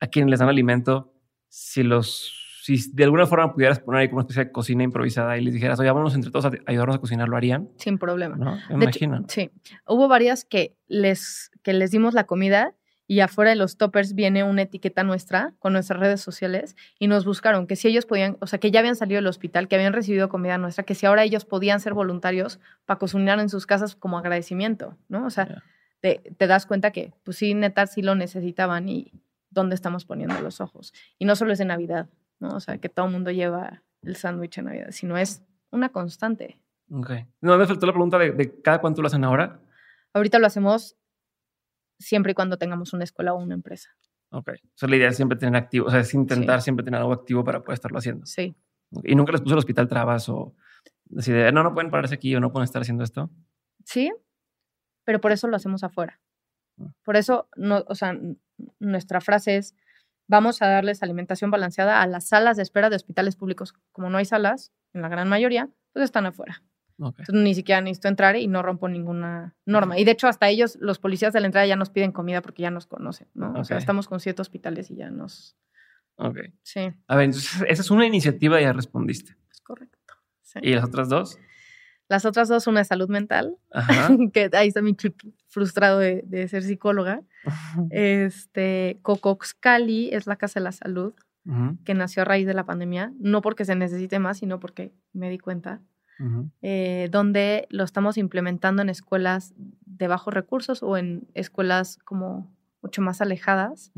a 0.00 0.06
quienes 0.06 0.30
les 0.30 0.40
dan 0.40 0.48
alimento, 0.48 1.12
si 1.48 1.82
los 1.82 2.48
si 2.76 2.92
de 2.92 3.04
alguna 3.04 3.26
forma 3.26 3.54
pudieras 3.54 3.80
poner 3.80 4.02
ahí 4.02 4.08
como 4.08 4.18
una 4.18 4.24
especie 4.24 4.44
de 4.44 4.52
cocina 4.52 4.82
improvisada 4.82 5.38
y 5.38 5.42
les 5.42 5.54
dijeras, 5.54 5.80
oye, 5.80 5.88
vámonos 5.88 6.14
entre 6.14 6.30
todos 6.30 6.44
a 6.44 6.52
ayudarnos 6.66 6.96
a 6.96 6.98
cocinar, 6.98 7.26
¿lo 7.26 7.36
harían? 7.36 7.70
Sin 7.76 7.96
problema. 7.96 8.36
¿No? 8.36 8.58
Me 8.76 8.92
sí. 8.92 9.50
Hubo 9.86 10.06
varias 10.06 10.44
que 10.44 10.76
les, 10.86 11.50
que 11.62 11.72
les 11.72 11.90
dimos 11.90 12.12
la 12.12 12.24
comida 12.24 12.74
y 13.10 13.20
afuera 13.20 13.50
de 13.50 13.56
los 13.56 13.78
toppers 13.78 14.14
viene 14.14 14.44
una 14.44 14.62
etiqueta 14.62 15.02
nuestra 15.02 15.54
con 15.58 15.72
nuestras 15.72 15.98
redes 15.98 16.20
sociales 16.20 16.76
y 16.98 17.08
nos 17.08 17.24
buscaron 17.24 17.66
que 17.66 17.74
si 17.74 17.88
ellos 17.88 18.04
podían, 18.04 18.36
o 18.40 18.46
sea, 18.46 18.60
que 18.60 18.70
ya 18.70 18.80
habían 18.80 18.96
salido 18.96 19.16
del 19.16 19.26
hospital, 19.26 19.66
que 19.66 19.76
habían 19.76 19.94
recibido 19.94 20.28
comida 20.28 20.58
nuestra, 20.58 20.84
que 20.84 20.94
si 20.94 21.06
ahora 21.06 21.24
ellos 21.24 21.46
podían 21.46 21.80
ser 21.80 21.94
voluntarios 21.94 22.60
para 22.84 22.98
cocinar 22.98 23.40
en 23.40 23.48
sus 23.48 23.64
casas 23.64 23.96
como 23.96 24.18
agradecimiento, 24.18 24.96
¿no? 25.08 25.24
O 25.24 25.30
sea, 25.30 25.64
te, 26.00 26.20
te, 26.36 26.46
das 26.46 26.66
cuenta 26.66 26.90
que, 26.90 27.14
pues 27.24 27.38
sí, 27.38 27.54
neta, 27.54 27.86
sí 27.86 28.02
lo 28.02 28.14
necesitaban 28.14 28.90
y 28.90 29.10
dónde 29.48 29.74
estamos 29.74 30.04
poniendo 30.04 30.38
los 30.42 30.60
ojos. 30.60 30.92
Y 31.18 31.24
no 31.24 31.34
solo 31.34 31.52
es 31.54 31.58
de 31.58 31.64
Navidad, 31.64 32.10
¿no? 32.40 32.50
O 32.50 32.60
sea, 32.60 32.76
que 32.76 32.90
todo 32.90 33.06
el 33.06 33.12
mundo 33.12 33.30
lleva 33.30 33.82
el 34.02 34.16
sándwich 34.16 34.58
en 34.58 34.66
Navidad, 34.66 34.88
sino 34.90 35.16
es 35.16 35.42
una 35.70 35.88
constante. 35.88 36.60
Ok. 36.90 37.10
No, 37.40 37.56
me 37.56 37.66
faltó 37.66 37.86
la 37.86 37.92
pregunta 37.92 38.18
de, 38.18 38.60
cada 38.62 38.80
cuánto 38.82 39.00
lo 39.00 39.08
hacen 39.08 39.24
ahora. 39.24 39.60
Ahorita 40.12 40.38
lo 40.38 40.46
hacemos 40.46 40.96
siempre 41.98 42.32
y 42.32 42.34
cuando 42.34 42.58
tengamos 42.58 42.92
una 42.92 43.04
escuela 43.04 43.34
o 43.34 43.38
una 43.38 43.54
empresa. 43.54 43.90
Ok. 44.30 44.50
O 44.50 44.78
sea, 44.78 44.88
la 44.88 44.96
idea 44.96 45.08
es 45.08 45.16
siempre 45.16 45.38
tener 45.38 45.56
activo, 45.56 45.86
o 45.86 45.90
sea, 45.90 46.00
es 46.00 46.14
intentar 46.14 46.62
siempre 46.62 46.84
tener 46.84 47.00
algo 47.00 47.12
activo 47.12 47.44
para 47.44 47.62
poder 47.62 47.74
estarlo 47.74 47.98
haciendo. 47.98 48.26
Sí. 48.26 48.54
¿Y 49.04 49.14
nunca 49.14 49.32
les 49.32 49.40
puso 49.40 49.54
el 49.54 49.58
hospital 49.58 49.88
trabas 49.88 50.28
o 50.28 50.54
decir, 51.04 51.52
no, 51.52 51.62
no 51.62 51.74
pueden 51.74 51.90
pararse 51.90 52.14
aquí 52.14 52.34
o 52.34 52.40
no 52.40 52.52
pueden 52.52 52.64
estar 52.64 52.82
haciendo 52.82 53.04
esto? 53.04 53.30
Sí, 53.84 54.12
pero 55.04 55.20
por 55.20 55.32
eso 55.32 55.48
lo 55.48 55.56
hacemos 55.56 55.84
afuera. 55.84 56.20
Ah. 56.78 56.92
Por 57.04 57.16
eso, 57.16 57.48
no, 57.56 57.84
o 57.86 57.94
sea, 57.94 58.18
nuestra 58.78 59.20
frase 59.20 59.56
es, 59.56 59.74
vamos 60.26 60.62
a 60.62 60.68
darles 60.68 61.02
alimentación 61.02 61.50
balanceada 61.50 62.02
a 62.02 62.06
las 62.06 62.28
salas 62.28 62.56
de 62.56 62.62
espera 62.62 62.90
de 62.90 62.96
hospitales 62.96 63.36
públicos. 63.36 63.74
Como 63.92 64.10
no 64.10 64.18
hay 64.18 64.24
salas, 64.24 64.72
en 64.92 65.02
la 65.02 65.08
gran 65.08 65.28
mayoría, 65.28 65.70
pues 65.92 66.04
están 66.04 66.26
afuera. 66.26 66.62
Entonces, 66.98 67.34
ni 67.34 67.54
siquiera 67.54 67.80
necesito 67.80 68.08
entrar 68.08 68.36
y 68.36 68.48
no 68.48 68.60
rompo 68.62 68.88
ninguna 68.88 69.54
norma. 69.64 69.98
Y 69.98 70.04
de 70.04 70.10
hecho, 70.10 70.26
hasta 70.26 70.48
ellos, 70.48 70.76
los 70.80 70.98
policías 70.98 71.32
de 71.32 71.40
la 71.40 71.46
entrada 71.46 71.66
ya 71.66 71.76
nos 71.76 71.90
piden 71.90 72.10
comida 72.10 72.42
porque 72.42 72.62
ya 72.62 72.70
nos 72.70 72.86
conocen, 72.86 73.28
¿no? 73.34 73.52
O 73.52 73.64
sea, 73.64 73.78
estamos 73.78 74.08
con 74.08 74.20
siete 74.20 74.42
hospitales 74.42 74.90
y 74.90 74.96
ya 74.96 75.10
nos... 75.10 75.56
Ok. 76.16 76.38
Sí. 76.62 76.92
A 77.06 77.16
ver, 77.16 77.26
entonces, 77.26 77.64
esa 77.68 77.82
es 77.82 77.90
una 77.92 78.04
iniciativa 78.04 78.60
y 78.60 78.64
ya 78.64 78.72
respondiste. 78.72 79.36
Es 79.52 79.60
correcto. 79.60 79.96
¿Y 80.60 80.74
las 80.74 80.84
otras 80.84 81.08
dos? 81.08 81.38
Las 82.08 82.24
otras 82.24 82.48
dos, 82.48 82.66
una 82.66 82.80
de 82.80 82.84
salud 82.84 83.08
mental, 83.08 83.56
que 84.32 84.50
ahí 84.54 84.68
está 84.68 84.80
mi 84.80 84.96
frustrado 85.48 85.98
de, 85.98 86.48
ser 86.48 86.62
psicóloga. 86.62 87.22
Este, 87.90 88.98
Cocoxcali 89.02 90.10
es 90.12 90.26
la 90.26 90.36
Casa 90.36 90.60
de 90.60 90.64
la 90.64 90.72
Salud, 90.72 91.14
que 91.86 91.94
nació 91.94 92.22
a 92.22 92.24
raíz 92.26 92.46
de 92.46 92.52
la 92.52 92.66
pandemia, 92.66 93.12
no 93.18 93.40
porque 93.40 93.64
se 93.64 93.74
necesite 93.74 94.18
más, 94.18 94.36
sino 94.36 94.60
porque 94.60 94.92
me 95.14 95.30
di 95.30 95.38
cuenta, 95.38 95.80
eh, 96.62 97.08
donde 97.10 97.66
lo 97.70 97.84
estamos 97.84 98.18
implementando 98.18 98.82
en 98.82 98.88
escuelas 98.88 99.54
de 99.56 100.08
bajos 100.08 100.34
recursos 100.34 100.82
o 100.82 100.96
en 100.96 101.28
escuelas 101.34 101.98
como 102.04 102.50
mucho 102.82 103.02
más 103.02 103.20
alejadas 103.20 103.92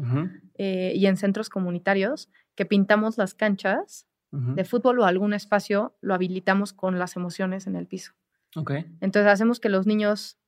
eh, 0.55 0.93
y 0.95 1.07
en 1.07 1.17
centros 1.17 1.49
comunitarios, 1.49 2.31
que 2.55 2.67
pintamos 2.67 3.19
las 3.19 3.35
canchas 3.35 4.07
de 4.33 4.65
fútbol 4.65 5.01
o 5.01 5.07
algún 5.07 5.35
espacio, 5.35 5.97
lo 6.01 6.15
habilitamos 6.15 6.73
con 6.73 7.01
las 7.01 7.17
emociones 7.17 7.67
en 7.67 7.75
el 7.75 7.89
piso. 7.89 8.13
Okay. 8.55 8.87
Entonces 9.01 9.27
hacemos 9.27 9.59
que 9.59 9.69
los 9.69 9.87
niños, 9.87 10.39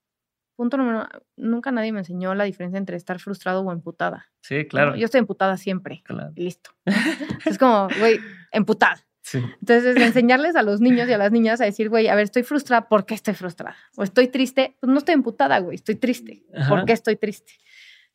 punto 0.54 0.76
número 0.76 1.08
nunca 1.36 1.72
nadie 1.72 1.92
me 1.92 1.98
enseñó 1.98 2.34
la 2.36 2.44
diferencia 2.44 2.78
entre 2.78 2.96
estar 2.96 3.18
frustrado 3.18 3.62
o 3.62 3.72
emputada. 3.72 4.30
Sí, 4.40 4.66
claro. 4.66 4.94
Yo 4.94 5.04
estoy 5.04 5.18
emputada 5.18 5.56
siempre. 5.56 6.02
Claro. 6.04 6.32
Y 6.36 6.44
listo. 6.44 6.70
es 7.44 7.58
como, 7.58 7.88
güey, 7.98 8.20
emputada. 8.52 9.04
Sí. 9.22 9.38
Entonces, 9.60 9.96
enseñarles 9.96 10.56
a 10.56 10.62
los 10.62 10.80
niños 10.80 11.08
y 11.08 11.12
a 11.12 11.18
las 11.18 11.32
niñas 11.32 11.60
a 11.60 11.64
decir, 11.64 11.88
güey, 11.88 12.08
a 12.08 12.14
ver, 12.14 12.24
estoy 12.24 12.42
frustrada, 12.42 12.88
¿por 12.88 13.06
qué 13.06 13.14
estoy 13.14 13.34
frustrada? 13.34 13.76
O 13.96 14.02
estoy 14.02 14.28
triste, 14.28 14.76
pues 14.80 14.90
no 14.90 14.98
estoy 14.98 15.14
emputada, 15.14 15.58
güey, 15.60 15.76
estoy 15.76 15.94
triste. 15.94 16.42
¿Por 16.68 16.84
qué 16.84 16.92
estoy 16.92 17.16
triste? 17.16 17.52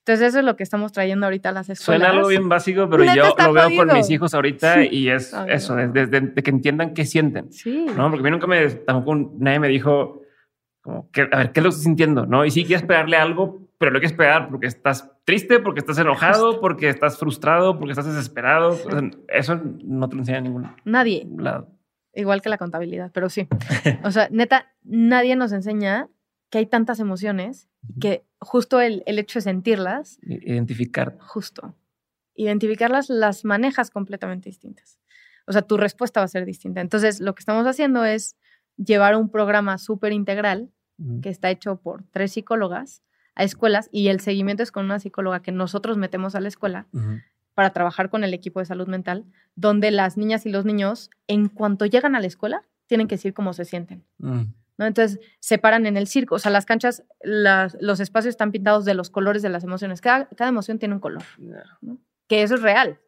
Entonces 0.07 0.29
eso 0.29 0.39
es 0.39 0.45
lo 0.45 0.55
que 0.55 0.63
estamos 0.63 0.93
trayendo 0.93 1.25
ahorita 1.25 1.49
a 1.49 1.51
las 1.51 1.69
escuelas. 1.69 2.01
Suena 2.01 2.17
algo 2.17 2.29
bien 2.29 2.47
básico, 2.47 2.89
pero 2.89 3.03
yo 3.13 3.35
lo 3.37 3.53
veo 3.53 3.69
con 3.75 3.93
mis 3.93 4.09
hijos 4.09 4.33
ahorita 4.33 4.85
y 4.85 5.09
es 5.09 5.35
eso, 5.49 5.75
de, 5.75 6.33
que 6.33 6.49
entiendan 6.49 6.93
qué 6.93 7.05
sienten. 7.05 7.51
Sí. 7.51 7.87
¿no? 7.93 8.09
Porque 8.09 8.21
a 8.21 8.23
mí 8.23 8.31
nunca 8.31 8.47
me, 8.47 8.69
tampoco 8.69 9.33
nadie 9.37 9.59
me 9.59 9.67
dijo, 9.67 10.21
como, 10.79 11.11
que, 11.11 11.27
a 11.29 11.37
ver, 11.37 11.51
¿qué 11.51 11.59
es 11.59 11.63
lo 11.63 11.69
que 11.69 11.73
estás 11.73 11.83
sintiendo? 11.83 12.25
¿no? 12.25 12.45
Y 12.45 12.51
sí 12.51 12.63
quieres 12.63 12.85
pegarle 12.85 13.17
algo, 13.17 13.66
pero 13.77 13.91
lo 13.91 13.99
quieres 13.99 14.17
pegar 14.17 14.49
porque 14.49 14.67
estás 14.67 15.11
triste, 15.23 15.59
porque 15.59 15.79
estás 15.79 15.97
enojado, 15.99 16.59
porque 16.59 16.89
estás 16.89 17.17
frustrado, 17.17 17.77
porque 17.77 17.91
estás 17.91 18.07
desesperado. 18.07 18.77
eso 19.27 19.61
no 19.83 20.09
te 20.09 20.15
lo 20.15 20.21
enseña 20.21 20.41
ningún 20.41 20.69
Nadie. 20.83 21.27
lado. 21.37 21.69
Igual 22.13 22.41
que 22.41 22.49
la 22.49 22.57
contabilidad, 22.57 23.11
pero 23.13 23.29
sí. 23.29 23.47
o 24.03 24.11
sea, 24.11 24.27
neta, 24.31 24.73
nadie 24.83 25.35
nos 25.35 25.51
enseña 25.51 26.09
que 26.49 26.57
hay 26.59 26.65
tantas 26.65 26.99
emociones 26.99 27.69
que 27.99 28.25
justo 28.39 28.81
el, 28.81 29.03
el 29.05 29.19
hecho 29.19 29.37
de 29.37 29.43
sentirlas. 29.43 30.17
Identificar. 30.23 31.17
Justo. 31.19 31.75
Identificarlas 32.33 33.09
las 33.09 33.45
manejas 33.45 33.91
completamente 33.91 34.49
distintas. 34.49 34.99
O 35.45 35.53
sea, 35.53 35.61
tu 35.61 35.77
respuesta 35.77 36.19
va 36.19 36.25
a 36.25 36.29
ser 36.29 36.45
distinta. 36.45 36.81
Entonces, 36.81 37.19
lo 37.19 37.35
que 37.35 37.41
estamos 37.41 37.65
haciendo 37.67 38.03
es 38.03 38.35
llevar 38.77 39.15
un 39.15 39.29
programa 39.29 39.77
súper 39.77 40.11
integral 40.11 40.71
que 41.21 41.29
está 41.29 41.51
hecho 41.51 41.79
por 41.79 42.03
tres 42.09 42.31
psicólogas 42.31 43.03
a 43.37 43.43
escuelas 43.43 43.87
y 43.91 44.07
el 44.07 44.19
seguimiento 44.19 44.63
es 44.63 44.71
con 44.71 44.85
una 44.85 44.99
psicóloga 44.99 45.41
que 45.41 45.51
nosotros 45.51 45.97
metemos 45.97 46.35
a 46.35 46.41
la 46.41 46.47
escuela 46.47 46.87
para 47.53 47.71
trabajar 47.71 48.09
con 48.09 48.23
el 48.23 48.33
equipo 48.33 48.59
de 48.59 48.65
salud 48.65 48.87
mental, 48.87 49.25
donde 49.55 49.91
las 49.91 50.17
niñas 50.17 50.45
y 50.45 50.49
los 50.49 50.65
niños, 50.65 51.09
en 51.27 51.47
cuanto 51.47 51.85
llegan 51.85 52.15
a 52.15 52.19
la 52.19 52.27
escuela, 52.27 52.63
tienen 52.87 53.07
que 53.07 53.15
decir 53.15 53.33
cómo 53.33 53.53
se 53.53 53.65
sienten. 53.65 54.03
Mm. 54.17 54.41
¿no? 54.77 54.85
Entonces, 54.85 55.19
se 55.39 55.57
paran 55.57 55.85
en 55.85 55.97
el 55.97 56.07
circo, 56.07 56.35
o 56.35 56.39
sea, 56.39 56.51
las 56.51 56.65
canchas, 56.65 57.03
los 57.21 57.99
espacios 57.99 58.31
están 58.31 58.51
pintados 58.51 58.85
de 58.85 58.93
los 58.93 59.09
colores 59.09 59.41
de 59.41 59.49
las 59.49 59.63
emociones. 59.63 60.01
Cada, 60.01 60.27
emoción 60.39 60.79
tiene 60.79 60.95
un 60.95 61.01
color, 61.01 61.23
que 62.27 62.43
eso 62.43 62.55
es 62.55 62.61
real. 62.61 62.99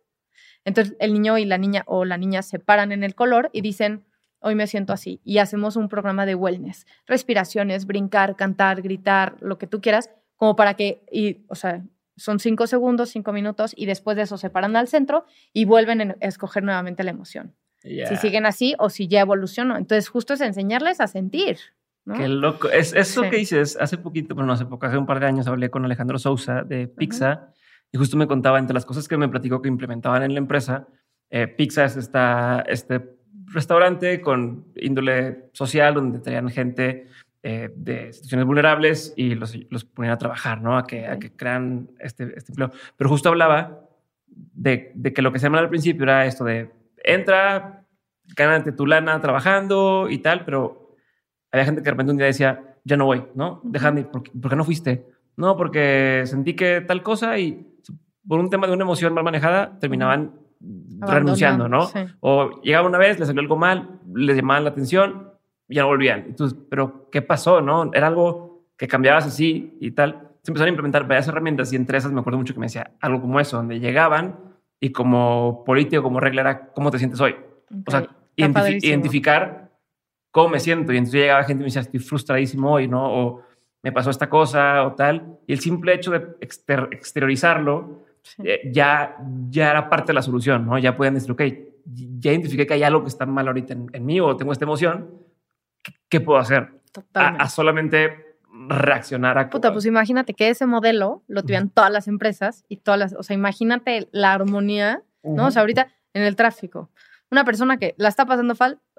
Entonces, 0.65 0.95
el 0.99 1.13
niño 1.13 1.37
y 1.37 1.45
la 1.45 1.57
niña 1.57 1.83
o 1.87 2.05
la 2.05 2.17
niña 2.17 2.41
se 2.41 2.59
paran 2.59 2.91
en 2.91 3.03
el 3.03 3.15
color 3.15 3.49
y 3.53 3.61
dicen, 3.61 4.05
hoy 4.39 4.55
me 4.55 4.67
siento 4.67 4.93
así. 4.93 5.21
Y 5.23 5.37
hacemos 5.37 5.75
un 5.75 5.89
programa 5.89 6.25
de 6.25 6.35
wellness, 6.35 6.85
respiraciones, 7.05 7.85
brincar, 7.85 8.35
cantar, 8.35 8.81
gritar, 8.81 9.37
lo 9.41 9.57
que 9.57 9.67
tú 9.67 9.81
quieras, 9.81 10.09
como 10.39 10.55
para 10.55 10.75
que, 10.75 11.03
y, 11.11 11.41
o 11.49 11.55
sea, 11.55 11.83
son 12.15 12.39
cinco 12.39 12.65
segundos, 12.65 13.09
cinco 13.09 13.33
minutos, 13.33 13.73
y 13.75 13.85
después 13.85 14.15
de 14.15 14.23
eso 14.23 14.37
se 14.37 14.49
paran 14.49 14.77
al 14.77 14.87
centro 14.87 15.25
y 15.51 15.65
vuelven 15.65 16.11
a 16.11 16.15
escoger 16.21 16.63
nuevamente 16.63 17.03
la 17.03 17.11
emoción. 17.11 17.53
Si 17.81 18.15
siguen 18.15 18.45
así 18.45 18.73
o 18.79 18.89
si 18.89 19.07
ya 19.07 19.21
evolucionó. 19.21 19.77
Entonces, 19.77 20.07
justo 20.09 20.33
es 20.33 20.41
enseñarles 20.41 21.01
a 21.01 21.07
sentir. 21.07 21.57
¿no? 22.05 22.15
Qué 22.15 22.27
loco. 22.29 22.69
Es 22.69 22.93
eso 22.93 23.21
que 23.23 23.35
dices, 23.37 23.77
hace 23.79 23.97
poquito, 23.97 24.33
bueno, 24.33 24.47
no 24.47 24.53
hace 24.53 24.65
poco, 24.65 24.85
hace 24.85 24.97
un 24.97 25.05
par 25.05 25.19
de 25.19 25.27
años 25.27 25.47
hablé 25.47 25.69
con 25.69 25.83
Alejandro 25.83 26.17
Sousa 26.19 26.63
de 26.63 26.87
Pizza 26.87 27.53
y 27.91 27.97
justo 27.97 28.15
me 28.15 28.27
contaba 28.27 28.59
entre 28.59 28.73
las 28.73 28.85
cosas 28.85 29.07
que 29.07 29.17
me 29.17 29.27
platicó 29.27 29.61
que 29.61 29.67
implementaban 29.67 30.23
en 30.23 30.33
la 30.33 30.39
empresa, 30.39 30.87
eh, 31.29 31.47
Pizza 31.47 31.85
es 31.85 31.95
esta, 31.95 32.63
este 32.67 33.17
restaurante 33.45 34.21
con 34.21 34.67
índole 34.75 35.49
social 35.53 35.93
donde 35.93 36.19
traían 36.19 36.49
gente 36.49 37.07
eh, 37.41 37.69
de 37.75 38.11
situaciones 38.11 38.45
vulnerables 38.45 39.13
y 39.15 39.35
los, 39.35 39.57
los, 39.69 39.85
ponían 39.85 40.13
a 40.13 40.17
trabajar, 40.17 40.61
¿no? 40.61 40.77
A 40.77 40.85
que, 40.85 41.07
a 41.07 41.19
que 41.19 41.31
crean 41.31 41.89
este, 41.99 42.33
este, 42.35 42.51
empleo. 42.51 42.71
Pero 42.97 43.09
justo 43.09 43.29
hablaba 43.29 43.81
de, 44.27 44.91
de, 44.95 45.13
que 45.13 45.21
lo 45.21 45.31
que 45.31 45.39
se 45.39 45.45
llama 45.45 45.59
al 45.59 45.69
principio 45.69 46.03
era 46.03 46.25
esto 46.25 46.43
de 46.43 46.71
entra, 47.03 47.85
gánate 48.35 48.71
tu 48.71 48.85
lana 48.85 49.21
trabajando 49.21 50.07
y 50.09 50.17
tal, 50.17 50.43
pero 50.43 50.97
había 51.51 51.65
gente 51.65 51.81
que 51.81 51.85
de 51.85 51.91
repente 51.91 52.11
un 52.11 52.17
día 52.17 52.27
decía, 52.27 52.75
ya 52.83 52.97
no 52.97 53.05
voy, 53.05 53.25
¿no? 53.35 53.61
Déjame, 53.63 54.03
¿por, 54.03 54.23
¿por 54.23 54.49
qué 54.49 54.55
no 54.57 54.65
fuiste? 54.65 55.05
No, 55.37 55.55
porque 55.55 56.23
sentí 56.25 56.55
que 56.55 56.81
tal 56.81 57.01
cosa 57.03 57.39
y 57.39 57.65
por 58.27 58.39
un 58.39 58.49
tema 58.49 58.67
de 58.67 58.73
una 58.73 58.83
emoción 58.83 59.13
mal 59.13 59.23
manejada 59.23 59.79
terminaban 59.79 60.33
renunciando, 60.99 61.69
¿no? 61.69 61.89
O 62.19 62.61
llegaba 62.61 62.87
una 62.87 62.97
vez, 62.97 63.19
le 63.19 63.25
salió 63.25 63.41
algo 63.41 63.55
mal, 63.55 63.99
les 64.13 64.35
llamaban 64.35 64.65
la 64.65 64.71
atención 64.71 65.28
ya 65.75 65.83
no 65.83 65.87
volvían. 65.87 66.25
Entonces, 66.27 66.57
¿pero 66.69 67.09
qué 67.11 67.21
pasó, 67.21 67.61
no? 67.61 67.91
Era 67.93 68.07
algo 68.07 68.65
que 68.77 68.87
cambiabas 68.87 69.25
así 69.25 69.77
y 69.79 69.91
tal. 69.91 70.29
Se 70.41 70.51
empezaron 70.51 70.67
a 70.67 70.69
implementar 70.69 71.07
varias 71.07 71.27
herramientas 71.27 71.71
y 71.73 71.75
entre 71.75 71.97
esas 71.97 72.11
me 72.11 72.21
acuerdo 72.21 72.39
mucho 72.39 72.53
que 72.53 72.59
me 72.59 72.65
decía 72.65 72.91
algo 73.01 73.21
como 73.21 73.39
eso, 73.39 73.57
donde 73.57 73.79
llegaban 73.79 74.39
y 74.79 74.91
como 74.91 75.63
político, 75.65 76.01
como 76.01 76.19
regla 76.19 76.41
era 76.41 76.67
cómo 76.71 76.91
te 76.91 76.97
sientes 76.97 77.19
hoy. 77.19 77.35
O 77.85 77.91
sea, 77.91 78.07
identificar 78.35 79.71
cómo 80.31 80.49
me 80.49 80.59
siento. 80.59 80.93
Y 80.93 80.97
entonces 80.97 81.21
llegaba 81.21 81.43
gente 81.43 81.61
y 81.61 81.63
me 81.63 81.65
decía, 81.65 81.81
estoy 81.81 81.99
frustradísimo 81.99 82.73
hoy, 82.73 82.87
¿no? 82.87 83.11
O 83.11 83.41
me 83.83 83.91
pasó 83.91 84.09
esta 84.09 84.29
cosa 84.29 84.85
o 84.85 84.93
tal. 84.93 85.39
Y 85.47 85.53
el 85.53 85.59
simple 85.59 85.93
hecho 85.93 86.11
de 86.11 86.35
exteriorizarlo 86.41 88.05
eh, 88.43 88.69
ya, 88.71 89.17
ya 89.49 89.71
era 89.71 89.89
parte 89.89 90.07
de 90.07 90.13
la 90.13 90.21
solución, 90.21 90.65
¿no? 90.65 90.77
Ya 90.77 90.95
pueden 90.95 91.15
decir, 91.15 91.31
ok, 91.31 91.41
ya 92.19 92.31
identifiqué 92.31 92.67
que 92.67 92.73
hay 92.73 92.83
algo 92.83 93.01
que 93.01 93.09
está 93.09 93.25
mal 93.25 93.47
ahorita 93.47 93.73
en, 93.73 94.05
mí 94.05 94.19
o 94.19 94.35
tengo 94.35 94.51
esta 94.51 94.65
emoción, 94.65 95.09
¿qué, 96.09 96.21
puedo 96.21 96.39
hacer? 96.39 96.69
A, 97.13 97.47
solamente 97.49 98.37
reaccionar 98.67 99.37
a... 99.37 99.49
Puta, 99.49 99.71
pues 99.71 99.85
imagínate 99.85 100.33
que 100.33 100.49
ese 100.49 100.65
modelo 100.65 101.23
lo 101.27 101.43
tuvieran 101.43 101.69
todas 101.69 101.91
las 101.91 102.07
empresas 102.07 102.65
y 102.67 102.77
todas 102.77 102.99
las, 102.99 103.13
o 103.13 103.23
sea, 103.23 103.35
imagínate 103.35 104.09
la 104.11 104.33
armonía, 104.33 105.03
¿no? 105.23 105.47
O 105.47 105.51
sea, 105.51 105.61
ahorita 105.61 105.87
en 106.13 106.23
el 106.23 106.35
tráfico, 106.35 106.89
una 107.31 107.45
persona 107.45 107.77
que 107.77 107.95
la 107.97 108.09
está 108.09 108.25
pasando 108.25 108.55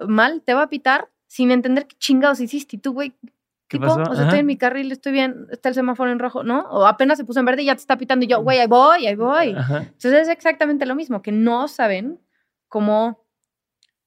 mal 0.07 0.41
te 0.43 0.53
va 0.53 0.63
a 0.63 0.69
pitar 0.69 1.09
sin 1.27 1.51
entender 1.51 1.87
qué 1.87 1.95
chingados 1.97 2.39
hiciste 2.39 2.75
y 2.75 2.79
tú, 2.79 2.93
güey, 2.93 3.13
tipo, 3.67 3.85
o 3.85 4.15
sea, 4.15 4.25
estoy 4.25 4.39
en 4.39 4.45
mi 4.45 4.57
carril, 4.57 4.91
estoy 4.91 5.13
bien, 5.13 5.47
está 5.49 5.69
el 5.69 5.75
semáforo 5.75 6.11
en 6.11 6.19
rojo, 6.19 6.43
¿no? 6.43 6.61
O 6.69 6.85
apenas 6.85 7.17
se 7.17 7.23
puso 7.23 7.39
en 7.39 7.45
verde 7.45 7.63
y 7.63 7.65
ya 7.65 7.75
te 7.75 7.81
está 7.81 7.97
pitando 7.97 8.25
y 8.25 8.27
yo, 8.27 8.41
güey, 8.41 8.59
ahí 8.59 8.67
voy, 8.67 9.07
ahí 9.07 9.15
voy. 9.15 9.49
Entonces 9.49 10.13
es 10.13 10.27
exactamente 10.29 10.85
lo 10.85 10.95
mismo, 10.95 11.21
que 11.21 11.31
no 11.31 11.67
saben 11.67 12.19
cómo, 12.67 13.20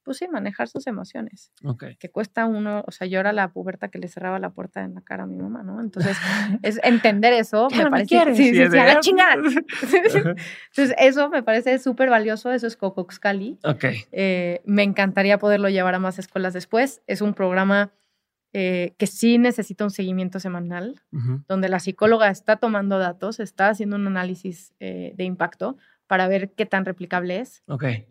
pues 0.05 0.19
sí, 0.19 0.29
manejar 0.29 0.69
sus 0.69 0.87
emociones. 0.87 1.51
Que 1.99 2.11
cuesta 2.11 2.47
uno, 2.47 2.85
o 2.87 2.91
sea, 2.91 3.07
yo 3.07 3.19
era 3.21 3.33
la 3.33 3.53
puberta 3.53 3.89
que 3.89 3.99
le 3.99 4.09
cerraba 4.09 4.39
la 4.39 4.51
puerta 4.51 4.83
en 4.83 4.95
la 4.95 5.01
cara 5.01 5.25
a 5.25 5.27
mi 5.27 5.37
mamá, 5.37 5.63
¿no? 5.63 5.81
Entonces, 5.81 6.17
es 6.63 6.79
entender 6.85 7.33
eso, 7.33 7.69
me 7.75 7.91
parece. 7.91 8.35
Sí, 8.35 8.55
sí, 8.55 8.67
sí, 8.71 8.79
a 8.79 8.87
la 8.87 9.01
chingada. 9.01 9.35
Entonces, 9.83 10.95
eso 10.99 11.29
me 11.31 11.43
parece 11.43 11.79
súper 11.79 12.11
valioso, 12.11 12.53
eso 12.53 12.67
es 12.67 12.77
Cocoxcali. 12.77 13.59
Ok. 13.65 13.85
Eh, 14.13 14.61
me 14.65 14.83
encantaría 14.83 15.39
poderlo 15.39 15.69
llevar 15.69 15.95
a 15.95 15.99
más 15.99 16.19
escuelas 16.19 16.53
después. 16.53 17.03
Es 17.07 17.21
un 17.21 17.35
programa 17.35 17.93
eh, 18.57 18.95
que 18.99 19.09
sí 19.09 19.39
necesita 19.39 19.83
un 19.83 19.91
seguimiento 19.91 20.39
semanal, 20.39 21.03
donde 21.49 21.69
la 21.69 21.81
psicóloga 21.81 22.31
está 22.31 22.55
tomando 22.55 23.01
datos, 23.01 23.41
está 23.41 23.69
haciendo 23.69 23.97
un 23.97 24.07
análisis 24.07 24.75
eh, 24.79 25.13
de 25.17 25.25
impacto 25.25 25.77
para 26.07 26.29
ver 26.29 26.53
qué 26.53 26.67
tan 26.67 26.85
replicable 26.85 27.41
es 27.41 27.63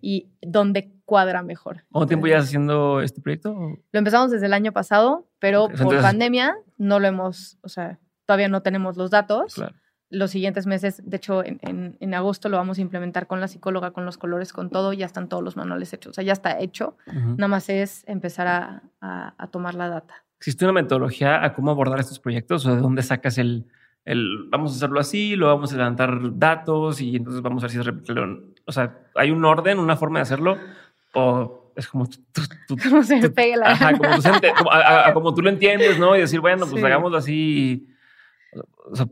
y 0.01 0.29
dónde 0.41 0.91
cuadra 1.05 1.43
mejor. 1.43 1.83
¿Cuánto 1.91 2.07
tiempo 2.07 2.27
ya 2.27 2.39
haciendo 2.39 3.01
este 3.01 3.21
proyecto? 3.21 3.53
Lo 3.91 3.99
empezamos 3.99 4.31
desde 4.31 4.47
el 4.47 4.53
año 4.53 4.71
pasado, 4.71 5.27
pero 5.39 5.69
por 5.69 6.01
pandemia 6.01 6.55
no 6.77 6.99
lo 6.99 7.07
hemos, 7.07 7.57
o 7.61 7.69
sea, 7.69 7.99
todavía 8.25 8.47
no 8.47 8.61
tenemos 8.61 8.97
los 8.97 9.11
datos. 9.11 9.61
Los 10.09 10.29
siguientes 10.29 10.67
meses, 10.67 11.01
de 11.03 11.17
hecho, 11.17 11.43
en, 11.43 11.97
en, 11.99 12.13
agosto 12.13 12.47
lo 12.47 12.57
vamos 12.57 12.77
a 12.77 12.81
implementar 12.81 13.25
con 13.25 13.39
la 13.39 13.47
psicóloga, 13.47 13.91
con 13.91 14.05
los 14.05 14.19
colores, 14.19 14.53
con 14.53 14.69
todo, 14.69 14.93
ya 14.93 15.07
están 15.07 15.27
todos 15.27 15.43
los 15.43 15.57
manuales 15.57 15.91
hechos, 15.91 16.11
o 16.11 16.13
sea, 16.13 16.23
ya 16.23 16.33
está 16.33 16.59
hecho, 16.59 16.97
nada 17.07 17.47
más 17.47 17.67
es 17.69 18.03
empezar 18.07 18.45
a, 18.45 18.83
a 19.01 19.47
tomar 19.47 19.73
la 19.73 19.89
data. 19.89 20.13
¿Existe 20.37 20.65
una 20.65 20.73
metodología 20.73 21.43
a 21.43 21.53
cómo 21.53 21.71
abordar 21.71 21.99
estos 21.99 22.19
proyectos 22.19 22.63
o 22.67 22.75
de 22.75 22.81
dónde 22.81 23.01
sacas 23.01 23.39
el, 23.39 23.65
el 24.05 24.49
vamos 24.49 24.73
a 24.73 24.75
hacerlo 24.75 24.99
así, 24.99 25.35
lo 25.35 25.47
vamos 25.47 25.73
a 25.73 25.77
levantar 25.77 26.37
datos 26.37 27.01
y 27.01 27.15
entonces 27.15 27.41
vamos 27.41 27.63
a 27.63 27.67
ver 27.67 27.71
si 27.71 27.79
es 27.79 27.95
O 28.65 28.71
sea, 28.71 29.07
¿hay 29.15 29.31
un 29.31 29.43
orden, 29.45 29.79
una 29.79 29.95
forma 29.95 30.19
de 30.19 30.23
hacerlo? 30.23 30.57
¿O 31.13 31.71
es 31.75 31.87
como 31.87 32.07
tú, 32.07 32.31
como 32.83 33.03
se 33.03 33.29
pegue 33.29 33.57
la 33.57 33.71
ajá, 33.71 33.97
como, 33.97 34.09
tú, 34.15 34.21
como, 35.13 35.33
tú 35.33 35.41
lo 35.41 35.49
entiendes, 35.49 35.97
¿no? 35.99 36.15
Y 36.15 36.19
decir, 36.19 36.39
bueno, 36.39 36.67
pues 36.69 36.83
hagámoslo 36.83 37.17
así. 37.17 37.87
O, 38.85 38.95
sea, 38.95 39.07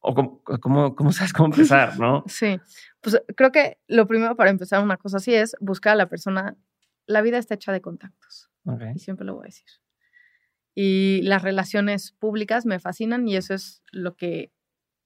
o 0.00 0.14
como, 0.14 0.94
cómo 0.94 1.12
sabes 1.12 1.32
cómo 1.32 1.46
empezar, 1.46 1.98
¿no? 1.98 2.24
Sí, 2.28 2.58
pues 3.00 3.20
creo 3.36 3.52
que 3.52 3.78
lo 3.86 4.06
primero 4.06 4.36
para 4.36 4.50
empezar 4.50 4.82
una 4.82 4.96
cosa 4.96 5.18
así 5.18 5.34
es 5.34 5.56
buscar 5.60 5.92
a 5.92 5.96
la 5.96 6.08
persona. 6.08 6.56
La 7.06 7.22
vida 7.22 7.38
está 7.38 7.54
hecha 7.54 7.72
de 7.72 7.80
contactos. 7.80 8.50
Y 8.94 8.98
siempre 8.98 9.24
lo 9.24 9.34
voy 9.34 9.44
a 9.44 9.46
decir. 9.46 9.66
Y 10.78 11.22
las 11.22 11.42
relaciones 11.42 12.12
públicas 12.12 12.66
me 12.66 12.78
fascinan 12.78 13.26
y 13.26 13.36
eso 13.36 13.54
es 13.54 13.82
lo 13.92 14.14
que 14.14 14.52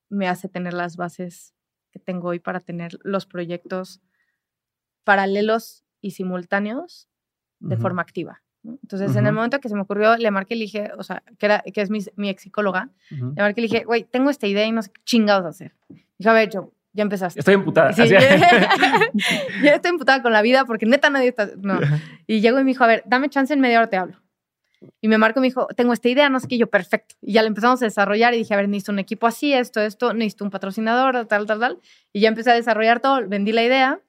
me 0.08 0.26
hace 0.26 0.48
tener 0.48 0.74
las 0.74 0.96
bases 0.96 1.54
que 1.92 2.00
tengo 2.00 2.28
hoy 2.28 2.40
para 2.40 2.58
tener 2.58 2.98
los 3.04 3.24
proyectos 3.24 4.00
paralelos 5.04 5.84
y 6.00 6.10
simultáneos 6.10 7.08
de 7.60 7.76
forma 7.76 8.02
activa. 8.02 8.42
Entonces, 8.64 9.14
en 9.16 9.26
el 9.26 9.32
momento 9.32 9.60
que 9.60 9.68
se 9.68 9.74
me 9.74 9.82
ocurrió, 9.82 10.16
le 10.16 10.30
marqué 10.30 10.54
y 10.54 10.58
le 10.58 10.64
dije, 10.64 10.90
o 10.98 11.02
sea, 11.02 11.22
que, 11.38 11.46
era, 11.46 11.60
que 11.60 11.80
es 11.80 11.88
mi, 11.88 12.00
mi 12.16 12.28
ex 12.28 12.42
psicóloga, 12.42 12.90
le 13.10 13.42
marqué 13.42 13.60
y 13.60 13.68
le 13.68 13.68
dije, 13.68 13.84
güey, 13.84 14.04
tengo 14.04 14.28
esta 14.28 14.46
idea 14.46 14.66
y 14.66 14.72
no 14.72 14.82
sé 14.82 14.90
qué 14.90 15.00
chingados 15.04 15.46
hacer. 15.46 15.74
Dijo, 16.18 16.30
a 16.30 16.34
ver, 16.34 16.50
yo, 16.50 16.72
ya 16.92 17.02
empezaste. 17.02 17.38
Estoy 17.38 17.54
emputada. 17.54 17.92
Sí, 17.92 18.08
ya 19.62 19.74
estoy 19.74 19.90
emputada 19.90 20.20
con 20.20 20.32
la 20.32 20.42
vida 20.42 20.64
porque 20.64 20.86
neta 20.86 21.10
nadie 21.10 21.28
está. 21.28 21.48
No. 21.56 21.78
Y 22.26 22.40
llegó 22.40 22.58
y 22.58 22.64
me 22.64 22.70
dijo, 22.70 22.82
a 22.82 22.88
ver, 22.88 23.04
dame 23.06 23.30
chance 23.30 23.54
en 23.54 23.60
media 23.60 23.78
hora 23.78 23.88
te 23.88 23.96
hablo. 23.96 24.20
Y 25.00 25.08
me 25.08 25.18
marcó 25.18 25.40
y 25.40 25.42
me 25.42 25.46
dijo, 25.48 25.66
tengo 25.76 25.92
esta 25.92 26.08
idea, 26.08 26.28
no 26.28 26.40
sé 26.40 26.48
qué, 26.48 26.58
yo, 26.58 26.68
perfecto. 26.68 27.14
Y 27.20 27.34
ya 27.34 27.42
la 27.42 27.48
empezamos 27.48 27.82
a 27.82 27.84
desarrollar 27.84 28.34
y 28.34 28.38
dije, 28.38 28.54
a 28.54 28.56
ver, 28.56 28.68
necesito 28.68 28.92
un 28.92 28.98
equipo 28.98 29.26
así, 29.26 29.52
esto, 29.52 29.80
esto, 29.80 30.14
necesito 30.14 30.44
un 30.44 30.50
patrocinador, 30.50 31.26
tal, 31.26 31.46
tal, 31.46 31.60
tal. 31.60 31.78
Y 32.12 32.20
ya 32.20 32.28
empecé 32.28 32.50
a 32.50 32.54
desarrollar 32.54 33.00
todo, 33.00 33.26
vendí 33.28 33.52
la 33.52 33.62
idea 33.62 34.00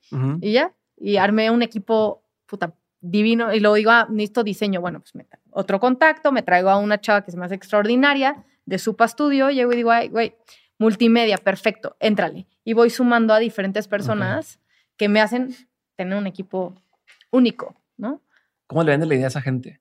y 0.41 0.53
ya. 0.53 0.73
Y 0.97 1.17
armé 1.17 1.49
un 1.49 1.61
equipo, 1.61 2.23
puta, 2.45 2.73
divino. 3.01 3.53
Y 3.53 3.59
luego 3.59 3.75
digo, 3.75 3.91
ah, 3.91 4.07
necesito 4.09 4.43
diseño. 4.43 4.81
Bueno, 4.81 4.99
pues 4.99 5.15
me 5.15 5.25
otro 5.51 5.79
contacto, 5.79 6.31
me 6.31 6.43
traigo 6.43 6.69
a 6.69 6.77
una 6.77 7.01
chava 7.01 7.23
que 7.23 7.31
es 7.31 7.35
más 7.35 7.51
extraordinaria 7.51 8.45
de 8.65 8.77
Supa 8.77 9.07
Studio. 9.07 9.49
Llego 9.49 9.73
y 9.73 9.75
digo, 9.75 9.91
ay, 9.91 10.07
güey, 10.07 10.35
multimedia, 10.77 11.37
perfecto, 11.37 11.97
éntrale. 11.99 12.47
Y 12.63 12.73
voy 12.73 12.89
sumando 12.89 13.33
a 13.33 13.39
diferentes 13.39 13.87
personas 13.87 14.59
que 14.95 15.09
me 15.09 15.19
hacen 15.19 15.55
tener 15.95 16.17
un 16.17 16.27
equipo 16.27 16.75
único, 17.31 17.75
¿no? 17.97 18.21
¿Cómo 18.67 18.83
le 18.83 18.91
vende 18.91 19.05
la 19.05 19.15
idea 19.15 19.25
a 19.25 19.29
esa 19.29 19.41
gente? 19.41 19.80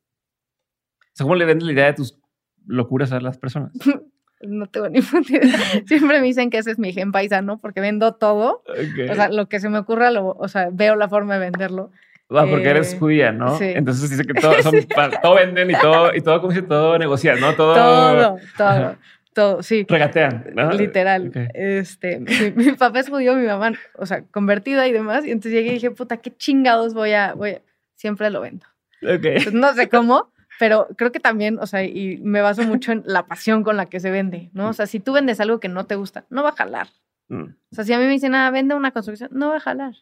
¿Cómo 1.19 1.35
le 1.35 1.45
venden 1.45 1.67
la 1.67 1.73
idea 1.73 1.87
de 1.87 1.95
tus 1.95 2.19
locuras 2.67 3.13
a 3.13 3.21
las 3.21 3.39
personas? 3.39 3.73
no 4.41 4.67
tengo 4.67 4.89
ni 4.89 4.99
idea. 4.99 5.59
Siempre 5.87 6.21
me 6.21 6.27
dicen 6.27 6.51
que 6.51 6.59
ese 6.59 6.71
es 6.71 6.79
mi 6.79 6.93
gen 6.93 7.13
paisano 7.13 7.59
porque 7.59 7.81
vendo 7.81 8.15
todo. 8.15 8.63
O 9.11 9.15
sea, 9.15 9.29
lo 9.29 9.49
que 9.49 9.61
se 9.61 9.69
me 9.69 9.79
ocurra, 9.79 10.11
lo, 10.11 10.29
o 10.29 10.49
sea, 10.49 10.69
veo 10.73 10.97
la 10.97 11.09
forma 11.09 11.35
de 11.35 11.41
venderlo. 11.41 11.91
Ah, 12.31 12.47
porque 12.49 12.69
eres 12.69 12.95
eh, 12.95 12.99
judía, 12.99 13.33
¿no? 13.33 13.59
Sí. 13.59 13.65
Entonces 13.65 14.09
dice 14.09 14.25
que 14.25 14.35
todo, 14.35 14.63
son, 14.63 14.75
todo 15.23 15.35
venden 15.35 15.71
y 15.71 15.75
todo, 15.75 16.15
y 16.15 16.21
todo, 16.21 16.41
como 16.41 16.53
dice, 16.53 16.63
todo 16.63 16.97
negocian, 16.97 17.41
¿no? 17.41 17.55
Todo, 17.55 17.75
todo, 17.75 18.39
todo. 18.57 18.97
Todo, 19.33 19.63
sí. 19.63 19.87
Regatean, 19.89 20.47
¿no? 20.55 20.73
Literal. 20.73 21.31
Este, 21.55 22.21
mi, 22.57 22.73
papá 22.73 23.01
es 23.01 23.09
judío, 23.09 23.35
mi 23.35 23.47
mamá, 23.47 23.73
o 23.97 24.07
sea, 24.07 24.23
convertida 24.23 24.87
y 24.89 24.93
demás. 24.93 25.25
Y 25.25 25.31
entonces 25.31 25.53
llegué 25.53 25.71
y 25.71 25.75
dije, 25.75 25.91
puta, 25.91 26.17
qué 26.17 26.37
chingados 26.37 26.95
voy 26.95 27.13
a, 27.13 27.35
voy 27.35 27.59
siempre 27.95 28.31
lo 28.31 28.41
vendo. 28.41 28.67
Okay. 29.03 29.39
no 29.53 29.73
sé 29.73 29.89
cómo, 29.89 30.33
pero 30.61 30.89
creo 30.95 31.11
que 31.11 31.21
también, 31.21 31.59
o 31.59 31.67
sea, 31.67 31.83
y 31.85 32.19
me 32.19 32.43
baso 32.43 32.63
mucho 32.65 32.93
en 32.93 33.03
la 33.07 33.27
pasión 33.27 33.65
con 33.65 33.79
la 33.79 33.87
que 33.87 33.99
se 33.99 34.11
vende, 34.11 34.51
¿no? 34.53 34.69
O 34.69 34.73
sea, 34.75 34.87
si 34.87 35.01
tú 35.01 35.15
vendes 35.15 35.41
algo 35.41 35.59
que 35.59 35.71
no 35.71 35.87
te 35.87 35.95
gusta, 35.95 36.27
no 36.29 36.43
va 36.43 36.51
a 36.51 36.53
jalar. 36.53 36.89
Mm. 37.29 37.45
O 37.45 37.75
sea, 37.75 37.85
si 37.85 37.95
a 37.95 37.99
mí 37.99 38.05
me 38.05 38.11
dicen, 38.11 38.35
ah, 38.35 38.51
vende 38.51 38.75
una 38.75 38.91
construcción, 38.91 39.31
no 39.33 39.49
va 39.49 39.57
a 39.57 39.61
jalar. 39.61 39.95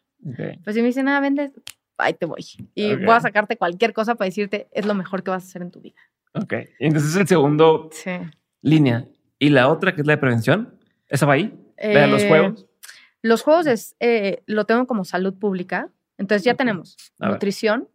Pues 0.64 0.74
si 0.74 0.82
me 0.82 0.88
dicen, 0.88 1.06
ah, 1.06 1.20
vende, 1.20 1.52
ahí 1.96 2.12
te 2.12 2.26
voy. 2.26 2.44
Y 2.74 2.96
voy 2.96 3.14
a 3.14 3.20
sacarte 3.20 3.56
cualquier 3.56 3.92
cosa 3.92 4.16
para 4.16 4.26
decirte, 4.26 4.66
es 4.72 4.84
lo 4.84 4.94
mejor 4.94 5.22
que 5.22 5.30
vas 5.30 5.44
a 5.44 5.46
hacer 5.46 5.62
en 5.62 5.70
tu 5.70 5.80
vida. 5.80 6.00
Ok. 6.34 6.54
Entonces 6.80 7.14
el 7.14 7.28
segundo 7.28 7.88
línea. 8.60 9.04
¿Y 9.38 9.50
la 9.50 9.68
otra, 9.68 9.94
que 9.94 10.00
es 10.00 10.08
la 10.08 10.14
de 10.14 10.18
prevención? 10.18 10.74
¿Esa 11.06 11.24
va 11.24 11.34
ahí? 11.34 11.56
¿La 11.80 12.08
los 12.08 12.22
eh, 12.22 12.28
juegos? 12.28 12.66
Los 13.22 13.42
juegos 13.42 13.68
es, 13.68 13.94
eh, 14.00 14.42
lo 14.46 14.64
tengo 14.64 14.88
como 14.88 15.04
salud 15.04 15.34
pública. 15.34 15.88
Entonces 16.16 16.42
ya 16.42 16.54
tenemos 16.54 16.96
nutrición 17.20 17.86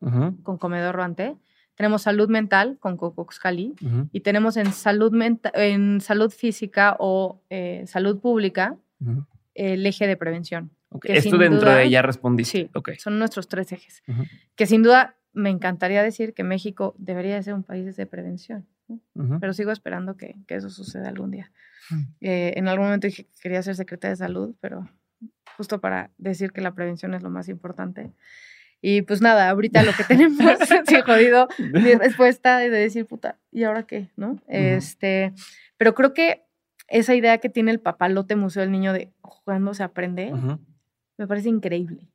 con 0.43 0.57
comedor 0.57 0.95
Ruante 0.95 1.35
tenemos 1.75 2.03
salud 2.03 2.29
mental 2.29 2.77
con 2.79 2.97
Cocoxcali 2.97 3.75
y 4.11 4.19
tenemos 4.21 4.57
en 4.57 4.71
salud, 4.71 5.13
en 5.53 6.01
salud 6.01 6.31
física 6.31 6.95
o 6.99 7.41
eh, 7.49 7.83
salud 7.87 8.19
pública 8.19 8.77
el 9.55 9.85
eje 9.85 10.07
de 10.07 10.17
prevención. 10.17 10.71
Esto 11.03 11.37
dentro 11.37 11.71
de 11.71 11.85
ella 11.85 12.01
respondí. 12.01 12.45
Sí, 12.45 12.69
son 12.97 13.19
nuestros 13.19 13.47
tres 13.47 13.71
ejes. 13.71 14.03
Que 14.55 14.65
sin 14.65 14.83
duda 14.83 15.15
me 15.33 15.49
encantaría 15.49 16.03
decir 16.03 16.33
que 16.33 16.43
México 16.43 16.93
debería 16.97 17.41
ser 17.41 17.55
un 17.55 17.63
país 17.63 17.95
de 17.95 18.05
prevención, 18.05 18.67
pero 19.39 19.53
sigo 19.53 19.71
esperando 19.71 20.15
que, 20.15 20.35
eso 20.47 20.69
suceda 20.69 21.09
algún 21.09 21.31
día. 21.31 21.51
Eh, 22.21 22.53
en 22.55 22.67
algún 22.67 22.85
momento 22.85 23.07
dije 23.07 23.25
que 23.25 23.41
quería 23.41 23.61
ser 23.63 23.75
secretaria 23.75 24.11
de 24.11 24.17
salud, 24.17 24.55
pero 24.61 24.87
justo 25.57 25.81
para 25.81 26.11
decir 26.17 26.51
que 26.51 26.61
la 26.61 26.73
prevención 26.73 27.13
es 27.13 27.23
lo 27.23 27.29
más 27.29 27.49
importante. 27.49 28.11
Y 28.85 29.03
pues 29.03 29.21
nada, 29.21 29.49
ahorita 29.49 29.81
lo 29.83 29.93
que 29.93 30.03
tenemos, 30.03 30.37
sí, 30.87 30.95
jodido, 31.05 31.47
mi 31.57 31.93
respuesta 31.95 32.57
de 32.57 32.69
decir, 32.69 33.05
puta, 33.05 33.39
¿y 33.49 33.63
ahora 33.63 33.83
qué? 33.83 34.09
¿No? 34.17 34.41
Este, 34.49 35.31
pero 35.77 35.95
creo 35.95 36.13
que 36.13 36.43
esa 36.89 37.15
idea 37.15 37.37
que 37.37 37.47
tiene 37.47 37.71
el 37.71 37.79
papalote 37.79 38.35
Museo 38.35 38.59
del 38.59 38.71
Niño 38.71 38.91
de 38.91 39.13
jugando 39.21 39.73
se 39.73 39.83
aprende, 39.83 40.33
me 41.17 41.27
parece 41.27 41.47
increíble. 41.47 42.09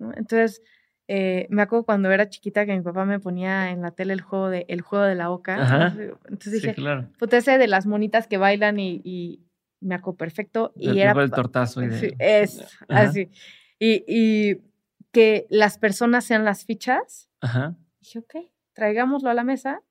¿no? 0.00 0.12
Entonces, 0.16 0.62
eh, 1.06 1.46
me 1.48 1.62
acuerdo 1.62 1.84
cuando 1.84 2.10
era 2.10 2.28
chiquita 2.28 2.66
que 2.66 2.74
mi 2.74 2.82
papá 2.82 3.04
me 3.04 3.20
ponía 3.20 3.70
en 3.70 3.80
la 3.80 3.92
tele 3.92 4.12
el 4.12 4.20
juego 4.20 4.50
de, 4.50 4.66
el 4.66 4.80
juego 4.80 5.04
de 5.04 5.14
la 5.14 5.30
oca. 5.30 5.94
Entonces 6.28 6.54
dije, 6.54 6.74
claro. 6.74 7.08
puta, 7.20 7.36
ese 7.36 7.56
de 7.56 7.68
las 7.68 7.86
monitas 7.86 8.26
que 8.26 8.36
bailan 8.36 8.80
y, 8.80 9.46
me 9.80 9.94
acuerdo 9.94 10.18
perfecto. 10.18 10.72
Y 10.74 10.98
era. 10.98 11.12
El 11.12 11.30
tortazo. 11.30 11.84
Y 11.84 11.92
sí, 11.92 12.10
es 12.18 12.66
así. 12.88 13.30
Y, 13.78 14.04
y 14.06 14.69
que 15.12 15.46
las 15.50 15.78
personas 15.78 16.24
sean 16.24 16.44
las 16.44 16.64
fichas. 16.64 17.28
Ajá. 17.40 17.76
dije, 18.00 18.18
ok, 18.18 18.34
traigámoslo 18.72 19.30
a 19.30 19.34
la 19.34 19.44
mesa, 19.44 19.82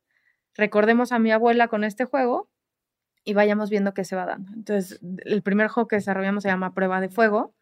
recordemos 0.56 1.12
a 1.12 1.20
mi 1.20 1.32
abuela 1.32 1.68
con 1.68 1.84
este 1.84 2.06
juego 2.06 2.50
y 3.24 3.34
vayamos 3.34 3.70
viendo 3.70 3.94
qué 3.94 4.04
se 4.04 4.16
va 4.16 4.26
dando. 4.26 4.52
Entonces, 4.54 5.00
el 5.26 5.42
primer 5.42 5.68
juego 5.68 5.88
que 5.88 5.98
desarrollamos 5.98 6.44
se 6.44 6.50
llama 6.50 6.74
Prueba 6.74 7.02
de 7.02 7.10
Fuego, 7.10 7.56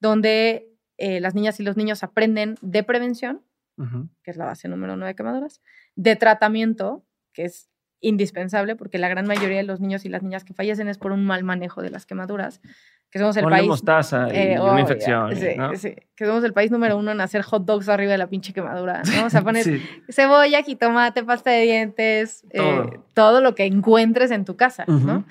donde 0.00 0.68
eh, 0.98 1.20
las 1.20 1.34
niñas 1.34 1.60
y 1.60 1.62
los 1.62 1.76
niños 1.76 2.02
aprenden 2.02 2.56
de 2.60 2.82
prevención, 2.82 3.44
que 4.22 4.30
es 4.30 4.36
la 4.36 4.44
base 4.44 4.68
número 4.68 4.94
uno 4.94 5.06
de 5.06 5.16
quemaduras, 5.16 5.60
de 5.96 6.14
tratamiento, 6.14 7.04
que 7.32 7.46
es 7.46 7.68
indispensable 8.00 8.76
porque 8.76 8.98
la 8.98 9.08
gran 9.08 9.26
mayoría 9.26 9.56
de 9.56 9.62
los 9.64 9.80
niños 9.80 10.04
y 10.04 10.08
las 10.08 10.22
niñas 10.22 10.44
que 10.44 10.54
fallecen 10.54 10.88
es 10.88 10.98
por 10.98 11.10
un 11.10 11.24
mal 11.24 11.42
manejo 11.42 11.82
de 11.82 11.90
las 11.90 12.06
quemaduras 12.06 12.60
que 13.12 13.18
somos 13.18 13.36
el 13.36 13.44
país. 13.44 13.68
mostaza 13.68 14.26
y 14.32 14.38
eh, 14.38 14.58
una 14.58 14.80
infección. 14.80 15.36
Sí, 15.36 15.48
sí, 15.76 15.94
que 16.16 16.24
somos 16.24 16.42
el 16.44 16.54
país 16.54 16.70
número 16.70 16.96
uno 16.96 17.10
en 17.10 17.20
hacer 17.20 17.42
hot 17.42 17.66
dogs 17.66 17.90
arriba 17.90 18.12
de 18.12 18.16
la 18.16 18.26
pinche 18.26 18.54
quemadura, 18.54 19.02
¿no? 19.04 19.26
O 19.26 19.30
sea, 19.30 19.42
pones 19.44 19.68
cebolla, 20.08 20.62
jitomate, 20.62 21.22
pasta 21.22 21.50
de 21.50 21.60
dientes, 21.60 22.42
eh, 22.52 22.84
todo. 23.12 23.42
lo 23.42 23.54
que 23.54 23.66
encuentres 23.66 24.30
en 24.30 24.46
tu 24.46 24.56
casa, 24.56 24.86
¿no? 24.86 25.26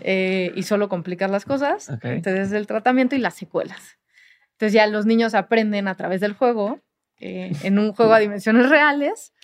Eh, 0.00 0.52
y 0.56 0.62
solo 0.62 0.88
complicas 0.88 1.30
las 1.30 1.44
cosas. 1.44 1.90
Entonces, 2.02 2.50
el 2.52 2.66
tratamiento 2.66 3.14
y 3.14 3.18
las 3.18 3.34
secuelas. 3.34 3.98
Entonces, 4.52 4.72
ya 4.72 4.86
los 4.86 5.04
niños 5.04 5.34
aprenden 5.34 5.86
a 5.86 5.96
través 5.96 6.22
del 6.22 6.32
juego, 6.32 6.80
en 7.18 7.78
un 7.78 7.92
juego 7.92 8.14
a 8.14 8.20
dimensiones 8.20 8.70
reales, 8.70 9.34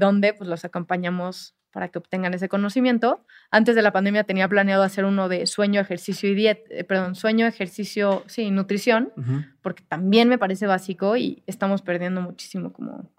donde 0.00 0.34
pues 0.34 0.50
los 0.50 0.64
acompañamos 0.64 1.54
para 1.70 1.88
que 1.88 1.98
obtengan 1.98 2.34
ese 2.34 2.48
conocimiento. 2.48 3.24
Antes 3.54 3.76
de 3.76 3.82
la 3.82 3.92
pandemia 3.92 4.24
tenía 4.24 4.48
planeado 4.48 4.82
hacer 4.82 5.04
uno 5.04 5.28
de 5.28 5.46
sueño, 5.46 5.78
ejercicio 5.78 6.26
y 6.30 6.34
dieta, 6.34 6.62
eh, 6.70 6.84
perdón, 6.84 7.14
sueño, 7.14 7.46
ejercicio, 7.46 8.24
sí, 8.26 8.50
nutrición, 8.50 9.12
porque 9.60 9.84
también 9.86 10.30
me 10.30 10.38
parece 10.38 10.66
básico 10.66 11.18
y 11.18 11.42
estamos 11.46 11.82
perdiendo 11.82 12.22
muchísimo 12.22 12.72
como, 12.72 13.12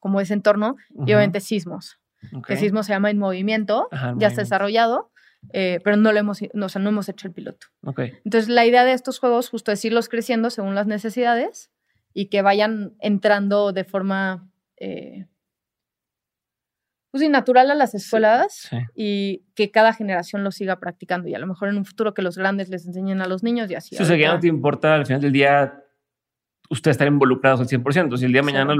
como 0.00 0.20
ese 0.20 0.34
entorno. 0.34 0.76
Y 0.90 1.02
obviamente 1.04 1.38
sismos. 1.38 2.00
El 2.48 2.58
sismo 2.58 2.82
se 2.82 2.92
llama 2.92 3.10
En 3.10 3.18
Movimiento, 3.18 3.88
ya 4.16 4.26
está 4.26 4.42
desarrollado, 4.42 5.12
eh, 5.52 5.78
pero 5.84 5.96
no, 5.96 6.10
lo 6.10 6.18
hemos, 6.18 6.40
no, 6.54 6.66
no 6.66 6.88
hemos 6.88 7.08
hecho 7.08 7.28
el 7.28 7.34
piloto. 7.34 7.68
Entonces, 8.24 8.48
la 8.48 8.66
idea 8.66 8.84
de 8.84 8.94
estos 8.94 9.20
juegos 9.20 9.48
justo 9.48 9.70
es 9.70 9.84
irlos 9.84 10.08
creciendo 10.08 10.50
según 10.50 10.74
las 10.74 10.88
necesidades 10.88 11.70
y 12.12 12.26
que 12.26 12.42
vayan 12.42 12.94
entrando 12.98 13.72
de 13.72 13.84
forma... 13.84 14.50
Eh, 14.76 15.26
pues 17.12 17.22
sí, 17.22 17.28
natural 17.28 17.70
a 17.70 17.74
las 17.74 17.94
escuelas 17.94 18.70
y 18.94 19.42
que 19.54 19.70
cada 19.70 19.92
generación 19.92 20.42
lo 20.42 20.50
siga 20.50 20.80
practicando 20.80 21.28
y 21.28 21.34
a 21.34 21.38
lo 21.38 21.46
mejor 21.46 21.68
en 21.68 21.76
un 21.76 21.84
futuro 21.84 22.14
que 22.14 22.22
los 22.22 22.38
grandes 22.38 22.70
les 22.70 22.86
enseñen 22.86 23.20
a 23.20 23.26
los 23.26 23.42
niños 23.42 23.70
y 23.70 23.74
así. 23.74 23.96
o 24.00 24.04
sea, 24.04 24.16
que 24.16 24.26
no 24.26 24.40
te 24.40 24.46
importa 24.46 24.94
al 24.94 25.04
final 25.04 25.20
del 25.20 25.32
día 25.32 25.78
ustedes 26.70 26.94
estar 26.94 27.06
involucrados 27.06 27.60
al 27.60 27.66
100%. 27.66 28.00
Entonces, 28.00 28.20
si 28.20 28.26
el 28.26 28.32
día 28.32 28.40
de 28.40 28.46
mañana 28.46 28.74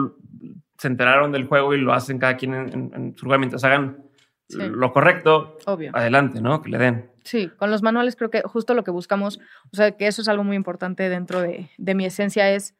se 0.78 0.88
enteraron 0.88 1.30
del 1.30 1.44
juego 1.44 1.74
y 1.74 1.80
lo 1.82 1.92
hacen 1.92 2.18
cada 2.18 2.38
quien 2.38 2.54
en, 2.54 3.14
su 3.18 3.26
lugar 3.26 3.38
mientras 3.38 3.62
hagan 3.64 3.98
lo 4.48 4.92
correcto, 4.92 5.58
Obvio. 5.66 5.90
adelante, 5.94 6.40
¿no? 6.40 6.62
Que 6.62 6.70
le 6.70 6.78
den. 6.78 7.10
Sí, 7.24 7.48
con 7.56 7.70
los 7.70 7.82
manuales 7.82 8.16
creo 8.16 8.30
que 8.30 8.40
justo 8.42 8.72
lo 8.72 8.82
que 8.82 8.90
buscamos, 8.90 9.40
o 9.72 9.76
sea, 9.76 9.92
que 9.92 10.06
eso 10.06 10.22
es 10.22 10.28
algo 10.28 10.42
muy 10.42 10.56
importante 10.56 11.10
dentro 11.10 11.42
de, 11.42 11.68
de 11.76 11.94
mi 11.94 12.06
esencia 12.06 12.50
es 12.50 12.74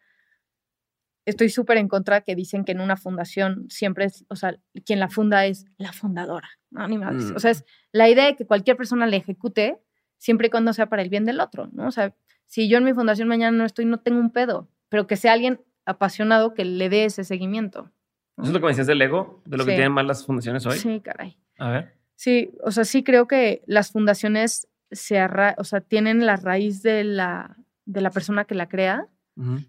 estoy 1.24 1.48
súper 1.48 1.78
en 1.78 1.88
contra 1.88 2.22
que 2.22 2.34
dicen 2.34 2.64
que 2.64 2.72
en 2.72 2.80
una 2.80 2.96
fundación 2.96 3.66
siempre 3.68 4.06
es, 4.06 4.24
o 4.28 4.36
sea, 4.36 4.58
quien 4.84 5.00
la 5.00 5.08
funda 5.08 5.46
es 5.46 5.66
la 5.78 5.92
fundadora, 5.92 6.48
¿no? 6.70 6.86
Ni 6.88 6.98
más. 6.98 7.30
O 7.32 7.38
sea, 7.38 7.50
es 7.50 7.62
mm. 7.62 7.64
la 7.92 8.08
idea 8.08 8.26
de 8.26 8.36
que 8.36 8.46
cualquier 8.46 8.76
persona 8.76 9.06
le 9.06 9.18
ejecute 9.18 9.78
siempre 10.18 10.48
y 10.48 10.50
cuando 10.50 10.72
sea 10.72 10.88
para 10.88 11.02
el 11.02 11.08
bien 11.08 11.24
del 11.24 11.40
otro, 11.40 11.68
¿no? 11.72 11.86
O 11.86 11.90
sea, 11.90 12.14
si 12.46 12.68
yo 12.68 12.78
en 12.78 12.84
mi 12.84 12.92
fundación 12.92 13.28
mañana 13.28 13.56
no 13.56 13.64
estoy, 13.64 13.84
no 13.84 14.00
tengo 14.00 14.20
un 14.20 14.30
pedo, 14.30 14.68
pero 14.88 15.06
que 15.06 15.16
sea 15.16 15.32
alguien 15.32 15.60
apasionado 15.84 16.54
que 16.54 16.64
le 16.64 16.88
dé 16.88 17.04
ese 17.04 17.24
seguimiento. 17.24 17.90
¿Eso 18.38 18.48
es 18.48 18.52
lo 18.52 18.60
que 18.60 18.66
me 18.66 18.70
decías 18.70 18.86
del 18.86 19.02
ego? 19.02 19.42
¿De 19.44 19.56
lo 19.56 19.64
que 19.64 19.72
tienen 19.72 19.92
mal 19.92 20.06
las 20.06 20.24
fundaciones 20.24 20.64
hoy? 20.66 20.78
Sí, 20.78 21.00
caray. 21.00 21.36
A 21.58 21.70
ver. 21.70 21.94
Sí, 22.14 22.54
o 22.62 22.70
sea, 22.70 22.84
sí 22.84 23.02
creo 23.02 23.26
que 23.26 23.62
las 23.66 23.90
fundaciones 23.90 24.68
se 24.90 25.22
o 25.56 25.64
sea, 25.64 25.80
tienen 25.80 26.26
la 26.26 26.36
raíz 26.36 26.82
de 26.82 27.04
la, 27.04 27.56
de 27.84 28.00
la 28.00 28.10
persona 28.10 28.44
que 28.44 28.54
la 28.54 28.68
crea 28.68 29.08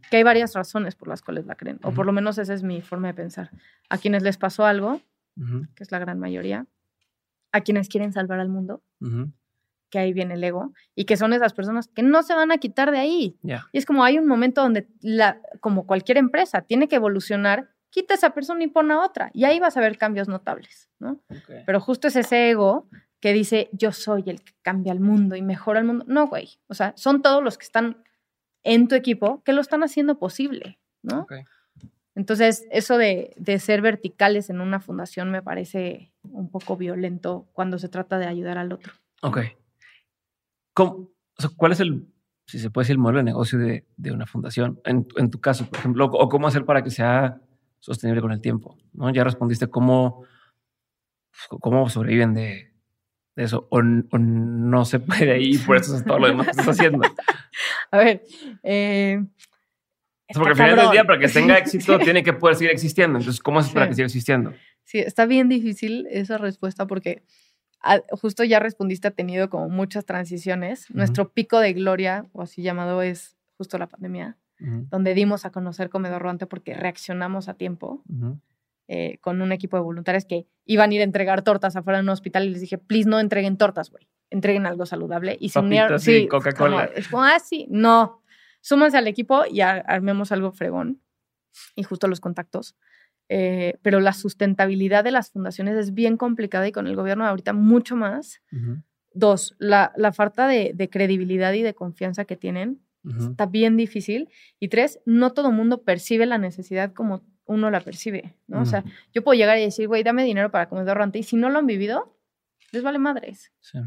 que 0.10 0.18
hay 0.18 0.23
varias 0.23 0.53
razones 0.53 0.95
por 0.95 1.07
las 1.07 1.22
cuales 1.22 1.45
la 1.45 1.56
creen, 1.56 1.80
o 1.84 1.94
por 1.94 2.06
lo 2.06 2.11
menos 2.11 2.38
esa 2.38 2.53
es 2.53 2.64
mi 2.64 2.81
forma 2.81 3.07
de 3.07 3.14
pensar. 3.14 3.49
A 3.90 3.98
quienes 3.98 4.23
les 4.23 4.38
pasó 4.38 4.65
algo, 4.65 5.02
que 5.76 5.84
es 5.84 5.91
la 5.91 5.99
gran 5.99 6.19
mayoría, 6.19 6.65
a 7.52 7.61
quienes 7.61 7.88
quieren 7.88 8.14
salvar 8.14 8.40
al 8.40 8.49
mundo, 8.49 8.81
que 9.90 9.99
ahí 9.99 10.11
viene 10.11 10.34
el 10.34 10.44
ego, 10.44 10.73
y 10.95 11.06
que 11.06 11.18
son 11.18 11.34
esas 11.34 11.53
personas 11.53 11.88
que 11.88 12.03
no 12.03 12.23
se 12.23 12.34
van 12.34 12.52
a 12.52 12.57
quitar 12.57 12.91
de 12.91 12.98
ahí. 12.98 13.38
Y 13.72 13.77
es 13.77 13.85
como 13.85 14.03
hay 14.03 14.18
un 14.18 14.27
momento 14.27 14.61
donde, 14.61 14.88
la, 15.02 15.40
como 15.60 15.85
cualquier 15.85 16.18
empresa, 16.18 16.61
tiene 16.61 16.88
que 16.88 16.95
evolucionar, 16.95 17.69
quita 17.90 18.15
esa 18.15 18.31
persona 18.31 18.64
y 18.64 18.68
pone 18.68 18.94
a 18.94 19.02
otra, 19.02 19.30
y 19.34 19.45
ahí 19.45 19.60
vas 19.60 19.77
a 19.77 19.81
ver 19.81 19.98
cambios 19.98 20.27
notables, 20.27 20.90
¿no? 20.99 21.19
Pero 21.65 21.80
justo 21.80 22.07
es 22.07 22.15
ese 22.15 22.49
ego 22.49 22.88
que 23.19 23.31
dice, 23.31 23.69
yo 23.72 23.94
soy 23.94 24.23
el 24.27 24.41
que 24.44 24.52
cambia 24.64 24.91
el 24.91 24.99
mundo 24.99 25.38
y 25.38 25.41
mejora 25.41 25.80
el 25.80 25.85
mundo. 25.85 26.03
No, 26.10 26.27
güey. 26.27 26.49
O 26.68 26.73
sea, 26.73 26.94
son 26.98 27.22
todos 27.22 27.41
los 27.41 27.57
que 27.57 27.64
están 27.64 28.03
en 28.64 28.88
tu 28.88 28.95
equipo 28.95 29.44
que 29.44 29.53
lo 29.53 29.61
están 29.61 29.84
haciendo 29.84 30.18
posible, 30.19 30.80
¿no? 31.02 31.27
Entonces, 32.15 32.68
eso 32.72 32.98
de, 32.98 33.34
ser 33.60 33.81
verticales 33.81 34.49
en 34.49 34.61
una 34.61 34.80
fundación 34.80 35.31
me 35.31 35.41
parece 35.41 36.11
un 36.23 36.49
poco 36.49 36.77
violento 36.77 37.48
cuando 37.53 37.80
se 37.80 37.90
trata 37.90 38.19
de 38.19 38.27
ayudar 38.27 38.57
al 38.57 38.72
otro. 38.72 38.94
Ok. 39.22 39.40
¿Cuál 40.73 41.72
es 41.72 41.80
el, 41.80 42.07
si 42.45 42.60
se 42.60 42.69
puede 42.69 42.84
decir, 42.84 42.94
el 42.94 42.99
modelo 42.99 43.19
de 43.19 43.23
negocio 43.23 43.57
de, 43.60 43.85
una 44.11 44.26
fundación? 44.26 44.80
En, 44.85 45.30
tu 45.30 45.40
caso, 45.40 45.65
por 45.65 45.80
ejemplo, 45.80 46.06
o 46.06 46.30
cómo 46.30 46.48
hacer 46.48 46.65
para 46.65 46.84
que 46.84 46.91
sea 46.91 47.41
sostenible 47.80 48.22
con 48.22 48.31
el 48.31 48.41
tiempo, 48.41 48.77
¿no? 48.94 49.10
Ya 49.11 49.23
respondiste 49.23 49.68
cómo, 49.68 50.23
cómo 51.60 51.90
sobreviven 51.90 52.34
de, 52.34 52.73
de 53.35 53.44
eso? 53.44 53.68
¿O, 53.69 53.81
no 53.81 54.85
se 54.85 54.99
puede 54.99 55.31
ahí 55.31 55.57
por 55.57 55.77
eso 55.77 55.95
es 55.98 56.06
todo 56.06 56.19
lo 56.19 56.27
demás 56.27 56.45
que 56.45 56.52
estás 56.52 56.69
haciendo? 56.69 57.02
A 57.94 57.99
ver, 57.99 58.24
eh, 58.64 59.24
porque 60.34 60.49
al 60.49 60.56
final 60.56 60.76
del 60.78 60.90
día, 60.90 61.03
para 61.03 61.20
que 61.20 61.28
tenga 61.30 61.60
éxito, 61.60 61.99
tiene 61.99 62.24
que 62.24 62.34
poder 62.34 62.56
seguir 62.56 62.72
existiendo. 62.72 63.20
Entonces, 63.20 63.40
¿cómo 63.40 63.60
es 63.60 63.70
para 63.70 63.88
que 63.88 63.94
siga 63.94 64.07
existiendo? 64.07 64.52
Sí, 64.84 64.98
está 64.98 65.28
bien 65.28 65.48
difícil 65.48 66.07
esa 66.10 66.40
respuesta 66.40 66.88
porque 66.88 67.22
justo 68.10 68.44
ya 68.44 68.60
respondiste, 68.60 69.10
ha 69.10 69.11
tenido 69.11 69.48
como 69.52 69.70
muchas 69.70 70.06
transiciones. 70.06 70.90
Nuestro 70.90 71.30
pico 71.30 71.60
de 71.60 71.74
gloria, 71.74 72.26
o 72.32 72.41
así 72.41 72.64
llamado, 72.64 73.03
es 73.03 73.38
justo 73.57 73.78
la 73.78 73.86
pandemia, 73.86 74.38
donde 74.57 75.14
dimos 75.14 75.45
a 75.45 75.52
conocer 75.52 75.91
Comedor 75.91 76.24
Ruante 76.24 76.48
porque 76.48 76.74
reaccionamos 76.74 77.48
a 77.48 77.53
tiempo. 77.53 78.03
Eh, 78.88 79.20
con 79.22 79.41
un 79.41 79.52
equipo 79.52 79.78
de 79.78 79.84
voluntarios 79.84 80.26
que 80.26 80.48
iban 80.65 80.90
a 80.90 80.94
ir 80.95 81.02
a 81.02 81.06
entregar 81.06 81.41
tortas 81.44 81.76
afuera 81.76 81.99
de 81.99 82.03
un 82.03 82.10
hospital 82.10 82.45
y 82.45 82.49
les 82.49 82.61
dije, 82.61 82.78
please 82.78 83.07
no 83.07 83.20
entreguen 83.20 83.56
tortas, 83.57 83.90
güey, 83.90 84.10
entreguen 84.34 84.65
algo 84.65 84.85
saludable. 84.85 85.38
Y 85.39 85.49
se 85.49 85.60
unieron. 85.60 85.99
Sí, 85.99 86.27
Coca-Cola. 86.27 86.85
Es 86.95 87.07
como, 87.07 87.23
ah, 87.23 87.39
sí, 87.39 87.68
no. 87.69 88.22
Súmanse 88.61 88.97
al 88.97 89.07
equipo 89.07 89.43
y 89.49 89.61
armemos 89.61 90.31
algo 90.31 90.51
fregón. 90.51 91.01
Y 91.76 91.84
justo 91.84 92.07
los 92.07 92.19
contactos. 92.19 92.76
Eh, 93.30 93.80
pero 93.81 93.99
la 93.99 94.14
sustentabilidad 94.14 95.03
de 95.03 95.11
las 95.11 95.31
fundaciones 95.31 95.76
es 95.77 95.93
bien 95.93 96.18
complicada 96.18 96.68
y 96.68 96.72
con 96.72 96.88
el 96.88 96.95
gobierno 96.95 97.26
ahorita 97.26 97.53
mucho 97.53 97.95
más. 97.95 98.41
Dos, 99.14 99.55
la, 99.60 99.93
la 99.95 100.11
falta 100.11 100.47
de, 100.47 100.72
de, 100.73 100.89
credibilidad 100.89 101.53
y 101.53 101.61
de 101.61 101.76
confianza 101.76 102.26
que 102.26 102.35
tienen 102.35 102.81
está 103.30 103.45
bien 103.45 103.77
difícil. 103.77 104.30
Y 104.60 104.69
tres, 104.69 104.99
no 105.05 105.34
todo 105.34 105.49
el 105.49 105.55
mundo 105.55 105.84
percibe 105.84 106.26
la 106.26 106.38
necesidad 106.38 106.93
como 106.93 107.22
uno 107.45 107.69
la 107.69 107.81
percibe, 107.81 108.35
¿no? 108.47 108.61
O 108.61 108.65
sea, 108.65 108.85
yo 109.14 109.23
puedo 109.23 109.38
llegar 109.38 109.57
y 109.57 109.61
decir, 109.61 109.88
güey, 109.88 110.01
dame 110.03 110.23
dinero 110.23 110.49
para 110.49 110.69
comer 110.69 110.88
ahorrante 110.88 111.19
y 111.19 111.23
si 111.23 111.35
no 111.35 111.49
lo 111.49 111.60
han 111.60 111.68
vivido, 111.68 112.18
les 112.72 112.84
vale 112.84 112.99
madres, 112.99 113.51
sí. 113.60 113.80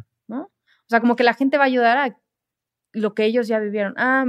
O 0.86 0.90
sea, 0.90 1.00
como 1.00 1.16
que 1.16 1.24
la 1.24 1.34
gente 1.34 1.58
va 1.58 1.64
a 1.64 1.66
ayudar 1.66 1.98
a 1.98 2.18
lo 2.92 3.14
que 3.14 3.24
ellos 3.24 3.48
ya 3.48 3.58
vivieron. 3.58 3.94
Ah, 3.96 4.24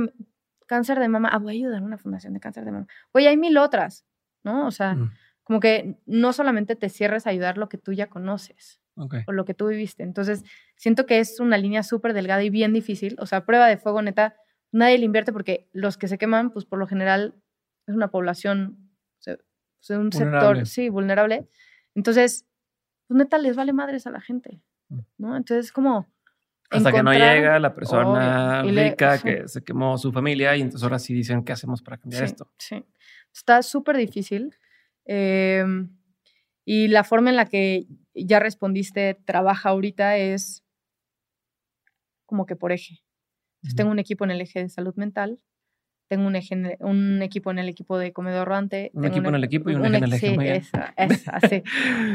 cáncer 0.67 0.99
de 0.99 1.07
mama, 1.07 1.29
ah, 1.31 1.39
voy 1.39 1.53
a 1.53 1.57
ayudar 1.57 1.81
a 1.81 1.85
una 1.85 1.97
fundación 1.97 2.33
de 2.33 2.39
cáncer 2.39 2.65
de 2.65 2.71
mama. 2.71 2.87
Oye, 3.11 3.27
hay 3.27 3.37
mil 3.37 3.57
otras, 3.57 4.05
¿no? 4.43 4.67
O 4.67 4.71
sea, 4.71 4.97
como 5.43 5.59
que 5.59 5.97
no 6.05 6.33
solamente 6.33 6.75
te 6.75 6.89
cierres 6.89 7.25
a 7.25 7.29
ayudar 7.29 7.57
lo 7.57 7.69
que 7.69 7.77
tú 7.77 7.93
ya 7.93 8.07
conoces 8.07 8.81
o 8.95 9.31
lo 9.31 9.45
que 9.45 9.53
tú 9.53 9.67
viviste. 9.67 10.03
Entonces, 10.03 10.43
siento 10.75 11.05
que 11.05 11.19
es 11.19 11.39
una 11.39 11.57
línea 11.57 11.83
súper 11.83 12.13
delgada 12.13 12.43
y 12.43 12.49
bien 12.49 12.73
difícil. 12.73 13.15
O 13.19 13.27
sea, 13.27 13.45
prueba 13.45 13.67
de 13.67 13.77
fuego, 13.77 14.01
neta, 14.01 14.35
nadie 14.71 14.97
le 14.97 15.05
invierte 15.05 15.31
porque 15.31 15.69
los 15.71 15.97
que 15.97 16.07
se 16.07 16.17
queman, 16.17 16.49
pues 16.49 16.65
por 16.65 16.79
lo 16.79 16.87
general 16.87 17.35
es 17.85 17.95
una 17.95 18.09
población 18.09 18.87
un 19.89 20.11
sector, 20.11 20.65
sí, 20.65 20.89
vulnerable. 20.89 21.47
Entonces, 21.95 22.45
pues 23.07 23.17
neta, 23.17 23.37
les 23.37 23.55
vale 23.55 23.73
madres 23.73 24.07
a 24.07 24.11
la 24.11 24.21
gente, 24.21 24.61
mm. 24.89 24.99
¿no? 25.17 25.37
Entonces, 25.37 25.71
como... 25.71 26.07
Hasta 26.69 26.91
que 26.91 27.03
no 27.03 27.13
llega 27.13 27.59
la 27.59 27.73
persona 27.73 28.61
rica 28.63 29.21
que 29.21 29.47
se 29.47 29.63
quemó 29.63 29.97
su 29.97 30.11
familia 30.11 30.55
y 30.55 30.61
entonces 30.61 30.83
ahora 30.83 30.99
sí 30.99 31.13
dicen, 31.13 31.43
¿qué 31.43 31.53
hacemos 31.53 31.81
para 31.81 31.97
cambiar 31.97 32.23
esto? 32.23 32.51
Sí, 32.57 32.85
está 33.33 33.61
súper 33.61 33.97
difícil. 33.97 34.55
Em, 35.05 35.89
y 36.65 36.89
la 36.89 37.05
forma 37.05 37.29
en 37.29 37.37
la 37.37 37.45
que 37.45 37.87
ya 38.13 38.39
respondiste 38.39 39.13
trabaja 39.25 39.69
ahorita 39.69 40.17
es 40.17 40.63
como 42.25 42.45
que 42.45 42.55
por 42.55 42.71
eje. 42.71 43.01
tengo 43.75 43.91
un 43.91 43.99
equipo 43.99 44.23
en 44.23 44.31
el 44.31 44.41
eje 44.41 44.61
de 44.61 44.69
salud 44.69 44.95
mental, 44.95 45.41
tengo 46.07 46.27
un, 46.27 46.35
un 46.79 47.21
equipo 47.21 47.51
en 47.51 47.59
el 47.59 47.69
equipo 47.69 47.97
de 47.97 48.13
comedor 48.13 48.47
rante. 48.47 48.91
Un 48.93 49.05
equipo 49.05 49.29
en 49.29 49.35
el 49.35 49.43
equipo 49.43 49.69
y 49.69 49.75
un, 49.75 49.85
eje 49.85 49.97
en 49.97 50.03
el 50.03 50.13
eje. 50.13 50.29
Sí, 50.29 50.47
esa, 50.47 50.93
esa, 50.95 51.39
sí. 51.41 51.63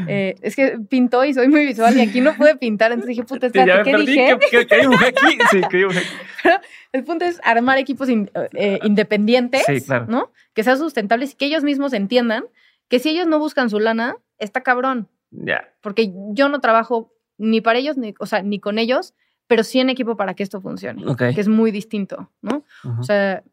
Eh, 0.07 0.35
es 0.41 0.55
que 0.55 0.79
pintó 0.89 1.23
y 1.23 1.33
soy 1.33 1.47
muy 1.47 1.65
visual 1.65 1.95
y 1.97 2.01
aquí 2.01 2.21
no 2.21 2.33
pude 2.35 2.55
pintar, 2.55 2.91
entonces 2.91 3.15
dije, 3.15 3.23
puta, 3.23 3.47
espérate, 3.47 3.91
¿qué 3.91 3.97
dije? 3.97 4.37
¿Qué, 4.51 4.67
qué, 4.67 4.75
aquí? 4.75 5.37
Sí, 5.51 5.61
¿qué 5.69 5.77
dibujé 5.77 6.01
Pero 6.41 6.55
el 6.91 7.03
punto 7.03 7.25
es 7.25 7.39
armar 7.43 7.77
equipos 7.77 8.09
eh, 8.09 8.79
independientes, 8.83 9.63
sí, 9.65 9.81
claro. 9.81 10.05
¿no? 10.07 10.31
Que 10.53 10.63
sean 10.63 10.77
sustentables 10.77 11.33
y 11.33 11.35
que 11.35 11.45
ellos 11.45 11.63
mismos 11.63 11.93
entiendan 11.93 12.45
que 12.87 12.99
si 12.99 13.09
ellos 13.09 13.27
no 13.27 13.39
buscan 13.39 13.69
su 13.69 13.79
lana, 13.79 14.15
está 14.39 14.61
cabrón. 14.61 15.07
Ya. 15.31 15.69
Porque 15.81 16.13
yo 16.31 16.49
no 16.49 16.59
trabajo 16.59 17.11
ni 17.37 17.61
para 17.61 17.79
ellos, 17.79 17.97
ni, 17.97 18.13
o 18.19 18.25
sea, 18.25 18.41
ni 18.43 18.59
con 18.59 18.77
ellos, 18.77 19.13
pero 19.47 19.63
sí 19.63 19.79
en 19.79 19.89
equipo 19.89 20.15
para 20.15 20.33
que 20.33 20.43
esto 20.43 20.61
funcione. 20.61 21.03
Que 21.15 21.39
es 21.39 21.47
muy 21.47 21.71
distinto, 21.71 22.31
¿no? 22.41 22.63
O 22.99 23.03
sea, 23.03 23.43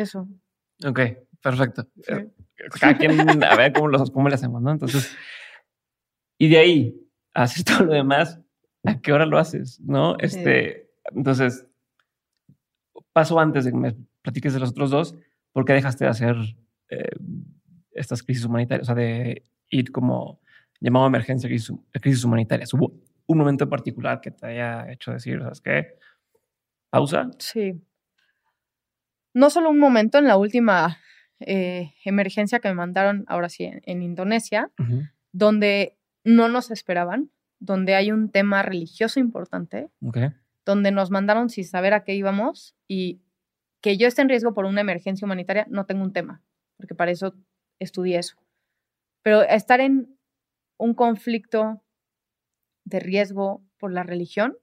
eso. 0.00 0.28
Ok, 0.84 1.00
perfecto. 1.42 1.86
Cada 2.80 2.96
quien, 2.96 3.44
a 3.44 3.56
ver 3.56 3.72
cómo, 3.72 3.88
los, 3.88 4.10
cómo 4.10 4.28
le 4.28 4.34
hacemos, 4.34 4.62
¿no? 4.62 4.72
Entonces, 4.72 5.16
y 6.38 6.48
de 6.48 6.58
ahí, 6.58 7.10
haces 7.34 7.64
todo 7.64 7.84
lo 7.84 7.92
demás, 7.92 8.40
¿a 8.84 9.00
qué 9.00 9.12
hora 9.12 9.26
lo 9.26 9.38
haces? 9.38 9.80
¿No? 9.80 10.16
Este, 10.18 10.90
entonces, 11.14 11.66
paso 13.12 13.38
antes 13.38 13.64
de 13.64 13.72
que 13.72 13.76
me 13.76 13.96
platiques 14.22 14.54
de 14.54 14.60
los 14.60 14.70
otros 14.70 14.90
dos, 14.90 15.16
¿por 15.52 15.64
qué 15.64 15.72
dejaste 15.74 16.04
de 16.04 16.10
hacer 16.10 16.36
eh, 16.88 17.10
estas 17.92 18.22
crisis 18.22 18.44
humanitarias? 18.44 18.84
O 18.84 18.86
sea, 18.86 18.94
de 18.94 19.44
ir 19.68 19.92
como 19.92 20.40
llamado 20.80 21.04
a 21.04 21.08
emergencia, 21.08 21.48
crisis, 21.48 21.72
crisis 21.92 22.24
humanitarias. 22.24 22.72
¿Hubo 22.72 22.92
un 23.26 23.38
momento 23.38 23.64
en 23.64 23.70
particular 23.70 24.20
que 24.20 24.30
te 24.30 24.46
haya 24.46 24.90
hecho 24.90 25.12
decir, 25.12 25.40
¿sabes 25.42 25.60
qué? 25.60 25.98
¿Pausa? 26.90 27.30
Sí 27.38 27.80
no 29.34 29.50
solo 29.50 29.70
un 29.70 29.78
momento 29.78 30.18
en 30.18 30.26
la 30.26 30.36
última 30.36 30.98
eh, 31.40 31.94
emergencia 32.04 32.60
que 32.60 32.68
me 32.68 32.74
mandaron, 32.74 33.24
ahora 33.26 33.48
sí, 33.48 33.64
en, 33.64 34.02
Indonesia, 34.02 34.70
donde 35.32 35.96
no 36.24 36.48
nos 36.48 36.70
esperaban, 36.70 37.30
donde 37.58 37.94
hay 37.94 38.12
un 38.12 38.30
tema 38.30 38.62
religioso 38.62 39.20
importante, 39.20 39.88
donde 40.66 40.90
nos 40.90 41.10
mandaron 41.10 41.48
sin 41.48 41.64
saber 41.64 41.94
a 41.94 42.04
qué 42.04 42.14
íbamos 42.14 42.74
y 42.86 43.22
que 43.80 43.96
yo 43.96 44.06
esté 44.06 44.20
en 44.22 44.28
riesgo 44.28 44.52
por 44.52 44.66
una 44.66 44.82
emergencia 44.82 45.24
humanitaria, 45.24 45.66
no 45.70 45.86
tengo 45.86 46.02
un 46.02 46.12
tema, 46.12 46.42
porque 46.76 46.94
para 46.94 47.10
eso 47.10 47.34
estudié 47.78 48.18
eso. 48.18 48.36
Pero 49.22 49.42
estar 49.42 49.80
en 49.80 50.18
un 50.78 50.92
conflicto 50.94 51.82
de 52.84 53.00
riesgo 53.00 53.64
por 53.78 53.92
la 53.92 54.02
religión. 54.02 54.58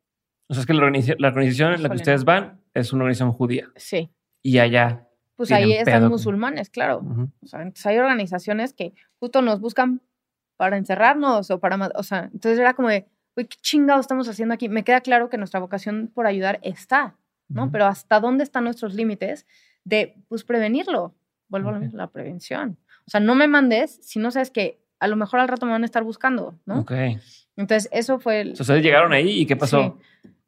O 0.47 0.53
sea, 0.53 0.61
es 0.61 0.67
que 0.67 0.73
la, 0.73 0.83
organización 0.83 1.73
en 1.73 1.83
la 1.83 1.89
que 1.89 1.95
ustedes 1.95 2.23
van 2.23 2.61
es 2.73 2.93
una 2.93 3.03
organización 3.03 3.31
judía. 3.31 3.71
Sí 3.75 4.11
y 4.47 4.59
allá. 4.59 5.05
Pues 5.35 5.51
ahí 5.51 5.73
están 5.73 6.07
musulmanes, 6.07 6.69
claro. 6.69 7.03
O 7.41 7.47
sea, 7.47 7.61
entonces 7.63 7.85
hay 7.85 7.97
organizaciones 7.97 8.73
que 8.73 8.93
justo 9.19 9.41
nos 9.41 9.59
buscan 9.59 10.01
para 10.55 10.77
encerrarnos 10.77 11.51
o 11.51 11.59
para... 11.59 11.91
O 11.95 12.03
sea, 12.03 12.29
entonces 12.33 12.57
era 12.57 12.73
como 12.73 12.87
de, 12.87 13.05
uy, 13.35 13.45
¿qué 13.45 13.57
chingado 13.61 13.99
estamos 13.99 14.29
haciendo 14.29 14.53
aquí? 14.53 14.69
Me 14.69 14.85
queda 14.85 15.01
claro 15.01 15.29
que 15.29 15.37
nuestra 15.37 15.59
vocación 15.59 16.09
por 16.13 16.27
ayudar 16.27 16.59
está, 16.63 17.17
¿no? 17.49 17.69
Pero 17.71 17.87
¿hasta 17.87 18.21
dónde 18.21 18.45
están 18.45 18.63
nuestros 18.63 18.93
límites 18.93 19.45
de, 19.83 20.15
pues, 20.29 20.45
prevenirlo? 20.45 21.13
Vuelvo 21.49 21.71
a 21.71 21.79
la 21.79 22.07
prevención. 22.07 22.77
O 23.05 23.11
sea, 23.11 23.19
no 23.19 23.35
me 23.35 23.49
mandes 23.49 23.99
si 24.01 24.19
no 24.19 24.31
sabes 24.31 24.49
que 24.49 24.79
a 24.99 25.09
lo 25.09 25.17
mejor 25.17 25.41
al 25.41 25.49
rato 25.49 25.65
me 25.65 25.73
van 25.73 25.83
a 25.83 25.85
estar 25.85 26.03
buscando, 26.03 26.57
¿no? 26.65 26.79
Ok. 26.79 26.93
Entonces, 27.57 27.89
eso 27.91 28.17
fue 28.17 28.41
el... 28.41 28.51
Ustedes 28.53 28.81
llegaron 28.81 29.11
ahí 29.11 29.41
y 29.41 29.45
¿qué 29.45 29.57
pasó? 29.57 29.99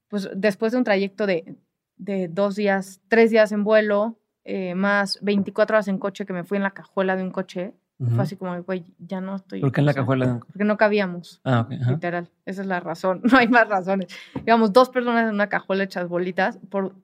Pues 0.07 0.29
después 0.33 0.71
de 0.71 0.77
un 0.77 0.85
trayecto 0.85 1.27
de 1.27 1.57
de 1.99 2.29
dos 2.29 2.55
días, 2.55 3.01
tres 3.07 3.29
días 3.29 3.51
en 3.51 3.63
vuelo, 3.63 4.17
eh, 4.45 4.73
más 4.73 5.19
24 5.21 5.75
horas 5.75 5.87
en 5.87 5.99
coche, 5.99 6.25
que 6.25 6.33
me 6.33 6.43
fui 6.43 6.57
en 6.57 6.63
la 6.63 6.71
cajuela 6.71 7.15
de 7.15 7.21
un 7.23 7.31
coche. 7.31 7.75
Fue 8.15 8.23
así 8.23 8.37
como, 8.37 8.63
güey, 8.63 8.85
ya 8.97 9.19
no 9.19 9.35
estoy. 9.35 9.59
¿Por 9.59 9.73
qué 9.73 9.81
en 9.81 9.85
la 9.85 9.93
cajuela 9.93 10.25
de 10.25 10.31
un 10.31 10.39
coche? 10.39 10.53
Porque 10.53 10.63
no 10.63 10.77
cabíamos. 10.77 11.41
Ah, 11.43 11.61
ok. 11.65 11.71
Literal. 11.89 12.31
Esa 12.45 12.61
es 12.61 12.67
la 12.67 12.79
razón. 12.79 13.21
No 13.29 13.37
hay 13.37 13.49
más 13.49 13.67
razones. 13.67 14.07
Digamos, 14.35 14.71
dos 14.71 14.89
personas 14.89 15.27
en 15.27 15.35
una 15.35 15.49
cajuela 15.49 15.83
hechas 15.83 16.07
bolitas 16.07 16.59
por 16.69 16.95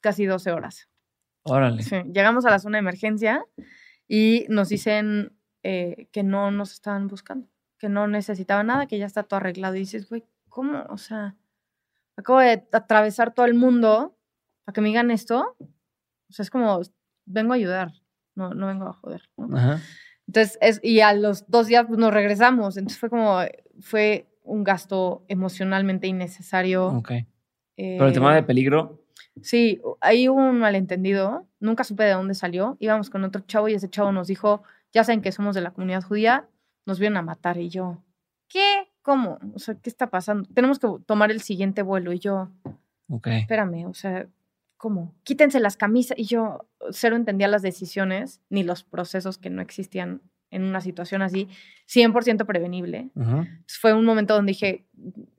casi 0.00 0.26
12 0.26 0.50
horas. 0.50 0.88
Órale. 1.44 1.84
Sí. 1.84 2.02
Llegamos 2.12 2.46
a 2.46 2.50
la 2.50 2.58
zona 2.58 2.78
de 2.78 2.80
emergencia 2.80 3.44
y 4.08 4.44
nos 4.48 4.68
dicen 4.68 5.32
eh, 5.62 6.08
que 6.10 6.24
no 6.24 6.50
nos 6.50 6.72
estaban 6.72 7.06
buscando, 7.06 7.46
que 7.78 7.88
no 7.88 8.08
necesitaban 8.08 8.66
nada, 8.66 8.86
que 8.86 8.98
ya 8.98 9.06
está 9.06 9.22
todo 9.22 9.38
arreglado. 9.38 9.76
Y 9.76 9.80
dices, 9.80 10.08
güey, 10.08 10.24
¿cómo? 10.48 10.82
O 10.88 10.98
sea, 10.98 11.36
acabo 12.16 12.40
de 12.40 12.66
atravesar 12.72 13.32
todo 13.32 13.46
el 13.46 13.54
mundo 13.54 14.16
para 14.64 14.72
que 14.74 14.80
me 14.80 14.88
digan 14.88 15.10
esto, 15.10 15.56
o 15.58 16.32
sea, 16.32 16.42
es 16.42 16.50
como, 16.50 16.80
vengo 17.26 17.52
a 17.52 17.56
ayudar, 17.56 17.92
no, 18.34 18.54
no 18.54 18.66
vengo 18.66 18.86
a 18.86 18.92
joder. 18.92 19.22
Entonces, 20.26 20.58
es, 20.60 20.80
y 20.82 21.00
a 21.00 21.12
los 21.12 21.48
dos 21.48 21.66
días 21.66 21.86
pues, 21.86 21.98
nos 21.98 22.12
regresamos, 22.12 22.76
entonces 22.76 22.98
fue 22.98 23.10
como, 23.10 23.40
fue 23.80 24.28
un 24.44 24.64
gasto 24.64 25.24
emocionalmente 25.28 26.06
innecesario. 26.06 26.88
Ok. 26.88 27.12
Pero 27.76 28.06
el 28.06 28.12
tema 28.12 28.34
de 28.34 28.40
eh, 28.40 28.42
peligro. 28.42 29.02
Sí, 29.42 29.80
ahí 30.00 30.28
hubo 30.28 30.38
un 30.38 30.58
malentendido, 30.58 31.46
nunca 31.60 31.84
supe 31.84 32.04
de 32.04 32.12
dónde 32.12 32.34
salió, 32.34 32.76
íbamos 32.78 33.10
con 33.10 33.24
otro 33.24 33.42
chavo 33.42 33.68
y 33.68 33.74
ese 33.74 33.88
chavo 33.88 34.12
nos 34.12 34.28
dijo, 34.28 34.62
ya 34.92 35.04
saben 35.04 35.22
que 35.22 35.32
somos 35.32 35.54
de 35.54 35.62
la 35.62 35.70
comunidad 35.70 36.02
judía, 36.02 36.48
nos 36.84 36.98
vienen 36.98 37.18
a 37.18 37.22
matar 37.22 37.58
y 37.58 37.68
yo, 37.68 38.02
¿qué? 38.48 38.88
¿Cómo? 39.02 39.38
O 39.54 39.58
sea, 39.58 39.76
¿qué 39.76 39.88
está 39.88 40.10
pasando? 40.10 40.48
Tenemos 40.52 40.78
que 40.78 40.88
tomar 41.06 41.30
el 41.30 41.40
siguiente 41.40 41.82
vuelo 41.82 42.12
y 42.12 42.18
yo, 42.18 42.50
ok. 43.08 43.26
Espérame, 43.28 43.86
o 43.86 43.94
sea, 43.94 44.28
¿cómo? 44.80 45.14
Quítense 45.24 45.60
las 45.60 45.76
camisas. 45.76 46.18
Y 46.18 46.24
yo 46.24 46.66
cero 46.90 47.14
entendía 47.14 47.48
las 47.48 47.60
decisiones 47.60 48.40
ni 48.48 48.62
los 48.62 48.82
procesos 48.82 49.36
que 49.36 49.50
no 49.50 49.60
existían 49.60 50.22
en 50.50 50.64
una 50.64 50.80
situación 50.80 51.20
así, 51.20 51.48
100% 51.86 52.46
prevenible. 52.46 53.10
Fue 53.68 53.92
un 53.92 54.04
momento 54.06 54.34
donde 54.34 54.52
dije, 54.52 54.86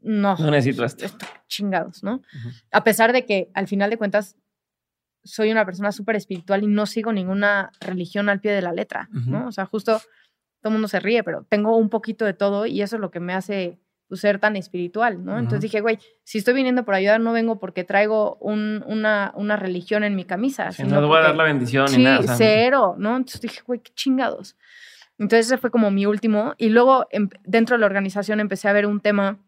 no, 0.02 0.38
no 0.38 0.52
necesito 0.52 0.86
esto. 0.86 1.08
chingados, 1.48 2.04
¿no? 2.04 2.22
A 2.72 2.84
pesar 2.84 3.12
de 3.14 3.26
que 3.26 3.50
al 3.56 3.68
final 3.68 3.90
de 3.90 3.98
cuentas 3.98 4.38
soy 5.24 5.52
una 5.52 5.66
persona 5.66 5.92
súper 5.92 6.16
espiritual 6.16 6.64
y 6.64 6.68
no 6.68 6.86
sigo 6.86 7.12
ninguna 7.12 7.72
religión 7.82 8.30
al 8.30 8.42
pie 8.42 8.52
de 8.54 8.62
la 8.62 8.74
letra, 8.74 9.10
¿no? 9.12 9.48
O 9.48 9.52
sea, 9.52 9.66
justo 9.66 10.00
todo 10.62 10.70
el 10.70 10.74
mundo 10.74 10.88
se 10.88 11.00
ríe, 11.00 11.24
pero 11.24 11.46
tengo 11.50 11.76
un 11.76 11.90
poquito 11.90 12.26
de 12.26 12.34
todo 12.34 12.68
y 12.68 12.84
eso 12.84 12.96
es 12.96 13.02
lo 13.02 13.10
que 13.10 13.20
me 13.20 13.34
hace 13.34 13.80
pues, 14.12 14.20
ser 14.20 14.40
tan 14.40 14.58
espiritual, 14.58 15.24
¿no? 15.24 15.40
Entonces 15.40 15.62
dije, 15.62 15.80
güey, 15.80 15.98
si 16.26 16.40
estoy 16.40 16.54
viniendo 16.54 16.84
por 16.84 16.96
ayudar, 16.96 17.22
no 17.22 17.32
vengo 17.32 17.60
porque 17.60 17.86
traigo 17.86 18.36
una, 18.42 19.32
una, 19.36 19.56
religión 19.56 20.04
en 20.04 20.18
mi 20.18 20.26
camisa. 20.26 20.70
Si 20.74 20.84
no 20.84 21.00
te 21.00 21.06
voy 21.06 21.18
a 21.20 21.22
dar 21.22 21.36
la 21.38 21.46
bendición 21.46 21.88
sí, 21.88 21.96
ni 21.96 22.04
nada. 22.04 22.36
cero, 22.36 22.96
¿no? 22.98 23.16
Entonces 23.16 23.40
dije, 23.40 23.62
güey, 23.66 23.80
qué 23.80 23.94
chingados. 23.96 24.58
Entonces 25.18 25.46
ese 25.46 25.58
fue 25.58 25.72
como 25.72 25.92
mi 25.92 26.06
último. 26.06 26.56
Y 26.58 26.68
luego 26.68 27.08
em, 27.12 27.30
dentro 27.46 27.78
de 27.78 27.80
la 27.80 27.86
organización 27.86 28.42
empecé 28.42 28.68
a 28.68 28.74
ver 28.74 28.86
un 28.86 29.00
tema 29.00 29.40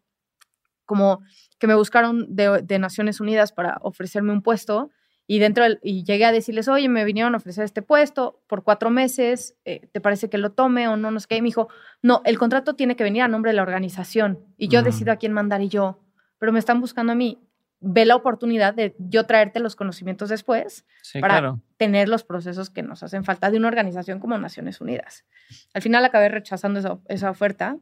como 0.86 1.20
que 1.60 1.68
me 1.68 1.76
buscaron 1.76 2.34
de, 2.34 2.62
de 2.62 2.80
Naciones 2.80 3.20
Unidas 3.20 3.52
para 3.52 3.80
ofrecerme 3.82 4.32
un 4.32 4.44
puesto 4.44 4.92
y 5.26 5.40
dentro 5.40 5.66
y 5.82 6.04
llegué 6.04 6.26
a 6.26 6.32
decirles, 6.32 6.68
oye, 6.68 6.90
me 6.90 7.06
vinieron 7.06 7.34
a 7.34 7.38
ofrecer 7.38 7.64
este 7.64 7.82
puesto 7.82 8.42
por 8.48 8.64
cuatro 8.64 8.90
meses, 8.90 9.56
eh, 9.64 9.88
¿te 9.92 10.02
parece 10.02 10.30
que 10.30 10.38
lo 10.38 10.52
tome 10.52 10.88
o 10.88 10.98
no? 10.98 11.12
No 11.12 11.20
sé 11.20 11.28
qué. 11.30 11.38
Y 11.38 11.42
me 11.42 11.48
dijo, 11.48 11.70
no, 12.02 12.22
el 12.26 12.38
contrato 12.38 12.76
tiene 12.76 12.96
que 12.96 13.04
venir 13.04 13.22
a 13.22 13.28
nombre 13.28 13.52
de 13.52 13.56
la 13.56 13.62
organización 13.62 14.40
y 14.58 14.68
yo 14.68 14.84
decido 14.84 15.12
a 15.12 15.16
quién 15.16 15.32
mandar 15.32 15.62
y 15.62 15.70
yo, 15.70 16.00
pero 16.40 16.52
me 16.52 16.60
están 16.60 16.82
buscando 16.82 17.14
a 17.14 17.16
mí. 17.16 17.40
Ve 17.86 18.06
la 18.06 18.16
oportunidad 18.16 18.74
de 18.74 18.96
yo 18.98 19.26
traerte 19.26 19.60
los 19.60 19.76
conocimientos 19.76 20.30
después 20.30 20.86
para 21.20 21.58
tener 21.76 22.08
los 22.08 22.24
procesos 22.24 22.70
que 22.70 22.82
nos 22.82 23.04
hacen 23.04 23.26
falta 23.26 23.52
de 23.52 23.58
una 23.58 23.68
organización 23.68 24.20
como 24.20 24.38
Naciones 24.38 24.80
Unidas. 24.80 25.26
Al 25.74 25.82
final 25.82 26.06
acabé 26.06 26.30
rechazando 26.30 26.80
esa, 26.80 27.00
esa 27.10 27.30
oferta 27.30 27.78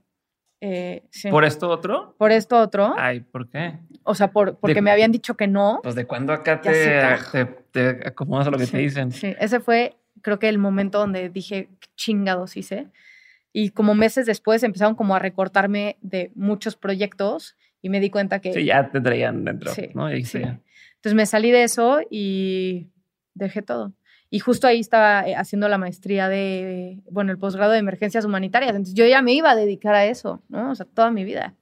eh, 0.64 1.02
¿Por 1.32 1.44
esto 1.44 1.70
otro? 1.70 2.14
Por 2.20 2.32
esto 2.32 2.60
otro. 2.60 2.94
Ay, 2.96 3.22
¿por 3.22 3.50
qué? 3.50 3.80
O 4.04 4.14
sea, 4.14 4.32
por, 4.32 4.58
porque 4.58 4.84
me 4.84 4.92
habían 4.92 5.12
dicho 5.12 5.36
que 5.36 5.48
no. 5.48 5.80
Pues 5.82 5.96
de 5.96 6.06
cuándo 6.06 6.34
acá 6.34 6.62
te, 6.62 7.48
te, 7.72 8.08
acomodas 8.08 8.48
a 8.48 8.52
lo 8.52 8.60
que 8.60 8.68
te 8.68 8.78
dicen. 8.78 9.12
Sí, 9.12 9.36
ese 9.40 9.60
fue, 9.60 9.96
creo 10.22 10.38
que 10.38 10.50
el 10.50 10.60
momento 10.60 11.00
donde 11.00 11.30
dije, 11.30 11.70
chingados 11.96 12.58
hice. 12.58 12.88
Y 13.52 13.72
como 13.72 13.96
meses 13.96 14.28
después 14.28 14.62
empezaron 14.62 14.94
como 14.94 15.16
a 15.16 15.20
recortarme 15.20 15.98
de 16.02 16.32
muchos 16.36 16.76
proyectos 16.76 17.58
y 17.82 17.90
me 17.90 18.00
di 18.00 18.12
cuenta 18.12 18.40
que... 18.40 18.54
Sí, 18.54 18.64
ya 18.64 18.92
te 18.92 19.02
traían 19.02 19.44
dentro, 19.44 19.74
sí, 19.74 19.90
¿no? 19.96 20.10
Entonces 20.10 21.16
me 21.16 21.26
salí 21.26 21.50
de 21.50 21.64
eso 21.64 22.02
y 22.10 22.88
dejé 23.34 23.64
todo. 23.64 23.94
Y 24.34 24.40
justo 24.40 24.66
ahí 24.66 24.80
estaba 24.80 25.28
eh, 25.28 25.36
haciendo 25.36 25.68
la 25.68 25.78
maestría 25.78 26.30
de, 26.30 27.04
bueno, 27.12 27.34
el 27.34 27.38
posgrado 27.38 27.74
de 27.74 27.80
emergencias 27.80 28.24
humanitarias. 28.24 28.72
Entonces 28.72 28.96
yo 28.96 29.06
ya 29.06 29.22
me 29.22 29.34
iba 29.34 29.52
a 29.52 29.56
dedicar 29.58 29.94
a 29.94 30.06
eso, 30.06 30.42
¿no? 30.48 30.72
O 30.72 30.76
sea, 30.76 30.86
toda 30.86 31.12
mi 31.12 31.26
vida. 31.26 31.54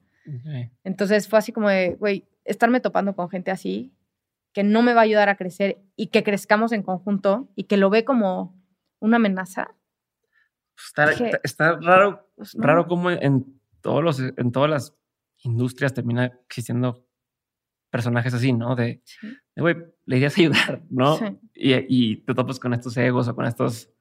Entonces 0.84 1.28
fue 1.28 1.40
así 1.40 1.50
como 1.50 1.68
de, 1.68 1.96
güey, 1.96 2.28
estarme 2.44 2.78
topando 2.78 3.16
con 3.16 3.28
gente 3.28 3.50
así, 3.50 3.92
que 4.52 4.62
no 4.62 4.82
me 4.82 4.94
va 4.94 5.00
a 5.00 5.04
ayudar 5.04 5.28
a 5.28 5.36
crecer 5.36 5.82
y 5.96 6.08
que 6.08 6.22
crezcamos 6.22 6.70
en 6.70 6.84
conjunto 6.84 7.48
y 7.56 7.64
que 7.64 7.76
lo 7.76 7.90
ve 7.90 8.04
como 8.04 8.56
una 9.00 9.16
amenaza. 9.16 9.74
Está, 11.42 11.76
raro, 11.80 12.30
pues, 12.36 12.54
raro 12.56 12.86
como 12.86 13.10
en, 13.10 13.60
todos 13.80 14.04
los, 14.04 14.20
en 14.20 14.52
todas 14.52 14.70
las 14.70 14.96
industrias 15.42 15.92
termina 15.92 16.26
existiendo 16.46 17.04
personajes 17.90 18.32
así, 18.32 18.52
¿no? 18.52 18.76
De, 18.76 19.02
güey, 19.60 19.76
le 20.06 20.16
irías 20.16 20.36
a 20.36 20.40
ayudar, 20.40 20.82
¿no? 20.90 21.18
Y, 21.54 21.74
y, 21.88 22.16
te 22.16 22.34
topas 22.34 22.58
con 22.58 22.72
estos 22.74 22.96
egos 22.96 23.28
o 23.28 23.34
con 23.34 23.46
estas 23.46 23.92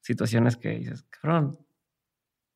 situaciones 0.00 0.56
que 0.56 0.70
dices, 0.70 1.04
cabrón, 1.10 1.58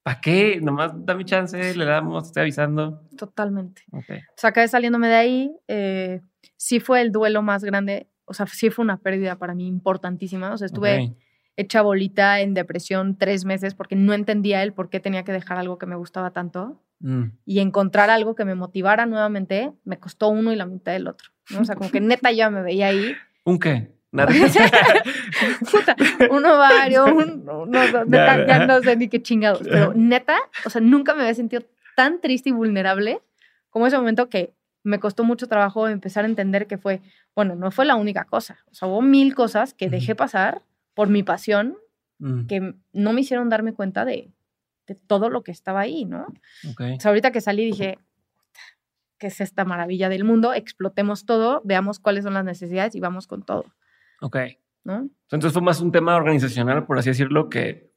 ¿para 0.02 0.20
qué? 0.20 0.60
Nomás 0.60 0.94
mi 0.94 1.24
chance, 1.24 1.74
le 1.74 1.85
damos, 1.85 2.27
estoy 2.27 2.43
avisando. 2.43 3.02
Totalmente. 3.16 3.82
Okay. 3.90 4.18
O 4.18 4.35
sea, 4.36 4.51
acabé 4.51 4.68
saliéndome 4.68 5.09
de 5.09 5.14
ahí. 5.14 5.56
Eh, 5.66 6.20
sí 6.56 6.78
fue 6.81 7.01
el 7.01 7.10
duelo 7.10 7.43
más 7.43 7.64
grande, 7.64 8.09
o 8.24 8.32
sea, 8.32 8.47
sí 8.47 8.70
fue 8.70 8.85
una 8.85 8.98
pérdida 8.98 9.36
para 9.36 9.55
mí 9.55 9.66
importantísima. 9.66 10.52
O 10.52 10.59
sea, 10.59 10.66
estuve 10.66 11.16
hecha 11.56 11.82
bolita 11.82 12.40
en 12.40 12.55
depresión 12.55 13.16
tres 13.16 13.44
meses 13.44 13.74
porque 13.74 13.97
no 13.97 14.12
entendía 14.12 14.62
el 14.62 14.73
por 14.73 14.90
qué 14.90 15.01
tenía 15.01 15.24
que 15.24 15.32
dejar 15.32 15.59
algo 15.59 15.78
que 15.78 15.86
me 15.86 15.97
gustaba 15.97 16.31
tanto. 16.31 16.81
Mm. 17.01 17.24
Y 17.44 17.60
encontrar 17.60 18.10
algo 18.10 18.35
que 18.35 18.44
me 18.44 18.55
motivara 18.55 19.06
nuevamente 19.06 19.73
me 19.85 19.98
costó 19.98 20.28
uno 20.28 20.52
y 20.52 20.56
la 20.56 20.66
mitad 20.66 20.93
del 20.93 21.09
otro. 21.09 21.31
O 21.59 21.64
sea, 21.64 21.77
como 21.77 21.90
que 21.90 22.01
neta 22.01 22.32
ya 22.32 22.51
me 22.51 22.62
veía 22.62 22.89
ahí. 22.89 23.14
¿Un 23.44 23.59
qué? 23.59 23.93
Nada. 24.12 24.32
un 26.31 26.44
ovario, 26.47 27.05
un, 27.06 27.44
no, 27.44 27.66
neta, 27.66 28.47
ya, 28.47 28.66
no 28.66 28.81
sé 28.81 28.97
ni 28.97 29.09
qué 29.09 29.20
chingados. 29.20 29.62
Pero 29.62 29.93
neta, 29.97 30.39
o 30.64 30.70
sea, 30.70 30.81
nunca 30.81 31.14
me 31.14 31.23
había 31.23 31.35
sentido 31.35 31.62
tan 31.97 32.20
triste 32.20 32.48
y 32.48 32.52
vulnerable 32.52 33.20
como 33.70 33.86
ese 33.86 33.98
momento 33.98 34.28
que 34.28 34.55
me 34.85 35.01
costó 35.01 35.24
mucho 35.24 35.48
trabajo 35.48 35.89
empezar 35.89 36.24
a 36.24 36.28
entender 36.28 36.66
que 36.66 36.78
fue, 36.78 37.02
bueno, 37.35 37.56
no 37.56 37.70
fue 37.70 37.85
la 37.85 37.97
única 37.97 38.24
cosa. 38.24 38.59
O 38.70 38.74
sea, 38.74 38.89
hubo 38.89 39.02
mil 39.02 39.35
cosas 39.35 39.74
que 39.74 39.90
dejé 39.90 40.14
pasar 40.14 40.62
por 40.94 41.09
mi 41.09 41.23
pasión 41.23 41.77
mm. 42.18 42.47
que 42.47 42.74
no 42.93 43.12
me 43.12 43.20
hicieron 43.20 43.48
darme 43.51 43.74
cuenta 43.74 44.05
de, 44.05 44.31
de 44.86 44.94
todo 44.94 45.30
lo 45.30 45.42
que 45.42 45.50
estaba 45.50 45.80
ahí, 45.80 46.04
¿no? 46.04 46.26
Okay. 46.72 46.94
O 46.94 47.00
sea, 47.00 47.10
ahorita 47.10 47.32
que 47.32 47.40
salí 47.40 47.64
dije, 47.64 47.98
¿qué 49.18 49.28
es 49.28 49.40
esta 49.40 49.64
maravilla 49.64 50.08
del 50.08 50.24
mundo? 50.24 50.54
Explotemos 50.54 51.26
todo, 51.26 51.62
veamos 51.64 51.98
cuáles 51.98 52.24
son 52.24 52.34
las 52.34 52.44
necesidades 52.44 52.94
y 52.94 53.00
vamos 53.00 53.26
con 53.26 53.42
todo. 53.44 53.64
Ok. 54.20 54.36
¿No? 54.84 55.08
Entonces 55.24 55.52
fue 55.52 55.62
más 55.62 55.80
un 55.80 55.90
tema 55.90 56.14
organizacional, 56.14 56.86
por 56.86 56.98
así 56.98 57.10
decirlo, 57.10 57.48
que, 57.50 57.92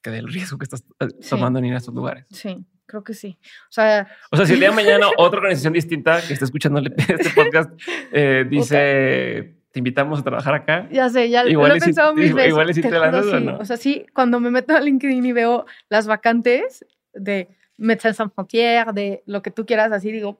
que 0.00 0.10
del 0.10 0.28
riesgo 0.28 0.58
que 0.58 0.64
estás 0.64 0.84
eh, 1.00 1.08
tomando 1.28 1.58
en 1.58 1.64
ir 1.64 1.74
a 1.74 1.78
estos 1.78 1.94
lugares. 1.94 2.28
Sí, 2.30 2.64
creo 2.86 3.02
que 3.02 3.14
sí. 3.14 3.36
O 3.68 3.72
sea, 3.72 4.08
o 4.30 4.36
sea 4.36 4.46
si 4.46 4.52
el 4.52 4.60
día 4.60 4.70
de 4.70 4.76
mañana 4.76 5.08
otra 5.18 5.40
organización 5.40 5.72
distinta 5.72 6.20
que 6.24 6.34
esté 6.34 6.44
escuchando 6.44 6.80
este 6.80 7.30
podcast 7.30 7.70
eh, 8.12 8.46
dice 8.48 9.63
te 9.74 9.80
invitamos 9.80 10.20
a 10.20 10.22
trabajar 10.22 10.54
acá. 10.54 10.88
Ya 10.92 11.08
sé, 11.08 11.28
ya 11.30 11.44
igual 11.46 11.70
lo 11.70 11.74
he 11.74 11.80
pensado 11.80 12.14
mil 12.14 12.32
veces. 12.32 12.50
Igual 12.50 12.72
te 12.72 12.90
la 12.92 13.10
no? 13.10 13.58
O 13.58 13.64
sea, 13.64 13.76
sí, 13.76 14.06
cuando 14.14 14.38
me 14.38 14.52
meto 14.52 14.72
a 14.72 14.80
LinkedIn 14.80 15.26
y 15.26 15.32
veo 15.32 15.66
las 15.88 16.06
vacantes 16.06 16.86
de 17.12 17.48
Médecins 17.76 18.14
Sans 18.18 18.32
Frontières, 18.32 18.94
de 18.94 19.24
lo 19.26 19.42
que 19.42 19.50
tú 19.50 19.66
quieras, 19.66 19.90
así 19.90 20.12
digo, 20.12 20.38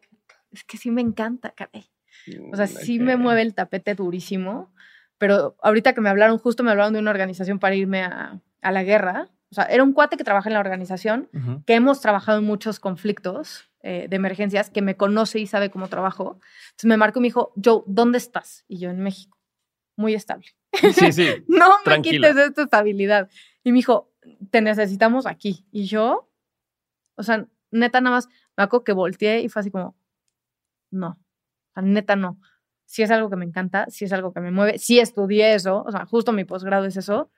es 0.52 0.62
que 0.62 0.76
sí 0.76 0.92
me 0.92 1.00
encanta, 1.00 1.50
caray. 1.50 1.84
O 2.52 2.54
sea, 2.54 2.68
sí 2.68 3.00
me 3.00 3.16
mueve 3.16 3.42
el 3.42 3.54
tapete 3.54 3.96
durísimo, 3.96 4.72
pero 5.18 5.56
ahorita 5.62 5.94
que 5.94 6.00
me 6.00 6.10
hablaron, 6.10 6.38
justo 6.38 6.62
me 6.62 6.70
hablaron 6.70 6.92
de 6.92 7.00
una 7.00 7.10
organización 7.10 7.58
para 7.58 7.74
irme 7.74 8.04
a, 8.04 8.38
a 8.62 8.70
la 8.70 8.84
guerra. 8.84 9.30
O 9.50 9.54
sea, 9.56 9.64
era 9.64 9.82
un 9.82 9.94
cuate 9.94 10.16
que 10.16 10.22
trabaja 10.22 10.48
en 10.48 10.54
la 10.54 10.60
organización, 10.60 11.28
que 11.66 11.74
hemos 11.74 12.00
trabajado 12.00 12.38
en 12.38 12.44
muchos 12.44 12.78
conflictos 12.78 13.68
eh, 13.86 14.06
de 14.08 14.16
emergencias, 14.16 14.70
que 14.70 14.80
me 14.80 14.96
conoce 14.96 15.38
y 15.40 15.46
sabe 15.46 15.68
cómo 15.68 15.88
trabajo. 15.88 16.40
Entonces 16.70 16.88
me 16.88 16.96
marcó 16.96 17.18
y 17.18 17.22
me 17.22 17.28
dijo, 17.28 17.52
Joe, 17.62 17.82
¿dónde 17.86 18.16
estás? 18.16 18.64
Y 18.66 18.78
yo, 18.78 18.88
en 18.88 19.00
México. 19.00 19.38
Muy 19.94 20.14
estable. 20.14 20.46
Sí, 20.72 21.12
sí. 21.12 21.28
no 21.48 21.68
me 21.84 22.00
quites 22.00 22.34
esta 22.34 22.62
estabilidad. 22.62 23.28
Y 23.62 23.72
me 23.72 23.76
dijo, 23.76 24.10
te 24.50 24.62
necesitamos 24.62 25.26
aquí. 25.26 25.66
Y 25.70 25.84
yo, 25.84 26.30
o 27.16 27.22
sea, 27.22 27.46
neta, 27.70 28.00
nada 28.00 28.16
más, 28.16 28.28
me 28.56 28.64
acuerdo 28.64 28.84
que 28.84 28.92
volteé 28.94 29.40
y 29.42 29.50
fue 29.50 29.60
así 29.60 29.70
como, 29.70 29.94
no, 30.90 31.08
o 31.08 31.72
sea, 31.74 31.82
neta, 31.82 32.16
no. 32.16 32.40
Si 32.86 33.02
es 33.02 33.10
algo 33.10 33.28
que 33.28 33.36
me 33.36 33.44
encanta, 33.44 33.84
si 33.90 34.06
es 34.06 34.14
algo 34.14 34.32
que 34.32 34.40
me 34.40 34.50
mueve, 34.50 34.78
si 34.78 34.98
estudié 34.98 35.54
eso, 35.54 35.84
o 35.86 35.90
sea, 35.90 36.06
justo 36.06 36.32
mi 36.32 36.46
posgrado 36.46 36.86
es 36.86 36.96
eso, 36.96 37.30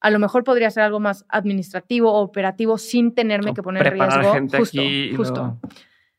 a 0.00 0.10
lo 0.10 0.18
mejor 0.18 0.44
podría 0.44 0.70
ser 0.70 0.82
algo 0.82 0.98
más 0.98 1.24
administrativo 1.28 2.12
o 2.12 2.22
operativo 2.22 2.78
sin 2.78 3.14
tenerme 3.14 3.54
que 3.54 3.62
poner 3.62 3.86
en 3.86 3.92
riesgo. 3.92 4.32
Gente 4.32 4.58
justo, 4.58 4.80
aquí 4.80 5.14
justo. 5.14 5.60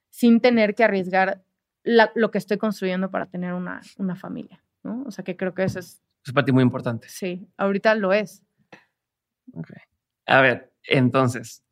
Sin 0.10 0.40
tener 0.40 0.76
que 0.76 0.84
arriesgar 0.84 1.44
lo 1.84 2.32
que 2.32 2.38
estoy 2.38 2.58
construyendo 2.58 3.10
para 3.10 3.26
tener 3.26 3.54
una, 3.54 3.82
una 3.98 4.16
familia. 4.16 4.62
¿no? 4.84 5.04
O 5.06 5.12
sea 5.12 5.24
que 5.24 5.36
creo 5.36 5.54
que 5.54 5.64
eso 5.64 5.80
es. 5.80 6.02
Es 6.24 6.34
para 6.34 6.46
ti 6.46 6.52
muy 6.52 6.64
importante. 6.64 7.08
Sí, 7.10 7.48
ahorita 7.58 7.96
lo 7.96 8.14
es. 8.14 8.44
Ok. 9.54 9.72
A 10.28 10.42
ver, 10.42 10.72
entonces, 10.84 11.64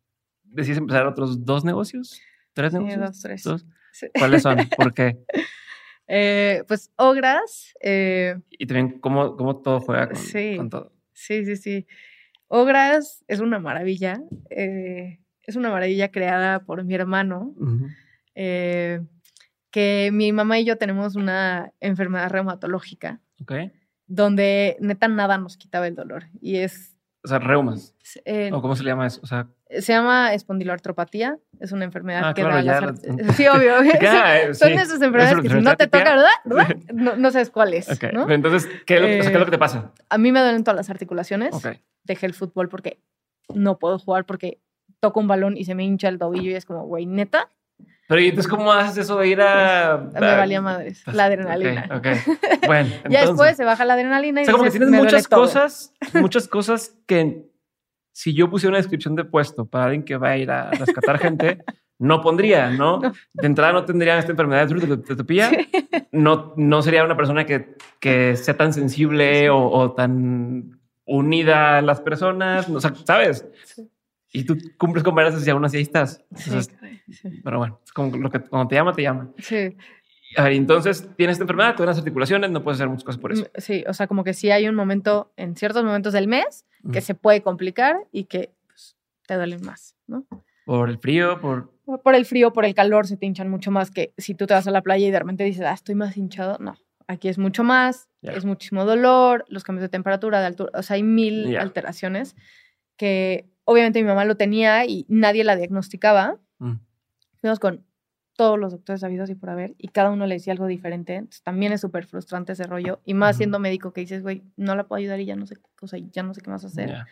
¿decís 0.43 0.77
empezar 0.77 1.05
otros 1.05 1.45
dos 1.45 1.63
negocios? 1.63 2.19
¿Tres 2.53 2.73
negocios? 2.73 2.99
dos, 2.99 3.21
tres. 3.21 4.11
¿Cuáles 4.17 4.41
son? 4.41 4.57
¿Por 4.77 4.93
qué? 4.93 5.19
Eh, 6.07 6.63
pues 6.67 6.91
Ogras. 6.95 7.75
Eh, 7.81 8.35
y 8.49 8.65
también 8.65 8.99
cómo, 8.99 9.37
cómo 9.37 9.57
todo 9.57 9.79
juega 9.81 10.09
con 10.57 10.69
todo. 10.69 10.98
Sí, 11.19 11.43
sí, 11.43 11.57
sí. 11.57 11.87
Ogras 12.47 13.25
es 13.27 13.41
una 13.41 13.59
maravilla. 13.59 14.23
Eh, 14.49 15.19
es 15.43 15.57
una 15.57 15.69
maravilla 15.69 16.11
creada 16.11 16.61
por 16.63 16.85
mi 16.85 16.95
hermano. 16.95 17.53
Eh, 18.35 19.01
que 19.69 20.11
mi 20.13 20.31
mamá 20.31 20.59
y 20.59 20.65
yo 20.65 20.77
tenemos 20.77 21.17
una 21.17 21.73
enfermedad 21.81 22.29
reumatológica. 22.29 23.19
Donde 24.07 24.77
neta 24.79 25.09
nada 25.09 25.37
nos 25.37 25.57
quitaba 25.57 25.87
el 25.87 25.95
dolor. 25.95 26.27
Y 26.41 26.57
es. 26.57 26.97
O 27.21 27.27
sea, 27.27 27.39
reumas. 27.39 27.95
¿O 28.53 28.61
cómo 28.61 28.77
se 28.77 28.83
le 28.83 28.91
llama 28.91 29.07
eso? 29.07 29.19
O 29.21 29.27
sea, 29.27 29.49
se 29.69 29.93
llama 29.93 30.33
espondiloartropatía. 30.33 31.37
Es 31.59 31.71
una 31.71 31.85
enfermedad 31.85 32.21
ah, 32.25 32.33
que 32.33 32.43
da 32.43 32.61
las 32.61 33.01
Sí, 33.35 33.47
obvio. 33.47 33.75
Son 34.53 34.71
esas 34.71 35.01
enfermedades 35.01 35.41
que 35.41 35.49
si 35.49 35.61
no 35.61 35.77
te 35.77 35.87
toca, 35.87 36.15
¿verdad? 36.15 36.75
No, 37.17 37.31
sabes 37.31 37.49
cuál 37.49 37.73
es. 37.73 37.87
Entonces, 38.01 38.67
¿qué 38.85 38.95
es, 39.19 39.31
lo, 39.31 39.45
que 39.45 39.51
te 39.51 39.57
pasa? 39.57 39.91
A 40.09 40.17
mí 40.17 40.31
me 40.31 40.39
duelen 40.39 40.63
todas 40.63 40.77
las 40.77 40.89
articulaciones. 40.89 41.55
Dejé 42.03 42.25
el 42.25 42.33
fútbol 42.33 42.69
porque 42.69 42.99
no 43.53 43.77
puedo 43.77 43.99
jugar 43.99 44.25
porque 44.25 44.59
toco 44.99 45.19
un 45.19 45.27
balón 45.27 45.57
y 45.57 45.65
se 45.65 45.75
me 45.75 45.83
hincha 45.83 46.07
el 46.07 46.17
tobillo 46.17 46.51
y 46.51 46.55
es 46.55 46.65
como, 46.65 46.85
güey, 46.85 47.05
neta. 47.05 47.49
Pero 48.07 48.21
¿y 48.21 48.29
entonces 48.29 48.49
cómo 48.49 48.71
haces 48.73 48.97
eso 48.97 49.19
de 49.19 49.27
ir 49.27 49.39
a...? 49.39 50.09
Me 50.13 50.19
valía 50.19 50.61
madres, 50.61 51.03
la 51.05 51.25
adrenalina. 51.25 51.87
Ok. 51.95 52.07
Bueno, 52.65 52.89
ya 53.09 53.21
después 53.21 53.55
se 53.55 53.63
baja 53.63 53.85
la 53.85 53.93
adrenalina 53.93 54.41
y 54.41 54.43
O 54.43 54.45
sea, 54.45 54.51
como 54.53 54.63
que 54.63 54.71
tienes 54.71 54.89
"Me 54.89 54.97
muchas 54.97 55.11
duele 55.11 55.27
todo". 55.29 55.41
cosas, 55.41 55.93
muchas 56.15 56.47
cosas 56.47 56.95
que 57.05 57.48
si 58.19 58.33
yo 58.33 58.49
pusiera 58.49 58.71
una 58.71 58.79
descripción 58.79 59.15
de 59.15 59.23
puesto 59.23 59.65
para 59.65 59.85
alguien 59.85 60.03
que 60.03 60.17
va 60.17 60.31
a 60.31 60.37
ir 60.37 60.51
a 60.51 60.71
rescatar 60.71 61.19
gente, 61.19 61.59
no 61.97 62.19
pondría, 62.19 62.69
¿no? 62.69 62.99
No. 63.01 63.13
De 63.33 63.47
entrada 63.47 63.71
no 63.71 63.85
tendría 63.85 64.19
esta 64.19 64.31
enfermedad 64.31 64.67
de 64.67 64.97
tetopía. 64.97 65.49
No, 66.11 66.53
no 66.57 66.81
sería 66.81 67.05
una 67.05 67.15
persona 67.15 67.45
que, 67.45 67.77
que 68.01 68.35
sea 68.35 68.57
tan 68.57 68.73
sensible 68.73 69.49
o, 69.49 69.69
o 69.69 69.93
tan 69.93 70.81
unida 71.05 71.77
a 71.77 71.81
las 71.81 72.01
personas, 72.01 72.67
o 72.67 72.81
sea, 72.81 72.93
¿sabes? 73.05 73.47
Sí. 73.63 73.89
Y 74.33 74.43
tú 74.43 74.57
cumples 74.77 75.05
con 75.05 75.15
varias 75.15 75.47
y 75.47 75.49
aún 75.49 75.63
así 75.63 75.77
ahí 75.77 75.83
estás. 75.83 76.21
Entonces, 76.31 76.75
pero 77.41 77.59
bueno, 77.59 77.79
es 77.85 77.93
como 77.93 78.17
lo 78.17 78.29
que 78.29 78.41
cuando 78.41 78.67
te 78.67 78.75
llama, 78.75 78.91
te 78.91 79.01
llama. 79.03 79.29
Sí. 79.37 79.77
A 80.35 80.43
ver, 80.43 80.51
entonces 80.51 81.09
tienes 81.15 81.35
esta 81.35 81.45
enfermedad, 81.45 81.73
te 81.77 81.85
las 81.85 81.97
articulaciones, 81.97 82.51
no 82.51 82.63
puedes 82.63 82.81
hacer 82.81 82.89
muchas 82.89 83.05
cosas 83.05 83.21
por 83.21 83.31
eso. 83.31 83.43
Mm, 83.43 83.61
Sí, 83.61 83.85
o 83.87 83.93
sea, 83.93 84.07
como 84.07 84.25
que 84.25 84.33
sí 84.33 84.51
hay 84.51 84.67
un 84.67 84.75
momento, 84.75 85.31
en 85.37 85.55
ciertos 85.55 85.85
momentos 85.85 86.11
del 86.11 86.27
mes, 86.27 86.65
que 86.91 87.01
se 87.01 87.15
puede 87.15 87.41
complicar 87.41 87.97
y 88.11 88.25
que 88.25 88.51
pues, 88.67 88.95
te 89.27 89.35
duelen 89.35 89.61
más, 89.65 89.95
¿no? 90.07 90.25
Por 90.65 90.89
el 90.89 90.97
frío, 90.99 91.39
por... 91.41 91.71
Por 92.03 92.13
el 92.13 92.25
frío, 92.25 92.53
por 92.53 92.65
el 92.65 92.75
calor, 92.75 93.07
se 93.07 93.17
te 93.17 93.25
hinchan 93.25 93.49
mucho 93.49 93.71
más 93.71 93.89
que 93.89 94.13
si 94.17 94.35
tú 94.35 94.45
te 94.45 94.53
vas 94.53 94.67
a 94.67 94.71
la 94.71 94.83
playa 94.83 95.07
y 95.07 95.11
de 95.11 95.17
repente 95.17 95.43
dices, 95.43 95.65
ah, 95.65 95.73
estoy 95.73 95.95
más 95.95 96.15
hinchado. 96.17 96.57
No, 96.59 96.77
aquí 97.07 97.27
es 97.27 97.39
mucho 97.39 97.63
más, 97.63 98.07
es 98.21 98.45
muchísimo 98.45 98.85
dolor, 98.85 99.43
los 99.49 99.63
cambios 99.63 99.81
de 99.81 99.89
temperatura, 99.89 100.39
de 100.39 100.45
altura, 100.45 100.71
o 100.75 100.83
sea, 100.83 100.95
hay 100.95 101.03
mil 101.03 101.57
alteraciones 101.57 102.35
que 102.97 103.49
obviamente 103.63 104.01
mi 104.01 104.07
mamá 104.07 104.25
lo 104.25 104.37
tenía 104.37 104.85
y 104.85 105.05
nadie 105.09 105.43
la 105.43 105.55
diagnosticaba. 105.55 106.37
Mm. 106.59 106.75
Fuimos 107.41 107.59
con 107.59 107.83
todos 108.39 108.57
los 108.57 108.71
doctores 108.71 109.01
sabidos 109.01 109.29
y 109.29 109.35
por 109.35 109.49
haber, 109.49 109.75
y 109.77 109.89
cada 109.89 110.11
uno 110.11 110.25
le 110.25 110.35
decía 110.35 110.53
algo 110.53 110.65
diferente. 110.65 111.15
Entonces, 111.15 111.43
también 111.43 111.73
es 111.73 111.81
súper 111.81 112.05
frustrante 112.05 112.53
ese 112.53 112.63
rollo. 112.63 113.01
Y 113.03 113.13
más 113.13 113.35
siendo 113.35 113.59
médico 113.59 113.91
que 113.91 113.99
dices, 113.99 114.23
güey, 114.23 114.43
no 114.55 114.77
la 114.77 114.87
puedo 114.87 114.97
ayudar 114.97 115.19
y 115.19 115.25
ya 115.25 115.35
no 115.35 115.45
sé, 115.45 115.57
o 115.81 115.87
sea, 115.87 115.99
ya 115.99 116.23
no 116.23 116.33
sé 116.33 116.39
qué 116.39 116.49
más 116.49 116.63
hacer. 116.63 117.05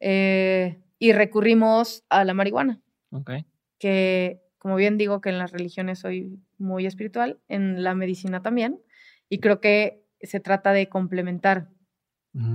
Eh, 0.00 0.80
y 0.98 1.12
recurrimos 1.12 2.04
a 2.08 2.24
la 2.24 2.32
marihuana, 2.32 2.80
ok. 3.10 3.32
que 3.78 4.40
como 4.56 4.76
bien 4.76 4.96
digo 4.96 5.20
que 5.20 5.28
en 5.28 5.38
las 5.38 5.52
religiones 5.52 5.98
soy 5.98 6.40
muy 6.56 6.86
espiritual, 6.86 7.38
en 7.48 7.84
la 7.84 7.94
medicina 7.94 8.40
también, 8.40 8.80
y 9.28 9.40
creo 9.40 9.60
que 9.60 10.06
se 10.22 10.40
trata 10.40 10.72
de 10.72 10.88
complementar 10.88 11.68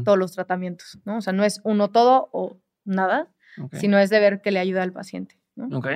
todos 0.04 0.18
los 0.18 0.32
tratamientos, 0.32 1.00
¿no? 1.06 1.18
O 1.18 1.22
sea, 1.22 1.34
no 1.34 1.44
es 1.44 1.62
uno 1.64 1.92
todo 1.92 2.30
o 2.34 2.60
nada, 2.84 3.32
sino 3.74 4.00
es 4.00 4.10
de 4.10 4.20
ver 4.20 4.42
que 4.42 4.50
le 4.50 4.58
ayuda 4.58 4.82
al 4.82 4.92
paciente, 4.92 5.40
¿no? 5.56 5.78
Ok. 5.78 5.88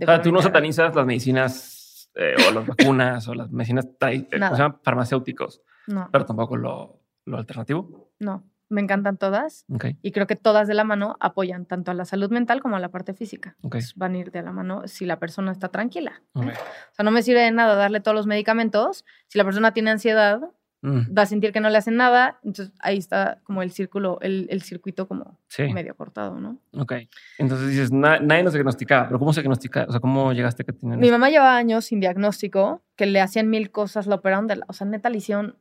De 0.00 0.06
O 0.06 0.08
sea, 0.08 0.22
tú 0.22 0.32
no 0.32 0.40
satanizas 0.42 0.94
las 0.94 1.06
medicinas 1.06 2.10
eh, 2.14 2.34
o 2.48 2.52
las 2.52 2.66
vacunas 2.66 3.28
o 3.28 3.34
las 3.34 3.50
medicinas 3.50 3.86
eh, 4.00 4.26
¿cómo 4.30 4.40
Nada. 4.40 4.56
se 4.56 4.62
llama? 4.62 4.80
farmacéuticos, 4.82 5.62
No, 5.86 6.08
pero 6.10 6.24
tampoco 6.24 6.56
lo, 6.56 7.00
lo 7.26 7.36
alternativo. 7.38 8.10
no, 8.18 8.44
me 8.68 8.80
encantan 8.80 9.16
todas 9.16 9.64
Ok. 9.72 9.86
y 10.00 10.12
creo 10.12 10.26
que 10.26 10.36
todas 10.36 10.68
de 10.68 10.74
la 10.74 10.84
mano 10.84 11.16
apoyan 11.20 11.66
tanto 11.66 11.90
a 11.90 11.94
la 11.94 12.04
salud 12.04 12.30
mental 12.30 12.60
como 12.62 12.76
a 12.76 12.80
la 12.80 12.88
parte 12.88 13.14
física. 13.14 13.56
Ok. 13.62 13.72
Pues 13.72 13.94
van 13.96 14.14
a 14.14 14.18
ir 14.18 14.30
de 14.30 14.42
la 14.42 14.52
mano 14.52 14.82
si 14.86 15.06
la 15.06 15.18
persona 15.18 15.50
está 15.52 15.68
tranquila. 15.68 16.22
¿no? 16.34 16.42
ok. 16.42 16.48
O 16.50 16.94
sea, 16.94 17.04
no 17.04 17.10
me 17.10 17.22
sirve 17.22 17.40
de 17.40 17.50
nada 17.50 17.74
darle 17.74 18.00
todos 18.00 18.14
los 18.14 18.26
medicamentos. 18.26 19.04
Si 19.26 19.38
la 19.38 19.44
persona 19.44 19.72
tiene 19.72 19.90
ansiedad, 19.90 20.40
Mm, 20.82 21.14
va 21.16 21.22
a 21.22 21.26
sentir 21.26 21.52
que 21.52 21.60
no 21.60 21.68
le 21.68 21.76
hacen 21.76 21.96
nada. 21.96 22.38
Entonces 22.42 22.74
ahí 22.80 22.96
está 22.96 23.40
como 23.44 23.62
el 23.62 23.70
círculo, 23.70 24.18
el, 24.22 24.46
el 24.50 24.62
circuito 24.62 25.06
como 25.06 25.38
sí. 25.48 25.70
medio 25.74 25.94
cortado, 25.94 26.40
¿no? 26.40 26.58
Ok. 26.72 26.92
Entonces 27.38 27.68
dices, 27.68 27.92
"Na- 27.92 28.18
nadie 28.18 28.42
nos 28.42 28.54
diagnosticaba, 28.54 29.06
pero 29.06 29.18
¿cómo 29.18 29.32
se 29.34 29.40
diagnostica? 29.42 29.84
O 29.88 29.90
sea, 29.92 30.00
¿cómo 30.00 30.32
llegaste 30.32 30.62
a 30.62 30.66
que 30.66 30.72
tenían 30.72 30.98
Mi 30.98 31.10
mamá 31.10 31.28
llevaba 31.28 31.56
años 31.56 31.84
sin 31.84 32.00
diagnóstico, 32.00 32.82
que 32.96 33.04
le 33.06 33.20
hacían 33.20 33.50
mil 33.50 33.70
cosas, 33.70 34.06
la 34.06 34.14
operaron 34.14 34.46
de 34.46 34.56
la, 34.56 34.64
o 34.68 34.72
sea, 34.72 34.86
neta 34.86 35.10
le 35.10 35.18
hicieron 35.18 35.58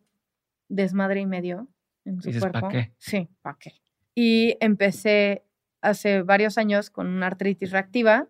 desmadre 0.70 1.20
y 1.22 1.26
medio 1.26 1.68
en 2.06 2.22
su 2.22 2.28
Dices, 2.30 2.42
¿pa' 2.44 2.52
cuerpo. 2.52 2.70
qué? 2.70 2.94
Sí, 2.98 3.28
¿para 3.42 3.58
qué? 3.60 3.74
Y 4.16 4.56
empecé 4.62 5.44
hace 5.82 6.22
varios 6.24 6.58
años 6.58 6.90
con 6.90 7.08
una 7.08 7.28
artritis 7.28 7.72
reactiva, 7.72 8.28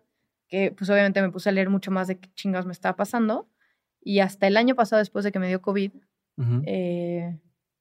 que 0.48 0.72
pues 0.76 0.90
obviamente 0.90 1.22
me 1.22 1.30
puse 1.30 1.48
a 1.48 1.52
leer 1.52 1.70
mucho 1.70 1.90
más 1.90 2.08
de 2.08 2.18
qué 2.18 2.28
chingados 2.34 2.66
me 2.66 2.72
estaba 2.72 2.96
pasando. 2.96 3.48
Y 4.02 4.20
hasta 4.20 4.46
el 4.46 4.56
año 4.56 4.74
pasado, 4.74 4.98
después 4.98 5.24
de 5.24 5.30
que 5.32 5.38
me 5.38 5.46
dio 5.48 5.60
COVID, 5.62 5.92
Ujú. 6.40 6.62
eh, 6.66 7.38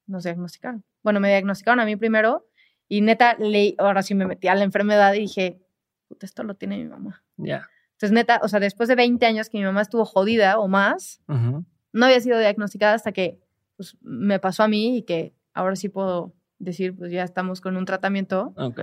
nos 0.08 0.24
diagnosticaron. 0.24 0.84
Bueno, 1.04 1.20
me 1.20 1.30
diagnosticaron 1.30 1.80
a 1.80 1.86
mí 1.86 1.96
primero 1.96 2.48
y 2.88 3.02
neta, 3.02 3.36
leí, 3.40 3.76
ahora 3.78 4.02
sí 4.02 4.16
me 4.16 4.26
metí 4.26 4.48
a 4.48 4.56
la 4.56 4.64
enfermedad 4.64 5.14
y 5.14 5.20
dije, 5.22 5.62
puta, 6.08 6.26
esto 6.26 6.44
lo 6.44 6.56
tiene 6.56 6.78
mi 6.78 6.86
mamá. 6.86 7.24
Ya. 7.38 7.68
Entonces, 7.94 8.12
neta, 8.14 8.40
o 8.44 8.48
sea, 8.48 8.60
después 8.60 8.90
de 8.90 8.96
20 8.96 9.26
años 9.26 9.50
que 9.50 9.58
mi 9.58 9.64
mamá 9.64 9.82
estuvo 9.82 10.06
jodida 10.06 10.58
o 10.60 10.68
más, 10.68 11.22
no 11.28 12.06
había 12.06 12.20
sido 12.22 12.40
diagnosticada 12.40 12.94
hasta 12.96 13.12
que 13.12 13.40
pues, 13.78 13.98
me 14.02 14.40
pasó 14.40 14.64
a 14.64 14.68
mí 14.68 14.98
y 14.98 15.04
que 15.04 15.34
ahora 15.54 15.76
sí 15.76 15.90
puedo 15.90 16.34
decir, 16.58 16.96
pues 16.98 17.12
ya 17.12 17.24
estamos 17.24 17.62
con 17.62 17.78
un 17.78 17.86
tratamiento, 17.86 18.54
Ok. 18.58 18.82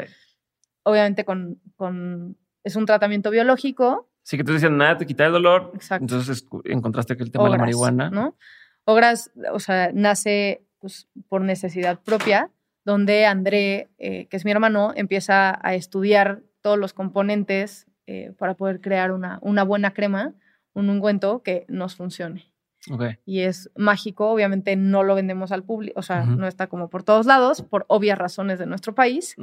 obviamente 0.85 1.25
con, 1.25 1.61
con 1.77 2.37
es 2.65 2.77
un 2.77 2.87
tratamiento 2.87 3.31
biológico, 3.31 4.09
Sí, 4.23 4.37
que 4.37 4.43
tú 4.43 4.53
decías, 4.55 4.73
nada, 4.73 4.99
te 4.99 5.07
quita 5.07 5.25
el 5.27 5.33
dolor. 5.33 5.71
Exacto. 5.73 6.03
Entonces 6.03 6.45
encontraste 6.65 7.17
que 7.17 7.23
el 7.23 7.31
tema 7.31 7.45
de 7.45 7.51
la 7.51 7.59
marihuana. 7.59 8.11
¿no? 8.11 8.37
Ogras, 8.87 9.33
o 9.53 9.59
sea, 9.59 9.91
nace 9.93 10.65
pues, 10.79 11.09
por 11.29 11.43
necesidad 11.43 12.01
propia, 12.01 12.51
donde 12.85 13.27
André, 13.27 13.91
eh, 13.99 14.27
que 14.27 14.37
es 14.37 14.45
mi 14.45 14.53
hermano, 14.53 14.93
empieza 14.95 15.59
a 15.61 15.75
estudiar 15.75 16.43
todos 16.63 16.79
los 16.79 16.93
componentes 16.93 17.87
eh, 18.07 18.33
para 18.39 18.55
poder 18.55 18.81
crear 18.81 19.11
una, 19.11 19.41
una 19.43 19.65
buena 19.65 19.93
crema, 19.93 20.35
un 20.73 20.89
ungüento 20.89 21.43
que 21.43 21.67
nos 21.69 21.97
funcione. 21.97 22.53
Y 23.25 23.41
es 23.41 23.71
mágico, 23.75 24.31
obviamente 24.31 24.77
no 24.77 25.03
lo 25.03 25.17
vendemos 25.17 25.51
al 25.51 25.65
público, 25.65 25.99
o 25.99 26.03
sea, 26.03 26.25
no 26.25 26.47
está 26.47 26.69
como 26.69 26.89
por 26.89 27.03
todos 27.03 27.27
lados, 27.27 27.63
por 27.63 27.85
obvias 27.89 28.17
razones 28.17 28.61
de 28.61 28.67
nuestro 28.67 28.95
país, 28.95 29.35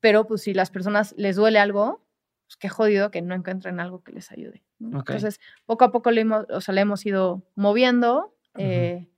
pero 0.00 0.26
pues 0.26 0.42
si 0.42 0.54
las 0.54 0.70
personas 0.70 1.14
les 1.16 1.36
duele 1.36 1.60
algo, 1.60 2.04
pues 2.46 2.56
qué 2.56 2.68
jodido 2.68 3.12
que 3.12 3.22
no 3.22 3.36
encuentren 3.36 3.78
algo 3.78 4.02
que 4.02 4.10
les 4.10 4.32
ayude. 4.32 4.64
Entonces, 4.80 5.38
poco 5.66 5.84
a 5.84 5.92
poco 5.92 6.10
le 6.10 6.22
hemos, 6.22 6.46
o 6.50 6.60
sea, 6.60 6.74
le 6.74 6.80
hemos 6.80 7.06
ido 7.06 7.44
moviendo. 7.54 8.34
Eh, 8.56 9.08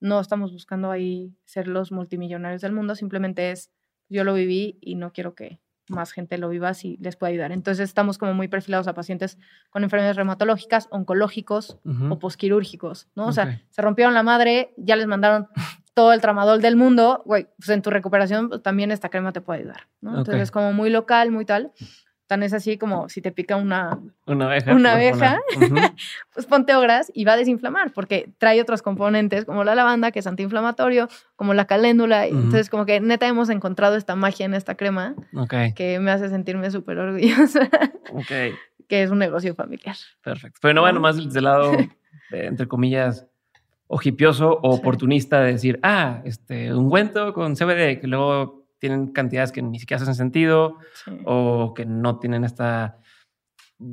no 0.00 0.20
estamos 0.20 0.52
buscando 0.52 0.90
ahí 0.90 1.36
ser 1.44 1.68
los 1.68 1.92
multimillonarios 1.92 2.62
del 2.62 2.72
mundo, 2.72 2.94
simplemente 2.94 3.50
es, 3.50 3.70
yo 4.08 4.24
lo 4.24 4.34
viví 4.34 4.78
y 4.80 4.94
no 4.94 5.12
quiero 5.12 5.34
que 5.34 5.60
más 5.88 6.12
gente 6.12 6.38
lo 6.38 6.48
viva 6.48 6.74
si 6.74 6.96
les 6.98 7.16
puede 7.16 7.32
ayudar. 7.32 7.52
Entonces, 7.52 7.88
estamos 7.88 8.18
como 8.18 8.34
muy 8.34 8.48
perfilados 8.48 8.88
a 8.88 8.94
pacientes 8.94 9.38
con 9.70 9.84
enfermedades 9.84 10.16
reumatológicas, 10.16 10.88
oncológicos 10.90 11.78
o 12.10 12.18
posquirúrgicos, 12.18 13.08
¿no? 13.14 13.26
O 13.26 13.32
sea, 13.32 13.62
se 13.70 13.82
rompieron 13.82 14.14
la 14.14 14.22
madre, 14.22 14.74
ya 14.76 14.96
les 14.96 15.06
mandaron 15.06 15.48
todo 15.94 16.12
el 16.12 16.20
tramadol 16.20 16.60
del 16.60 16.76
mundo, 16.76 17.22
güey, 17.24 17.48
pues 17.56 17.70
en 17.70 17.82
tu 17.82 17.90
recuperación 17.90 18.48
pues, 18.48 18.62
también 18.62 18.90
esta 18.90 19.08
crema 19.08 19.32
te 19.32 19.40
puede 19.40 19.60
ayudar, 19.60 19.88
¿no? 20.00 20.18
Entonces 20.18 20.42
es 20.42 20.50
como 20.50 20.72
muy 20.72 20.90
local, 20.90 21.30
muy 21.30 21.44
tal. 21.44 21.72
Tan 22.26 22.42
es 22.42 22.52
así 22.52 22.76
como 22.76 23.08
si 23.08 23.22
te 23.22 23.30
pica 23.30 23.54
una, 23.56 24.00
Una 24.26 24.46
abeja. 24.46 24.72
Una 24.74 24.94
pues, 24.94 25.12
abeja. 25.22 25.38
Pues 26.34 26.46
ponte 26.46 26.74
ogras 26.74 27.10
y 27.14 27.24
va 27.24 27.32
a 27.34 27.36
desinflamar 27.36 27.92
porque 27.92 28.30
trae 28.38 28.60
otros 28.60 28.82
componentes 28.82 29.44
como 29.44 29.64
la 29.64 29.74
lavanda, 29.74 30.10
que 30.10 30.18
es 30.18 30.26
antiinflamatorio, 30.26 31.08
como 31.36 31.54
la 31.54 31.66
caléndula. 31.66 32.26
Entonces 32.26 32.68
como 32.68 32.84
que 32.84 33.00
neta 33.00 33.26
hemos 33.26 33.48
encontrado 33.48 33.96
esta 33.96 34.16
magia 34.16 34.44
en 34.44 34.54
esta 34.54 34.74
crema 34.74 35.14
Ok. 35.34 35.54
que 35.74 35.98
me 36.00 36.10
hace 36.10 36.28
sentirme 36.28 36.70
súper 36.70 36.98
orgullosa, 36.98 37.68
Ok. 38.12 38.56
que 38.88 39.02
es 39.02 39.10
un 39.10 39.18
negocio 39.18 39.54
familiar. 39.54 39.96
Perfecto. 40.22 40.58
Pero 40.60 40.74
no 40.74 40.82
va 40.82 40.88
¿No? 40.88 40.94
nomás 40.96 41.32
del 41.32 41.44
lado, 41.44 41.72
de, 42.30 42.46
entre 42.46 42.66
comillas, 42.66 43.26
ojipioso 43.86 44.58
o 44.62 44.74
oportunista 44.74 45.40
de 45.40 45.52
decir, 45.52 45.78
ah, 45.84 46.20
este, 46.24 46.74
ungüento 46.74 47.32
con 47.32 47.54
CBD, 47.54 48.00
que 48.00 48.08
luego 48.08 48.65
tienen 48.86 49.08
cantidades 49.08 49.50
que 49.52 49.62
ni 49.62 49.78
siquiera 49.80 50.02
hacen 50.02 50.14
sentido 50.14 50.78
Sí. 51.04 51.18
o 51.24 51.74
que 51.74 51.84
no 51.84 52.18
tienen 52.18 52.44
esta, 52.44 52.98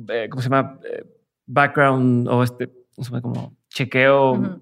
eh, 0.08 0.28
¿cómo 0.30 0.40
se 0.42 0.48
llama? 0.48 0.78
Eh, 0.84 1.04
background 1.46 2.28
o 2.28 2.42
este, 2.42 2.70
no 2.96 3.04
sé, 3.04 3.20
como 3.20 3.56
chequeo 3.68 4.32
Ujú. 4.32 4.60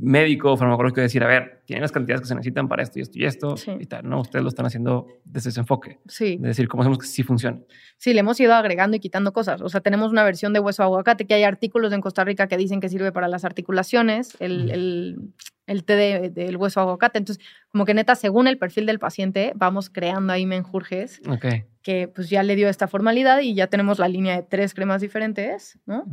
médico 0.00 0.52
o 0.52 0.56
farmacológico 0.56 1.00
de 1.00 1.06
decir, 1.06 1.24
a 1.24 1.26
ver, 1.26 1.53
tienen 1.64 1.82
las 1.82 1.92
cantidades 1.92 2.20
que 2.22 2.28
se 2.28 2.34
necesitan 2.34 2.68
para 2.68 2.82
esto 2.82 2.98
y 2.98 3.02
esto 3.02 3.18
y 3.18 3.24
esto 3.24 3.56
Sí. 3.56 3.72
y 3.80 3.86
tal. 3.86 4.08
No, 4.08 4.20
ustedes 4.20 4.42
lo 4.42 4.48
están 4.48 4.66
haciendo 4.66 5.06
desde 5.24 5.50
ese 5.50 5.60
enfoque, 5.60 5.98
Sí. 6.06 6.36
de 6.38 6.48
decir, 6.48 6.68
¿cómo 6.68 6.82
hacemos 6.82 6.98
que 6.98 7.06
sí 7.06 7.22
funcione? 7.22 7.64
Sí, 7.96 8.12
le 8.12 8.20
hemos 8.20 8.38
ido 8.40 8.54
agregando 8.54 8.96
y 8.96 9.00
quitando 9.00 9.32
cosas. 9.32 9.60
O 9.62 9.68
sea, 9.68 9.80
tenemos 9.80 10.10
una 10.12 10.24
versión 10.24 10.52
de 10.52 10.60
hueso 10.60 10.82
aguacate 10.82 11.26
que 11.26 11.34
hay 11.34 11.42
artículos 11.44 11.92
en 11.92 12.00
Costa 12.00 12.24
Rica 12.24 12.46
que 12.48 12.56
dicen 12.56 12.80
que 12.80 12.88
sirve 12.88 13.12
para 13.12 13.28
las 13.28 13.44
articulaciones, 13.44 14.36
el, 14.40 14.64
Ujú. 14.66 14.72
el, 14.74 15.18
el 15.66 15.84
té 15.84 15.96
de- 15.96 16.30
del 16.30 16.56
hueso 16.56 16.80
aguacate. 16.80 17.18
Entonces, 17.18 17.42
como 17.70 17.84
que 17.86 17.94
neta, 17.94 18.14
según 18.14 18.46
el 18.46 18.58
perfil 18.58 18.84
del 18.86 18.98
paciente, 18.98 19.52
vamos 19.56 19.88
creando 19.90 20.32
ahí 20.32 20.44
menjurjes 20.46 21.20
Ok. 21.28 21.46
que 21.82 22.08
pues 22.08 22.28
ya 22.28 22.42
le 22.42 22.56
dio 22.56 22.68
esta 22.68 22.88
formalidad 22.88 23.40
y 23.40 23.54
ya 23.54 23.68
tenemos 23.68 23.98
la 23.98 24.08
línea 24.08 24.36
de 24.36 24.42
tres 24.42 24.74
cremas 24.74 25.00
diferentes, 25.00 25.78
¿no? 25.86 26.04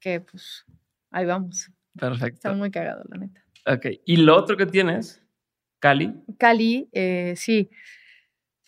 Que 0.00 0.20
pues 0.20 0.64
ahí 1.12 1.24
vamos. 1.26 1.70
Perfecto. 1.98 2.34
Está 2.36 2.52
muy 2.52 2.70
cagado, 2.70 3.02
la 3.08 3.18
neta. 3.18 3.40
Ok. 3.66 3.86
Y 4.04 4.18
lo 4.18 4.36
otro 4.36 4.56
que 4.56 4.66
tienes, 4.66 5.22
Cali. 5.78 6.14
Cali, 6.38 6.88
eh, 6.92 7.34
sí. 7.36 7.70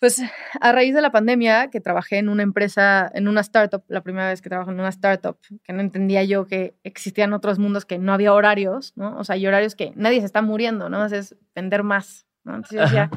Pues 0.00 0.22
a 0.60 0.72
raíz 0.72 0.94
de 0.94 1.02
la 1.02 1.12
pandemia, 1.12 1.68
que 1.68 1.80
trabajé 1.80 2.18
en 2.18 2.30
una 2.30 2.42
empresa, 2.42 3.10
en 3.12 3.28
una 3.28 3.42
startup, 3.42 3.84
la 3.88 4.02
primera 4.02 4.28
vez 4.28 4.40
que 4.40 4.48
trabajo 4.48 4.70
en 4.70 4.80
una 4.80 4.88
startup, 4.88 5.36
que 5.62 5.72
no 5.74 5.80
entendía 5.80 6.24
yo 6.24 6.46
que 6.46 6.74
existían 6.84 7.34
otros 7.34 7.58
mundos 7.58 7.84
que 7.84 7.98
no 7.98 8.14
había 8.14 8.32
horarios, 8.32 8.94
¿no? 8.96 9.18
O 9.18 9.24
sea, 9.24 9.34
hay 9.34 9.46
horarios 9.46 9.74
que 9.74 9.92
nadie 9.96 10.20
se 10.20 10.26
está 10.26 10.40
muriendo, 10.40 10.88
¿no? 10.88 11.04
Es 11.04 11.36
vender 11.54 11.82
más, 11.82 12.26
¿no? 12.44 12.54
Entonces 12.56 12.78
yo 12.78 12.84
decía, 12.84 13.10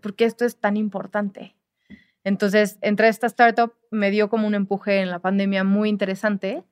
¿por 0.00 0.16
qué 0.16 0.24
esto 0.24 0.46
es 0.46 0.58
tan 0.58 0.78
importante? 0.78 1.56
Entonces, 2.24 2.78
entré 2.80 3.06
a 3.06 3.10
esta 3.10 3.26
startup, 3.26 3.74
me 3.90 4.10
dio 4.10 4.30
como 4.30 4.46
un 4.46 4.54
empuje 4.54 5.00
en 5.00 5.10
la 5.10 5.18
pandemia 5.18 5.62
muy 5.64 5.90
interesante, 5.90 6.64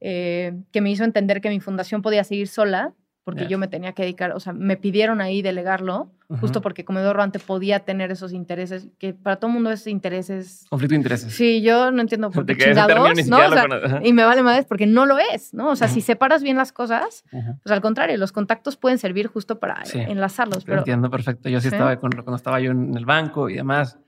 eh, 0.00 0.54
que 0.72 0.80
me 0.80 0.90
hizo 0.90 1.04
entender 1.04 1.40
que 1.40 1.50
mi 1.50 1.60
fundación 1.60 2.00
podía 2.00 2.24
seguir 2.24 2.48
sola 2.48 2.94
porque 3.30 3.46
yo 3.46 3.58
me 3.58 3.68
tenía 3.68 3.92
que 3.92 4.02
dedicar, 4.02 4.32
o 4.32 4.40
sea, 4.40 4.52
me 4.52 4.76
pidieron 4.76 5.20
ahí 5.20 5.42
delegarlo, 5.42 6.10
justo 6.40 6.60
porque 6.60 6.84
Comedor 6.84 7.16
Rante 7.16 7.38
podía 7.38 7.80
tener 7.80 8.10
esos 8.10 8.32
intereses, 8.32 8.88
que 8.98 9.14
para 9.14 9.36
todo 9.36 9.48
el 9.48 9.54
mundo 9.54 9.70
esos 9.70 9.86
intereses... 9.86 10.66
Conflicto 10.68 10.92
de 10.92 10.96
intereses. 10.96 11.32
Sí, 11.32 11.62
yo 11.62 11.90
no 11.90 12.00
entiendo 12.00 12.30
por 12.30 12.44
qué 12.46 12.56
chingados, 12.56 13.26
¿no? 13.28 13.38
O 13.38 13.50
sea, 13.50 14.00
y 14.02 14.12
me 14.12 14.24
vale 14.24 14.42
más 14.42 14.64
porque 14.66 14.86
no 14.86 15.06
lo 15.06 15.18
es, 15.18 15.54
¿no? 15.54 15.70
O 15.70 15.76
sea, 15.76 15.88
si 15.88 16.00
separas 16.00 16.42
bien 16.42 16.56
las 16.56 16.72
cosas, 16.72 17.24
pues 17.30 17.72
al 17.72 17.80
contrario, 17.80 18.16
los 18.16 18.32
contactos 18.32 18.76
pueden 18.76 18.98
servir 18.98 19.28
justo 19.28 19.58
para 19.58 19.82
enlazarlos. 19.94 20.64
Pero... 20.64 20.78
Entiendo 20.78 21.10
perfecto. 21.10 21.48
Yo 21.48 21.60
sí, 21.60 21.68
estaba, 21.68 21.96
cuando 21.96 22.34
estaba 22.34 22.60
yo 22.60 22.72
en 22.72 22.96
el 22.96 23.06
banco 23.06 23.48
y 23.48 23.54
demás, 23.54 23.98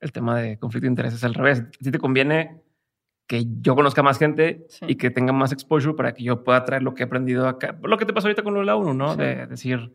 el 0.00 0.12
tema 0.12 0.38
de 0.38 0.58
conflicto 0.58 0.86
de 0.86 0.90
intereses 0.90 1.18
es 1.18 1.24
al 1.24 1.34
revés. 1.34 1.64
Si 1.80 1.90
te 1.90 1.98
conviene 1.98 2.62
que 3.26 3.46
yo 3.60 3.74
conozca 3.74 4.02
más 4.02 4.18
gente 4.18 4.66
y 4.86 4.96
que 4.96 5.10
tenga 5.10 5.32
más 5.32 5.52
exposure 5.52 5.94
para 5.94 6.12
que 6.12 6.22
yo 6.22 6.44
pueda 6.44 6.64
traer 6.64 6.82
lo 6.82 6.94
que 6.94 7.02
he 7.02 7.06
aprendido 7.06 7.48
acá. 7.48 7.78
Lo 7.82 7.96
que 7.96 8.04
te 8.04 8.12
pasó 8.12 8.26
ahorita 8.26 8.42
con 8.42 8.64
la 8.64 8.76
1, 8.76 8.94
¿no? 8.94 9.16
De 9.16 9.46
decir, 9.46 9.94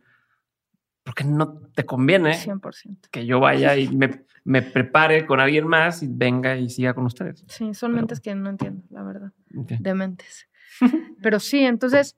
¿por 1.03 1.13
qué 1.13 1.23
no 1.23 1.61
te 1.73 1.85
conviene 1.85 2.31
100%. 2.33 3.09
que 3.11 3.25
yo 3.25 3.39
vaya 3.39 3.75
y 3.75 3.89
me, 3.89 4.25
me, 4.43 4.61
prepare 4.61 5.25
con 5.25 5.39
alguien 5.39 5.67
más 5.67 6.03
y 6.03 6.07
venga 6.09 6.57
y 6.57 6.69
siga 6.69 6.93
con 6.93 7.05
ustedes? 7.05 7.43
Sí, 7.47 7.73
son 7.73 7.93
mentes 7.93 8.19
que 8.19 8.33
no 8.35 8.49
entiendo, 8.49 8.83
la 8.89 9.03
verdad. 9.03 9.31
De 9.47 9.93
mentes. 9.93 10.49
Pero 11.21 11.39
sí, 11.39 11.59
entonces, 11.59 12.17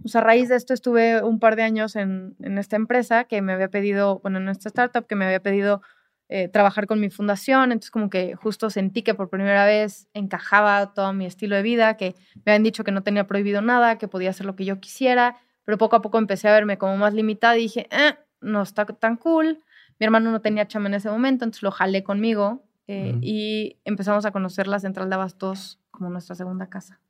pues 0.00 0.14
a 0.16 0.20
raíz 0.20 0.48
de 0.48 0.56
esto 0.56 0.72
estuve 0.72 1.22
un 1.22 1.38
par 1.38 1.56
de 1.56 1.62
años 1.62 1.96
en, 1.96 2.36
en 2.40 2.58
esta 2.58 2.76
empresa 2.76 3.24
que 3.24 3.42
me 3.42 3.52
había 3.52 3.68
pedido, 3.68 4.20
bueno, 4.20 4.38
en 4.38 4.48
esta 4.48 4.68
startup 4.68 5.06
que 5.06 5.16
me 5.16 5.24
había 5.24 5.40
pedido 5.40 5.82
eh, 6.28 6.48
trabajar 6.48 6.86
con 6.86 6.98
mi 6.98 7.08
fundación, 7.08 7.70
entonces 7.70 7.92
como 7.92 8.10
que 8.10 8.34
justo 8.34 8.68
sentí 8.68 9.02
que 9.02 9.14
por 9.14 9.30
primera 9.30 9.64
vez 9.64 10.08
encajaba 10.12 10.92
todo 10.92 11.12
mi 11.12 11.24
estilo 11.24 11.54
de 11.54 11.62
vida, 11.62 11.96
que 11.96 12.16
me 12.44 12.52
habían 12.52 12.64
dicho 12.64 12.82
que 12.82 12.90
no 12.90 13.04
tenía 13.04 13.28
prohibido 13.28 13.62
nada, 13.62 13.96
que 13.96 14.08
podía 14.08 14.30
hacer 14.30 14.44
lo 14.44 14.56
que 14.56 14.64
yo 14.64 14.80
quisiera, 14.80 15.36
pero 15.64 15.78
poco 15.78 15.94
a 15.94 16.02
poco 16.02 16.18
empecé 16.18 16.48
a 16.48 16.52
verme 16.52 16.78
como 16.78 16.96
más 16.96 17.14
limitada 17.14 17.56
y 17.56 17.62
dije, 17.62 17.88
eh, 17.90 18.14
no 18.40 18.62
está 18.62 18.86
tan 18.86 19.16
cool. 19.16 19.60
Mi 19.98 20.04
hermano 20.04 20.30
no 20.32 20.40
tenía 20.40 20.66
chama 20.66 20.88
en 20.88 20.94
ese 20.94 21.10
momento, 21.10 21.44
entonces 21.44 21.62
lo 21.62 21.70
jalé 21.70 22.02
conmigo 22.02 22.64
eh, 22.88 23.16
y 23.20 23.78
empezamos 23.84 24.26
a 24.26 24.32
conocer 24.32 24.66
la 24.66 24.80
central 24.80 25.08
de 25.08 25.14
abastos 25.14 25.80
como 25.90 26.10
nuestra 26.10 26.34
segunda 26.34 26.68
casa. 26.68 27.00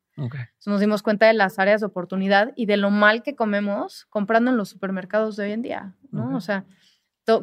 nos 0.66 0.80
dimos 0.80 1.02
cuenta 1.02 1.26
de 1.26 1.34
las 1.34 1.58
áreas 1.58 1.80
de 1.80 1.86
oportunidad 1.86 2.52
y 2.56 2.66
de 2.66 2.78
lo 2.78 2.90
mal 2.90 3.22
que 3.22 3.36
comemos 3.36 4.06
comprando 4.06 4.50
en 4.50 4.56
los 4.56 4.70
supermercados 4.70 5.36
de 5.36 5.44
hoy 5.44 5.52
en 5.52 5.62
día, 5.62 5.94
¿no? 6.10 6.34
O 6.36 6.40
sea, 6.40 6.64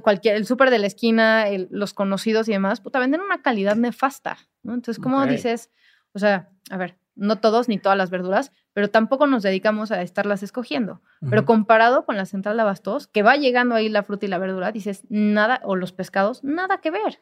cualquier, 0.01 0.35
el 0.35 0.45
súper 0.45 0.69
de 0.69 0.79
la 0.79 0.87
esquina, 0.87 1.45
los 1.69 1.93
conocidos 1.93 2.47
y 2.47 2.51
demás, 2.51 2.81
puta, 2.81 2.99
venden 2.99 3.21
una 3.21 3.41
calidad 3.41 3.75
nefasta, 3.75 4.37
¿no? 4.61 4.73
Entonces, 4.73 5.01
¿cómo 5.01 5.25
dices? 5.25 5.71
O 6.13 6.19
sea, 6.19 6.49
a 6.69 6.77
ver, 6.77 6.97
no 7.15 7.37
todos 7.39 7.67
ni 7.67 7.77
todas 7.77 7.97
las 7.97 8.09
verduras, 8.09 8.51
pero 8.73 8.89
tampoco 8.89 9.27
nos 9.27 9.43
dedicamos 9.43 9.91
a 9.91 10.01
estarlas 10.01 10.41
escogiendo. 10.43 11.01
Pero 11.29 11.45
comparado 11.45 12.05
con 12.05 12.17
la 12.17 12.25
central 12.25 12.55
de 12.57 12.63
abastos, 12.63 13.07
que 13.07 13.23
va 13.23 13.35
llegando 13.35 13.75
ahí 13.75 13.89
la 13.89 14.03
fruta 14.03 14.25
y 14.25 14.29
la 14.29 14.37
verdura, 14.37 14.71
dices, 14.71 15.05
nada, 15.09 15.61
o 15.63 15.75
los 15.75 15.91
pescados, 15.91 16.43
nada 16.43 16.79
que 16.79 16.91
ver. 16.91 17.21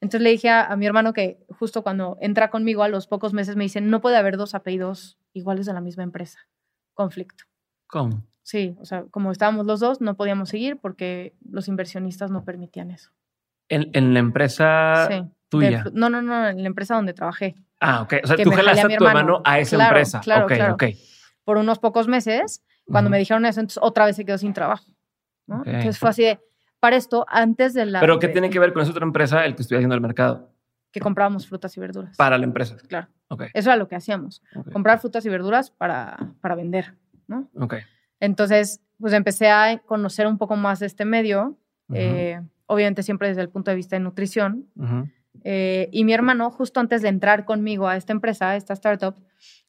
Entonces 0.00 0.20
le 0.20 0.30
dije 0.30 0.48
a, 0.48 0.64
a, 0.64 0.76
mi 0.76 0.86
hermano 0.86 1.12
que 1.12 1.44
justo 1.58 1.82
cuando 1.82 2.16
entra 2.20 2.50
conmigo 2.50 2.82
a 2.82 2.88
los 2.88 3.06
pocos 3.06 3.32
meses 3.32 3.56
me 3.56 3.64
dice, 3.64 3.80
no 3.80 4.00
puede 4.00 4.16
haber 4.16 4.36
dos 4.36 4.54
apellidos 4.54 5.18
iguales 5.32 5.66
de 5.66 5.72
la 5.72 5.80
misma 5.80 6.04
empresa. 6.04 6.38
Conflicto. 6.94 7.44
¿Cómo? 7.86 8.22
Sí, 8.48 8.74
o 8.80 8.86
sea, 8.86 9.04
como 9.10 9.30
estábamos 9.30 9.66
los 9.66 9.78
dos, 9.78 10.00
no 10.00 10.16
podíamos 10.16 10.48
seguir 10.48 10.78
porque 10.80 11.34
los 11.50 11.68
inversionistas 11.68 12.30
no 12.30 12.46
permitían 12.46 12.90
eso. 12.90 13.10
¿En, 13.68 13.90
en 13.92 14.14
la 14.14 14.20
empresa 14.20 15.28
tuya? 15.50 15.84
no, 15.92 16.08
no, 16.08 16.22
no, 16.22 16.48
en 16.48 16.62
la 16.62 16.66
empresa 16.66 16.94
donde 16.94 17.12
trabajé. 17.12 17.56
Ah, 17.78 18.00
ok. 18.00 18.14
O 18.24 18.26
sea, 18.26 18.36
tú 18.42 18.50
jalaste 18.50 18.94
a, 18.94 18.96
tu 18.96 19.04
hermano 19.04 19.42
a 19.44 19.58
esa 19.58 19.84
empresa. 19.84 20.20
Claro, 20.20 20.46
claro. 20.46 20.78
Por 21.44 21.58
unos 21.58 21.78
pocos 21.78 22.08
meses, 22.08 22.64
cuando 22.86 23.10
me 23.10 23.18
dijeron 23.18 23.44
eso, 23.44 23.60
entonces 23.60 23.82
otra 23.82 24.06
vez 24.06 24.16
se 24.16 24.24
quedó 24.24 24.38
sin 24.38 24.54
trabajo. 24.54 24.86
Entonces 25.66 25.98
fue 25.98 26.08
así 26.08 26.22
de, 26.22 26.40
para 26.80 26.96
esto, 26.96 27.26
antes 27.28 27.74
de 27.74 27.84
la... 27.84 28.00
¿Pero 28.00 28.18
qué 28.18 28.28
tiene 28.28 28.48
que 28.48 28.58
ver 28.58 28.72
con 28.72 28.80
esa 28.80 28.92
otra 28.92 29.04
empresa 29.04 29.44
el 29.44 29.56
que 29.56 29.60
estoy 29.60 29.76
haciendo 29.76 29.94
el 29.94 30.00
mercado? 30.00 30.54
Que 30.90 31.00
comprábamos 31.00 31.46
frutas 31.46 31.76
y 31.76 31.80
verduras. 31.80 32.16
Para 32.16 32.38
la 32.38 32.44
empresa. 32.44 32.78
Claro. 32.88 33.08
Okay. 33.28 33.48
Eso 33.52 33.68
era 33.68 33.76
lo 33.76 33.88
que 33.88 33.96
hacíamos. 33.96 34.40
Comprar 34.72 35.00
frutas 35.00 35.26
y 35.26 35.28
verduras 35.28 35.70
para, 35.70 36.16
para 36.40 36.54
vender, 36.54 36.94
¿no? 37.26 37.50
Ok. 37.60 37.74
Entonces, 38.20 38.80
pues 38.98 39.12
empecé 39.12 39.48
a 39.50 39.78
conocer 39.78 40.26
un 40.26 40.38
poco 40.38 40.56
más 40.56 40.80
de 40.80 40.86
este 40.86 41.04
medio, 41.04 41.58
eh, 41.92 42.40
obviamente 42.66 43.02
siempre 43.02 43.28
desde 43.28 43.42
el 43.42 43.48
punto 43.48 43.70
de 43.70 43.76
vista 43.76 43.96
de 43.96 44.00
nutrición. 44.00 44.68
Eh, 45.44 45.88
y 45.92 46.04
mi 46.04 46.12
hermano, 46.12 46.50
justo 46.50 46.80
antes 46.80 47.02
de 47.02 47.08
entrar 47.08 47.44
conmigo 47.44 47.86
a 47.88 47.96
esta 47.96 48.12
empresa, 48.12 48.50
a 48.50 48.56
esta 48.56 48.74
startup, 48.74 49.14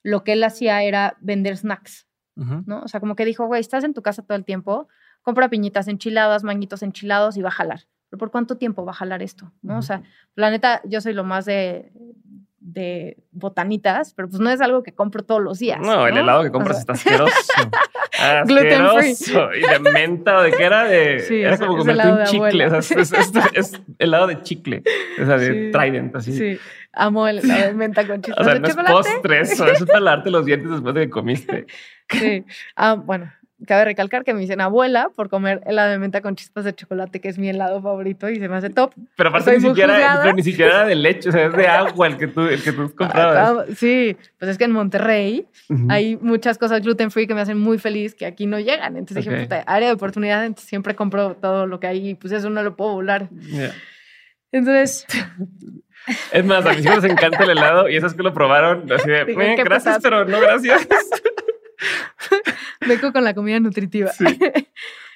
lo 0.03 0.23
que 0.23 0.33
él 0.33 0.43
hacía 0.43 0.81
era 0.83 1.17
vender 1.21 1.57
snacks, 1.57 2.07
¿no? 2.35 2.81
O 2.81 2.87
sea, 2.87 2.99
como 2.99 3.15
que 3.15 3.25
dijo, 3.25 3.45
güey, 3.45 3.61
estás 3.61 3.83
en 3.83 3.93
tu 3.93 4.01
casa 4.01 4.23
todo 4.23 4.37
el 4.37 4.45
tiempo, 4.45 4.87
compra 5.21 5.49
piñitas 5.49 5.87
enchiladas, 5.87 6.43
manguitos 6.43 6.83
enchilados 6.83 7.37
y 7.37 7.41
va 7.41 7.49
a 7.49 7.53
jalar. 7.53 7.81
¿Pero 8.09 8.17
por 8.17 8.31
cuánto 8.31 8.57
tiempo 8.57 8.85
va 8.85 8.91
a 8.91 8.95
jalar 8.95 9.21
esto? 9.21 9.51
¿no? 9.61 9.77
O 9.77 9.81
sea, 9.83 10.01
la 10.35 10.49
neta, 10.49 10.81
yo 10.85 10.99
soy 10.99 11.13
lo 11.13 11.23
más 11.23 11.45
de, 11.45 11.91
de 12.61 13.17
botanitas, 13.31 14.13
pero 14.13 14.29
pues 14.29 14.39
no 14.39 14.49
es 14.49 14.61
algo 14.61 14.83
que 14.83 14.93
compro 14.93 15.23
todos 15.23 15.41
los 15.41 15.59
días. 15.59 15.79
No, 15.81 16.07
el 16.07 16.17
helado 16.17 16.43
que 16.43 16.51
compras 16.51 16.79
está 16.79 16.93
asqueroso. 16.93 17.33
Gluten 18.45 18.87
free. 18.89 19.59
Y 19.59 19.67
de 19.67 19.79
menta, 19.91 20.41
¿de 20.41 20.51
qué 20.51 20.63
era? 20.63 20.83
De, 20.85 21.19
sí, 21.19 21.41
era 21.41 21.57
como 21.57 21.77
comerte 21.77 22.07
un 22.07 22.23
chicle. 22.25 22.65
O 22.65 22.81
sea, 22.81 23.01
es, 23.01 23.13
es, 23.53 23.81
helado 23.97 24.27
de 24.27 24.41
chicle. 24.41 24.83
O 25.21 25.25
sea, 25.25 25.37
de 25.37 25.71
Trident, 25.71 26.15
así. 26.15 26.33
Sí, 26.33 26.59
amo 26.93 27.27
el 27.27 27.39
helado 27.39 27.67
de 27.67 27.73
menta 27.73 28.05
con 28.05 28.21
chispas 28.21 28.45
O 28.45 28.49
sea, 28.49 28.59
no 28.59 28.67
es 28.67 28.75
postre 28.75 29.41
eso, 29.41 29.67
es 29.67 29.85
para 29.85 29.99
lavarte 29.99 30.29
los 30.29 30.45
dientes 30.45 30.71
después 30.71 30.95
de 30.95 31.01
que 31.01 31.09
comiste. 31.09 31.65
Sí. 32.11 32.43
Ah, 32.75 32.95
bueno, 32.95 33.31
cabe 33.65 33.85
recalcar 33.85 34.23
que 34.23 34.33
me 34.33 34.39
dicen 34.39 34.61
abuela 34.61 35.09
por 35.15 35.29
comer 35.29 35.61
helado 35.65 35.91
de 35.91 35.99
menta 35.99 36.21
con 36.21 36.35
chispas 36.35 36.65
de 36.65 36.73
chocolate, 36.73 37.19
que 37.19 37.29
es 37.29 37.37
mi 37.37 37.49
helado 37.49 37.81
favorito 37.81 38.29
y 38.29 38.37
se 38.37 38.47
me 38.47 38.55
hace 38.55 38.69
top. 38.69 38.93
Pero 39.15 39.29
aparte 39.29 39.57
ni 39.57 39.61
siquiera, 39.61 40.19
pero 40.21 40.33
ni 40.33 40.43
siquiera 40.43 40.71
era 40.75 40.85
de 40.85 40.95
leche, 40.95 41.29
o 41.29 41.31
sea, 41.31 41.45
es 41.45 41.53
de 41.53 41.67
agua 41.67 42.07
el 42.07 42.17
que 42.17 42.27
tú, 42.27 42.41
el 42.41 42.61
que 42.61 42.71
tú 42.71 42.93
comprabas. 42.95 43.67
Sí, 43.77 44.15
pues 44.37 44.51
es 44.51 44.57
que 44.57 44.65
en 44.65 44.71
Monterrey 44.71 45.47
hay 45.89 46.17
muchas 46.17 46.57
cosas 46.57 46.81
gluten 46.81 47.11
free 47.11 47.27
que 47.27 47.33
me 47.33 47.41
hacen 47.41 47.57
muy 47.57 47.77
feliz 47.77 48.15
que 48.15 48.25
aquí 48.25 48.45
no 48.45 48.59
llegan. 48.59 48.97
Entonces 48.97 49.25
dije, 49.25 49.43
puta, 49.43 49.63
área 49.65 49.89
de 49.89 49.93
oportunidad, 49.93 50.45
entonces 50.45 50.69
siempre 50.69 50.95
compro 50.95 51.35
todo 51.35 51.67
lo 51.67 51.79
que 51.79 51.87
hay 51.87 52.09
y 52.09 52.15
pues 52.15 52.33
eso 52.33 52.49
no 52.49 52.63
lo 52.63 52.75
puedo 52.75 52.93
volar. 52.93 53.29
Entonces... 54.51 55.05
Es 56.31 56.43
más, 56.43 56.65
a 56.65 56.73
mis 56.73 56.83
hijos 56.85 57.03
les 57.03 57.11
encanta 57.11 57.43
el 57.43 57.51
helado 57.51 57.87
y 57.87 57.95
esos 57.95 58.15
que 58.15 58.23
lo 58.23 58.33
probaron, 58.33 58.91
así 58.91 59.07
de, 59.07 59.25
gracias, 59.63 59.99
pero 60.01 60.25
no 60.25 60.39
gracias. 60.39 60.87
Vengo 62.87 63.11
con 63.11 63.23
la 63.23 63.33
comida 63.33 63.59
nutritiva. 63.59 64.11
Sí. 64.11 64.25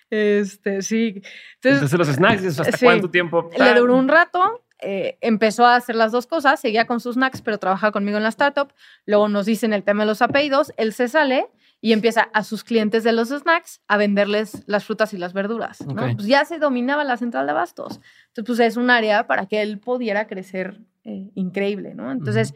Este, 0.10 0.84
sí. 0.84 1.24
Entonces, 1.64 1.98
los 1.98 2.08
snacks, 2.08 2.60
¿hasta 2.60 2.78
cuánto 2.78 3.10
tiempo? 3.10 3.50
Le 3.58 3.74
duró 3.74 3.98
un 3.98 4.08
rato, 4.08 4.64
eh, 4.78 5.18
empezó 5.22 5.66
a 5.66 5.76
hacer 5.76 5.96
las 5.96 6.12
dos 6.12 6.28
cosas, 6.28 6.60
seguía 6.60 6.86
con 6.86 7.00
sus 7.00 7.16
snacks, 7.16 7.42
pero 7.42 7.58
trabajaba 7.58 7.92
conmigo 7.92 8.18
en 8.18 8.24
la 8.24 8.30
startup. 8.30 8.74
Luego 9.08 9.28
nos 9.28 9.48
dicen 9.48 9.74
el 9.74 9.84
tema 9.84 10.04
de 10.04 10.08
los 10.10 10.22
apellidos, 10.22 10.72
él 10.78 10.94
se 10.94 11.08
sale 11.08 11.48
y 11.82 11.94
empieza 11.94 12.30
a 12.34 12.44
sus 12.44 12.64
clientes 12.64 13.04
de 13.04 13.12
los 13.12 13.30
snacks 13.30 13.82
a 13.88 13.98
venderles 13.98 14.64
las 14.68 14.86
frutas 14.86 15.14
y 15.14 15.18
las 15.18 15.34
verduras. 15.34 15.80
Pues 16.16 16.28
ya 16.28 16.46
se 16.46 16.60
dominaba 16.60 17.04
la 17.04 17.18
central 17.18 17.46
de 17.46 17.52
abastos. 17.52 18.00
Entonces, 18.28 18.46
pues 18.46 18.60
es 18.60 18.78
un 18.78 18.90
área 18.90 19.26
para 19.26 19.48
que 19.48 19.62
él 19.62 19.80
pudiera 19.80 20.28
crecer 20.28 20.80
eh, 21.06 21.32
increíble, 21.34 21.96
¿no? 21.96 22.12
Entonces, 22.12 22.54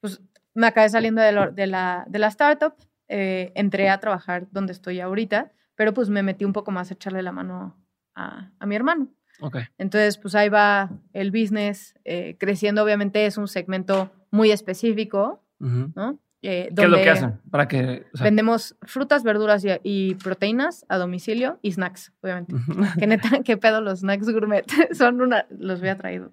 pues 0.00 0.20
me 0.54 0.66
acabé 0.66 0.88
saliendo 0.88 1.22
de, 1.22 1.52
de, 1.52 1.66
la, 1.66 2.04
de 2.08 2.18
la 2.18 2.26
startup, 2.28 2.74
eh, 3.08 3.52
entré 3.54 3.88
a 3.88 3.98
trabajar 3.98 4.46
donde 4.50 4.72
estoy 4.72 5.00
ahorita, 5.00 5.52
pero 5.74 5.94
pues 5.94 6.08
me 6.08 6.22
metí 6.22 6.44
un 6.44 6.52
poco 6.52 6.70
más 6.70 6.90
a 6.90 6.94
echarle 6.94 7.22
la 7.22 7.32
mano 7.32 7.76
a, 8.14 8.50
a 8.58 8.66
mi 8.66 8.76
hermano. 8.76 9.08
Okay. 9.40 9.64
Entonces, 9.78 10.18
pues 10.18 10.34
ahí 10.34 10.48
va 10.48 10.90
el 11.12 11.30
business 11.30 11.94
eh, 12.04 12.36
creciendo. 12.38 12.82
Obviamente 12.82 13.26
es 13.26 13.36
un 13.36 13.48
segmento 13.48 14.10
muy 14.30 14.50
específico, 14.50 15.42
¿no? 15.58 16.18
Eh, 16.42 16.70
¿Qué 16.74 16.82
es 16.82 16.88
lo 16.88 16.96
que 16.96 17.10
hacen? 17.10 17.40
Para 17.50 17.66
que, 17.66 18.06
Vendemos 18.20 18.76
frutas, 18.82 19.24
verduras 19.24 19.64
y, 19.82 20.14
proteínas 20.16 20.84
a 20.88 20.96
domicilio 20.96 21.58
y 21.62 21.72
snacks, 21.72 22.12
obviamente. 22.20 22.54
que 22.98 23.06
neta, 23.06 23.28
qué 23.44 23.56
pedo 23.56 23.80
los 23.80 24.00
snacks 24.00 24.30
gourmet. 24.30 24.64
Son 24.92 25.20
una, 25.20 25.46
los 25.50 25.80
había 25.80 25.96
traído. 25.96 26.30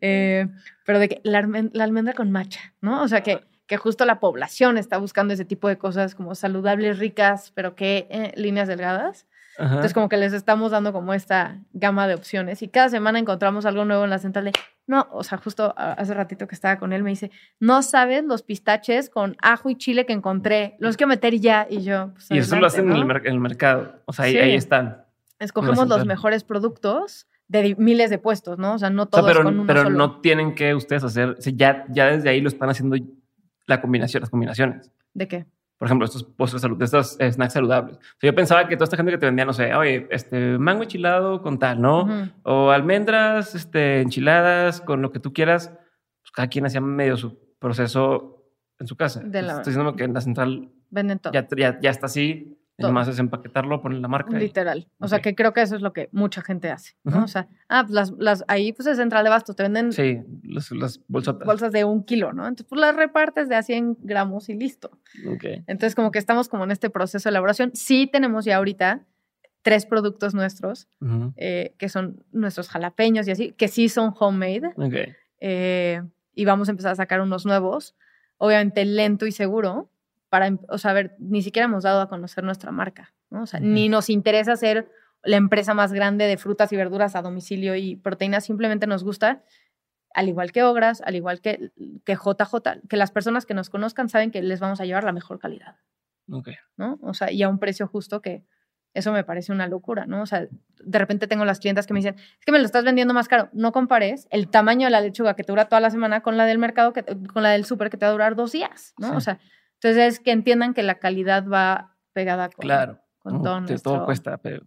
pero 0.00 0.98
de 0.98 1.08
que 1.08 1.20
la, 1.22 1.42
la, 1.72 1.84
almendra 1.84 2.14
con 2.14 2.30
matcha, 2.30 2.74
¿no? 2.80 3.02
O 3.02 3.08
sea 3.08 3.22
que 3.22 3.40
que 3.68 3.76
justo 3.76 4.04
la 4.06 4.18
población 4.18 4.78
está 4.78 4.96
buscando 4.96 5.34
ese 5.34 5.44
tipo 5.44 5.68
de 5.68 5.78
cosas 5.78 6.14
como 6.14 6.34
saludables, 6.34 6.98
ricas, 6.98 7.52
pero 7.54 7.76
que 7.76 8.08
eh, 8.10 8.32
líneas 8.34 8.66
delgadas. 8.66 9.26
Entonces 9.60 9.92
como 9.92 10.08
que 10.08 10.16
les 10.16 10.32
estamos 10.32 10.70
dando 10.70 10.92
como 10.92 11.12
esta 11.12 11.58
gama 11.72 12.06
de 12.06 12.14
opciones 12.14 12.62
y 12.62 12.68
cada 12.68 12.88
semana 12.90 13.18
encontramos 13.18 13.66
algo 13.66 13.84
nuevo 13.84 14.04
en 14.04 14.10
la 14.10 14.18
central 14.18 14.44
de, 14.44 14.52
no, 14.86 15.08
o 15.10 15.24
sea, 15.24 15.36
justo 15.36 15.74
hace 15.76 16.14
ratito 16.14 16.46
que 16.46 16.54
estaba 16.54 16.78
con 16.78 16.92
él 16.92 17.02
me 17.02 17.10
dice, 17.10 17.32
no 17.58 17.82
sabes 17.82 18.22
los 18.22 18.42
pistaches 18.42 19.10
con 19.10 19.36
ajo 19.42 19.68
y 19.68 19.74
chile 19.74 20.06
que 20.06 20.12
encontré, 20.12 20.76
los 20.78 20.96
quiero 20.96 21.08
meter 21.08 21.34
ya 21.40 21.66
y 21.68 21.82
yo. 21.82 22.12
Pues, 22.12 22.30
y 22.30 22.38
eso 22.38 22.54
lo 22.54 22.68
hacen 22.68 22.88
en, 22.88 22.96
el 23.24 23.40
mercado, 23.40 24.00
o 24.04 24.12
sea, 24.12 24.26
ahí, 24.26 24.36
ahí 24.36 24.54
están. 24.54 25.04
Escogemos 25.40 25.88
los 25.88 26.06
mejores 26.06 26.44
productos 26.44 27.26
de 27.48 27.74
miles 27.76 28.10
de 28.10 28.18
puestos, 28.18 28.58
¿no? 28.58 28.74
O 28.74 28.78
sea, 28.78 28.90
no 28.90 29.06
todos 29.06 29.26
pero, 29.26 29.42
con 29.42 29.54
uno 29.54 29.66
Pero 29.66 29.90
no 29.90 30.20
tienen 30.20 30.54
que 30.54 30.72
ustedes 30.76 31.02
hacer, 31.02 31.36
ya, 31.40 31.84
ya 31.88 32.06
desde 32.06 32.28
ahí 32.28 32.40
lo 32.40 32.48
están 32.48 32.70
haciendo 32.70 32.96
la 33.68 33.80
combinación, 33.80 34.20
las 34.22 34.30
combinaciones. 34.30 34.90
¿De 35.14 35.28
qué? 35.28 35.46
Por 35.78 35.86
ejemplo, 35.86 36.06
estos 36.06 36.24
postres 36.24 36.60
salud, 36.60 36.82
estos 36.82 37.16
snacks 37.20 37.52
saludables. 37.52 38.00
yo 38.20 38.34
pensaba 38.34 38.66
que 38.66 38.74
toda 38.74 38.84
esta 38.84 38.96
gente 38.96 39.12
que 39.12 39.18
te 39.18 39.26
vendía, 39.26 39.44
no 39.44 39.52
sé, 39.52 39.72
oye, 39.74 40.08
este 40.10 40.58
mango 40.58 40.82
enchilado 40.82 41.40
con 41.40 41.60
tal, 41.60 41.80
¿no? 41.80 42.32
O 42.42 42.70
almendras 42.70 43.54
este, 43.54 44.00
enchiladas 44.00 44.80
con 44.80 45.02
lo 45.02 45.12
que 45.12 45.20
tú 45.20 45.32
quieras. 45.32 45.68
Pues 46.22 46.32
cada 46.32 46.48
quien 46.48 46.66
hacía 46.66 46.80
medio 46.80 47.16
su 47.16 47.38
proceso 47.60 48.52
en 48.80 48.88
su 48.88 48.96
casa. 48.96 49.20
De 49.20 49.40
la... 49.40 49.58
Estoy 49.58 49.72
diciendo 49.72 49.94
que 49.94 50.02
en 50.02 50.14
la 50.14 50.20
central 50.20 50.72
Venden 50.90 51.18
todo. 51.18 51.32
Ya, 51.32 51.46
ya, 51.56 51.80
ya 51.80 51.90
está 51.90 52.06
así 52.06 52.57
más 52.78 53.08
es 53.08 53.18
empaquetar,lo 53.18 53.80
poner 53.80 53.98
la 53.98 54.08
marca. 54.08 54.38
Literal. 54.38 54.88
O 54.98 55.08
sea, 55.08 55.20
que 55.20 55.34
creo 55.34 55.52
que 55.52 55.62
eso 55.62 55.74
es 55.74 55.82
lo 55.82 55.92
que 55.92 56.08
mucha 56.12 56.42
gente 56.42 56.70
hace. 56.70 56.94
¿no? 57.02 57.24
O 57.24 57.28
sea, 57.28 57.48
ah, 57.68 57.82
pues 57.82 57.92
las, 57.92 58.10
las, 58.18 58.44
ahí 58.46 58.72
pues 58.72 58.86
es 58.86 58.96
central 58.96 59.24
de 59.24 59.30
bastos, 59.30 59.56
te 59.56 59.64
venden. 59.64 59.92
Sí, 59.92 60.20
las 60.44 61.00
bolsotas. 61.08 61.46
Bolsas 61.46 61.72
de 61.72 61.84
un 61.84 62.04
kilo, 62.04 62.32
¿no? 62.32 62.42
Entonces, 62.42 62.66
pues 62.68 62.80
las 62.80 62.94
repartes 62.94 63.48
de 63.48 63.56
a 63.56 63.62
100 63.62 63.98
gramos 64.00 64.48
y 64.48 64.54
listo. 64.54 64.90
Okay. 65.34 65.64
Entonces, 65.66 65.94
como 65.94 66.12
que 66.12 66.18
estamos 66.18 66.48
como 66.48 66.64
en 66.64 66.70
este 66.70 66.90
proceso 66.90 67.28
de 67.28 67.30
elaboración. 67.30 67.72
Sí 67.74 68.08
tenemos 68.10 68.44
ya 68.44 68.56
ahorita 68.56 69.04
tres 69.62 69.84
productos 69.84 70.34
nuestros, 70.34 70.88
eh, 71.36 71.74
que 71.78 71.88
son 71.88 72.24
nuestros 72.32 72.68
jalapeños 72.68 73.26
y 73.28 73.32
así, 73.32 73.52
que 73.52 73.68
sí 73.68 73.88
son 73.88 74.14
homemade. 74.18 74.72
Okay. 74.76 75.14
Eh, 75.40 76.02
y 76.34 76.44
vamos 76.44 76.68
a 76.68 76.70
empezar 76.70 76.92
a 76.92 76.96
sacar 76.96 77.20
unos 77.20 77.44
nuevos. 77.44 77.96
Obviamente 78.38 78.84
lento 78.84 79.26
y 79.26 79.32
seguro, 79.32 79.90
para, 80.28 80.46
em, 80.46 80.58
o 80.68 80.78
sea, 80.78 80.92
ver, 80.92 81.16
ni 81.18 81.42
siquiera 81.42 81.66
hemos 81.66 81.84
dado 81.84 82.00
a 82.00 82.08
conocer 82.08 82.44
nuestra 82.44 82.72
marca, 82.72 83.14
¿no? 83.30 83.42
O 83.42 83.46
sea, 83.46 83.60
ni 83.60 83.88
nos 83.88 84.10
interesa 84.10 84.56
ser 84.56 84.90
la 85.22 85.36
empresa 85.36 85.74
más 85.74 85.92
grande 85.92 86.26
de 86.26 86.36
frutas 86.36 86.72
y 86.72 86.76
verduras 86.76 87.16
a 87.16 87.22
domicilio 87.22 87.74
y 87.74 87.96
proteínas, 87.96 88.44
simplemente 88.44 88.86
nos 88.86 89.04
gusta, 89.04 89.42
al 90.14 90.28
igual 90.28 90.52
que 90.52 90.62
Ogras, 90.62 91.02
al 91.02 91.16
igual 91.16 91.40
que, 91.40 91.70
que 92.04 92.14
JJ, 92.14 92.88
que 92.88 92.96
las 92.96 93.10
personas 93.10 93.46
que 93.46 93.54
nos 93.54 93.70
conozcan 93.70 94.08
saben 94.08 94.30
que 94.30 94.42
les 94.42 94.60
vamos 94.60 94.80
a 94.80 94.84
llevar 94.84 95.04
la 95.04 95.12
mejor 95.12 95.38
calidad. 95.38 95.76
Ok. 96.30 96.48
¿No? 96.76 96.98
O 97.02 97.14
sea, 97.14 97.30
y 97.30 97.42
a 97.42 97.48
un 97.48 97.58
precio 97.58 97.86
justo 97.86 98.20
que 98.20 98.44
eso 98.94 99.12
me 99.12 99.22
parece 99.24 99.52
una 99.52 99.68
locura, 99.68 100.06
¿no? 100.06 100.22
O 100.22 100.26
sea, 100.26 100.48
de 100.82 100.98
repente 100.98 101.26
tengo 101.26 101.44
las 101.44 101.60
clientas 101.60 101.86
que 101.86 101.94
me 101.94 102.00
dicen, 102.00 102.16
es 102.16 102.44
que 102.44 102.52
me 102.52 102.58
lo 102.58 102.64
estás 102.64 102.84
vendiendo 102.84 103.14
más 103.14 103.28
caro. 103.28 103.48
No 103.52 103.72
compares 103.72 104.26
el 104.30 104.48
tamaño 104.48 104.86
de 104.86 104.90
la 104.90 105.00
lechuga 105.00 105.34
que 105.34 105.44
te 105.44 105.52
dura 105.52 105.66
toda 105.66 105.80
la 105.80 105.90
semana 105.90 106.20
con 106.20 106.36
la 106.36 106.46
del 106.46 106.58
mercado, 106.58 106.92
que, 106.92 107.04
con 107.04 107.42
la 107.42 107.50
del 107.50 107.64
súper 107.64 107.90
que 107.90 107.96
te 107.96 108.06
va 108.06 108.10
a 108.10 108.12
durar 108.12 108.34
dos 108.34 108.52
días, 108.52 108.94
¿no? 108.98 109.16
O 109.16 109.20
sea, 109.20 109.38
entonces, 109.80 110.14
es 110.14 110.20
que 110.20 110.32
entiendan 110.32 110.74
que 110.74 110.82
la 110.82 110.98
calidad 110.98 111.46
va 111.46 111.96
pegada 112.12 112.48
con, 112.50 112.62
claro. 112.62 113.00
con 113.20 113.42
todo 113.42 113.64
Todo 113.80 114.04
cuesta, 114.04 114.38
pero... 114.38 114.66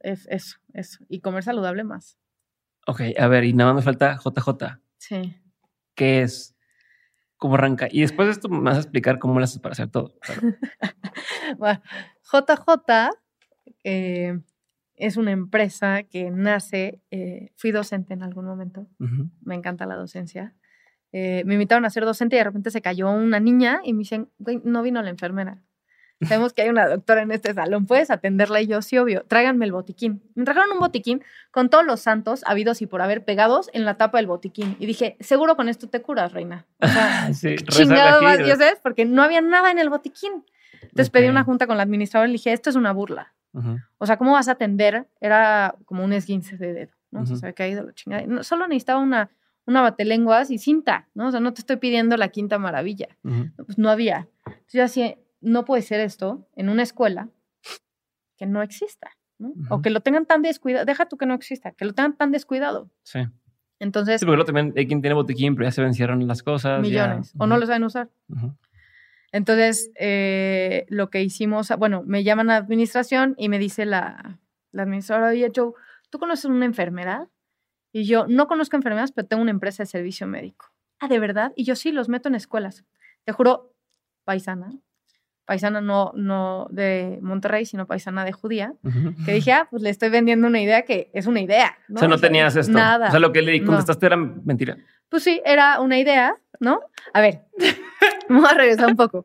Es 0.00 0.26
eso, 0.30 0.56
eso. 0.72 1.04
Y 1.08 1.20
comer 1.20 1.42
saludable 1.42 1.84
más. 1.84 2.18
Ok, 2.86 3.02
a 3.18 3.26
ver, 3.28 3.44
y 3.44 3.52
nada 3.52 3.72
más 3.72 3.82
me 3.82 3.84
falta 3.84 4.16
JJ. 4.16 4.80
Sí. 4.96 5.36
¿Qué 5.94 6.22
es? 6.22 6.56
¿Cómo 7.36 7.56
arranca? 7.56 7.88
Y 7.90 8.00
después 8.00 8.28
de 8.28 8.32
esto 8.32 8.48
me 8.48 8.60
vas 8.60 8.76
a 8.76 8.80
explicar 8.80 9.18
cómo 9.18 9.38
lo 9.38 9.44
haces 9.44 9.58
para 9.58 9.72
hacer 9.72 9.88
todo. 9.88 10.14
bueno, 11.58 11.82
JJ 12.22 13.10
eh, 13.84 14.40
es 14.94 15.16
una 15.18 15.32
empresa 15.32 16.04
que 16.04 16.30
nace, 16.30 17.02
eh, 17.10 17.52
fui 17.56 17.72
docente 17.72 18.14
en 18.14 18.22
algún 18.22 18.46
momento, 18.46 18.88
me 19.42 19.54
encanta 19.54 19.84
la 19.84 19.96
docencia, 19.96 20.54
eh, 21.12 21.42
me 21.46 21.54
invitaron 21.54 21.84
a 21.84 21.90
ser 21.90 22.04
docente 22.04 22.36
y 22.36 22.38
de 22.38 22.44
repente 22.44 22.70
se 22.70 22.82
cayó 22.82 23.10
una 23.10 23.40
niña 23.40 23.80
y 23.84 23.92
me 23.92 24.00
dicen, 24.00 24.28
güey, 24.38 24.60
no 24.64 24.82
vino 24.82 25.02
la 25.02 25.10
enfermera. 25.10 25.62
Sabemos 26.22 26.54
que 26.54 26.62
hay 26.62 26.70
una 26.70 26.88
doctora 26.88 27.22
en 27.22 27.30
este 27.30 27.52
salón, 27.52 27.84
¿puedes 27.84 28.10
atenderla? 28.10 28.62
Y 28.62 28.66
yo, 28.66 28.80
sí, 28.80 28.96
obvio, 28.96 29.24
tráiganme 29.28 29.66
el 29.66 29.72
botiquín. 29.72 30.22
Me 30.34 30.44
trajeron 30.44 30.72
un 30.72 30.78
botiquín 30.78 31.22
con 31.50 31.68
todos 31.68 31.84
los 31.84 32.00
santos 32.00 32.42
habidos 32.46 32.80
y 32.80 32.86
por 32.86 33.02
haber 33.02 33.24
pegados 33.24 33.68
en 33.74 33.84
la 33.84 33.98
tapa 33.98 34.16
del 34.16 34.26
botiquín. 34.26 34.76
Y 34.78 34.86
dije, 34.86 35.18
seguro 35.20 35.56
con 35.56 35.68
esto 35.68 35.88
te 35.88 36.00
curas, 36.00 36.32
reina. 36.32 36.66
O 36.80 36.86
sea, 36.88 37.30
chingado 37.68 38.22
más 38.22 38.38
dioses, 38.38 38.78
porque 38.82 39.04
no 39.04 39.22
había 39.22 39.42
nada 39.42 39.70
en 39.70 39.78
el 39.78 39.90
botiquín. 39.90 40.44
Entonces 40.82 41.10
pedí 41.10 41.28
una 41.28 41.44
junta 41.44 41.66
con 41.66 41.76
la 41.76 41.82
administradora 41.82 42.28
y 42.28 42.32
le 42.32 42.38
dije, 42.38 42.52
esto 42.52 42.70
es 42.70 42.76
una 42.76 42.92
burla. 42.92 43.34
O 43.98 44.06
sea, 44.06 44.16
¿cómo 44.18 44.32
vas 44.32 44.48
a 44.48 44.52
atender? 44.52 45.06
Era 45.20 45.74
como 45.86 46.04
un 46.04 46.12
esguince 46.12 46.58
de 46.58 46.74
dedo, 46.74 46.92
¿no? 47.10 47.24
se 47.24 47.34
había 47.34 47.54
caído 47.54 47.84
la 47.84 47.94
chingada. 47.94 48.42
solo 48.42 48.68
necesitaba 48.68 49.00
una 49.00 49.30
una 49.66 49.82
batelenguas 49.82 50.50
y 50.50 50.58
cinta, 50.58 51.08
¿no? 51.14 51.28
O 51.28 51.30
sea, 51.30 51.40
no 51.40 51.52
te 51.52 51.60
estoy 51.60 51.76
pidiendo 51.76 52.16
la 52.16 52.28
quinta 52.28 52.58
maravilla. 52.58 53.08
Pues 53.22 53.78
no 53.78 53.90
había. 53.90 54.28
Entonces 54.46 54.72
yo 54.72 54.84
así, 54.84 55.16
no 55.40 55.64
puede 55.64 55.82
ser 55.82 56.00
esto 56.00 56.48
en 56.54 56.68
una 56.68 56.82
escuela 56.82 57.28
que 58.36 58.46
no 58.46 58.62
exista, 58.62 59.10
¿no? 59.38 59.52
O 59.70 59.82
que 59.82 59.90
lo 59.90 60.00
tengan 60.00 60.26
tan 60.26 60.42
descuidado, 60.42 60.84
deja 60.84 61.06
tú 61.06 61.16
que 61.16 61.26
no 61.26 61.34
exista, 61.34 61.72
que 61.72 61.84
lo 61.84 61.92
tengan 61.92 62.16
tan 62.16 62.30
descuidado. 62.30 62.90
Sí. 63.02 63.20
Entonces. 63.78 64.20
Sí, 64.20 64.26
porque 64.26 64.44
también 64.44 64.72
hay 64.76 64.86
quien 64.86 65.02
tiene 65.02 65.14
botiquín, 65.14 65.54
pero 65.54 65.66
ya 65.66 65.72
se 65.72 65.82
vencieron 65.82 66.26
las 66.26 66.42
cosas. 66.42 66.80
Millones. 66.80 67.32
O 67.38 67.46
no 67.46 67.58
lo 67.58 67.66
saben 67.66 67.84
usar. 67.84 68.08
Entonces, 69.32 69.90
eh, 69.98 70.86
lo 70.88 71.10
que 71.10 71.22
hicimos, 71.22 71.70
bueno, 71.78 72.02
me 72.06 72.24
llaman 72.24 72.50
a 72.50 72.56
administración 72.56 73.34
y 73.36 73.48
me 73.48 73.58
dice 73.58 73.84
la, 73.84 74.38
la 74.72 74.82
administradora, 74.84 75.30
oye, 75.30 75.50
Joe, 75.54 75.72
¿tú 76.10 76.18
conoces 76.18 76.46
una 76.46 76.64
enfermera? 76.64 77.28
Y 77.92 78.04
yo 78.04 78.26
no 78.28 78.46
conozco 78.46 78.76
enfermedades, 78.76 79.12
pero 79.12 79.26
tengo 79.26 79.42
una 79.42 79.50
empresa 79.50 79.82
de 79.82 79.86
servicio 79.86 80.26
médico. 80.26 80.66
Ah, 80.98 81.08
¿de 81.08 81.18
verdad? 81.18 81.52
Y 81.56 81.64
yo 81.64 81.76
sí, 81.76 81.92
los 81.92 82.08
meto 82.08 82.28
en 82.28 82.34
escuelas. 82.34 82.84
Te 83.24 83.32
juro, 83.32 83.74
paisana, 84.24 84.72
paisana 85.46 85.80
no, 85.80 86.12
no 86.14 86.66
de 86.70 87.18
Monterrey, 87.22 87.64
sino 87.64 87.86
paisana 87.86 88.24
de 88.24 88.32
judía, 88.32 88.74
que 89.24 89.32
dije, 89.32 89.52
ah, 89.52 89.68
pues 89.70 89.82
le 89.82 89.90
estoy 89.90 90.10
vendiendo 90.10 90.46
una 90.46 90.60
idea 90.60 90.82
que 90.82 91.10
es 91.14 91.26
una 91.26 91.40
idea. 91.40 91.78
¿no? 91.88 91.96
O 91.96 91.98
sea, 91.98 92.08
no 92.08 92.18
tenías 92.18 92.56
esto. 92.56 92.72
Nada. 92.72 93.08
O 93.08 93.10
sea, 93.10 93.20
lo 93.20 93.32
que 93.32 93.42
le 93.42 93.64
contestaste 93.64 94.06
era 94.06 94.16
mentira. 94.16 94.76
Pues 95.08 95.22
sí, 95.22 95.40
era 95.44 95.80
una 95.80 95.98
idea, 95.98 96.36
¿no? 96.58 96.80
A 97.14 97.20
ver, 97.20 97.44
vamos 98.28 98.50
a 98.50 98.54
regresar 98.54 98.88
un 98.88 98.96
poco. 98.96 99.24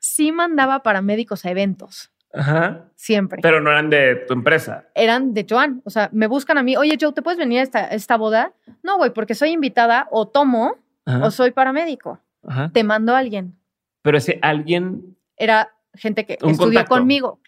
Sí 0.00 0.32
mandaba 0.32 0.82
para 0.82 1.02
médicos 1.02 1.44
a 1.44 1.50
eventos. 1.50 2.10
Ajá. 2.32 2.84
Siempre. 2.94 3.40
Pero 3.42 3.60
no 3.60 3.70
eran 3.70 3.90
de 3.90 4.16
tu 4.26 4.34
empresa. 4.34 4.86
Eran 4.94 5.34
de 5.34 5.46
Joan. 5.48 5.82
O 5.84 5.90
sea, 5.90 6.10
me 6.12 6.26
buscan 6.26 6.58
a 6.58 6.62
mí, 6.62 6.76
oye, 6.76 6.96
Joe, 7.00 7.12
¿te 7.12 7.22
puedes 7.22 7.38
venir 7.38 7.60
a 7.60 7.62
esta, 7.62 7.84
esta 7.86 8.16
boda? 8.16 8.52
No, 8.82 8.96
güey, 8.96 9.12
porque 9.12 9.34
soy 9.34 9.50
invitada 9.50 10.08
o 10.10 10.28
tomo 10.28 10.76
o 11.06 11.30
soy 11.30 11.52
paramédico. 11.52 12.20
Ajá. 12.46 12.70
Te 12.72 12.84
mando 12.84 13.14
a 13.14 13.18
alguien. 13.18 13.56
Pero 14.02 14.18
ese 14.18 14.38
alguien. 14.42 15.16
Era 15.36 15.74
gente 15.94 16.26
que 16.26 16.38
estudió 16.40 16.84
conmigo. 16.84 17.40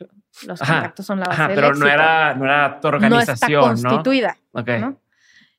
Los 0.47 0.61
contactos 0.61 1.05
son 1.05 1.21
la 1.21 1.27
base 1.27 1.43
Ajá, 1.43 1.53
pero 1.55 1.75
no 1.75 1.87
era, 1.87 2.35
no 2.35 2.45
era 2.45 2.81
tu 2.81 2.89
organización. 2.89 3.61
No 3.61 3.73
está 3.73 3.89
constituida. 3.89 4.37
¿no? 4.53 4.97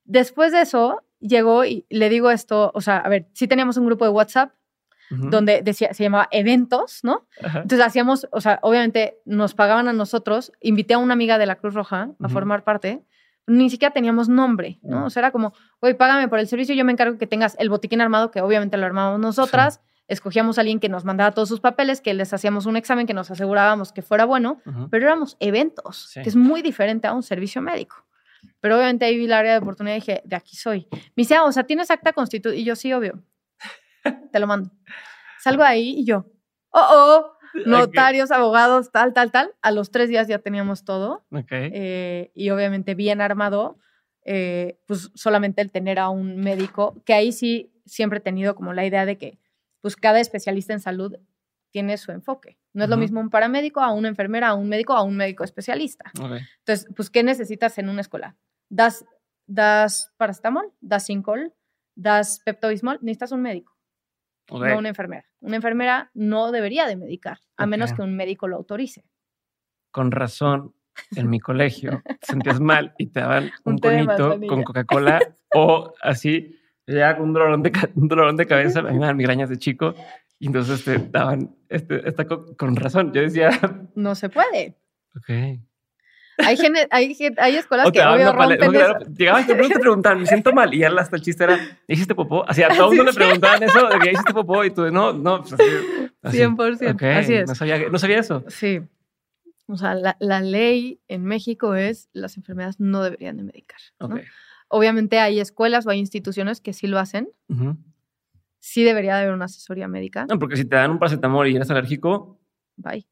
Después 0.05 0.51
de 0.51 0.61
eso, 0.61 1.03
llegó 1.19 1.65
y 1.65 1.85
le 1.89 2.09
digo 2.09 2.31
esto, 2.31 2.71
o 2.73 2.81
sea, 2.81 2.97
a 2.97 3.09
ver, 3.09 3.27
sí 3.33 3.47
teníamos 3.47 3.77
un 3.77 3.85
grupo 3.85 4.05
de 4.05 4.11
WhatsApp 4.11 4.51
donde 5.11 5.61
decía, 5.61 5.93
se 5.93 6.03
llamaba 6.03 6.27
eventos, 6.31 7.01
¿no? 7.03 7.27
Entonces 7.41 7.81
hacíamos, 7.81 8.27
o 8.31 8.39
sea, 8.39 8.59
obviamente 8.61 9.17
nos 9.25 9.53
pagaban 9.53 9.87
a 9.87 9.93
nosotros, 9.93 10.53
invité 10.61 10.93
a 10.93 10.97
una 10.99 11.13
amiga 11.13 11.37
de 11.37 11.45
la 11.45 11.55
Cruz 11.55 11.73
Roja 11.73 12.11
a 12.19 12.29
formar 12.29 12.63
parte, 12.63 13.03
ni 13.45 13.69
siquiera 13.69 13.93
teníamos 13.93 14.29
nombre, 14.29 14.79
¿no? 14.81 15.05
O 15.05 15.09
sea, 15.09 15.21
era 15.21 15.31
como, 15.31 15.53
oye, 15.81 15.95
págame 15.95 16.27
por 16.29 16.39
el 16.39 16.47
servicio, 16.47 16.75
yo 16.75 16.85
me 16.85 16.93
encargo 16.93 17.17
que 17.17 17.27
tengas 17.27 17.57
el 17.59 17.69
botiquín 17.69 17.99
armado, 17.99 18.31
que 18.31 18.41
obviamente 18.41 18.77
lo 18.77 18.85
armábamos 18.85 19.19
nosotras, 19.19 19.81
escogíamos 20.07 20.57
a 20.57 20.61
alguien 20.61 20.79
que 20.79 20.87
nos 20.87 21.03
mandara 21.03 21.31
todos 21.31 21.49
sus 21.49 21.59
papeles, 21.59 21.99
que 21.99 22.13
les 22.13 22.33
hacíamos 22.33 22.65
un 22.65 22.77
examen, 22.77 23.05
que 23.05 23.13
nos 23.13 23.29
asegurábamos 23.31 23.91
que 23.91 24.01
fuera 24.01 24.23
bueno, 24.25 24.61
pero 24.89 25.05
éramos 25.05 25.35
eventos, 25.39 26.11
que 26.13 26.29
es 26.29 26.35
muy 26.35 26.61
diferente 26.61 27.07
a 27.07 27.13
un 27.13 27.23
servicio 27.23 27.61
médico. 27.61 28.05
Pero 28.59 28.77
obviamente 28.77 29.05
ahí 29.05 29.17
vi 29.17 29.27
la 29.27 29.39
área 29.39 29.51
de 29.53 29.57
oportunidad 29.59 29.95
y 29.97 29.99
dije, 29.99 30.21
de 30.23 30.35
aquí 30.35 30.55
soy. 30.55 30.87
Me 30.91 31.01
dice, 31.17 31.35
ah, 31.35 31.43
o 31.43 31.51
sea, 31.51 31.63
¿tienes 31.63 31.91
acta 31.91 32.13
constitutiva? 32.13 32.55
Y 32.55 32.63
yo, 32.63 32.75
sí, 32.75 32.93
obvio 32.93 33.21
te 34.31 34.39
lo 34.39 34.47
mando. 34.47 34.71
Salgo 35.39 35.63
ahí 35.63 35.99
y 35.99 36.05
yo, 36.05 36.25
oh, 36.71 36.87
oh, 36.91 37.33
notarios, 37.65 38.31
abogados, 38.31 38.91
tal, 38.91 39.13
tal, 39.13 39.31
tal. 39.31 39.53
A 39.61 39.71
los 39.71 39.91
tres 39.91 40.09
días 40.09 40.27
ya 40.27 40.39
teníamos 40.39 40.83
todo. 40.83 41.25
Eh, 41.49 42.31
y 42.35 42.49
obviamente 42.49 42.95
bien 42.95 43.21
armado, 43.21 43.77
eh, 44.23 44.79
pues 44.87 45.11
solamente 45.15 45.61
el 45.61 45.71
tener 45.71 45.99
a 45.99 46.09
un 46.09 46.37
médico, 46.37 47.01
que 47.05 47.13
ahí 47.13 47.31
sí 47.31 47.73
siempre 47.85 48.19
he 48.19 48.21
tenido 48.21 48.55
como 48.55 48.73
la 48.73 48.85
idea 48.85 49.05
de 49.05 49.17
que 49.17 49.39
pues 49.81 49.95
cada 49.95 50.19
especialista 50.19 50.73
en 50.73 50.79
salud 50.79 51.17
tiene 51.71 51.97
su 51.97 52.11
enfoque. 52.11 52.57
No 52.73 52.83
es 52.83 52.89
lo 52.89 52.97
mismo 52.97 53.19
un 53.19 53.29
paramédico 53.29 53.81
a 53.81 53.91
una 53.91 54.07
enfermera, 54.07 54.49
a 54.49 54.53
un 54.53 54.69
médico, 54.69 54.93
a 54.93 55.01
un 55.01 55.17
médico 55.17 55.43
especialista. 55.43 56.11
Entonces, 56.13 56.87
pues, 56.95 57.09
¿qué 57.09 57.23
necesitas 57.23 57.77
en 57.77 57.89
una 57.89 58.01
escuela? 58.01 58.35
Das, 58.69 59.05
das 59.47 60.13
paracetamol, 60.17 60.71
das 60.81 61.05
Sincol, 61.05 61.53
das 61.95 62.41
Pepto-Bismol, 62.45 62.99
necesitas 63.01 63.31
un 63.31 63.41
médico 63.41 63.70
no 64.51 64.77
una 64.77 64.89
enfermera. 64.89 65.25
Una 65.39 65.55
enfermera 65.55 66.11
no 66.13 66.51
debería 66.51 66.87
de 66.87 66.95
medicar, 66.95 67.39
a 67.57 67.65
menos 67.65 67.93
que 67.93 68.01
un 68.01 68.15
médico 68.15 68.47
lo 68.47 68.57
autorice. 68.57 69.05
Con 69.91 70.11
razón. 70.11 70.73
en 71.15 71.29
mi 71.29 71.39
colegio, 71.39 72.01
te 72.05 72.27
sentías 72.27 72.59
mal 72.59 72.93
y 72.97 73.07
te 73.07 73.21
daban 73.21 73.49
un, 73.63 73.77
conito 73.77 74.39
con 74.45 74.63
Coca-Cola 74.63 75.19
o 75.55 75.93
así, 76.01 76.59
ya 76.85 77.15
con 77.15 77.29
un 77.29 77.33
dolorón 77.33 77.63
de, 77.63 77.71
un 77.95 78.07
dolorón 78.09 78.35
de 78.35 78.45
cabeza, 78.45 78.79
a 78.79 78.83
mí 78.83 78.99
me 78.99 79.05
dan 79.05 79.15
migrañas 79.15 79.49
de 79.49 79.57
chico 79.57 79.95
y 80.37 80.47
entonces 80.47 80.83
te 80.83 80.97
daban 80.97 81.55
este, 81.69 82.07
esta 82.07 82.25
con 82.25 82.75
razón. 82.75 83.13
Yo 83.13 83.21
decía... 83.21 83.51
No 83.95 84.15
se 84.15 84.29
puede. 84.29 84.75
Ok. 85.15 85.61
Hay, 86.37 86.57
hay, 86.89 87.33
hay 87.37 87.55
escuelas 87.55 87.91
que 87.91 88.01
obvio 88.01 88.31
rompen 88.31 88.71
Llegabas 89.15 89.43
y 89.43 89.47
te 89.47 89.79
preguntaban, 89.79 90.21
me 90.21 90.25
siento 90.25 90.53
mal. 90.53 90.73
Y 90.73 90.79
ya 90.79 90.89
hasta 90.89 91.15
el 91.15 91.21
chiste 91.21 91.43
era, 91.43 91.59
¿hiciste 91.87 92.15
popó? 92.15 92.47
Así 92.47 92.63
a 92.63 92.69
todo 92.69 92.91
el 92.91 92.97
mundo 92.97 93.11
le 93.11 93.13
preguntaban 93.13 93.63
eso, 93.63 93.87
de 93.87 93.99
que 93.99 94.11
hiciste 94.11 94.33
popó 94.33 94.63
y 94.63 94.71
tú, 94.71 94.89
no, 94.91 95.13
no. 95.13 95.41
Pues 95.41 95.53
así, 96.21 96.37
100%. 96.39 97.17
así 97.17 97.33
es. 97.33 97.47
No 97.47 97.55
sabía, 97.55 97.89
no 97.89 97.99
sabía 97.99 98.19
eso. 98.19 98.43
Sí. 98.47 98.81
O 99.67 99.77
sea, 99.77 99.95
la, 99.95 100.17
la, 100.19 100.41
ley 100.41 100.99
en 101.07 101.23
México 101.23 101.75
es 101.75 102.09
las 102.13 102.37
enfermedades 102.37 102.79
no 102.79 103.03
deberían 103.03 103.37
de 103.37 103.43
medicar. 103.43 103.79
Obviamente 104.67 105.19
hay 105.19 105.39
escuelas 105.39 105.85
o 105.85 105.89
hay 105.89 105.99
instituciones 105.99 106.61
que 106.61 106.73
sí 106.73 106.87
lo 106.87 106.99
hacen. 106.99 107.29
Sí 108.59 108.83
debería 108.83 109.15
de 109.15 109.23
haber 109.23 109.33
una 109.33 109.45
asesoría 109.45 109.87
médica. 109.87 110.25
No, 110.27 110.39
porque 110.39 110.55
si 110.55 110.65
te 110.65 110.75
dan 110.75 110.91
un 110.91 110.99
paracetamol 110.99 111.47
y 111.47 111.55
eres 111.55 111.69
alérgico... 111.71 112.39
Bye. 112.75 113.07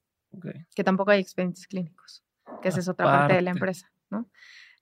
Que 0.75 0.83
tampoco 0.83 1.11
hay 1.11 1.21
expedientes 1.21 1.65
clínicos 1.67 2.23
que 2.61 2.69
esa 2.69 2.79
es 2.79 2.87
otra 2.87 3.05
parte 3.05 3.33
de 3.35 3.41
la 3.41 3.51
empresa, 3.51 3.91
¿no? 4.09 4.27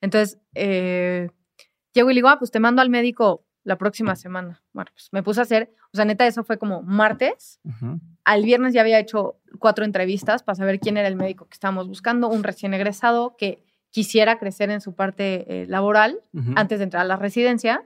Entonces, 0.01 0.39
eh, 0.53 1.29
llego 1.93 2.09
y 2.09 2.13
le 2.13 2.19
digo, 2.19 2.29
ah, 2.29 2.39
pues 2.39 2.51
te 2.51 2.59
mando 2.59 2.81
al 2.81 2.89
médico 2.89 3.45
la 3.63 3.77
próxima 3.77 4.15
semana. 4.15 4.63
Bueno, 4.71 4.91
pues 4.93 5.09
me 5.11 5.23
puse 5.23 5.41
a 5.41 5.43
hacer, 5.43 5.73
o 5.91 5.97
sea, 5.97 6.05
neta, 6.05 6.25
eso 6.25 6.43
fue 6.43 6.57
como 6.57 6.83
martes. 6.83 7.59
Al 8.23 8.43
viernes 8.43 8.73
ya 8.73 8.81
había 8.81 8.99
hecho 8.99 9.39
cuatro 9.59 9.83
entrevistas 9.83 10.43
para 10.43 10.55
saber 10.55 10.79
quién 10.79 10.97
era 10.97 11.07
el 11.07 11.15
médico 11.15 11.47
que 11.47 11.53
estábamos 11.53 11.87
buscando, 11.87 12.29
un 12.29 12.43
recién 12.43 12.73
egresado 12.73 13.35
que 13.37 13.63
quisiera 13.89 14.37
crecer 14.37 14.69
en 14.69 14.79
su 14.79 14.95
parte 14.95 15.63
eh, 15.63 15.65
laboral 15.67 16.21
antes 16.55 16.79
de 16.79 16.83
entrar 16.83 17.01
a 17.01 17.07
la 17.07 17.15
residencia, 17.15 17.83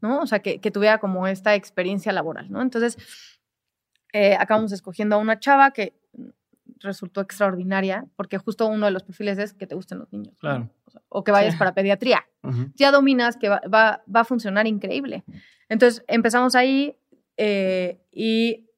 ¿no? 0.00 0.20
O 0.20 0.26
sea, 0.26 0.38
que, 0.38 0.60
que, 0.60 0.70
tuviera 0.70 0.98
como 0.98 1.26
esta 1.26 1.54
experiencia 1.54 2.12
laboral, 2.12 2.50
¿no? 2.50 2.62
Entonces, 2.62 2.96
eh, 4.12 4.36
acabamos 4.38 4.72
escogiendo 4.72 5.16
a 5.16 5.18
una 5.18 5.38
chava 5.38 5.72
que 5.72 5.94
resultó 6.80 7.20
extraordinaria, 7.20 8.06
porque 8.16 8.38
justo 8.38 8.66
uno 8.66 8.86
de 8.86 8.92
los 8.92 9.02
perfiles 9.02 9.38
es 9.38 9.54
que 9.54 9.66
te 9.66 9.74
gusten 9.74 9.98
los 9.98 10.12
niños. 10.12 10.36
Claro. 10.38 10.70
O, 11.08 11.24
que 11.24 11.32
vayas 11.32 11.56
para 11.56 11.74
pediatría. 11.74 12.24
Ya 12.74 12.90
dominas 12.90 13.36
que 13.36 13.48
va, 13.48 13.60
va, 13.72 14.02
a 14.14 14.24
funcionar 14.24 14.66
increíble. 14.66 15.24
Entonces 15.68 16.04
empezamos 16.08 16.54
ahí 16.54 16.96
eh, 17.36 18.00
y 18.10 18.68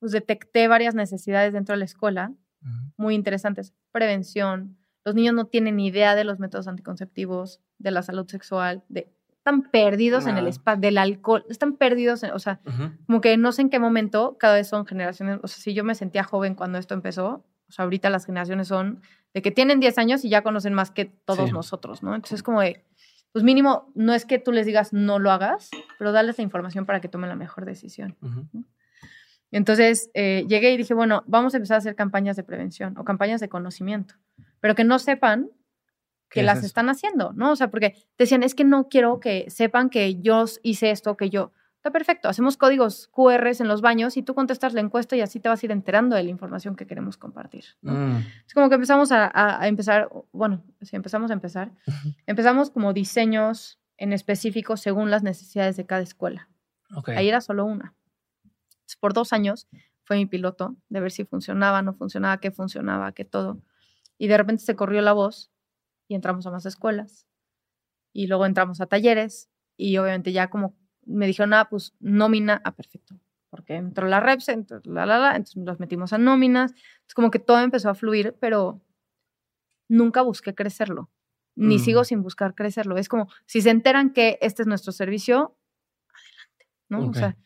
pues, 0.00 0.12
detecté 0.12 0.68
varias 0.68 0.94
necesidades 0.94 1.52
dentro 1.52 1.74
de 1.74 1.78
la 1.78 1.84
escuela, 1.84 2.32
muy 2.96 3.14
interesantes. 3.14 3.74
Prevención. 3.92 4.78
Los 5.04 5.14
niños 5.14 5.34
no 5.34 5.46
tienen 5.46 5.76
ni 5.76 5.86
idea 5.86 6.14
de 6.14 6.24
los 6.24 6.38
métodos 6.38 6.66
anticonceptivos, 6.66 7.60
de 7.78 7.90
la 7.90 8.02
salud 8.02 8.26
sexual, 8.26 8.82
de 8.88 9.12
están 9.44 9.60
perdidos 9.60 10.26
en 10.26 10.38
el 10.38 10.46
espacio 10.46 10.80
del 10.80 10.96
alcohol, 10.96 11.44
están 11.50 11.74
perdidos, 11.74 12.24
o 12.24 12.38
sea, 12.38 12.60
como 13.06 13.20
que 13.20 13.36
no 13.36 13.52
sé 13.52 13.60
en 13.60 13.68
qué 13.68 13.78
momento, 13.78 14.38
cada 14.38 14.54
vez 14.54 14.68
son 14.68 14.86
generaciones, 14.86 15.38
o 15.42 15.48
sea, 15.48 15.62
si 15.62 15.74
yo 15.74 15.84
me 15.84 15.94
sentía 15.94 16.24
joven 16.24 16.54
cuando 16.54 16.78
esto 16.78 16.94
empezó, 16.94 17.44
o 17.68 17.72
sea, 17.72 17.84
ahorita 17.84 18.08
las 18.08 18.24
generaciones 18.24 18.68
son 18.68 19.02
de 19.34 19.42
que 19.42 19.50
tienen 19.50 19.80
10 19.80 19.98
años 19.98 20.24
y 20.24 20.30
ya 20.30 20.40
conocen 20.40 20.72
más 20.72 20.90
que 20.90 21.04
todos 21.04 21.52
nosotros, 21.52 22.02
¿no? 22.02 22.14
Entonces 22.14 22.36
es 22.38 22.42
como 22.42 22.62
de, 22.62 22.86
pues 23.32 23.44
mínimo, 23.44 23.92
no 23.94 24.14
es 24.14 24.24
que 24.24 24.38
tú 24.38 24.50
les 24.50 24.64
digas 24.64 24.94
no 24.94 25.18
lo 25.18 25.30
hagas, 25.30 25.68
pero 25.98 26.10
darles 26.10 26.38
la 26.38 26.44
información 26.44 26.86
para 26.86 27.02
que 27.02 27.08
tomen 27.10 27.28
la 27.28 27.36
mejor 27.36 27.66
decisión. 27.66 28.16
Entonces 29.50 30.10
eh, 30.14 30.46
llegué 30.48 30.72
y 30.72 30.78
dije, 30.78 30.94
bueno, 30.94 31.22
vamos 31.26 31.52
a 31.52 31.58
empezar 31.58 31.74
a 31.74 31.78
hacer 31.78 31.96
campañas 31.96 32.36
de 32.36 32.44
prevención 32.44 32.96
o 32.96 33.04
campañas 33.04 33.42
de 33.42 33.50
conocimiento, 33.50 34.14
pero 34.60 34.74
que 34.74 34.84
no 34.84 34.98
sepan 34.98 35.50
que 36.34 36.42
las 36.42 36.64
están 36.64 36.88
haciendo, 36.88 37.32
¿no? 37.32 37.52
O 37.52 37.56
sea, 37.56 37.70
porque 37.70 37.94
decían, 38.18 38.42
es 38.42 38.56
que 38.56 38.64
no 38.64 38.88
quiero 38.88 39.20
que 39.20 39.48
sepan 39.48 39.88
que 39.88 40.20
yo 40.20 40.44
hice 40.62 40.90
esto, 40.90 41.16
que 41.16 41.30
yo... 41.30 41.52
Está 41.76 41.92
perfecto, 41.92 42.30
hacemos 42.30 42.56
códigos 42.56 43.08
QRs 43.08 43.60
en 43.60 43.68
los 43.68 43.82
baños 43.82 44.16
y 44.16 44.22
tú 44.22 44.34
contestas 44.34 44.72
la 44.72 44.80
encuesta 44.80 45.16
y 45.16 45.20
así 45.20 45.38
te 45.38 45.50
vas 45.50 45.62
a 45.62 45.66
ir 45.66 45.70
enterando 45.70 46.16
de 46.16 46.24
la 46.24 46.30
información 46.30 46.76
que 46.76 46.86
queremos 46.86 47.18
compartir. 47.18 47.64
Mm. 47.82 48.16
Es 48.46 48.54
como 48.54 48.68
que 48.70 48.76
empezamos 48.76 49.12
a, 49.12 49.60
empezar, 49.68 50.08
bueno, 50.32 50.64
si 50.80 50.96
empezamos 50.96 51.30
a 51.30 51.34
empezar, 51.34 51.70
empezamos 52.26 52.70
como 52.70 52.94
diseños 52.94 53.78
en 53.98 54.14
específico 54.14 54.78
según 54.78 55.10
las 55.10 55.22
necesidades 55.22 55.76
de 55.76 55.84
cada 55.84 56.02
escuela. 56.02 56.48
Ahí 57.06 57.28
era 57.28 57.40
solo 57.42 57.66
una. 57.66 57.94
por 58.98 59.12
dos 59.12 59.34
años 59.34 59.68
fue 60.04 60.16
mi 60.16 60.26
piloto 60.26 60.76
de 60.88 61.00
ver 61.00 61.12
si 61.12 61.24
funcionaba, 61.24 61.82
no 61.82 61.92
funcionaba, 61.92 62.38
qué 62.38 62.50
funcionaba, 62.50 63.12
qué 63.12 63.24
todo. 63.24 63.58
Y 64.16 64.28
de 64.28 64.38
repente 64.38 64.64
se 64.64 64.74
corrió 64.74 65.02
la 65.02 65.12
voz 65.12 65.50
y 66.08 66.14
entramos 66.14 66.46
a 66.46 66.50
más 66.50 66.66
escuelas. 66.66 67.26
Y 68.12 68.26
luego 68.26 68.46
entramos 68.46 68.80
a 68.80 68.86
talleres 68.86 69.50
y 69.76 69.96
obviamente 69.98 70.32
ya 70.32 70.50
como 70.50 70.74
me 71.06 71.26
dijeron, 71.26 71.52
ah, 71.54 71.68
pues 71.68 71.94
nómina, 72.00 72.60
ah, 72.64 72.74
perfecto, 72.74 73.18
porque 73.50 73.76
entró 73.76 74.08
la 74.08 74.20
reps, 74.20 74.48
entonces, 74.48 74.90
la, 74.90 75.06
la, 75.06 75.18
la, 75.18 75.36
entonces 75.36 75.62
los 75.64 75.80
metimos 75.80 76.12
a 76.12 76.18
nóminas, 76.18 76.72
es 77.06 77.14
como 77.14 77.30
que 77.30 77.38
todo 77.38 77.60
empezó 77.60 77.90
a 77.90 77.94
fluir, 77.94 78.36
pero 78.40 78.80
nunca 79.88 80.22
busqué 80.22 80.54
crecerlo, 80.54 81.10
ni 81.54 81.78
sigo 81.78 82.02
mm. 82.02 82.04
sin 82.04 82.22
buscar 82.22 82.54
crecerlo. 82.54 82.96
Es 82.96 83.08
como, 83.08 83.28
si 83.46 83.60
se 83.60 83.70
enteran 83.70 84.12
que 84.12 84.38
este 84.40 84.62
es 84.62 84.68
nuestro 84.68 84.92
servicio, 84.92 85.56
adelante, 86.08 86.66
¿no? 86.88 87.10
O 87.10 87.14
sea, 87.14 87.36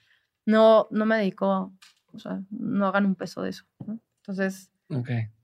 no, 0.46 0.88
no 0.90 1.04
me 1.04 1.16
dedico, 1.16 1.72
o 2.12 2.18
sea, 2.18 2.42
no 2.50 2.86
hagan 2.86 3.06
un 3.06 3.14
peso 3.14 3.42
de 3.42 3.50
eso, 3.50 3.64
¿no? 3.84 4.00
Entonces, 4.22 4.70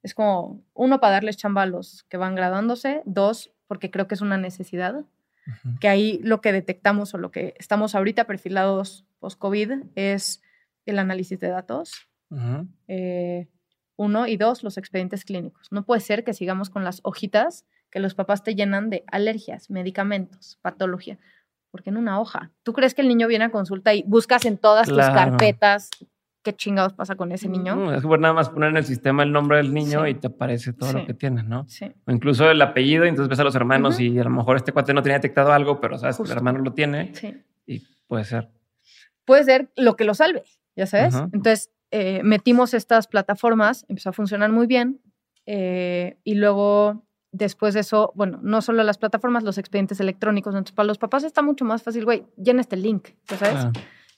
es 0.03 0.15
como, 0.15 0.63
uno, 0.75 1.01
para 1.01 1.15
darles 1.15 1.37
chamba 1.37 1.63
a 1.63 1.67
los 1.67 2.05
que 2.05 2.17
van 2.17 2.35
graduándose, 2.35 3.03
dos, 3.05 3.53
porque 3.67 3.91
creo 3.91 4.07
que 4.07 4.15
es 4.15 4.21
una 4.21 4.39
necesidad, 4.39 5.05
que 5.81 5.89
ahí 5.89 6.21
lo 6.23 6.41
que 6.41 6.53
detectamos 6.53 7.13
o 7.13 7.19
lo 7.19 7.31
que 7.31 7.55
estamos 7.59 7.95
ahorita 7.95 8.25
perfilados 8.25 9.05
post-COVID 9.19 9.73
es 9.95 10.43
el 10.87 10.99
análisis 10.99 11.39
de 11.41 11.49
datos. 11.49 12.09
Eh, 12.89 13.49
uno 13.97 14.27
y 14.27 14.37
dos, 14.37 14.63
los 14.63 14.79
expedientes 14.79 15.25
clínicos. 15.25 15.69
No 15.71 15.85
puede 15.85 16.01
ser 16.01 16.25
que 16.25 16.33
sigamos 16.33 16.71
con 16.71 16.83
las 16.83 17.01
hojitas 17.05 17.67
que 17.91 18.01
los 18.01 18.15
papás 18.15 18.43
te 18.43 18.55
llenan 18.55 18.91
de 18.91 19.05
alergias, 19.07 19.71
medicamentos, 19.71 20.59
patología. 20.63 21.19
Porque 21.71 21.91
en 21.91 21.97
una 21.97 22.21
hoja, 22.21 22.51
¿tú 22.63 22.73
crees 22.73 22.95
que 22.95 23.03
el 23.03 23.09
niño 23.09 23.29
viene 23.29 23.45
a 23.45 23.51
consulta 23.51 23.95
y 23.95 24.03
buscas 24.03 24.47
en 24.47 24.59
todas 24.59 24.89
tus 24.89 24.99
carpetas 24.99 25.91
qué 26.45 26.55
chingados 26.55 26.93
pasa 26.93 27.17
con 27.17 27.33
ese 27.33 27.49
niño. 27.49 27.75
No, 27.75 27.93
es 27.93 28.03
que 28.03 28.19
nada 28.19 28.35
más 28.35 28.51
poner 28.51 28.71
en 28.71 28.77
el 28.77 28.85
sistema 28.85 29.25
el 29.25 29.33
nombre 29.33 29.57
del 29.57 29.75
niño 29.75 30.07
y 30.07 30.15
te 30.15 30.29
aparece 30.29 30.73
todo 30.73 30.93
lo 30.93 31.07
que 31.07 31.15
tiene, 31.15 31.43
¿no? 31.43 31.65
Sí. 31.67 31.91
O 32.07 32.13
incluso 32.13 32.49
el 32.49 32.63
apellido, 32.63 33.05
y 33.05 33.09
entonces 33.09 33.31
ves 33.31 33.41
a 33.41 33.45
los 33.45 33.55
hermanos 33.57 33.99
y 33.99 34.17
a 34.19 34.25
lo 34.25 34.31
mejor 34.31 34.57
este 34.57 34.71
cuate 34.71 34.95
no 34.95 35.03
tenía 35.03 35.19
detectado 35.19 35.53
algo, 35.53 35.81
pero 35.81 35.99
sabes 35.99 36.19
que 36.19 36.23
el 36.23 36.31
hermano 36.31 36.61
lo 36.61 36.73
tiene. 36.73 37.13
Sí. 37.15 37.35
Y 37.67 37.83
puede 38.07 38.25
ser. 38.25 38.51
Puede 39.25 39.45
ser 39.45 39.71
lo 39.77 39.97
que 39.97 40.05
lo 40.05 40.15
salve, 40.15 40.45
ya 40.77 40.87
sabes. 40.87 41.15
Entonces 41.33 41.73
eh, 41.91 42.21
metimos 42.23 42.75
estas 42.75 43.09
plataformas, 43.09 43.87
empezó 43.89 44.11
a 44.11 44.13
funcionar 44.13 44.53
muy 44.53 44.67
bien. 44.67 45.01
Eh, 45.47 46.19
y 46.25 46.35
luego, 46.35 47.07
después 47.33 47.75
de 47.75 47.81
eso, 47.81 48.13
bueno, 48.15 48.39
no 48.43 48.61
solo 48.61 48.83
las 48.83 48.99
plataformas, 48.99 49.45
los 49.45 49.57
expedientes 49.57 49.99
electrónicos. 49.99 50.55
Entonces, 50.55 50.75
para 50.75 50.87
los 50.87 50.99
papás 50.99 51.25
está 51.25 51.41
mucho 51.43 51.65
más 51.65 51.83
fácil, 51.83 52.05
güey, 52.05 52.27
llena 52.37 52.61
este 52.61 52.77
link, 52.77 53.09
ya 53.29 53.39
sabes 53.39 53.67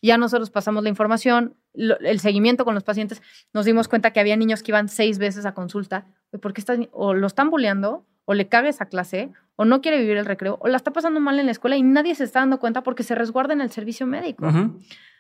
ya 0.07 0.19
nosotros 0.19 0.51
pasamos 0.51 0.83
la 0.83 0.89
información, 0.89 1.57
el 1.77 2.21
seguimiento 2.21 2.65
con 2.65 2.75
los 2.75 2.85
pacientes, 2.85 3.23
nos 3.53 3.65
dimos 3.65 3.89
cuenta 3.89 4.11
que 4.13 4.21
había 4.21 4.37
niños 4.37 4.63
que 4.63 4.71
iban 4.73 4.89
seis 4.89 5.19
veces 5.19 5.47
a 5.47 5.55
consulta, 5.55 6.07
porque 6.41 6.61
están, 6.61 6.89
o 6.93 7.15
lo 7.15 7.27
están 7.27 7.51
bulleando, 7.51 8.07
o 8.25 8.35
le 8.35 8.49
caga 8.49 8.69
esa 8.69 8.87
clase, 8.87 9.33
o 9.57 9.65
no 9.65 9.81
quiere 9.81 9.99
vivir 9.99 10.17
el 10.17 10.27
recreo, 10.27 10.59
o 10.61 10.69
la 10.69 10.77
está 10.77 10.93
pasando 10.93 11.21
mal 11.21 11.39
en 11.39 11.47
la 11.47 11.53
escuela 11.53 11.77
y 11.77 11.83
nadie 11.83 12.15
se 12.15 12.25
está 12.25 12.41
dando 12.41 12.59
cuenta 12.59 12.83
porque 12.83 13.03
se 13.03 13.15
resguarda 13.15 13.55
en 13.55 13.61
el 13.61 13.71
servicio 13.71 14.07
médico. 14.07 14.47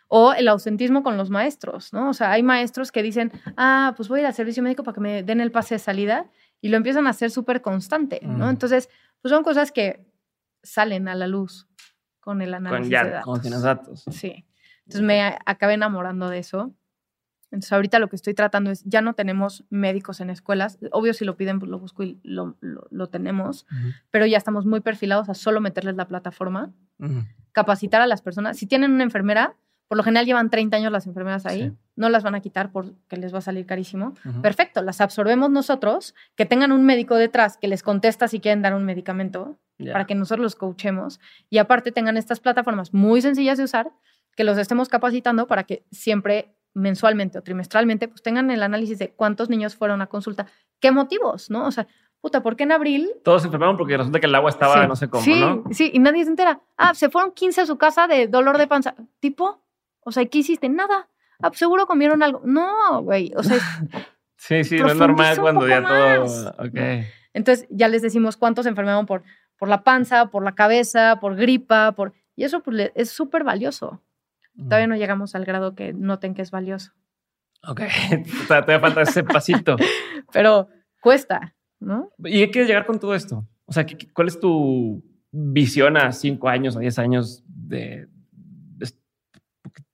O 0.09 0.33
el 0.33 0.47
ausentismo 0.47 1.03
con 1.03 1.17
los 1.17 1.31
maestros, 1.31 1.93
¿no? 1.93 2.11
O 2.11 2.15
sea, 2.15 2.31
hay 2.31 2.43
maestros 2.43 2.93
que 2.93 3.03
dicen, 3.03 3.33
ah, 3.57 3.93
pues 3.97 4.09
voy 4.09 4.19
a 4.19 4.23
ir 4.23 4.27
al 4.27 4.35
servicio 4.35 4.63
médico 4.63 4.85
para 4.85 4.95
que 4.95 5.01
me 5.01 5.23
den 5.25 5.41
el 5.41 5.51
pase 5.51 5.75
de 5.75 5.79
salida 5.81 6.27
y 6.61 6.69
lo 6.69 6.77
empiezan 6.77 7.09
a 7.09 7.11
hacer 7.11 7.33
súper 7.33 7.61
constante, 7.61 8.21
¿no? 8.23 8.49
Entonces, 8.49 8.89
pues 9.21 9.31
son 9.31 9.43
cosas 9.43 9.73
que 9.73 10.07
salen 10.63 11.09
a 11.09 11.17
la 11.17 11.27
luz 11.27 11.67
con 12.21 12.41
el 12.41 12.55
análisis 12.55 12.97
con 12.97 13.05
de 13.05 13.11
datos. 13.11 13.25
Con 13.25 13.41
tienes 13.41 13.63
datos. 13.63 14.05
Sí. 14.11 14.46
Entonces 14.87 15.03
me 15.03 15.37
acabé 15.45 15.75
enamorando 15.75 16.29
de 16.29 16.39
eso. 16.39 16.73
Entonces 17.51 17.73
ahorita 17.73 17.99
lo 17.99 18.09
que 18.09 18.17
estoy 18.17 18.35
tratando 18.35 18.71
es, 18.71 18.83
ya 18.85 19.01
no 19.01 19.15
tenemos 19.15 19.65
médicos 19.71 20.21
en 20.21 20.31
escuelas, 20.31 20.79
obvio 20.91 21.15
si 21.15 21.25
lo 21.25 21.37
piden 21.37 21.59
pues 21.59 21.71
lo 21.71 21.79
busco 21.79 22.03
y 22.03 22.21
lo, 22.23 22.57
lo, 22.61 23.09
tenemos, 23.09 23.67
pero 24.11 24.27
ya 24.27 24.37
estamos 24.37 24.67
muy 24.67 24.81
perfilados 24.81 25.29
a 25.29 25.35
solo 25.35 25.61
meterles 25.61 25.95
la 25.95 26.09
plataforma, 26.09 26.73
capacitar 27.53 28.03
a 28.03 28.07
las 28.07 28.21
personas. 28.21 28.57
Si 28.57 28.67
tienen 28.67 28.93
una 28.93 29.05
enfermera, 29.05 29.55
por 29.87 29.97
lo 29.97 30.03
general 30.03 30.27
llevan 30.27 30.51
30 30.51 30.77
años 30.77 30.93
las 30.93 31.07
enfermeras 31.07 31.47
ahí, 31.47 31.73
no 31.95 32.09
las 32.09 32.25
van 32.25 32.35
a 32.35 32.41
quitar 32.41 32.73
porque 32.73 33.17
les 33.17 33.33
va 33.33 33.39
a 33.39 33.43
salir 33.43 33.65
carísimo. 33.65 34.15
Perfecto, 34.43 34.83
las 34.83 35.01
absorbemos 35.01 35.49
nosotros, 35.49 36.15
que 36.35 36.47
tengan 36.47 36.73
un 36.73 36.85
médico 36.85 37.15
detrás 37.15 37.57
que 37.57 37.69
les 37.69 37.85
contesta 37.85 38.27
si 38.27 38.41
quieren 38.41 38.61
dar 38.61 38.75
un 38.75 38.85
medicamento, 38.85 39.57
para 39.79 40.07
que 40.07 40.15
nosotros 40.17 40.43
los 40.43 40.57
coachemos. 40.57 41.21
Y 41.49 41.59
aparte 41.59 41.93
tengan 41.93 42.17
estas 42.17 42.41
plataformas 42.41 42.93
muy 42.93 43.23
sencillas 43.23 43.59
de 43.59 43.65
usar 43.65 43.93
que 44.37 44.45
los 44.45 44.59
estemos 44.59 44.89
capacitando 44.89 45.47
para 45.47 45.65
que 45.65 45.85
siempre 45.91 46.55
mensualmente 46.75 47.39
o 47.39 47.43
trimestralmente 47.43 48.07
pues 48.07 48.23
tengan 48.23 48.51
el 48.51 48.63
análisis 48.63 48.99
de 48.99 49.11
cuántos 49.11 49.49
niños 49.49 49.75
fueron 49.75 50.03
a 50.03 50.07
consulta, 50.07 50.47
qué 50.79 50.93
motivos, 50.93 51.51
¿no? 51.51 51.67
O 51.67 51.71
sea, 51.71 51.89
puta, 52.21 52.43
¿por 52.43 52.55
qué 52.55 52.65
en 52.65 52.73
abril? 52.73 53.11
Todos 53.25 53.43
se 53.43 53.49
enfermaron 53.49 53.77
porque 53.79 53.97
resulta 53.97 54.21
que 54.21 54.27
el 54.27 54.35
agua 54.35 54.51
estaba 54.51 54.87
no 54.87 54.95
sé 54.95 55.09
cómo, 55.09 55.25
sí, 55.25 55.41
¿no? 55.41 55.65
Sí, 55.71 55.91
y 55.93 55.99
nadie 55.99 56.25
se 56.25 56.31
entera. 56.31 56.61
Ah, 56.77 56.95
se 56.95 57.09
fueron 57.09 57.33
15 57.33 57.63
a 57.63 57.67
su 57.67 57.79
casa 57.79 58.07
de 58.07 58.29
dolor 58.29 58.59
de 58.59 58.67
panza. 58.67 58.95
¿Tipo? 59.21 59.65
O 60.01 60.13
sea, 60.13 60.25
¿qué 60.27 60.39
hiciste? 60.39 60.69
Nada. 60.69 61.09
Ah, 61.41 61.49
pues 61.49 61.59
seguro 61.59 61.87
comieron 61.87 62.23
algo. 62.23 62.43
No, 62.45 63.03
güey. 63.03 63.33
O 63.37 63.43
sea, 63.43 63.59
sí, 64.37 64.65
sí, 64.65 64.79
no 64.79 64.89
es 64.89 64.97
normal 64.97 65.41
cuando 65.41 65.67
ya 65.67 65.83
todo. 65.83 66.55
Ok. 66.59 67.07
Entonces 67.33 67.67
ya 67.71 67.89
les 67.89 68.03
decimos 68.03 68.37
cuántos 68.37 68.65
se 68.65 68.71
enfermaron 68.71 69.07
por, 69.07 69.23
por 69.59 69.69
la 69.69 69.83
panza, 69.83 70.27
por 70.27 70.43
la 70.43 70.55
cabeza, 70.55 71.21
por 71.21 71.37
gripa, 71.37 71.93
por. 71.93 72.13
Y 72.35 72.45
eso 72.45 72.61
pues, 72.61 72.93
es 72.95 73.11
súper 73.11 73.45
valioso. 73.45 74.03
Todavía 74.57 74.87
no 74.87 74.97
llegamos 74.97 75.35
al 75.35 75.45
grado 75.45 75.75
que 75.75 75.93
noten 75.93 76.35
que 76.35 76.43
es 76.43 76.51
valioso. 76.51 76.93
Ok, 77.67 77.83
todavía 78.49 78.81
falta 78.81 79.03
ese 79.03 79.25
pasito. 79.25 79.77
Pero 80.33 80.69
cuesta, 81.01 81.55
¿no? 81.81 82.13
¿Y 82.25 82.41
qué 82.41 82.51
quieres 82.51 82.69
llegar 82.69 82.87
con 82.87 82.99
todo 82.99 83.15
esto? 83.15 83.47
O 83.67 83.73
sea, 83.73 83.87
¿cuál 84.15 84.29
es 84.29 84.41
tu 84.41 85.03
visión 85.31 85.97
a 85.97 86.13
cinco 86.13 86.49
años, 86.49 86.77
a 86.77 86.81
diez 86.81 86.99
años 86.99 87.45
de... 87.47 88.09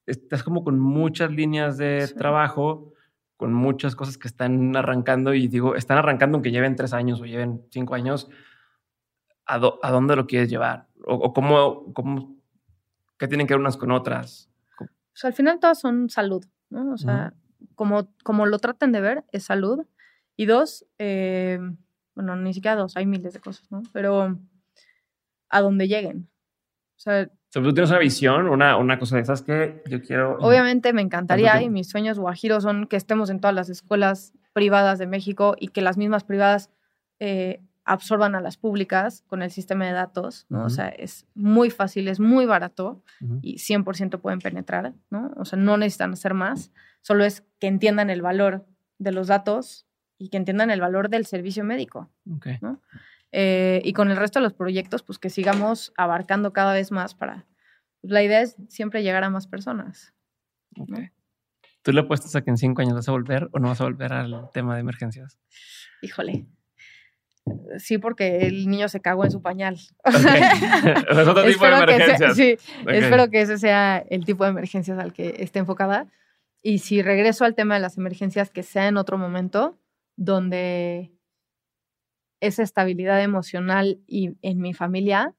Estás 0.04 0.42
como 0.42 0.64
con 0.64 0.78
muchas 0.78 1.30
líneas 1.30 1.78
de 1.78 2.08
trabajo, 2.08 2.92
con 3.36 3.54
muchas 3.54 3.96
cosas 3.96 4.18
que 4.18 4.28
están 4.28 4.76
arrancando 4.76 5.32
y 5.32 5.48
digo, 5.48 5.74
están 5.74 5.98
arrancando 5.98 6.36
aunque 6.36 6.50
lleven 6.50 6.76
tres 6.76 6.92
años 6.92 7.20
o 7.20 7.24
lleven 7.24 7.64
cinco 7.70 7.94
años. 7.94 8.28
¿A, 9.46 9.58
dónde 9.58 10.16
lo 10.16 10.26
quieres 10.26 10.50
llevar? 10.50 10.88
¿O, 11.04 11.32
cómo, 11.32 11.92
cómo, 11.92 12.36
qué 13.18 13.28
tienen 13.28 13.46
que 13.46 13.54
ver 13.54 13.60
unas 13.60 13.76
con 13.76 13.90
otras? 13.90 14.51
Sea, 15.14 15.28
al 15.28 15.34
final 15.34 15.60
todas 15.60 15.80
son 15.80 16.08
salud, 16.08 16.44
¿no? 16.70 16.92
O 16.92 16.96
sea, 16.96 17.34
como, 17.74 18.12
como 18.24 18.46
lo 18.46 18.58
traten 18.58 18.92
de 18.92 19.00
ver, 19.00 19.24
es 19.32 19.44
salud. 19.44 19.86
Y 20.36 20.46
dos, 20.46 20.86
eh, 20.98 21.58
bueno, 22.14 22.36
ni 22.36 22.54
siquiera 22.54 22.76
dos, 22.76 22.96
hay 22.96 23.06
miles 23.06 23.32
de 23.34 23.40
cosas, 23.40 23.70
¿no? 23.70 23.82
Pero 23.92 24.38
a 25.50 25.60
donde 25.60 25.86
lleguen. 25.88 26.28
O 26.96 27.00
sea, 27.02 27.28
tú 27.50 27.74
tienes 27.74 27.90
una 27.90 27.98
visión, 27.98 28.48
una, 28.48 28.76
una 28.76 28.98
cosa 28.98 29.16
de 29.16 29.22
esas 29.22 29.42
que 29.42 29.82
yo 29.88 30.00
quiero. 30.00 30.38
Obviamente 30.38 30.92
me 30.92 31.02
encantaría 31.02 31.60
y 31.62 31.68
mis 31.68 31.90
sueños 31.90 32.18
guajiros 32.18 32.62
son 32.62 32.86
que 32.86 32.96
estemos 32.96 33.28
en 33.28 33.40
todas 33.40 33.54
las 33.54 33.68
escuelas 33.68 34.32
privadas 34.52 34.98
de 34.98 35.06
México 35.06 35.56
y 35.58 35.68
que 35.68 35.82
las 35.82 35.96
mismas 35.96 36.24
privadas 36.24 36.70
eh, 37.18 37.60
absorban 37.84 38.34
a 38.34 38.40
las 38.40 38.56
públicas 38.56 39.24
con 39.26 39.42
el 39.42 39.50
sistema 39.50 39.86
de 39.86 39.92
datos, 39.92 40.46
¿no? 40.48 40.64
O 40.64 40.70
sea, 40.70 40.88
es 40.88 41.26
muy 41.34 41.70
fácil, 41.70 42.08
es 42.08 42.20
muy 42.20 42.46
barato 42.46 43.02
y 43.40 43.56
100% 43.56 44.20
pueden 44.20 44.38
penetrar, 44.38 44.94
¿no? 45.10 45.32
O 45.36 45.44
sea, 45.44 45.58
no 45.58 45.76
necesitan 45.76 46.12
hacer 46.12 46.34
más, 46.34 46.72
solo 47.00 47.24
es 47.24 47.44
que 47.58 47.66
entiendan 47.66 48.10
el 48.10 48.22
valor 48.22 48.66
de 48.98 49.12
los 49.12 49.26
datos 49.26 49.86
y 50.18 50.28
que 50.28 50.36
entiendan 50.36 50.70
el 50.70 50.80
valor 50.80 51.08
del 51.08 51.26
servicio 51.26 51.64
médico, 51.64 52.10
¿no? 52.60 52.80
Eh, 53.32 53.80
y 53.84 53.94
con 53.94 54.10
el 54.10 54.16
resto 54.16 54.38
de 54.38 54.44
los 54.44 54.52
proyectos, 54.52 55.02
pues 55.02 55.18
que 55.18 55.30
sigamos 55.30 55.92
abarcando 55.96 56.52
cada 56.52 56.74
vez 56.74 56.92
más 56.92 57.14
para... 57.14 57.46
Pues, 58.00 58.12
la 58.12 58.22
idea 58.22 58.42
es 58.42 58.56
siempre 58.68 59.02
llegar 59.02 59.24
a 59.24 59.30
más 59.30 59.46
personas. 59.46 60.12
¿Tú 61.82 61.92
le 61.92 62.00
apuestas 62.00 62.36
a 62.36 62.42
que 62.42 62.50
en 62.50 62.58
cinco 62.58 62.82
años 62.82 62.94
vas 62.94 63.08
a 63.08 63.12
volver 63.12 63.48
o 63.52 63.58
no 63.58 63.68
vas 63.68 63.80
a 63.80 63.84
volver 63.84 64.12
al 64.12 64.50
tema 64.52 64.74
de 64.74 64.80
emergencias? 64.80 65.38
Híjole, 66.02 66.46
Sí, 67.78 67.98
porque 67.98 68.46
el 68.46 68.68
niño 68.68 68.88
se 68.88 69.00
cagó 69.00 69.24
en 69.24 69.30
su 69.30 69.42
pañal. 69.42 69.74
es 70.04 71.28
otro 71.28 71.44
tipo 71.44 71.64
de 71.64 71.72
emergencias. 71.72 72.36
sí, 72.36 72.56
espero 72.86 73.30
que 73.30 73.40
ese 73.40 73.58
sea 73.58 73.98
el 73.98 74.24
tipo 74.24 74.44
de 74.44 74.50
emergencias 74.50 74.98
al 74.98 75.12
que 75.12 75.36
esté 75.38 75.58
enfocada. 75.58 76.06
Y 76.62 76.78
si 76.78 77.02
regreso 77.02 77.44
al 77.44 77.54
tema 77.54 77.74
de 77.74 77.80
las 77.80 77.98
emergencias, 77.98 78.50
que 78.50 78.62
sea 78.62 78.86
en 78.86 78.96
otro 78.96 79.18
momento 79.18 79.78
donde 80.16 81.12
esa 82.40 82.62
estabilidad 82.62 83.22
emocional 83.22 84.00
y 84.06 84.36
en 84.42 84.60
mi 84.60 84.74
familia 84.74 85.34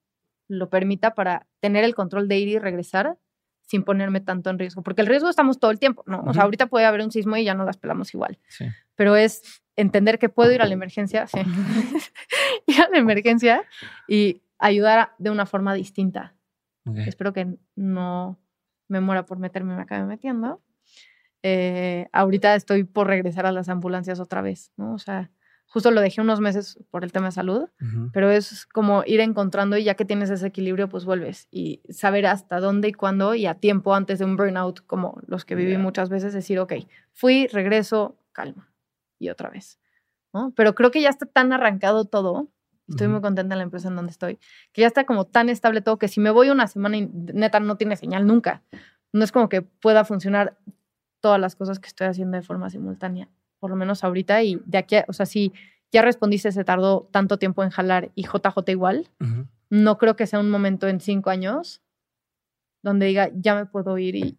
lo 0.48 0.70
permita 0.70 1.14
para 1.14 1.48
tener 1.60 1.84
el 1.84 1.96
control 1.96 2.28
de 2.28 2.38
ir 2.38 2.48
y 2.50 2.60
regresar 2.60 3.18
sin 3.62 3.84
ponerme 3.84 4.20
tanto 4.20 4.50
en 4.50 4.60
riesgo. 4.60 4.84
Porque 4.84 5.02
el 5.02 5.08
riesgo 5.08 5.30
estamos 5.30 5.60
todo 5.60 5.72
el 5.72 5.80
tiempo, 5.80 6.04
¿no? 6.06 6.22
O 6.26 6.34
sea, 6.34 6.44
ahorita 6.44 6.68
puede 6.68 6.86
haber 6.86 7.02
un 7.02 7.12
sismo 7.12 7.38
y 7.38 7.46
ya 7.46 7.54
no 7.54 7.66
las 7.66 7.78
pelamos 7.78 8.14
igual. 8.14 8.38
Sí. 8.48 8.66
Pero 8.96 9.16
es 9.16 9.64
entender 9.76 10.20
que 10.20 10.30
puedo 10.30 10.52
ir 10.52 10.62
a 10.62 10.66
la 10.66 10.74
emergencia, 10.74 11.28
sí. 11.28 11.40
ir 12.68 12.82
a 12.82 12.90
la 12.90 12.98
emergencia 12.98 13.64
y 14.08 14.42
ayudar 14.60 15.14
de 15.18 15.30
una 15.30 15.46
forma 15.46 15.74
distinta. 15.74 16.36
Espero 17.06 17.32
que 17.32 17.48
no 17.76 18.38
me 18.90 19.00
muera 19.00 19.26
por 19.26 19.40
meterme, 19.40 19.74
me 19.76 19.82
acabe 19.82 20.04
metiendo. 20.04 20.62
Eh, 21.44 22.08
ahorita 22.12 22.56
estoy 22.56 22.84
por 22.84 23.08
regresar 23.08 23.46
a 23.46 23.54
las 23.54 23.70
ambulancias 23.70 24.20
otra 24.20 24.42
vez, 24.42 24.74
¿no? 24.76 24.94
O 24.94 25.00
sea, 25.00 25.32
justo 25.66 25.92
lo 25.92 26.02
dejé 26.02 26.20
unos 26.20 26.42
meses 26.42 26.78
por 26.92 27.06
el 27.06 27.14
tema 27.14 27.28
de 27.28 27.32
salud, 27.32 27.70
pero 28.12 28.32
es 28.32 28.66
como 28.66 29.04
ir 29.06 29.22
encontrando 29.22 29.78
y 29.78 29.86
ya 29.86 29.96
que 29.96 30.04
tienes 30.04 30.30
ese 30.30 30.48
equilibrio, 30.48 30.90
pues 30.90 31.06
vuelves 31.06 31.48
y 31.52 31.82
saber 31.90 32.26
hasta 32.26 32.60
dónde 32.60 32.90
y 32.90 32.94
cuándo 32.94 33.34
y 33.34 33.46
a 33.46 33.56
tiempo 33.56 33.96
antes 33.96 34.20
de 34.20 34.26
un 34.26 34.36
burnout 34.36 34.86
como 34.86 35.22
los 35.26 35.46
que 35.46 35.56
viví 35.56 35.78
muchas 35.78 36.10
veces, 36.10 36.34
decir, 36.34 36.60
ok, 36.60 36.74
fui, 37.14 37.48
regreso, 37.48 38.18
calma 38.34 38.73
y 39.24 39.30
otra 39.30 39.50
vez. 39.50 39.80
¿no? 40.34 40.52
Pero 40.56 40.76
creo 40.76 40.92
que 40.92 41.02
ya 41.02 41.10
está 41.10 41.26
tan 41.26 41.54
arrancado 41.54 42.06
todo, 42.06 42.50
estoy 42.88 43.08
muy 43.08 43.22
contenta 43.22 43.54
en 43.54 43.60
la 43.60 43.64
empresa 43.64 43.88
en 43.88 43.96
donde 43.96 44.12
estoy, 44.12 44.40
que 44.72 44.82
ya 44.82 44.88
está 44.88 45.06
como 45.06 45.26
tan 45.26 45.50
estable 45.50 45.82
todo 45.82 45.98
que 45.98 46.08
si 46.08 46.20
me 46.20 46.32
voy 46.32 46.50
una 46.50 46.68
semana 46.68 46.98
y 46.98 47.08
neta 47.08 47.60
no 47.60 47.78
tiene 47.78 47.96
señal 47.96 48.28
nunca. 48.28 48.64
No 49.14 49.24
es 49.24 49.32
como 49.32 49.48
que 49.48 49.62
pueda 49.62 50.06
funcionar 50.06 50.58
todas 51.22 51.40
las 51.40 51.56
cosas 51.56 51.80
que 51.80 51.88
estoy 51.88 52.08
haciendo 52.08 52.36
de 52.36 52.44
forma 52.44 52.70
simultánea, 52.70 53.30
por 53.60 53.70
lo 53.70 53.76
menos 53.76 54.04
ahorita 54.04 54.44
y 54.44 54.60
de 54.66 54.78
aquí, 54.80 54.98
o 55.08 55.14
sea, 55.14 55.26
si 55.26 55.54
ya 55.92 56.02
respondiste, 56.02 56.52
se 56.52 56.64
tardó 56.64 57.08
tanto 57.12 57.38
tiempo 57.38 57.64
en 57.64 57.70
jalar 57.70 58.12
y 58.16 58.24
JJ 58.24 58.72
igual, 58.72 59.10
no 59.70 59.98
creo 59.98 60.16
que 60.16 60.28
sea 60.28 60.40
un 60.40 60.50
momento 60.50 60.88
en 60.88 61.00
cinco 61.00 61.30
años 61.30 61.82
donde 62.82 63.06
diga, 63.06 63.30
ya 63.34 63.56
me 63.56 63.66
puedo 63.66 63.98
ir 63.98 64.16
y, 64.16 64.38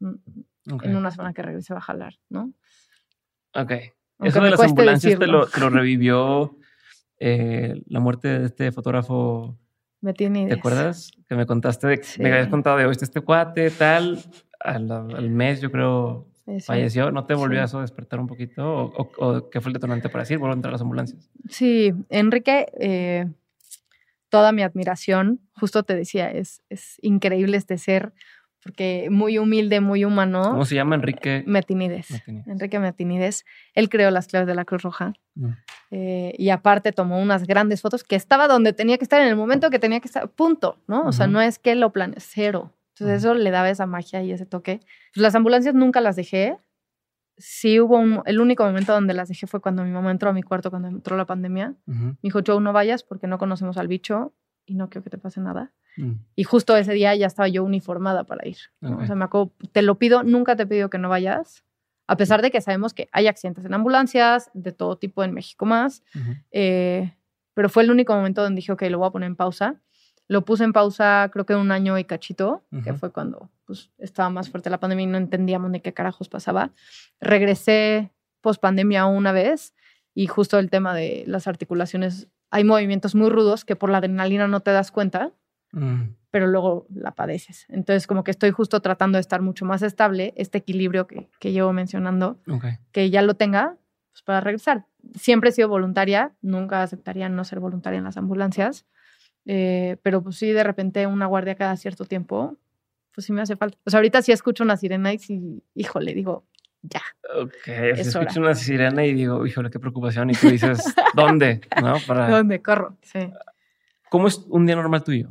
mm, 0.00 0.14
en 0.82 0.96
una 0.96 1.10
semana 1.10 1.32
que 1.32 1.42
regrese 1.42 1.72
va 1.72 1.78
a 1.78 1.82
jalar, 1.82 2.18
¿no? 2.28 2.52
Ok. 3.54 3.72
Eso 4.20 4.40
de 4.40 4.50
las 4.50 4.60
ambulancias 4.60 5.18
te 5.18 5.26
lo, 5.26 5.46
revivió 5.46 6.56
eh, 7.18 7.82
la 7.86 8.00
muerte 8.00 8.28
de 8.28 8.46
este 8.46 8.72
fotógrafo. 8.72 9.58
Me 10.00 10.12
tiene 10.14 10.46
¿Te 10.46 10.54
acuerdas? 10.54 11.10
Que 11.28 11.34
me 11.34 11.46
contaste, 11.46 11.86
de, 11.86 12.02
me 12.18 12.32
habías 12.32 12.48
contado 12.48 12.76
de, 12.76 12.90
este, 12.90 13.04
este 13.04 13.20
cuate, 13.20 13.70
tal, 13.70 14.18
al, 14.60 15.30
mes 15.30 15.60
yo 15.60 15.70
creo 15.70 16.28
falleció. 16.64 17.10
¿No 17.10 17.24
te 17.26 17.34
volvió 17.34 17.60
a 17.60 17.64
eso 17.64 17.80
despertar 17.80 18.20
un 18.20 18.26
poquito? 18.26 18.92
¿O, 18.96 19.50
qué 19.50 19.60
fue 19.60 19.70
el 19.70 19.74
detonante 19.74 20.08
para 20.08 20.22
decir, 20.22 20.38
vuelvo 20.38 20.52
a 20.52 20.56
entrar 20.56 20.70
a 20.70 20.74
las 20.74 20.82
ambulancias? 20.82 21.30
Sí, 21.48 21.92
Enrique, 22.08 22.66
eh, 22.78 23.26
toda 24.28 24.52
mi 24.52 24.62
admiración, 24.62 25.40
justo 25.52 25.82
te 25.82 25.94
decía, 25.94 26.30
es, 26.30 26.62
es 26.68 26.98
increíble 27.02 27.56
este 27.56 27.78
ser 27.78 28.12
porque 28.62 29.08
muy 29.10 29.38
humilde, 29.38 29.80
muy 29.80 30.04
humano. 30.04 30.42
¿Cómo 30.42 30.64
se 30.64 30.74
llama 30.74 30.96
Enrique? 30.96 31.44
Metinides. 31.46 32.08
Enrique 32.26 32.78
Metinides. 32.80 33.44
Él 33.74 33.88
creó 33.88 34.10
las 34.10 34.26
claves 34.26 34.48
de 34.48 34.54
la 34.54 34.64
Cruz 34.64 34.82
Roja. 34.82 35.14
Mm. 35.34 35.50
Eh, 35.92 36.34
y 36.36 36.50
aparte 36.50 36.90
tomó 36.92 37.20
unas 37.20 37.46
grandes 37.46 37.80
fotos 37.80 38.02
que 38.02 38.16
estaba 38.16 38.48
donde 38.48 38.72
tenía 38.72 38.98
que 38.98 39.04
estar 39.04 39.20
en 39.20 39.28
el 39.28 39.36
momento 39.36 39.70
que 39.70 39.78
tenía 39.78 40.00
que 40.00 40.08
estar. 40.08 40.28
Punto, 40.28 40.78
¿no? 40.88 41.04
O 41.06 41.12
sea, 41.12 41.28
no 41.28 41.40
es 41.40 41.58
que 41.58 41.74
lo 41.76 41.92
planeé, 41.92 42.18
cero. 42.18 42.72
Entonces 42.94 43.18
eso 43.18 43.34
le 43.34 43.50
daba 43.50 43.68
esa 43.68 43.86
magia 43.86 44.22
y 44.22 44.32
ese 44.32 44.46
toque. 44.46 44.80
Pues 45.14 45.22
las 45.22 45.34
ambulancias 45.34 45.74
nunca 45.74 46.00
las 46.00 46.16
dejé. 46.16 46.56
Sí 47.36 47.78
hubo 47.78 47.98
un, 47.98 48.22
el 48.24 48.40
único 48.40 48.64
momento 48.64 48.94
donde 48.94 49.12
las 49.12 49.28
dejé 49.28 49.46
fue 49.46 49.60
cuando 49.60 49.84
mi 49.84 49.90
mamá 49.90 50.10
entró 50.10 50.30
a 50.30 50.32
mi 50.32 50.42
cuarto 50.42 50.70
cuando 50.70 50.88
entró 50.88 51.16
la 51.16 51.26
pandemia. 51.26 51.74
Me 51.84 52.16
dijo, 52.22 52.40
Joe, 52.44 52.60
no 52.60 52.72
vayas 52.72 53.02
porque 53.02 53.26
no 53.26 53.36
conocemos 53.36 53.76
al 53.76 53.86
bicho 53.86 54.32
y 54.64 54.74
no 54.74 54.88
quiero 54.88 55.04
que 55.04 55.10
te 55.10 55.18
pase 55.18 55.40
nada. 55.40 55.72
Mm. 55.96 56.12
Y 56.34 56.44
justo 56.44 56.76
ese 56.76 56.92
día 56.92 57.14
ya 57.14 57.26
estaba 57.26 57.48
yo 57.48 57.64
uniformada 57.64 58.24
para 58.24 58.46
ir. 58.46 58.58
O 58.82 59.06
sea, 59.06 59.14
me 59.14 59.24
acuerdo, 59.24 59.52
te 59.72 59.82
lo 59.82 59.98
pido, 59.98 60.22
nunca 60.22 60.56
te 60.56 60.64
he 60.64 60.66
pedido 60.66 60.90
que 60.90 60.98
no 60.98 61.08
vayas, 61.08 61.64
a 62.06 62.16
pesar 62.16 62.42
de 62.42 62.50
que 62.50 62.60
sabemos 62.60 62.94
que 62.94 63.08
hay 63.12 63.26
accidentes 63.26 63.64
en 63.64 63.74
ambulancias, 63.74 64.50
de 64.54 64.72
todo 64.72 64.96
tipo 64.96 65.24
en 65.24 65.32
México 65.32 65.66
más. 65.66 66.02
Eh, 66.52 67.12
pero 67.54 67.68
fue 67.68 67.82
el 67.82 67.90
único 67.90 68.14
momento 68.14 68.42
donde 68.42 68.60
dije, 68.60 68.72
ok, 68.72 68.82
lo 68.82 68.98
voy 68.98 69.08
a 69.08 69.10
poner 69.10 69.26
en 69.26 69.36
pausa. 69.36 69.80
Lo 70.28 70.44
puse 70.44 70.64
en 70.64 70.72
pausa 70.72 71.30
creo 71.32 71.46
que 71.46 71.54
un 71.54 71.70
año 71.70 71.98
y 71.98 72.04
cachito, 72.04 72.64
que 72.84 72.92
fue 72.94 73.12
cuando 73.12 73.50
pues, 73.64 73.90
estaba 73.98 74.28
más 74.30 74.50
fuerte 74.50 74.70
la 74.70 74.80
pandemia 74.80 75.04
y 75.04 75.06
no 75.06 75.18
entendíamos 75.18 75.70
ni 75.70 75.80
qué 75.80 75.92
carajos 75.92 76.28
pasaba. 76.28 76.70
Regresé 77.20 78.12
post 78.40 78.60
pandemia 78.60 79.06
una 79.06 79.32
vez 79.32 79.74
y 80.14 80.26
justo 80.26 80.58
el 80.58 80.70
tema 80.70 80.94
de 80.94 81.24
las 81.26 81.46
articulaciones, 81.46 82.28
hay 82.50 82.64
movimientos 82.64 83.14
muy 83.14 83.30
rudos 83.30 83.64
que 83.64 83.76
por 83.76 83.90
la 83.90 83.98
adrenalina 83.98 84.48
no 84.48 84.60
te 84.60 84.70
das 84.70 84.90
cuenta 84.90 85.32
Mm. 85.76 86.14
pero 86.30 86.46
luego 86.46 86.86
la 86.94 87.12
padeces. 87.12 87.66
Entonces, 87.68 88.06
como 88.06 88.24
que 88.24 88.30
estoy 88.30 88.50
justo 88.50 88.80
tratando 88.80 89.16
de 89.16 89.20
estar 89.20 89.42
mucho 89.42 89.66
más 89.66 89.82
estable, 89.82 90.32
este 90.36 90.58
equilibrio 90.58 91.06
que, 91.06 91.28
que 91.38 91.52
llevo 91.52 91.72
mencionando, 91.74 92.40
que 92.92 93.10
ya 93.10 93.20
lo 93.20 93.34
tenga 93.34 93.76
pues, 94.10 94.22
para 94.22 94.40
regresar. 94.40 94.86
Siempre 95.14 95.50
he 95.50 95.52
sido 95.52 95.68
voluntaria, 95.68 96.32
nunca 96.40 96.82
aceptaría 96.82 97.28
no 97.28 97.44
ser 97.44 97.60
voluntaria 97.60 97.98
en 97.98 98.04
las 98.04 98.16
ambulancias, 98.16 98.86
eh, 99.44 99.98
pero 100.02 100.22
pues 100.22 100.36
sí, 100.36 100.50
de 100.50 100.64
repente 100.64 101.06
una 101.06 101.26
guardia 101.26 101.54
cada 101.54 101.76
cierto 101.76 102.06
tiempo, 102.06 102.56
pues 103.14 103.26
sí 103.26 103.32
me 103.34 103.42
hace 103.42 103.56
falta. 103.56 103.76
O 103.84 103.90
sea, 103.90 103.98
ahorita 103.98 104.22
sí 104.22 104.32
escucho 104.32 104.64
una 104.64 104.78
sirena 104.78 105.12
y 105.12 105.18
sí, 105.18 105.62
híjole, 105.74 106.14
digo, 106.14 106.46
ya. 106.80 107.02
Ok, 107.38 107.68
es 107.68 108.08
escucho 108.08 108.40
una 108.40 108.54
sirena 108.54 109.04
y 109.04 109.12
digo, 109.12 109.46
híjole, 109.46 109.70
qué 109.70 109.78
preocupación. 109.78 110.30
Y 110.30 110.34
tú 110.34 110.48
dices, 110.48 110.82
¿dónde? 111.14 111.60
¿No? 111.82 111.96
Para... 112.06 112.30
¿Dónde? 112.30 112.62
Corro, 112.62 112.96
sí. 113.02 113.30
¿Cómo 114.08 114.28
es 114.28 114.38
un 114.48 114.66
día 114.66 114.76
normal 114.76 115.04
tuyo? 115.04 115.28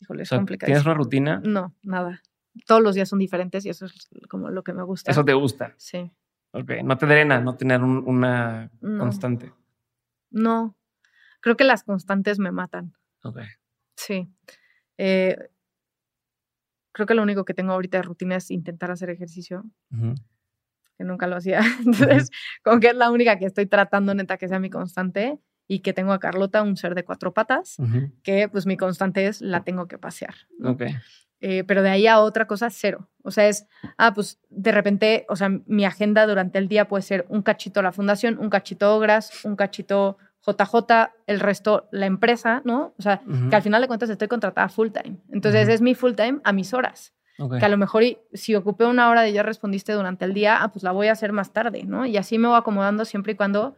Híjole, 0.00 0.22
es 0.24 0.30
complicado. 0.30 0.68
¿Tienes 0.68 0.84
una 0.84 0.94
rutina? 0.94 1.40
No, 1.44 1.74
nada. 1.82 2.22
Todos 2.66 2.82
los 2.82 2.94
días 2.94 3.08
son 3.08 3.18
diferentes 3.18 3.64
y 3.66 3.70
eso 3.70 3.86
es 3.86 4.08
como 4.28 4.50
lo 4.50 4.62
que 4.62 4.72
me 4.72 4.82
gusta. 4.82 5.10
¿Eso 5.10 5.24
te 5.24 5.34
gusta? 5.34 5.74
Sí. 5.76 6.12
Ok, 6.52 6.70
no 6.84 6.96
te 6.96 7.06
drena 7.06 7.40
no 7.40 7.56
tener 7.56 7.82
una 7.82 8.70
constante. 8.80 9.52
No, 10.30 10.76
creo 11.40 11.56
que 11.56 11.64
las 11.64 11.82
constantes 11.82 12.38
me 12.38 12.52
matan. 12.52 12.94
Ok. 13.24 13.40
Sí. 13.96 14.28
Eh, 14.98 15.36
creo 16.92 17.06
que 17.06 17.14
lo 17.14 17.22
único 17.22 17.44
que 17.44 17.54
tengo 17.54 17.72
ahorita 17.72 17.98
de 17.98 18.02
rutina 18.02 18.36
es 18.36 18.50
intentar 18.52 18.90
hacer 18.92 19.10
ejercicio, 19.10 19.64
que 20.96 21.04
nunca 21.04 21.26
lo 21.26 21.36
hacía. 21.36 21.60
Entonces, 21.84 22.30
como 22.62 22.78
que 22.78 22.88
es 22.88 22.96
la 22.96 23.10
única 23.10 23.36
que 23.36 23.46
estoy 23.46 23.66
tratando, 23.66 24.14
neta, 24.14 24.36
que 24.36 24.46
sea 24.46 24.60
mi 24.60 24.70
constante 24.70 25.40
y 25.66 25.80
que 25.80 25.92
tengo 25.92 26.12
a 26.12 26.20
Carlota, 26.20 26.62
un 26.62 26.76
ser 26.76 26.94
de 26.94 27.04
cuatro 27.04 27.32
patas, 27.32 27.76
que 28.22 28.48
pues 28.48 28.66
mi 28.66 28.76
constante 28.76 29.26
es 29.26 29.40
la 29.40 29.64
tengo 29.64 29.88
que 29.88 29.98
pasear. 29.98 30.34
Eh, 31.40 31.64
pero 31.64 31.82
de 31.82 31.90
ahí 31.90 32.06
a 32.06 32.20
otra 32.20 32.46
cosa, 32.46 32.70
cero. 32.70 33.10
O 33.22 33.30
sea, 33.30 33.48
es, 33.48 33.66
ah, 33.98 34.14
pues 34.14 34.38
de 34.48 34.72
repente, 34.72 35.26
o 35.28 35.36
sea, 35.36 35.50
mi 35.66 35.84
agenda 35.84 36.26
durante 36.26 36.58
el 36.58 36.68
día 36.68 36.88
puede 36.88 37.02
ser 37.02 37.26
un 37.28 37.42
cachito 37.42 37.82
la 37.82 37.92
fundación, 37.92 38.38
un 38.38 38.48
cachito 38.48 38.96
Ogras, 38.96 39.44
un 39.44 39.54
cachito 39.54 40.16
JJ, 40.46 41.10
el 41.26 41.40
resto 41.40 41.88
la 41.90 42.06
empresa, 42.06 42.62
¿no? 42.64 42.94
O 42.98 43.02
sea, 43.02 43.22
que 43.50 43.56
al 43.56 43.62
final 43.62 43.82
de 43.82 43.88
cuentas 43.88 44.10
estoy 44.10 44.28
contratada 44.28 44.68
full 44.68 44.88
time. 44.88 45.18
Entonces 45.30 45.68
es 45.68 45.80
mi 45.80 45.94
full 45.94 46.12
time 46.14 46.40
a 46.44 46.52
mis 46.52 46.72
horas. 46.72 47.14
Que 47.36 47.64
a 47.64 47.68
lo 47.68 47.76
mejor 47.76 48.04
si 48.32 48.54
ocupé 48.54 48.84
una 48.84 49.10
hora 49.10 49.22
de 49.22 49.32
ya 49.32 49.42
respondiste 49.42 49.92
durante 49.92 50.24
el 50.24 50.34
día, 50.34 50.62
ah, 50.62 50.68
pues 50.72 50.82
la 50.82 50.92
voy 50.92 51.08
a 51.08 51.12
hacer 51.12 51.32
más 51.32 51.52
tarde, 51.52 51.82
¿no? 51.84 52.06
Y 52.06 52.16
así 52.16 52.38
me 52.38 52.46
voy 52.46 52.56
acomodando 52.56 53.04
siempre 53.04 53.32
y 53.32 53.36
cuando 53.36 53.76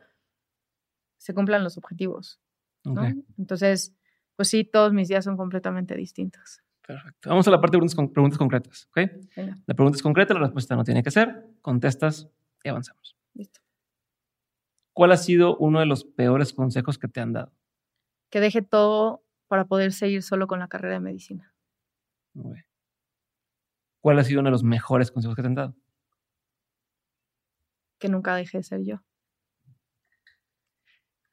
se 1.26 1.34
cumplan 1.34 1.64
los 1.64 1.76
objetivos. 1.76 2.40
¿no? 2.84 3.02
Entonces, 3.36 3.92
pues 4.36 4.46
sí, 4.46 4.62
todos 4.62 4.92
mis 4.92 5.08
días 5.08 5.24
son 5.24 5.36
completamente 5.36 5.96
distintos. 5.96 6.62
Perfecto. 6.86 7.30
Vamos 7.30 7.48
a 7.48 7.50
la 7.50 7.60
parte 7.60 7.76
de 7.76 7.80
preguntas, 7.80 8.12
preguntas 8.12 8.38
concretas, 8.38 8.88
¿ok? 8.90 8.98
La 9.66 9.74
pregunta 9.74 9.96
es 9.96 10.02
concreta, 10.04 10.34
la 10.34 10.40
respuesta 10.40 10.76
no 10.76 10.84
tiene 10.84 11.02
que 11.02 11.10
ser. 11.10 11.48
Contestas 11.62 12.30
y 12.62 12.68
avanzamos. 12.68 13.16
Listo. 13.34 13.60
¿Cuál 14.92 15.10
ha 15.10 15.16
sido 15.16 15.56
uno 15.56 15.80
de 15.80 15.86
los 15.86 16.04
peores 16.04 16.52
consejos 16.52 16.96
que 16.96 17.08
te 17.08 17.20
han 17.20 17.32
dado? 17.32 17.52
Que 18.30 18.38
deje 18.38 18.62
todo 18.62 19.24
para 19.48 19.64
poder 19.64 19.92
seguir 19.92 20.22
solo 20.22 20.46
con 20.46 20.60
la 20.60 20.68
carrera 20.68 20.94
de 20.94 21.00
medicina. 21.00 21.52
¿Cuál 24.00 24.20
ha 24.20 24.22
sido 24.22 24.38
uno 24.38 24.46
de 24.50 24.52
los 24.52 24.62
mejores 24.62 25.10
consejos 25.10 25.34
que 25.34 25.42
te 25.42 25.48
han 25.48 25.56
dado? 25.56 25.74
Que 27.98 28.08
nunca 28.08 28.36
deje 28.36 28.58
de 28.58 28.62
ser 28.62 28.84
yo. 28.84 29.02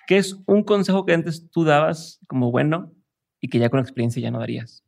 ¿Qué 0.08 0.18
es 0.18 0.38
un 0.46 0.64
consejo 0.64 1.06
que 1.06 1.14
antes 1.14 1.50
tú 1.50 1.64
dabas 1.64 2.20
como 2.28 2.52
bueno 2.52 2.94
y 3.40 3.50
que 3.50 3.60
ya 3.60 3.70
con 3.70 3.80
experiencia 3.80 4.22
ya 4.22 4.32
no 4.32 4.40
darías? 4.40 4.84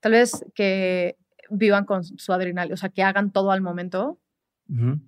Tal 0.00 0.12
vez 0.12 0.44
que 0.54 1.16
vivan 1.50 1.84
con 1.84 2.04
su 2.04 2.32
adrenalina, 2.32 2.74
o 2.74 2.76
sea, 2.76 2.88
que 2.88 3.02
hagan 3.02 3.32
todo 3.32 3.50
al 3.50 3.60
momento, 3.60 4.18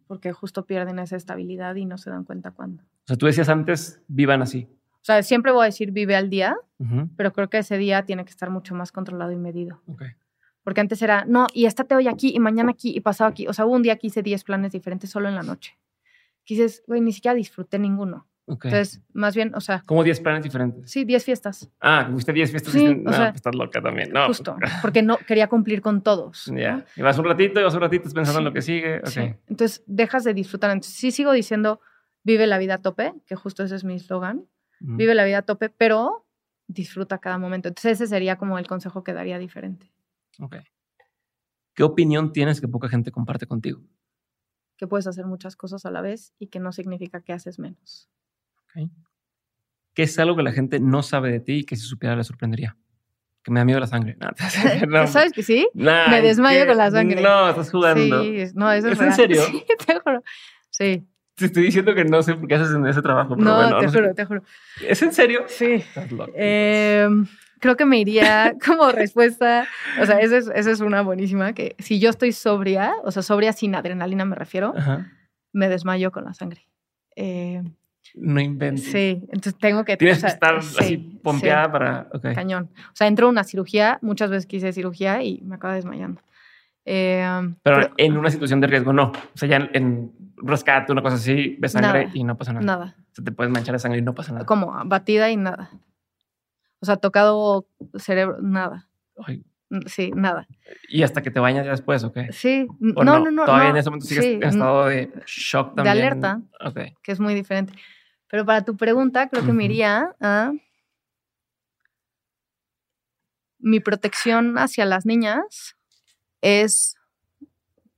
porque 0.08 0.32
justo 0.32 0.66
pierden 0.66 0.98
esa 0.98 1.16
estabilidad 1.16 1.76
y 1.76 1.84
no 1.84 1.96
se 1.96 2.10
dan 2.10 2.24
cuenta 2.24 2.50
cuándo. 2.50 2.82
O 2.82 3.06
sea, 3.06 3.16
tú 3.16 3.26
decías 3.26 3.48
antes, 3.48 4.02
vivan 4.08 4.42
así. 4.42 4.68
O 4.94 5.04
sea, 5.04 5.22
siempre 5.22 5.52
voy 5.52 5.62
a 5.62 5.66
decir 5.66 5.92
vive 5.92 6.16
al 6.16 6.30
día, 6.30 6.56
pero 7.16 7.32
creo 7.32 7.48
que 7.48 7.58
ese 7.58 7.78
día 7.78 8.04
tiene 8.04 8.24
que 8.24 8.30
estar 8.30 8.50
mucho 8.50 8.74
más 8.74 8.92
controlado 8.92 9.30
y 9.32 9.36
medido. 9.36 9.82
Porque 10.64 10.80
antes 10.80 11.00
era, 11.02 11.24
no, 11.24 11.46
y 11.52 11.66
estate 11.66 11.94
hoy 11.94 12.06
aquí, 12.06 12.32
y 12.34 12.38
mañana 12.38 12.70
aquí, 12.70 12.96
y 12.96 13.00
pasado 13.00 13.30
aquí. 13.30 13.48
O 13.48 13.52
sea, 13.52 13.66
hubo 13.66 13.74
un 13.74 13.82
día 13.82 13.96
que 13.96 14.08
hice 14.08 14.22
10 14.22 14.44
planes 14.44 14.72
diferentes 14.72 15.10
solo 15.10 15.28
en 15.28 15.34
la 15.34 15.42
noche. 15.42 15.76
Que 16.44 16.54
dices, 16.54 16.84
güey, 16.86 17.00
ni 17.00 17.12
siquiera 17.12 17.34
disfruté 17.34 17.78
ninguno. 17.78 18.28
Entonces, 18.46 19.00
más 19.12 19.34
bien, 19.34 19.54
o 19.54 19.60
sea. 19.60 19.82
¿Cómo 19.86 20.02
10 20.02 20.20
planes 20.20 20.42
diferentes? 20.42 20.90
Sí, 20.90 21.04
10 21.04 21.24
fiestas. 21.24 21.70
Ah, 21.80 22.08
fuiste 22.10 22.32
10 22.32 22.50
fiestas. 22.50 22.72
Sí, 22.72 22.94
no, 22.94 23.04
pues 23.04 23.34
estás 23.34 23.54
loca 23.54 23.80
también. 23.80 24.12
No. 24.12 24.26
Justo, 24.26 24.56
porque 24.82 25.02
no 25.02 25.16
quería 25.18 25.48
cumplir 25.48 25.80
con 25.80 26.02
todos. 26.02 26.50
Ya. 26.54 26.84
Y 26.96 27.02
vas 27.02 27.18
un 27.18 27.24
ratito 27.24 27.60
y 27.60 27.62
vas 27.62 27.74
un 27.74 27.80
ratito 27.80 28.10
pensando 28.10 28.40
en 28.40 28.44
lo 28.44 28.52
que 28.52 28.62
sigue. 28.62 29.00
Sí. 29.04 29.34
Entonces, 29.48 29.82
dejas 29.86 30.24
de 30.24 30.34
disfrutar. 30.34 30.70
Entonces, 30.70 30.94
sí 30.94 31.12
sigo 31.12 31.32
diciendo, 31.32 31.80
vive 32.24 32.46
la 32.46 32.58
vida 32.58 32.74
a 32.74 32.78
tope, 32.78 33.14
que 33.26 33.36
justo 33.36 33.62
ese 33.62 33.76
es 33.76 33.84
mi 33.84 33.94
eslogan. 33.94 34.46
Vive 34.84 35.14
la 35.14 35.24
vida 35.24 35.38
a 35.38 35.42
tope, 35.42 35.68
pero 35.70 36.26
disfruta 36.66 37.18
cada 37.18 37.38
momento. 37.38 37.68
Entonces, 37.68 38.00
ese 38.00 38.08
sería 38.08 38.36
como 38.36 38.58
el 38.58 38.66
consejo 38.66 39.04
que 39.04 39.12
daría 39.12 39.38
diferente. 39.38 39.92
Ok. 40.40 40.56
¿Qué 41.74 41.84
opinión 41.84 42.32
tienes 42.32 42.60
que 42.60 42.66
poca 42.66 42.88
gente 42.88 43.12
comparte 43.12 43.46
contigo? 43.46 43.80
Que 44.76 44.88
puedes 44.88 45.06
hacer 45.06 45.26
muchas 45.26 45.54
cosas 45.54 45.86
a 45.86 45.92
la 45.92 46.00
vez 46.00 46.34
y 46.40 46.48
que 46.48 46.58
no 46.58 46.72
significa 46.72 47.20
que 47.20 47.32
haces 47.32 47.60
menos. 47.60 48.10
¿Qué 49.94 50.04
es 50.04 50.18
algo 50.18 50.36
que 50.36 50.42
la 50.42 50.52
gente 50.52 50.80
no 50.80 51.02
sabe 51.02 51.30
de 51.30 51.40
ti 51.40 51.52
y 51.52 51.64
que 51.64 51.76
si 51.76 51.82
supiera 51.82 52.16
le 52.16 52.24
sorprendería? 52.24 52.76
Que 53.42 53.50
me 53.50 53.60
da 53.60 53.64
miedo 53.64 53.80
la 53.80 53.86
sangre. 53.86 54.16
¿Sabes 55.06 55.32
que 55.32 55.42
sí? 55.42 55.68
me 55.74 56.22
desmayo 56.22 56.66
con 56.66 56.76
la 56.76 56.90
sangre. 56.90 57.20
No, 57.20 57.50
estás 57.50 57.70
jugando. 57.70 58.22
Sí, 58.22 58.44
no, 58.54 58.72
eso 58.72 58.88
es, 58.88 59.00
en 59.00 59.12
serio? 59.12 59.42
Sí, 59.50 59.64
te 59.86 59.98
juro. 59.98 60.22
Sí. 60.70 61.04
Te 61.34 61.46
estoy 61.46 61.64
diciendo 61.64 61.94
que 61.94 62.04
no 62.04 62.22
sé 62.22 62.34
por 62.34 62.46
qué 62.46 62.54
haces 62.54 62.74
en 62.74 62.86
ese 62.86 63.02
trabajo. 63.02 63.36
Pero 63.36 63.44
no, 63.44 63.78
te 63.78 63.88
juro, 63.88 64.14
te 64.14 64.24
juro. 64.24 64.42
¿Es 64.86 65.02
en 65.02 65.12
serio? 65.12 65.44
Sí. 65.46 65.82
Eh, 66.34 67.08
creo 67.58 67.76
que 67.76 67.86
me 67.86 67.98
iría 67.98 68.54
como 68.64 68.90
respuesta, 68.90 69.66
o 70.00 70.04
sea, 70.04 70.18
esa 70.18 70.36
es, 70.36 70.50
esa 70.54 70.70
es 70.70 70.80
una 70.80 71.02
buenísima, 71.02 71.54
que 71.54 71.74
si 71.78 72.00
yo 72.00 72.10
estoy 72.10 72.32
sobria, 72.32 72.92
o 73.04 73.10
sea, 73.10 73.22
sobria 73.22 73.52
sin 73.52 73.74
adrenalina 73.74 74.24
me 74.24 74.36
refiero, 74.36 74.74
me 75.52 75.68
desmayo 75.68 76.12
con 76.12 76.24
la 76.24 76.34
sangre. 76.34 76.68
Eh, 77.16 77.62
no 78.14 78.40
inventes. 78.40 78.84
Sí, 78.84 79.22
entonces 79.24 79.56
tengo 79.56 79.84
que... 79.84 79.96
Tienes 79.96 80.20
que 80.20 80.28
estar 80.28 80.56
así 80.56 80.96
pompeada 81.22 81.70
para... 81.70 82.08
Cañón. 82.34 82.70
O 82.74 82.94
sea, 82.96 83.06
entro 83.06 83.26
a 83.26 83.30
una 83.30 83.44
cirugía, 83.44 83.98
muchas 84.02 84.30
veces 84.30 84.46
quise 84.46 84.72
cirugía 84.72 85.22
y 85.22 85.40
me 85.42 85.56
acaba 85.56 85.74
desmayando. 85.74 86.20
Eh, 86.84 87.54
pero, 87.62 87.90
en 87.96 88.16
una 88.16 88.30
situación 88.30 88.60
de 88.60 88.66
riesgo 88.66 88.92
no. 88.92 89.12
O 89.12 89.36
sea, 89.38 89.48
ya 89.48 89.56
en, 89.56 89.70
en 89.72 90.12
rescate, 90.36 90.92
una 90.92 91.02
cosa 91.02 91.16
así, 91.16 91.56
ves 91.58 91.72
sangre 91.72 92.10
y 92.12 92.24
no 92.24 92.36
pasa 92.36 92.52
nada. 92.52 92.64
Nada. 92.64 92.96
O 92.98 93.14
sea, 93.14 93.24
te 93.24 93.32
puedes 93.32 93.52
manchar 93.52 93.74
de 93.74 93.78
sangre 93.78 94.00
y 94.00 94.02
no 94.02 94.14
pasa 94.14 94.32
nada. 94.32 94.46
Como 94.46 94.72
batida 94.84 95.30
y 95.30 95.36
nada. 95.36 95.70
O 96.80 96.86
sea, 96.86 96.96
tocado 96.96 97.66
cerebro, 97.96 98.38
nada. 98.40 98.88
Sí, 99.86 100.10
nada. 100.14 100.46
¿Y 100.88 101.02
hasta 101.02 101.22
que 101.22 101.30
te 101.30 101.40
bañas 101.40 101.64
ya 101.64 101.70
después 101.70 102.02
o 102.04 102.12
qué? 102.12 102.30
Sí. 102.32 102.66
No, 102.78 103.04
no, 103.04 103.30
no, 103.30 103.44
Todavía 103.44 103.70
en 103.70 103.76
ese 103.76 103.88
momento 103.88 104.06
sigues 104.06 104.24
en 104.24 104.42
estado 104.42 104.86
de 104.86 105.10
shock 105.26 105.76
también. 105.76 105.84
De 105.96 106.02
alerta. 106.02 106.40
Ok. 106.60 106.80
Que 107.02 107.12
es 107.12 107.20
muy 107.20 107.34
diferente. 107.34 107.72
Pero 108.32 108.46
para 108.46 108.64
tu 108.64 108.78
pregunta, 108.78 109.28
creo 109.28 109.44
que 109.44 109.52
me 109.52 109.66
iría 109.66 110.16
a 110.18 110.52
mi 113.58 113.78
protección 113.78 114.56
hacia 114.56 114.86
las 114.86 115.04
niñas 115.04 115.76
es 116.40 116.96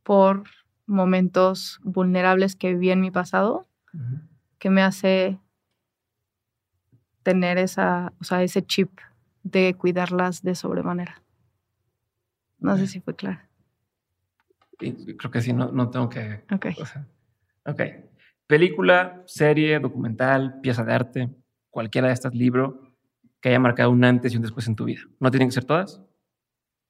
por 0.02 0.42
momentos 0.86 1.78
vulnerables 1.84 2.56
que 2.56 2.70
viví 2.70 2.90
en 2.90 3.00
mi 3.00 3.12
pasado, 3.12 3.68
que 4.58 4.70
me 4.70 4.82
hace 4.82 5.38
tener 7.22 7.56
esa, 7.56 8.12
o 8.20 8.24
sea, 8.24 8.42
ese 8.42 8.66
chip 8.66 8.90
de 9.44 9.76
cuidarlas 9.78 10.42
de 10.42 10.56
sobremanera. 10.56 11.22
No 12.58 12.76
sé 12.76 12.88
si 12.88 13.00
fue 13.00 13.14
claro. 13.14 13.38
Creo 14.78 15.30
que 15.30 15.40
sí, 15.40 15.52
no, 15.52 15.70
no 15.70 15.90
tengo 15.90 16.08
que. 16.08 16.42
Ok. 16.50 16.66
ok. 17.66 17.80
Película, 18.46 19.22
serie, 19.26 19.78
documental, 19.80 20.60
pieza 20.60 20.84
de 20.84 20.92
arte, 20.92 21.30
cualquiera 21.70 22.08
de 22.08 22.14
estas 22.14 22.34
libros 22.34 22.74
que 23.40 23.48
haya 23.50 23.58
marcado 23.58 23.90
un 23.90 24.04
antes 24.04 24.32
y 24.32 24.36
un 24.36 24.42
después 24.42 24.66
en 24.68 24.76
tu 24.76 24.84
vida. 24.84 25.00
No 25.20 25.30
tienen 25.30 25.48
que 25.48 25.54
ser 25.54 25.64
todas, 25.64 26.02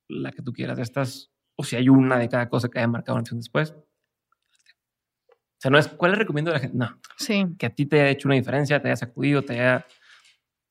la 0.08 0.32
que 0.32 0.42
tú 0.42 0.52
quieras 0.52 0.76
de 0.76 0.82
estas, 0.82 1.32
o 1.56 1.64
si 1.64 1.76
hay 1.76 1.88
una 1.88 2.18
de 2.18 2.28
cada 2.28 2.48
cosa 2.48 2.68
que 2.68 2.78
haya 2.78 2.88
marcado 2.88 3.16
un 3.16 3.20
antes 3.20 3.32
y 3.32 3.34
un 3.34 3.40
después. 3.40 3.70
O 3.70 5.58
sea, 5.58 5.70
no 5.70 5.78
es, 5.78 5.88
¿cuál 5.88 6.12
le 6.12 6.18
recomiendo 6.18 6.50
a 6.50 6.54
la 6.54 6.60
gente? 6.60 6.76
No. 6.76 6.98
Sí. 7.16 7.46
Que 7.58 7.66
a 7.66 7.70
ti 7.70 7.86
te 7.86 8.00
haya 8.00 8.10
hecho 8.10 8.28
una 8.28 8.34
diferencia, 8.34 8.82
te 8.82 8.88
haya 8.88 8.96
sacudido, 8.96 9.42
te 9.42 9.54
haya 9.54 9.86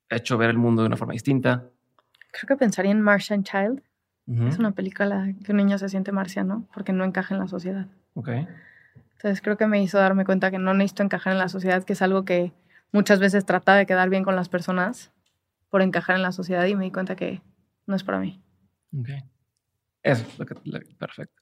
hecho 0.10 0.38
ver 0.38 0.52
el 0.52 0.58
mundo 0.58 0.84
de 0.84 0.88
una 0.88 0.98
forma 0.98 1.14
distinta. 1.14 1.70
Creo 2.32 2.48
que 2.48 2.56
pensaría 2.58 2.92
en 2.92 3.02
Martian 3.02 3.44
Child. 3.44 3.82
Es 4.48 4.58
una 4.58 4.72
película 4.72 5.34
que 5.44 5.52
un 5.52 5.58
niño 5.58 5.78
se 5.78 5.90
siente 5.90 6.14
marciano 6.14 6.66
porque 6.74 6.94
no 6.94 7.04
encaja 7.04 7.34
en 7.34 7.42
la 7.42 7.48
sociedad. 7.48 7.88
Ok. 8.14 8.30
Entonces 9.24 9.42
creo 9.42 9.56
que 9.56 9.68
me 9.68 9.82
hizo 9.82 9.98
darme 9.98 10.26
cuenta 10.26 10.52
que 10.52 10.60
no 10.60 10.74
necesito 10.74 11.02
encajar 11.02 11.32
en 11.32 11.40
la 11.40 11.48
sociedad, 11.48 11.86
que 11.86 11.94
es 11.94 12.02
algo 12.02 12.26
que 12.26 12.52
muchas 12.92 13.22
veces 13.22 13.46
trataba 13.46 13.78
de 13.78 13.86
quedar 13.86 14.10
bien 14.10 14.26
con 14.26 14.36
las 14.36 14.50
personas 14.50 15.14
por 15.70 15.82
encajar 15.82 16.18
en 16.18 16.24
la 16.24 16.34
sociedad 16.34 16.66
y 16.66 16.76
me 16.76 16.84
di 16.84 16.92
cuenta 16.92 17.16
que 17.16 17.42
no 17.86 17.96
es 17.96 18.04
para 18.04 18.20
mí. 18.20 18.44
Ok. 18.94 19.08
Eso, 20.04 20.26
lo 20.38 20.46
que, 20.46 20.56
perfecto. 21.00 21.42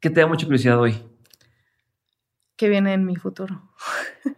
¿Qué 0.00 0.08
te 0.08 0.20
da 0.20 0.26
mucha 0.26 0.46
curiosidad 0.46 0.80
hoy? 0.80 0.96
¿Qué 2.56 2.70
viene 2.70 2.94
en 2.94 3.04
mi 3.04 3.16
futuro? 3.16 3.74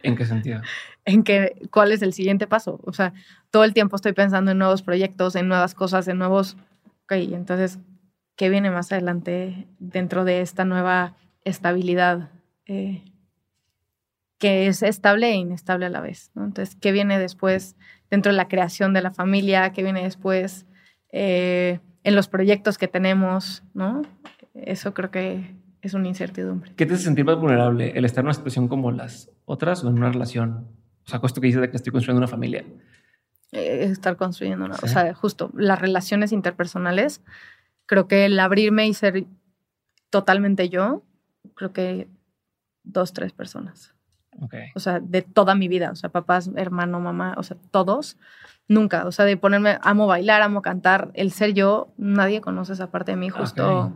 ¿En 0.03 0.17
qué 0.17 0.25
sentido? 0.25 0.61
en 1.05 1.23
que, 1.23 1.69
cuál 1.71 1.93
es 1.93 2.01
el 2.01 2.11
siguiente 2.11 2.45
paso. 2.45 2.81
O 2.83 2.91
sea, 2.91 3.13
todo 3.51 3.63
el 3.63 3.73
tiempo 3.73 3.95
estoy 3.95 4.11
pensando 4.11 4.51
en 4.51 4.57
nuevos 4.57 4.81
proyectos, 4.81 5.37
en 5.37 5.47
nuevas 5.47 5.73
cosas, 5.75 6.09
en 6.09 6.17
nuevos... 6.17 6.57
Ok, 7.05 7.13
entonces, 7.13 7.79
qué 8.35 8.49
viene 8.49 8.69
más 8.71 8.91
adelante 8.91 9.67
dentro 9.79 10.25
de 10.25 10.41
esta 10.41 10.65
nueva 10.65 11.15
estabilidad 11.43 12.29
eh, 12.65 13.03
que 14.37 14.67
es 14.67 14.83
estable 14.83 15.29
e 15.29 15.35
inestable 15.35 15.85
a 15.85 15.89
la 15.89 16.01
vez. 16.01 16.31
Entonces, 16.35 16.75
¿qué 16.75 16.91
viene 16.91 17.19
después 17.19 17.75
dentro 18.09 18.31
de 18.31 18.37
la 18.37 18.47
creación 18.47 18.93
de 18.93 19.01
la 19.01 19.11
familia? 19.11 19.71
¿Qué 19.71 19.83
viene 19.83 20.03
después 20.03 20.65
eh, 21.11 21.79
en 22.03 22.15
los 22.15 22.27
proyectos 22.27 22.77
que 22.77 22.87
tenemos? 22.87 23.63
¿no? 23.73 24.01
Eso 24.53 24.93
creo 24.93 25.11
que 25.11 25.55
es 25.81 25.93
una 25.93 26.07
incertidumbre. 26.07 26.71
¿Qué 26.75 26.85
te 26.85 26.95
hace 26.95 27.03
sentir 27.03 27.25
más 27.25 27.37
vulnerable? 27.37 27.91
¿El 27.95 28.05
estar 28.05 28.21
en 28.21 28.27
una 28.27 28.33
situación 28.33 28.67
como 28.67 28.91
las 28.91 29.29
otras 29.45 29.83
o 29.83 29.89
en 29.89 29.95
una 29.95 30.11
relación? 30.11 30.67
O 31.05 31.09
sea, 31.09 31.21
esto 31.23 31.39
que 31.39 31.47
dices 31.47 31.61
de 31.61 31.69
que 31.69 31.77
estoy 31.77 31.91
construyendo 31.91 32.19
una 32.19 32.27
familia. 32.27 32.65
Eh, 33.51 33.83
estar 33.83 34.17
construyendo 34.17 34.65
una. 34.65 34.75
O 34.81 34.87
sea, 34.87 35.13
justo 35.13 35.51
las 35.55 35.79
relaciones 35.79 36.31
interpersonales. 36.31 37.21
Creo 37.85 38.07
que 38.07 38.25
el 38.25 38.39
abrirme 38.39 38.87
y 38.87 38.93
ser 38.93 39.25
totalmente 40.09 40.69
yo, 40.69 41.03
creo 41.55 41.73
que 41.73 42.07
dos, 42.83 43.13
tres 43.13 43.33
personas. 43.33 43.93
O 44.75 44.79
sea, 44.79 44.99
de 44.99 45.21
toda 45.21 45.55
mi 45.55 45.67
vida, 45.67 45.91
o 45.91 45.95
sea, 45.95 46.09
papás, 46.09 46.49
hermano, 46.55 46.99
mamá, 46.99 47.35
o 47.37 47.43
sea, 47.43 47.55
todos, 47.71 48.17
nunca, 48.67 49.05
o 49.05 49.11
sea, 49.11 49.23
de 49.23 49.37
ponerme, 49.37 49.77
amo 49.81 50.07
bailar, 50.07 50.41
amo 50.41 50.61
cantar, 50.61 51.11
el 51.13 51.31
ser 51.31 51.53
yo, 51.53 51.93
nadie 51.97 52.41
conoce 52.41 52.73
esa 52.73 52.91
parte 52.91 53.11
de 53.11 53.17
mí 53.17 53.29
justo 53.29 53.93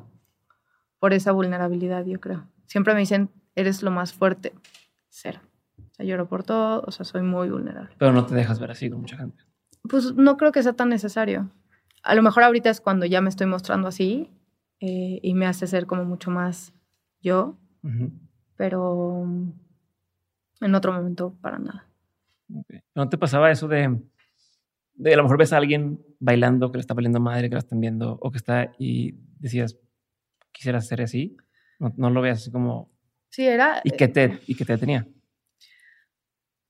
por 1.00 1.14
esa 1.14 1.32
vulnerabilidad, 1.32 2.06
yo 2.06 2.20
creo. 2.20 2.46
Siempre 2.68 2.94
me 2.94 3.02
dicen, 3.02 3.30
eres 3.56 3.84
lo 3.84 3.92
más 3.92 4.14
fuerte, 4.14 4.54
cero. 5.10 5.40
O 5.78 5.94
sea, 5.96 6.06
lloro 6.06 6.28
por 6.28 6.44
todo, 6.44 6.84
o 6.86 6.92
sea, 6.92 7.06
soy 7.06 7.22
muy 7.22 7.50
vulnerable. 7.50 7.96
Pero 7.98 8.14
no 8.14 8.26
te 8.26 8.36
dejas 8.36 8.60
ver 8.60 8.72
así 8.72 8.90
con 8.90 9.02
mucha 9.02 9.18
gente. 9.18 9.44
Pues 9.90 10.14
no 10.14 10.38
creo 10.38 10.52
que 10.52 10.64
sea 10.64 10.74
tan 10.74 10.90
necesario. 10.90 11.50
A 12.04 12.16
lo 12.16 12.22
mejor 12.22 12.44
ahorita 12.44 12.70
es 12.70 12.82
cuando 12.82 13.06
ya 13.06 13.22
me 13.22 13.30
estoy 13.30 13.48
mostrando 13.48 13.88
así 13.88 14.30
eh, 14.80 15.20
y 15.22 15.34
me 15.34 15.46
hace 15.46 15.68
ser 15.68 15.86
como 15.86 16.06
mucho 16.06 16.32
más 16.32 16.74
yo, 17.22 17.58
pero 18.56 19.26
en 20.62 20.76
otro 20.76 20.94
momento 20.94 21.36
para 21.42 21.60
nada. 21.60 21.88
¿No 22.96 23.10
te 23.10 23.18
pasaba 23.18 23.52
eso 23.52 23.68
de, 23.68 24.00
de 24.94 25.14
a 25.14 25.18
lo 25.18 25.24
mejor 25.24 25.38
ves 25.38 25.54
a 25.54 25.58
alguien 25.58 26.02
bailando 26.20 26.72
que 26.72 26.78
le 26.78 26.82
está 26.82 26.94
valiendo 26.94 27.20
madre, 27.20 27.50
que 27.50 27.56
la 27.56 27.60
están 27.60 27.80
viendo, 27.80 28.18
o 28.22 28.32
que 28.32 28.38
está 28.38 28.72
y 28.78 29.16
decías, 29.40 29.78
quisiera 30.52 30.82
ser 30.82 31.02
así? 31.02 31.38
No, 31.80 32.10
lo 32.10 32.22
veas 32.22 32.40
así 32.40 32.52
como... 32.52 32.92
Sí, 33.30 33.46
era... 33.46 33.82
¿Y 33.84 33.92
qué 33.92 34.08
te, 34.08 34.40
y 34.48 34.56
qué 34.56 34.66
te 34.66 34.78
tenía? 34.78 35.08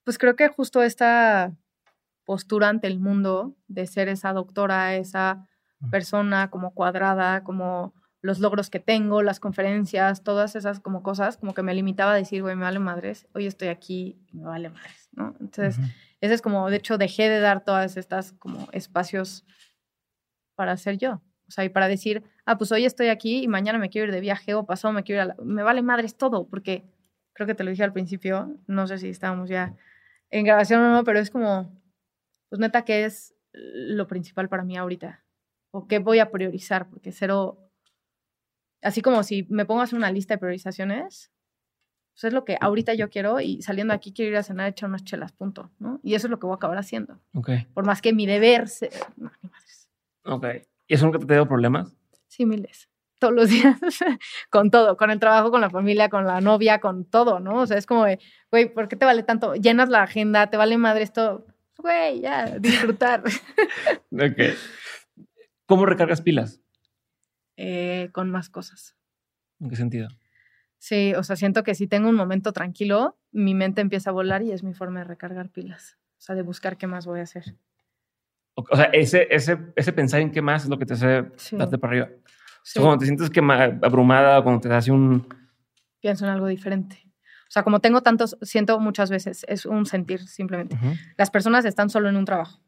Pues 0.04 0.18
creo 0.18 0.36
que 0.36 0.48
justo 0.48 0.82
esta 0.82 1.56
postura 2.30 2.68
ante 2.68 2.86
el 2.86 3.00
mundo 3.00 3.56
de 3.66 3.88
ser 3.88 4.08
esa 4.08 4.32
doctora, 4.32 4.94
esa 4.94 5.48
persona 5.90 6.48
como 6.48 6.74
cuadrada, 6.74 7.42
como 7.42 7.92
los 8.20 8.38
logros 8.38 8.70
que 8.70 8.78
tengo, 8.78 9.24
las 9.24 9.40
conferencias, 9.40 10.22
todas 10.22 10.54
esas 10.54 10.78
como 10.78 11.02
cosas, 11.02 11.38
como 11.38 11.54
que 11.54 11.64
me 11.64 11.74
limitaba 11.74 12.12
a 12.12 12.14
decir, 12.14 12.42
güey, 12.42 12.54
me 12.54 12.62
vale 12.62 12.78
madres, 12.78 13.26
hoy 13.34 13.46
estoy 13.46 13.66
aquí 13.66 14.16
y 14.28 14.36
me 14.36 14.44
vale 14.44 14.68
madres, 14.68 15.08
¿no? 15.10 15.34
Entonces, 15.40 15.80
ese 16.20 16.34
es 16.34 16.40
como, 16.40 16.70
de 16.70 16.76
hecho, 16.76 16.98
dejé 16.98 17.28
de 17.28 17.40
dar 17.40 17.64
todas 17.64 17.96
estas 17.96 18.30
como 18.34 18.68
espacios 18.70 19.44
para 20.54 20.76
ser 20.76 20.98
yo. 20.98 21.14
O 21.48 21.50
sea, 21.50 21.64
y 21.64 21.68
para 21.68 21.88
decir, 21.88 22.22
ah, 22.46 22.56
pues 22.56 22.70
hoy 22.70 22.84
estoy 22.84 23.08
aquí 23.08 23.42
y 23.42 23.48
mañana 23.48 23.80
me 23.80 23.90
quiero 23.90 24.06
ir 24.06 24.14
de 24.14 24.20
viaje 24.20 24.54
o 24.54 24.66
pasado 24.66 24.94
me 24.94 25.02
quiero 25.02 25.20
ir 25.20 25.22
a 25.22 25.34
la... 25.34 25.44
Me 25.44 25.64
vale 25.64 25.82
madres 25.82 26.16
todo, 26.16 26.46
porque 26.46 26.84
creo 27.32 27.48
que 27.48 27.56
te 27.56 27.64
lo 27.64 27.70
dije 27.70 27.82
al 27.82 27.92
principio, 27.92 28.56
no 28.68 28.86
sé 28.86 28.98
si 28.98 29.08
estábamos 29.08 29.48
ya 29.48 29.74
en 30.30 30.44
grabación 30.44 30.80
o 30.80 30.92
no, 30.92 31.02
pero 31.02 31.18
es 31.18 31.28
como, 31.28 31.79
pues 32.50 32.60
neta, 32.60 32.84
¿qué 32.84 33.06
es 33.06 33.34
lo 33.52 34.06
principal 34.06 34.50
para 34.50 34.64
mí 34.64 34.76
ahorita? 34.76 35.24
¿O 35.70 35.88
qué 35.88 35.98
voy 35.98 36.18
a 36.18 36.30
priorizar? 36.30 36.90
Porque 36.90 37.12
cero 37.12 37.70
así 38.82 39.02
como 39.02 39.22
si 39.22 39.46
me 39.48 39.64
pongo 39.64 39.80
a 39.80 39.84
hacer 39.84 39.98
una 39.98 40.10
lista 40.10 40.34
de 40.34 40.38
priorizaciones, 40.38 41.30
pues 42.12 42.24
es 42.24 42.32
lo 42.32 42.44
que 42.44 42.56
ahorita 42.60 42.94
yo 42.94 43.08
quiero 43.08 43.40
y 43.40 43.62
saliendo 43.62 43.94
aquí 43.94 44.12
quiero 44.12 44.32
ir 44.32 44.36
a 44.36 44.42
cenar, 44.42 44.68
echar 44.68 44.88
unas 44.88 45.04
chelas, 45.04 45.32
punto, 45.32 45.70
¿no? 45.78 46.00
Y 46.02 46.14
eso 46.14 46.26
es 46.26 46.30
lo 46.30 46.38
que 46.38 46.46
voy 46.46 46.54
a 46.54 46.56
acabar 46.56 46.78
haciendo. 46.78 47.18
Ok. 47.34 47.50
Por 47.72 47.86
más 47.86 48.02
que 48.02 48.12
mi 48.12 48.26
deber 48.26 48.68
sea... 48.68 48.90
No, 49.16 49.30
ni 49.42 49.48
madres. 49.48 49.88
Ok. 50.24 50.46
¿Y 50.86 50.94
eso 50.94 51.06
nunca 51.06 51.18
te 51.18 51.32
ha 51.32 51.36
dado 51.36 51.48
problemas? 51.48 51.94
Sí, 52.26 52.46
miles. 52.46 52.88
Todos 53.18 53.34
los 53.34 53.50
días. 53.50 53.78
con 54.50 54.70
todo, 54.70 54.96
con 54.96 55.10
el 55.10 55.20
trabajo, 55.20 55.50
con 55.50 55.60
la 55.60 55.70
familia, 55.70 56.08
con 56.08 56.26
la 56.26 56.40
novia, 56.40 56.80
con 56.80 57.04
todo, 57.04 57.38
¿no? 57.38 57.60
O 57.60 57.66
sea, 57.66 57.78
es 57.78 57.86
como, 57.86 58.04
güey, 58.50 58.74
¿por 58.74 58.88
qué 58.88 58.96
te 58.96 59.04
vale 59.04 59.22
tanto? 59.22 59.54
Llenas 59.54 59.88
la 59.88 60.02
agenda, 60.02 60.48
te 60.48 60.56
vale 60.56 60.76
madre 60.78 61.02
esto. 61.02 61.46
Güey, 61.80 62.20
ya, 62.20 62.58
disfrutar. 62.58 63.22
ok. 64.10 64.56
¿Cómo 65.66 65.86
recargas 65.86 66.20
pilas? 66.20 66.60
Eh, 67.56 68.10
con 68.12 68.30
más 68.30 68.50
cosas. 68.50 68.96
¿En 69.60 69.70
qué 69.70 69.76
sentido? 69.76 70.08
Sí, 70.78 71.14
o 71.14 71.22
sea, 71.22 71.36
siento 71.36 71.62
que 71.62 71.74
si 71.74 71.86
tengo 71.86 72.08
un 72.08 72.16
momento 72.16 72.52
tranquilo, 72.52 73.18
mi 73.32 73.54
mente 73.54 73.80
empieza 73.80 74.10
a 74.10 74.12
volar 74.12 74.42
y 74.42 74.52
es 74.52 74.62
mi 74.62 74.74
forma 74.74 75.00
de 75.00 75.04
recargar 75.04 75.50
pilas. 75.50 75.98
O 76.18 76.22
sea, 76.22 76.34
de 76.34 76.42
buscar 76.42 76.76
qué 76.76 76.86
más 76.86 77.06
voy 77.06 77.20
a 77.20 77.24
hacer. 77.24 77.54
O 78.54 78.76
sea, 78.76 78.86
ese, 78.86 79.26
ese, 79.30 79.58
ese 79.76 79.92
pensar 79.92 80.20
en 80.20 80.32
qué 80.32 80.42
más 80.42 80.64
es 80.64 80.70
lo 80.70 80.78
que 80.78 80.86
te 80.86 80.94
hace 80.94 81.24
darte 81.52 81.78
para 81.78 81.92
arriba. 81.92 82.08
cuando 82.74 82.98
te 82.98 83.06
sientes 83.06 83.30
que 83.30 83.40
abrumada, 83.40 84.42
cuando 84.42 84.60
te 84.60 84.72
hace 84.72 84.90
un... 84.90 85.26
Pienso 86.00 86.24
en 86.24 86.30
algo 86.30 86.46
diferente. 86.46 87.09
O 87.50 87.52
sea, 87.52 87.64
como 87.64 87.80
tengo 87.80 88.00
tantos, 88.00 88.36
siento 88.42 88.78
muchas 88.78 89.10
veces, 89.10 89.44
es 89.48 89.66
un 89.66 89.84
sentir 89.84 90.20
simplemente. 90.28 90.78
Las 91.16 91.32
personas 91.32 91.64
están 91.64 91.90
solo 91.90 92.08
en 92.08 92.16
un 92.16 92.24
trabajo. 92.24 92.60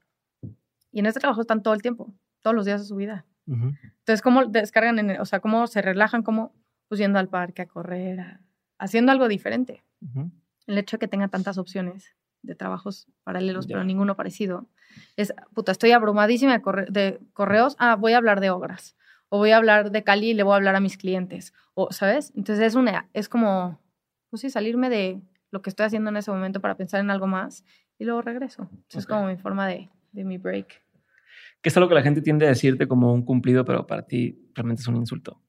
Y 0.91 0.99
en 0.99 1.07
este 1.07 1.21
trabajo 1.21 1.41
están 1.41 1.63
todo 1.63 1.73
el 1.73 1.83
tiempo, 1.83 2.13
todos 2.41 2.57
los 2.57 2.67
días 2.67 2.81
de 2.81 2.89
su 2.89 2.97
vida. 2.97 3.25
Entonces, 3.47 4.23
¿cómo 4.23 4.47
descargan? 4.47 4.99
En, 4.99 5.21
o 5.21 5.25
sea, 5.25 5.39
¿cómo 5.39 5.69
se 5.69 5.83
relajan? 5.83 6.25
¿Cómo? 6.25 6.53
Pues 6.89 6.99
yendo 6.99 7.21
al 7.21 7.29
parque 7.29 7.63
a 7.63 7.67
correr, 7.67 8.41
haciendo 8.77 9.13
algo 9.13 9.29
diferente. 9.29 9.85
El 10.67 10.79
hecho 10.79 10.97
de 10.97 10.99
que 10.99 11.07
tenga 11.07 11.29
tantas 11.29 11.59
opciones 11.59 12.17
de 12.43 12.57
trabajos 12.57 13.07
paralelos, 13.23 13.69
pero 13.69 13.85
ninguno 13.85 14.17
parecido, 14.17 14.67
es, 15.17 15.33
puta, 15.55 15.71
estoy 15.71 15.93
abrumadísima 15.93 16.59
de, 16.59 16.87
de, 16.91 17.21
correos, 17.35 17.77
ah, 17.79 17.95
voy 17.95 18.15
a 18.15 18.17
hablar 18.17 18.41
de 18.41 18.51
obras, 18.51 18.97
o 19.29 19.39
voy 19.39 19.53
a 19.53 19.59
hablar 19.59 19.93
de 19.93 20.03
Cali 20.03 20.31
y 20.31 20.35
le 20.35 20.43
voy 20.43 20.55
a 20.55 20.57
hablar 20.57 20.75
a 20.75 20.81
mis 20.81 20.97
clientes, 20.97 21.55
o, 21.75 21.93
¿sabes? 21.93 22.33
Entonces 22.35 22.67
es 22.67 22.75
una, 22.75 23.09
es 23.13 23.29
como, 23.29 23.79
pues 24.33 24.41
sí, 24.41 24.51
salirme 24.51 24.89
de 24.89 25.21
lo 25.51 25.61
que 25.61 25.71
estoy 25.71 25.87
haciendo 25.87 26.11
en 26.11 26.17
ese 26.17 26.31
momento 26.31 26.61
para 26.61 26.77
pensar 26.77 27.01
en 27.01 27.11
algo 27.11 27.27
más 27.27 27.65
y 27.99 28.05
luego 28.05 28.23
regreso. 28.23 28.69
Es 28.89 29.07
como 29.07 29.27
mi 29.27 29.37
forma 29.37 29.69
de, 29.69 29.91
de 30.13 30.25
mi 30.25 30.39
break 30.39 30.83
que 31.63 31.69
es 31.69 31.77
algo 31.77 31.89
que 31.89 31.95
la 31.95 32.03
gente 32.03 32.21
tiende 32.21 32.45
a 32.47 32.51
decirte 32.51 32.89
como 32.89 33.15
un 33.15 33.25
cumplido, 33.25 33.65
pero 33.65 33.87
para 33.87 34.03
ti 34.03 34.51
realmente 34.55 34.83
es 34.83 34.89
un 34.89 34.97
insulto. 34.97 35.41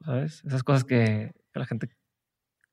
¿Sabes? 0.00 0.42
Esas 0.44 0.62
cosas 0.62 0.84
que, 0.84 1.32
la 1.54 1.66
gente 1.66 1.90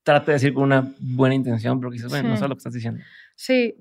trata 0.04 0.28
de 0.28 0.34
decir 0.34 0.54
con 0.54 0.64
una 0.64 0.90
buena 1.00 1.36
intención, 1.36 1.80
pero 1.80 1.92
quizás, 1.92 2.10
bueno, 2.10 2.30
no 2.30 2.36
sabes 2.36 2.50
lo 2.50 2.56
que 2.56 2.60
estás 2.60 2.74
diciendo. 2.74 3.04
Sí, 3.36 3.76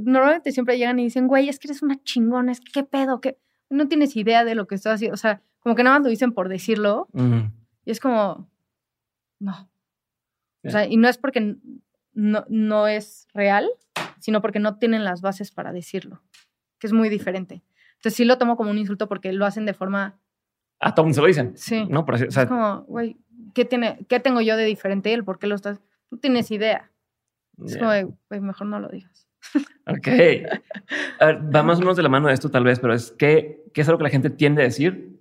normalmente 0.00 0.52
siempre 0.52 0.78
llegan 0.78 0.98
y 0.98 1.04
dicen, 1.04 1.28
güey, 1.28 1.48
es 1.50 1.58
que 1.58 1.68
eres 1.68 1.82
una 1.82 2.02
chingona, 2.02 2.50
es 2.50 2.60
que 2.60 2.72
qué 2.72 2.82
pedo, 2.82 3.20
que 3.20 3.38
no 3.68 3.86
tienes 3.86 4.16
idea 4.16 4.44
de 4.44 4.54
lo 4.54 4.66
que 4.66 4.74
estás 4.74 4.94
haciendo. 4.94 5.14
O 5.14 5.18
sea, 5.18 5.42
como 5.60 5.74
que 5.74 5.84
nada 5.84 5.98
más 5.98 6.04
lo 6.04 6.10
dicen 6.10 6.32
por 6.32 6.48
decirlo. 6.48 7.08
Y 7.84 7.90
es 7.90 8.00
como, 8.00 8.49
no. 9.40 9.68
O 10.62 10.70
sea, 10.70 10.86
y 10.86 10.96
no 10.96 11.08
es 11.08 11.18
porque 11.18 11.56
no, 12.12 12.44
no 12.48 12.86
es 12.86 13.26
real, 13.34 13.68
sino 14.20 14.40
porque 14.40 14.60
no 14.60 14.78
tienen 14.78 15.04
las 15.04 15.22
bases 15.22 15.50
para 15.50 15.72
decirlo 15.72 16.22
que 16.80 16.88
es 16.88 16.92
muy 16.92 17.08
diferente. 17.08 17.62
Entonces 17.92 18.16
sí 18.16 18.24
lo 18.24 18.38
tomo 18.38 18.56
como 18.56 18.70
un 18.70 18.78
insulto 18.78 19.06
porque 19.06 19.32
lo 19.32 19.46
hacen 19.46 19.66
de 19.66 19.74
forma... 19.74 20.18
A 20.80 20.94
todo 20.94 21.12
se 21.12 21.20
lo 21.20 21.26
dicen. 21.26 21.52
Sí. 21.56 21.84
¿no? 21.88 22.04
es 22.14 22.46
como, 22.46 22.82
güey, 22.84 23.18
¿qué, 23.54 23.66
tiene, 23.66 23.98
¿qué 24.08 24.18
tengo 24.18 24.40
yo 24.40 24.56
de 24.56 24.64
diferente 24.64 25.12
él? 25.12 25.22
¿Por 25.22 25.38
qué 25.38 25.46
lo 25.46 25.54
estás...? 25.54 25.80
No 26.10 26.18
tienes 26.18 26.50
idea. 26.50 26.90
Es 27.64 27.76
como, 27.76 27.90
güey, 27.90 28.40
mejor 28.40 28.66
no 28.66 28.80
lo 28.80 28.88
digas. 28.88 29.28
Ok. 29.86 30.08
A 31.20 31.26
ver, 31.26 31.54
va 31.54 31.62
más 31.62 31.78
o 31.78 31.80
menos 31.80 31.96
de 31.96 32.02
la 32.02 32.08
mano 32.08 32.28
de 32.28 32.34
esto 32.34 32.50
tal 32.50 32.64
vez, 32.64 32.80
pero 32.80 32.94
es 32.94 33.12
que, 33.12 33.64
¿qué 33.74 33.82
es 33.82 33.88
algo 33.88 33.98
que 33.98 34.04
la 34.04 34.10
gente 34.10 34.30
tiende 34.30 34.62
a 34.62 34.64
decir 34.64 35.20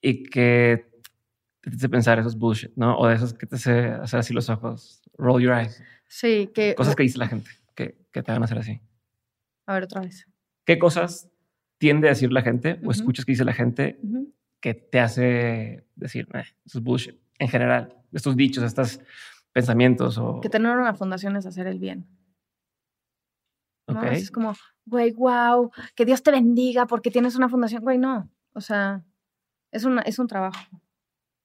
y 0.00 0.24
que 0.24 0.88
te 1.70 1.76
hace 1.76 1.88
pensar 1.88 2.18
esos 2.18 2.36
bullshit, 2.36 2.72
¿no? 2.76 2.98
O 2.98 3.06
de 3.06 3.14
esos 3.14 3.34
que 3.34 3.46
te 3.46 3.56
hace 3.56 3.88
hacer 3.88 4.20
así 4.20 4.32
los 4.34 4.48
ojos, 4.48 5.02
roll 5.16 5.42
your 5.42 5.54
eyes. 5.54 5.82
Sí, 6.06 6.50
que... 6.54 6.74
Cosas 6.74 6.96
que 6.96 7.02
dice 7.02 7.18
la 7.18 7.28
gente 7.28 7.50
que, 7.74 8.06
que 8.12 8.22
te 8.22 8.32
van 8.32 8.42
a 8.42 8.44
hacer 8.44 8.58
así. 8.58 8.80
A 9.66 9.74
ver, 9.74 9.84
otra 9.84 10.00
vez. 10.00 10.26
¿Qué 10.64 10.78
cosas 10.78 11.30
tiende 11.78 12.08
a 12.08 12.10
decir 12.10 12.32
la 12.32 12.42
gente 12.42 12.80
o 12.84 12.90
escuchas 12.90 13.24
que 13.24 13.32
dice 13.32 13.44
la 13.44 13.52
gente 13.52 14.00
que 14.60 14.74
te 14.74 15.00
hace 15.00 15.86
decir, 15.94 16.28
eh, 16.34 16.44
eso 16.64 16.78
es 16.78 16.84
bullshit? 16.84 17.16
En 17.38 17.48
general, 17.48 17.96
estos 18.12 18.36
dichos, 18.36 18.64
estos 18.64 19.00
pensamientos 19.52 20.18
o... 20.18 20.40
Que 20.40 20.48
tener 20.48 20.76
una 20.76 20.94
fundación 20.94 21.36
es 21.36 21.46
hacer 21.46 21.66
el 21.66 21.78
bien. 21.78 22.06
Es 24.10 24.30
como, 24.30 24.54
güey, 24.84 25.12
wow, 25.12 25.70
que 25.94 26.04
Dios 26.04 26.22
te 26.22 26.30
bendiga 26.30 26.86
porque 26.86 27.10
tienes 27.10 27.36
una 27.36 27.48
fundación. 27.48 27.82
Güey, 27.82 27.98
no. 27.98 28.30
O 28.52 28.60
sea, 28.60 29.04
es, 29.70 29.84
una, 29.84 30.02
es 30.02 30.18
un 30.18 30.26
trabajo. 30.26 30.60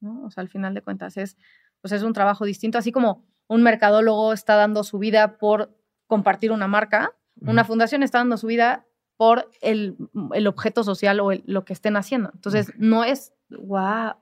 ¿No? 0.03 0.23
O 0.25 0.29
sea, 0.29 0.41
al 0.41 0.49
final 0.49 0.73
de 0.73 0.81
cuentas 0.81 1.17
es, 1.17 1.37
pues 1.81 1.91
es 1.91 2.03
un 2.03 2.13
trabajo 2.13 2.45
distinto. 2.45 2.77
Así 2.77 2.91
como 2.91 3.25
un 3.47 3.63
mercadólogo 3.63 4.33
está 4.33 4.55
dando 4.55 4.83
su 4.83 4.99
vida 4.99 5.37
por 5.37 5.75
compartir 6.07 6.51
una 6.51 6.67
marca, 6.67 7.13
una 7.41 7.63
fundación 7.63 8.03
está 8.03 8.19
dando 8.19 8.37
su 8.37 8.47
vida 8.47 8.85
por 9.17 9.49
el, 9.61 9.97
el 10.33 10.47
objeto 10.47 10.83
social 10.83 11.19
o 11.19 11.31
lo 11.45 11.65
que 11.65 11.73
estén 11.73 11.95
haciendo. 11.95 12.29
Entonces, 12.33 12.71
no 12.77 13.03
es, 13.03 13.33
wow, 13.49 14.13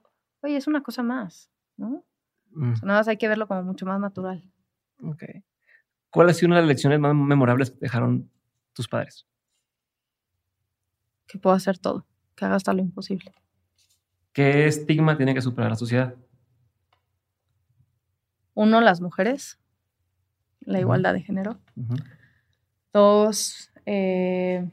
oye, 0.42 0.56
es 0.56 0.68
una 0.68 0.82
cosa 0.82 1.04
más, 1.04 1.52
¿no? 1.76 2.06
Mm. 2.54 2.74
nada 2.84 3.00
más 3.00 3.08
hay 3.08 3.18
que 3.18 3.28
verlo 3.28 3.48
como 3.48 3.64
mucho 3.64 3.86
más 3.86 4.00
natural. 4.00 4.44
Ok. 5.04 5.24
¿Cuál 6.10 6.30
ha 6.30 6.34
sido 6.34 6.48
una 6.48 6.58
de 6.58 6.62
las 6.64 6.70
lecciones 6.70 7.00
más 7.00 7.16
memorables 7.16 7.72
que 7.72 7.78
dejaron 7.80 8.30
tus 8.74 8.88
padres? 8.88 9.26
Que 11.28 11.40
puedo 11.40 11.56
hacer 11.56 11.78
todo, 11.78 12.06
que 12.36 12.46
haga 12.46 12.56
hasta 12.56 12.74
lo 12.74 12.82
imposible. 12.82 13.34
¿Qué 14.34 14.66
estigma 14.66 15.18
tiene 15.18 15.34
que 15.34 15.42
superar 15.42 15.72
la 15.72 15.76
sociedad? 15.76 16.16
Uno, 18.54 18.82
las 18.82 19.02
mujeres, 19.02 19.60
la 20.62 20.80
igualdad 20.80 21.14
de 21.14 21.22
género. 21.22 21.60
Dos, 22.94 23.72
eh, 23.86 24.70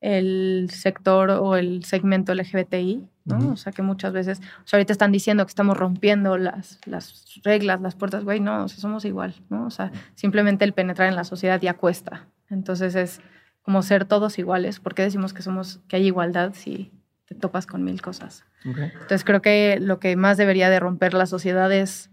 el 0.00 0.68
sector 0.70 1.30
o 1.30 1.56
el 1.56 1.84
segmento 1.84 2.34
LGBTI, 2.34 3.08
¿no? 3.24 3.52
O 3.52 3.56
sea, 3.56 3.72
que 3.72 3.82
muchas 3.82 4.12
veces, 4.12 4.40
o 4.40 4.66
sea, 4.66 4.78
ahorita 4.78 4.92
están 4.92 5.12
diciendo 5.12 5.44
que 5.44 5.50
estamos 5.50 5.76
rompiendo 5.76 6.38
las, 6.38 6.78
las 6.86 7.40
reglas, 7.44 7.80
las 7.80 7.94
puertas, 7.94 8.24
güey, 8.24 8.40
no, 8.40 8.64
o 8.64 8.68
sea, 8.68 8.78
somos 8.78 9.04
igual, 9.04 9.34
¿no? 9.50 9.66
O 9.66 9.70
sea, 9.70 9.92
simplemente 10.14 10.64
el 10.64 10.72
penetrar 10.72 11.08
en 11.08 11.16
la 11.16 11.24
sociedad 11.24 11.60
ya 11.60 11.74
cuesta. 11.74 12.26
Entonces 12.48 12.94
es 12.94 13.20
como 13.62 13.82
ser 13.82 14.04
todos 14.06 14.38
iguales. 14.38 14.80
¿Por 14.80 14.94
qué 14.94 15.02
decimos 15.02 15.32
que 15.34 15.42
somos, 15.42 15.80
que 15.86 15.96
hay 15.96 16.06
igualdad 16.06 16.52
si 16.54 16.90
te 17.30 17.36
topas 17.36 17.64
con 17.66 17.84
mil 17.84 18.02
cosas? 18.02 18.44
Entonces 18.64 19.24
creo 19.24 19.40
que 19.40 19.78
lo 19.80 20.00
que 20.00 20.16
más 20.16 20.36
debería 20.36 20.68
de 20.68 20.80
romper 20.80 21.14
la 21.14 21.26
sociedad 21.26 21.70
es, 21.72 22.10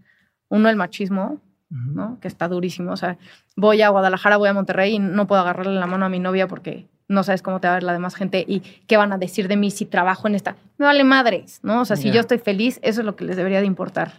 uno, 0.48 0.68
el 0.68 0.76
machismo, 0.76 1.40
¿no? 1.70 2.20
Que 2.20 2.28
está 2.28 2.46
durísimo. 2.46 2.92
O 2.92 2.96
sea, 2.96 3.18
voy 3.56 3.82
a 3.82 3.88
Guadalajara, 3.88 4.36
voy 4.36 4.48
a 4.48 4.54
Monterrey 4.54 4.94
y 4.94 4.98
no 5.00 5.26
puedo 5.26 5.40
agarrarle 5.40 5.74
la 5.74 5.88
mano 5.88 6.06
a 6.06 6.08
mi 6.08 6.20
novia 6.20 6.46
porque 6.46 6.86
no 7.08 7.24
sabes 7.24 7.42
cómo 7.42 7.60
te 7.60 7.66
va 7.66 7.72
a 7.72 7.76
ver 7.76 7.82
la 7.82 7.92
demás 7.92 8.14
gente 8.14 8.44
y 8.46 8.60
qué 8.60 8.96
van 8.96 9.12
a 9.12 9.18
decir 9.18 9.48
de 9.48 9.56
mí 9.56 9.72
si 9.72 9.86
trabajo 9.86 10.28
en 10.28 10.36
esta. 10.36 10.56
Me 10.78 10.86
vale 10.86 11.02
madres, 11.02 11.58
¿no? 11.64 11.80
O 11.80 11.84
sea, 11.84 11.96
si 11.96 12.12
yo 12.12 12.20
estoy 12.20 12.38
feliz, 12.38 12.78
eso 12.82 13.00
es 13.00 13.04
lo 13.04 13.16
que 13.16 13.24
les 13.24 13.36
debería 13.36 13.58
de 13.58 13.66
importar, 13.66 14.12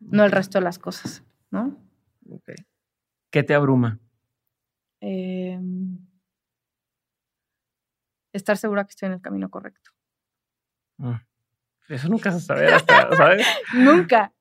no 0.00 0.24
el 0.24 0.32
resto 0.32 0.58
de 0.58 0.64
las 0.64 0.80
cosas, 0.80 1.22
¿no? 1.52 1.76
¿Qué 3.30 3.44
te 3.44 3.54
abruma? 3.54 4.00
Em, 5.00 5.96
estar 8.32 8.56
segura 8.56 8.84
que 8.84 8.90
estoy 8.90 9.06
en 9.06 9.12
el 9.12 9.20
camino 9.20 9.48
correcto. 9.48 9.92
Eso 11.88 12.08
nunca 12.08 12.30
se 12.30 12.40
sabe 12.40 12.68
¿sabes? 13.16 13.46
nunca. 13.74 14.32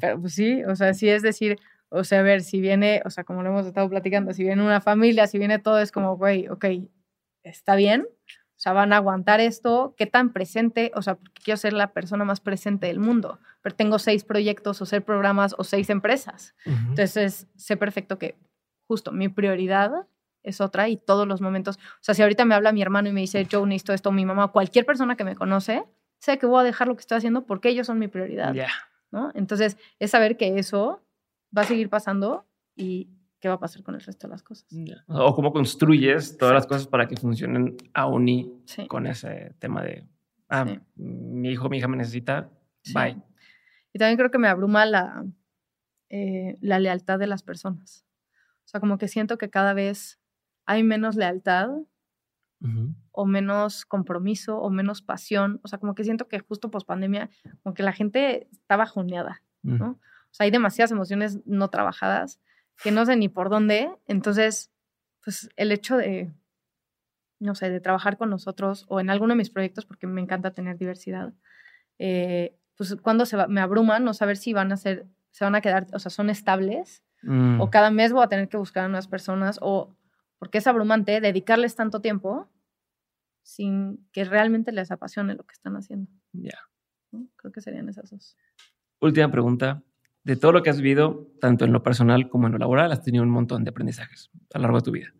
Pero 0.00 0.20
pues 0.20 0.34
sí, 0.34 0.62
o 0.64 0.76
sea, 0.76 0.94
sí 0.94 1.08
es 1.08 1.22
decir, 1.22 1.58
o 1.88 2.04
sea, 2.04 2.20
a 2.20 2.22
ver, 2.22 2.42
si 2.42 2.60
viene, 2.60 3.02
o 3.04 3.10
sea, 3.10 3.24
como 3.24 3.42
lo 3.42 3.50
hemos 3.50 3.66
estado 3.66 3.88
platicando, 3.88 4.32
si 4.32 4.44
viene 4.44 4.62
una 4.62 4.80
familia, 4.80 5.26
si 5.26 5.38
viene 5.38 5.58
todo, 5.58 5.80
es 5.80 5.90
como, 5.90 6.16
güey, 6.16 6.48
ok, 6.48 6.66
está 7.42 7.74
bien, 7.76 8.06
o 8.58 8.60
sea, 8.60 8.72
van 8.72 8.92
a 8.92 8.96
aguantar 8.96 9.40
esto, 9.40 9.94
qué 9.96 10.06
tan 10.06 10.32
presente, 10.32 10.90
o 10.94 11.02
sea, 11.02 11.14
porque 11.14 11.42
quiero 11.44 11.56
ser 11.56 11.72
la 11.72 11.92
persona 11.92 12.24
más 12.24 12.40
presente 12.40 12.88
del 12.88 12.98
mundo, 12.98 13.38
pero 13.62 13.74
tengo 13.74 13.98
seis 13.98 14.24
proyectos 14.24 14.82
o 14.82 14.86
seis 14.86 15.02
programas 15.02 15.54
o 15.58 15.64
seis 15.64 15.90
empresas. 15.90 16.54
Entonces, 16.64 17.46
sé 17.56 17.76
perfecto 17.76 18.18
que 18.18 18.36
justo 18.88 19.12
mi 19.12 19.28
prioridad 19.28 19.92
es 20.42 20.60
otra 20.60 20.88
y 20.88 20.96
todos 20.96 21.26
los 21.26 21.40
momentos, 21.40 21.76
o 21.76 21.98
sea, 22.00 22.14
si 22.14 22.22
ahorita 22.22 22.44
me 22.44 22.54
habla 22.54 22.72
mi 22.72 22.82
hermano 22.82 23.08
y 23.08 23.12
me 23.12 23.20
dice, 23.20 23.44
yo 23.44 23.64
necesito 23.66 23.92
esto, 23.92 24.12
mi 24.12 24.24
mamá, 24.24 24.48
cualquier 24.48 24.86
persona 24.86 25.16
que 25.16 25.24
me 25.24 25.36
conoce, 25.36 25.84
sé 26.18 26.38
que 26.38 26.46
voy 26.46 26.60
a 26.60 26.64
dejar 26.64 26.88
lo 26.88 26.96
que 26.96 27.00
estoy 27.00 27.18
haciendo 27.18 27.46
porque 27.46 27.68
ellos 27.68 27.86
son 27.86 27.98
mi 27.98 28.08
prioridad. 28.08 28.54
¿no? 29.10 29.30
Entonces, 29.34 29.78
es 29.98 30.10
saber 30.10 30.36
que 30.36 30.58
eso 30.58 31.02
va 31.56 31.62
a 31.62 31.64
seguir 31.64 31.88
pasando 31.88 32.46
y 32.74 33.10
qué 33.40 33.48
va 33.48 33.54
a 33.54 33.60
pasar 33.60 33.82
con 33.82 33.94
el 33.94 34.00
resto 34.00 34.26
de 34.26 34.32
las 34.32 34.42
cosas. 34.42 34.66
O 35.06 35.34
cómo 35.34 35.52
construyes 35.52 36.36
todas 36.36 36.54
las 36.54 36.66
cosas 36.66 36.86
para 36.86 37.06
que 37.06 37.16
funcionen 37.16 37.76
aún 37.94 38.28
y 38.28 38.64
con 38.88 39.06
ese 39.06 39.54
tema 39.58 39.82
de, 39.82 40.06
ah, 40.48 40.66
mi 40.96 41.50
hijo, 41.50 41.68
mi 41.68 41.78
hija 41.78 41.88
me 41.88 41.96
necesita, 41.96 42.50
bye. 42.92 43.16
Y 43.92 43.98
también 43.98 44.18
creo 44.18 44.30
que 44.30 44.38
me 44.38 44.48
abruma 44.48 44.84
la, 44.84 45.24
eh, 46.10 46.56
la 46.60 46.78
lealtad 46.78 47.18
de 47.18 47.26
las 47.26 47.42
personas. 47.42 48.04
O 48.64 48.68
sea, 48.68 48.80
como 48.80 48.98
que 48.98 49.08
siento 49.08 49.38
que 49.38 49.48
cada 49.48 49.72
vez 49.72 50.20
hay 50.68 50.82
menos 50.82 51.16
lealtad 51.16 51.70
o 53.12 53.24
menos 53.24 53.86
compromiso 53.86 54.58
o 54.58 54.68
menos 54.68 55.00
pasión. 55.00 55.60
O 55.62 55.68
sea, 55.68 55.78
como 55.78 55.94
que 55.94 56.04
siento 56.04 56.28
que 56.28 56.40
justo 56.40 56.70
post 56.70 56.86
pandemia, 56.86 57.30
como 57.62 57.74
que 57.74 57.82
la 57.82 57.92
gente 57.92 58.48
está 58.52 58.76
bajoneada, 58.76 59.42
¿no? 59.62 59.92
O 59.92 60.32
sea, 60.32 60.44
hay 60.44 60.50
demasiadas 60.50 60.90
emociones 60.90 61.38
no 61.46 61.70
trabajadas 61.70 62.38
que 62.82 62.90
no 62.90 63.06
sé 63.06 63.16
ni 63.16 63.30
por 63.30 63.48
dónde. 63.48 63.90
Entonces, 64.08 64.70
pues 65.24 65.48
el 65.56 65.72
hecho 65.72 65.96
de, 65.96 66.30
no 67.40 67.54
sé, 67.54 67.70
de 67.70 67.80
trabajar 67.80 68.18
con 68.18 68.28
nosotros 68.28 68.84
o 68.88 69.00
en 69.00 69.08
alguno 69.08 69.32
de 69.32 69.38
mis 69.38 69.50
proyectos, 69.50 69.86
porque 69.86 70.06
me 70.06 70.20
encanta 70.20 70.50
tener 70.50 70.76
diversidad, 70.76 71.32
eh, 71.98 72.54
pues 72.76 72.94
cuando 72.96 73.24
se 73.24 73.38
me 73.46 73.62
abruma 73.62 74.00
no 74.00 74.12
saber 74.12 74.36
si 74.36 74.52
van 74.52 74.70
a 74.70 74.76
ser, 74.76 75.06
se 75.30 75.44
van 75.46 75.54
a 75.54 75.62
quedar, 75.62 75.86
o 75.94 75.98
sea, 75.98 76.10
son 76.10 76.28
estables 76.28 77.02
o 77.22 77.66
mm. 77.66 77.70
cada 77.70 77.90
mes 77.90 78.12
voy 78.12 78.22
a 78.22 78.28
tener 78.28 78.48
que 78.48 78.56
buscar 78.56 78.84
a 78.84 78.88
nuevas 78.88 79.08
personas 79.08 79.58
o 79.60 79.96
porque 80.38 80.58
es 80.58 80.66
abrumante 80.66 81.20
dedicarles 81.20 81.74
tanto 81.74 82.00
tiempo 82.00 82.50
sin 83.42 84.06
que 84.12 84.24
realmente 84.24 84.72
les 84.72 84.90
apasione 84.90 85.34
lo 85.34 85.44
que 85.44 85.54
están 85.54 85.76
haciendo. 85.76 86.10
Ya. 86.32 86.58
Creo 87.36 87.52
que 87.52 87.60
serían 87.60 87.88
esas 87.88 88.10
dos. 88.10 88.36
Última 89.00 89.30
pregunta 89.30 89.82
de 90.24 90.36
todo 90.36 90.52
lo 90.52 90.62
que 90.62 90.70
has 90.70 90.80
vivido, 90.80 91.32
tanto 91.40 91.64
en 91.64 91.72
lo 91.72 91.82
personal 91.82 92.28
como 92.28 92.46
en 92.46 92.52
lo 92.52 92.58
laboral, 92.58 92.92
has 92.92 93.02
tenido 93.02 93.24
un 93.24 93.30
montón 93.30 93.64
de 93.64 93.70
aprendizajes 93.70 94.30
a 94.52 94.58
lo 94.58 94.62
largo 94.62 94.78
de 94.78 94.84
tu 94.84 94.92
vida. 94.92 95.14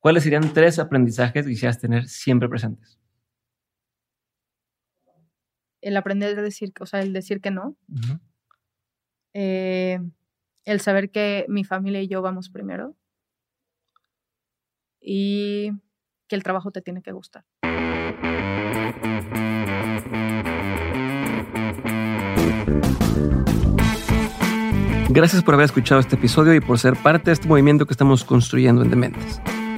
¿Cuáles 0.00 0.24
serían 0.24 0.52
tres 0.52 0.78
aprendizajes 0.78 1.44
que 1.44 1.50
quisieras 1.50 1.78
tener 1.78 2.08
siempre 2.08 2.48
presentes? 2.48 2.98
El 5.80 5.96
aprender 5.96 6.38
a 6.38 6.42
decir, 6.42 6.72
o 6.80 6.86
sea, 6.86 7.00
el 7.02 7.12
decir 7.12 7.40
que 7.40 7.50
no. 7.50 7.76
Eh, 9.34 10.00
el 10.64 10.80
saber 10.80 11.10
que 11.10 11.46
mi 11.48 11.62
familia 11.64 12.02
y 12.02 12.08
yo 12.08 12.20
vamos 12.20 12.50
primero. 12.50 12.96
Y 15.00 15.70
que 16.28 16.36
el 16.36 16.42
trabajo 16.42 16.70
te 16.70 16.82
tiene 16.82 17.02
que 17.02 17.12
gustar. 17.12 17.44
Gracias 25.10 25.42
por 25.42 25.54
haber 25.54 25.64
escuchado 25.64 26.00
este 26.00 26.16
episodio 26.16 26.54
y 26.54 26.60
por 26.60 26.78
ser 26.78 26.94
parte 26.94 27.26
de 27.26 27.32
este 27.32 27.48
movimiento 27.48 27.86
que 27.86 27.92
estamos 27.92 28.24
construyendo 28.24 28.82
en 28.82 28.90
Dementes. 28.90 29.40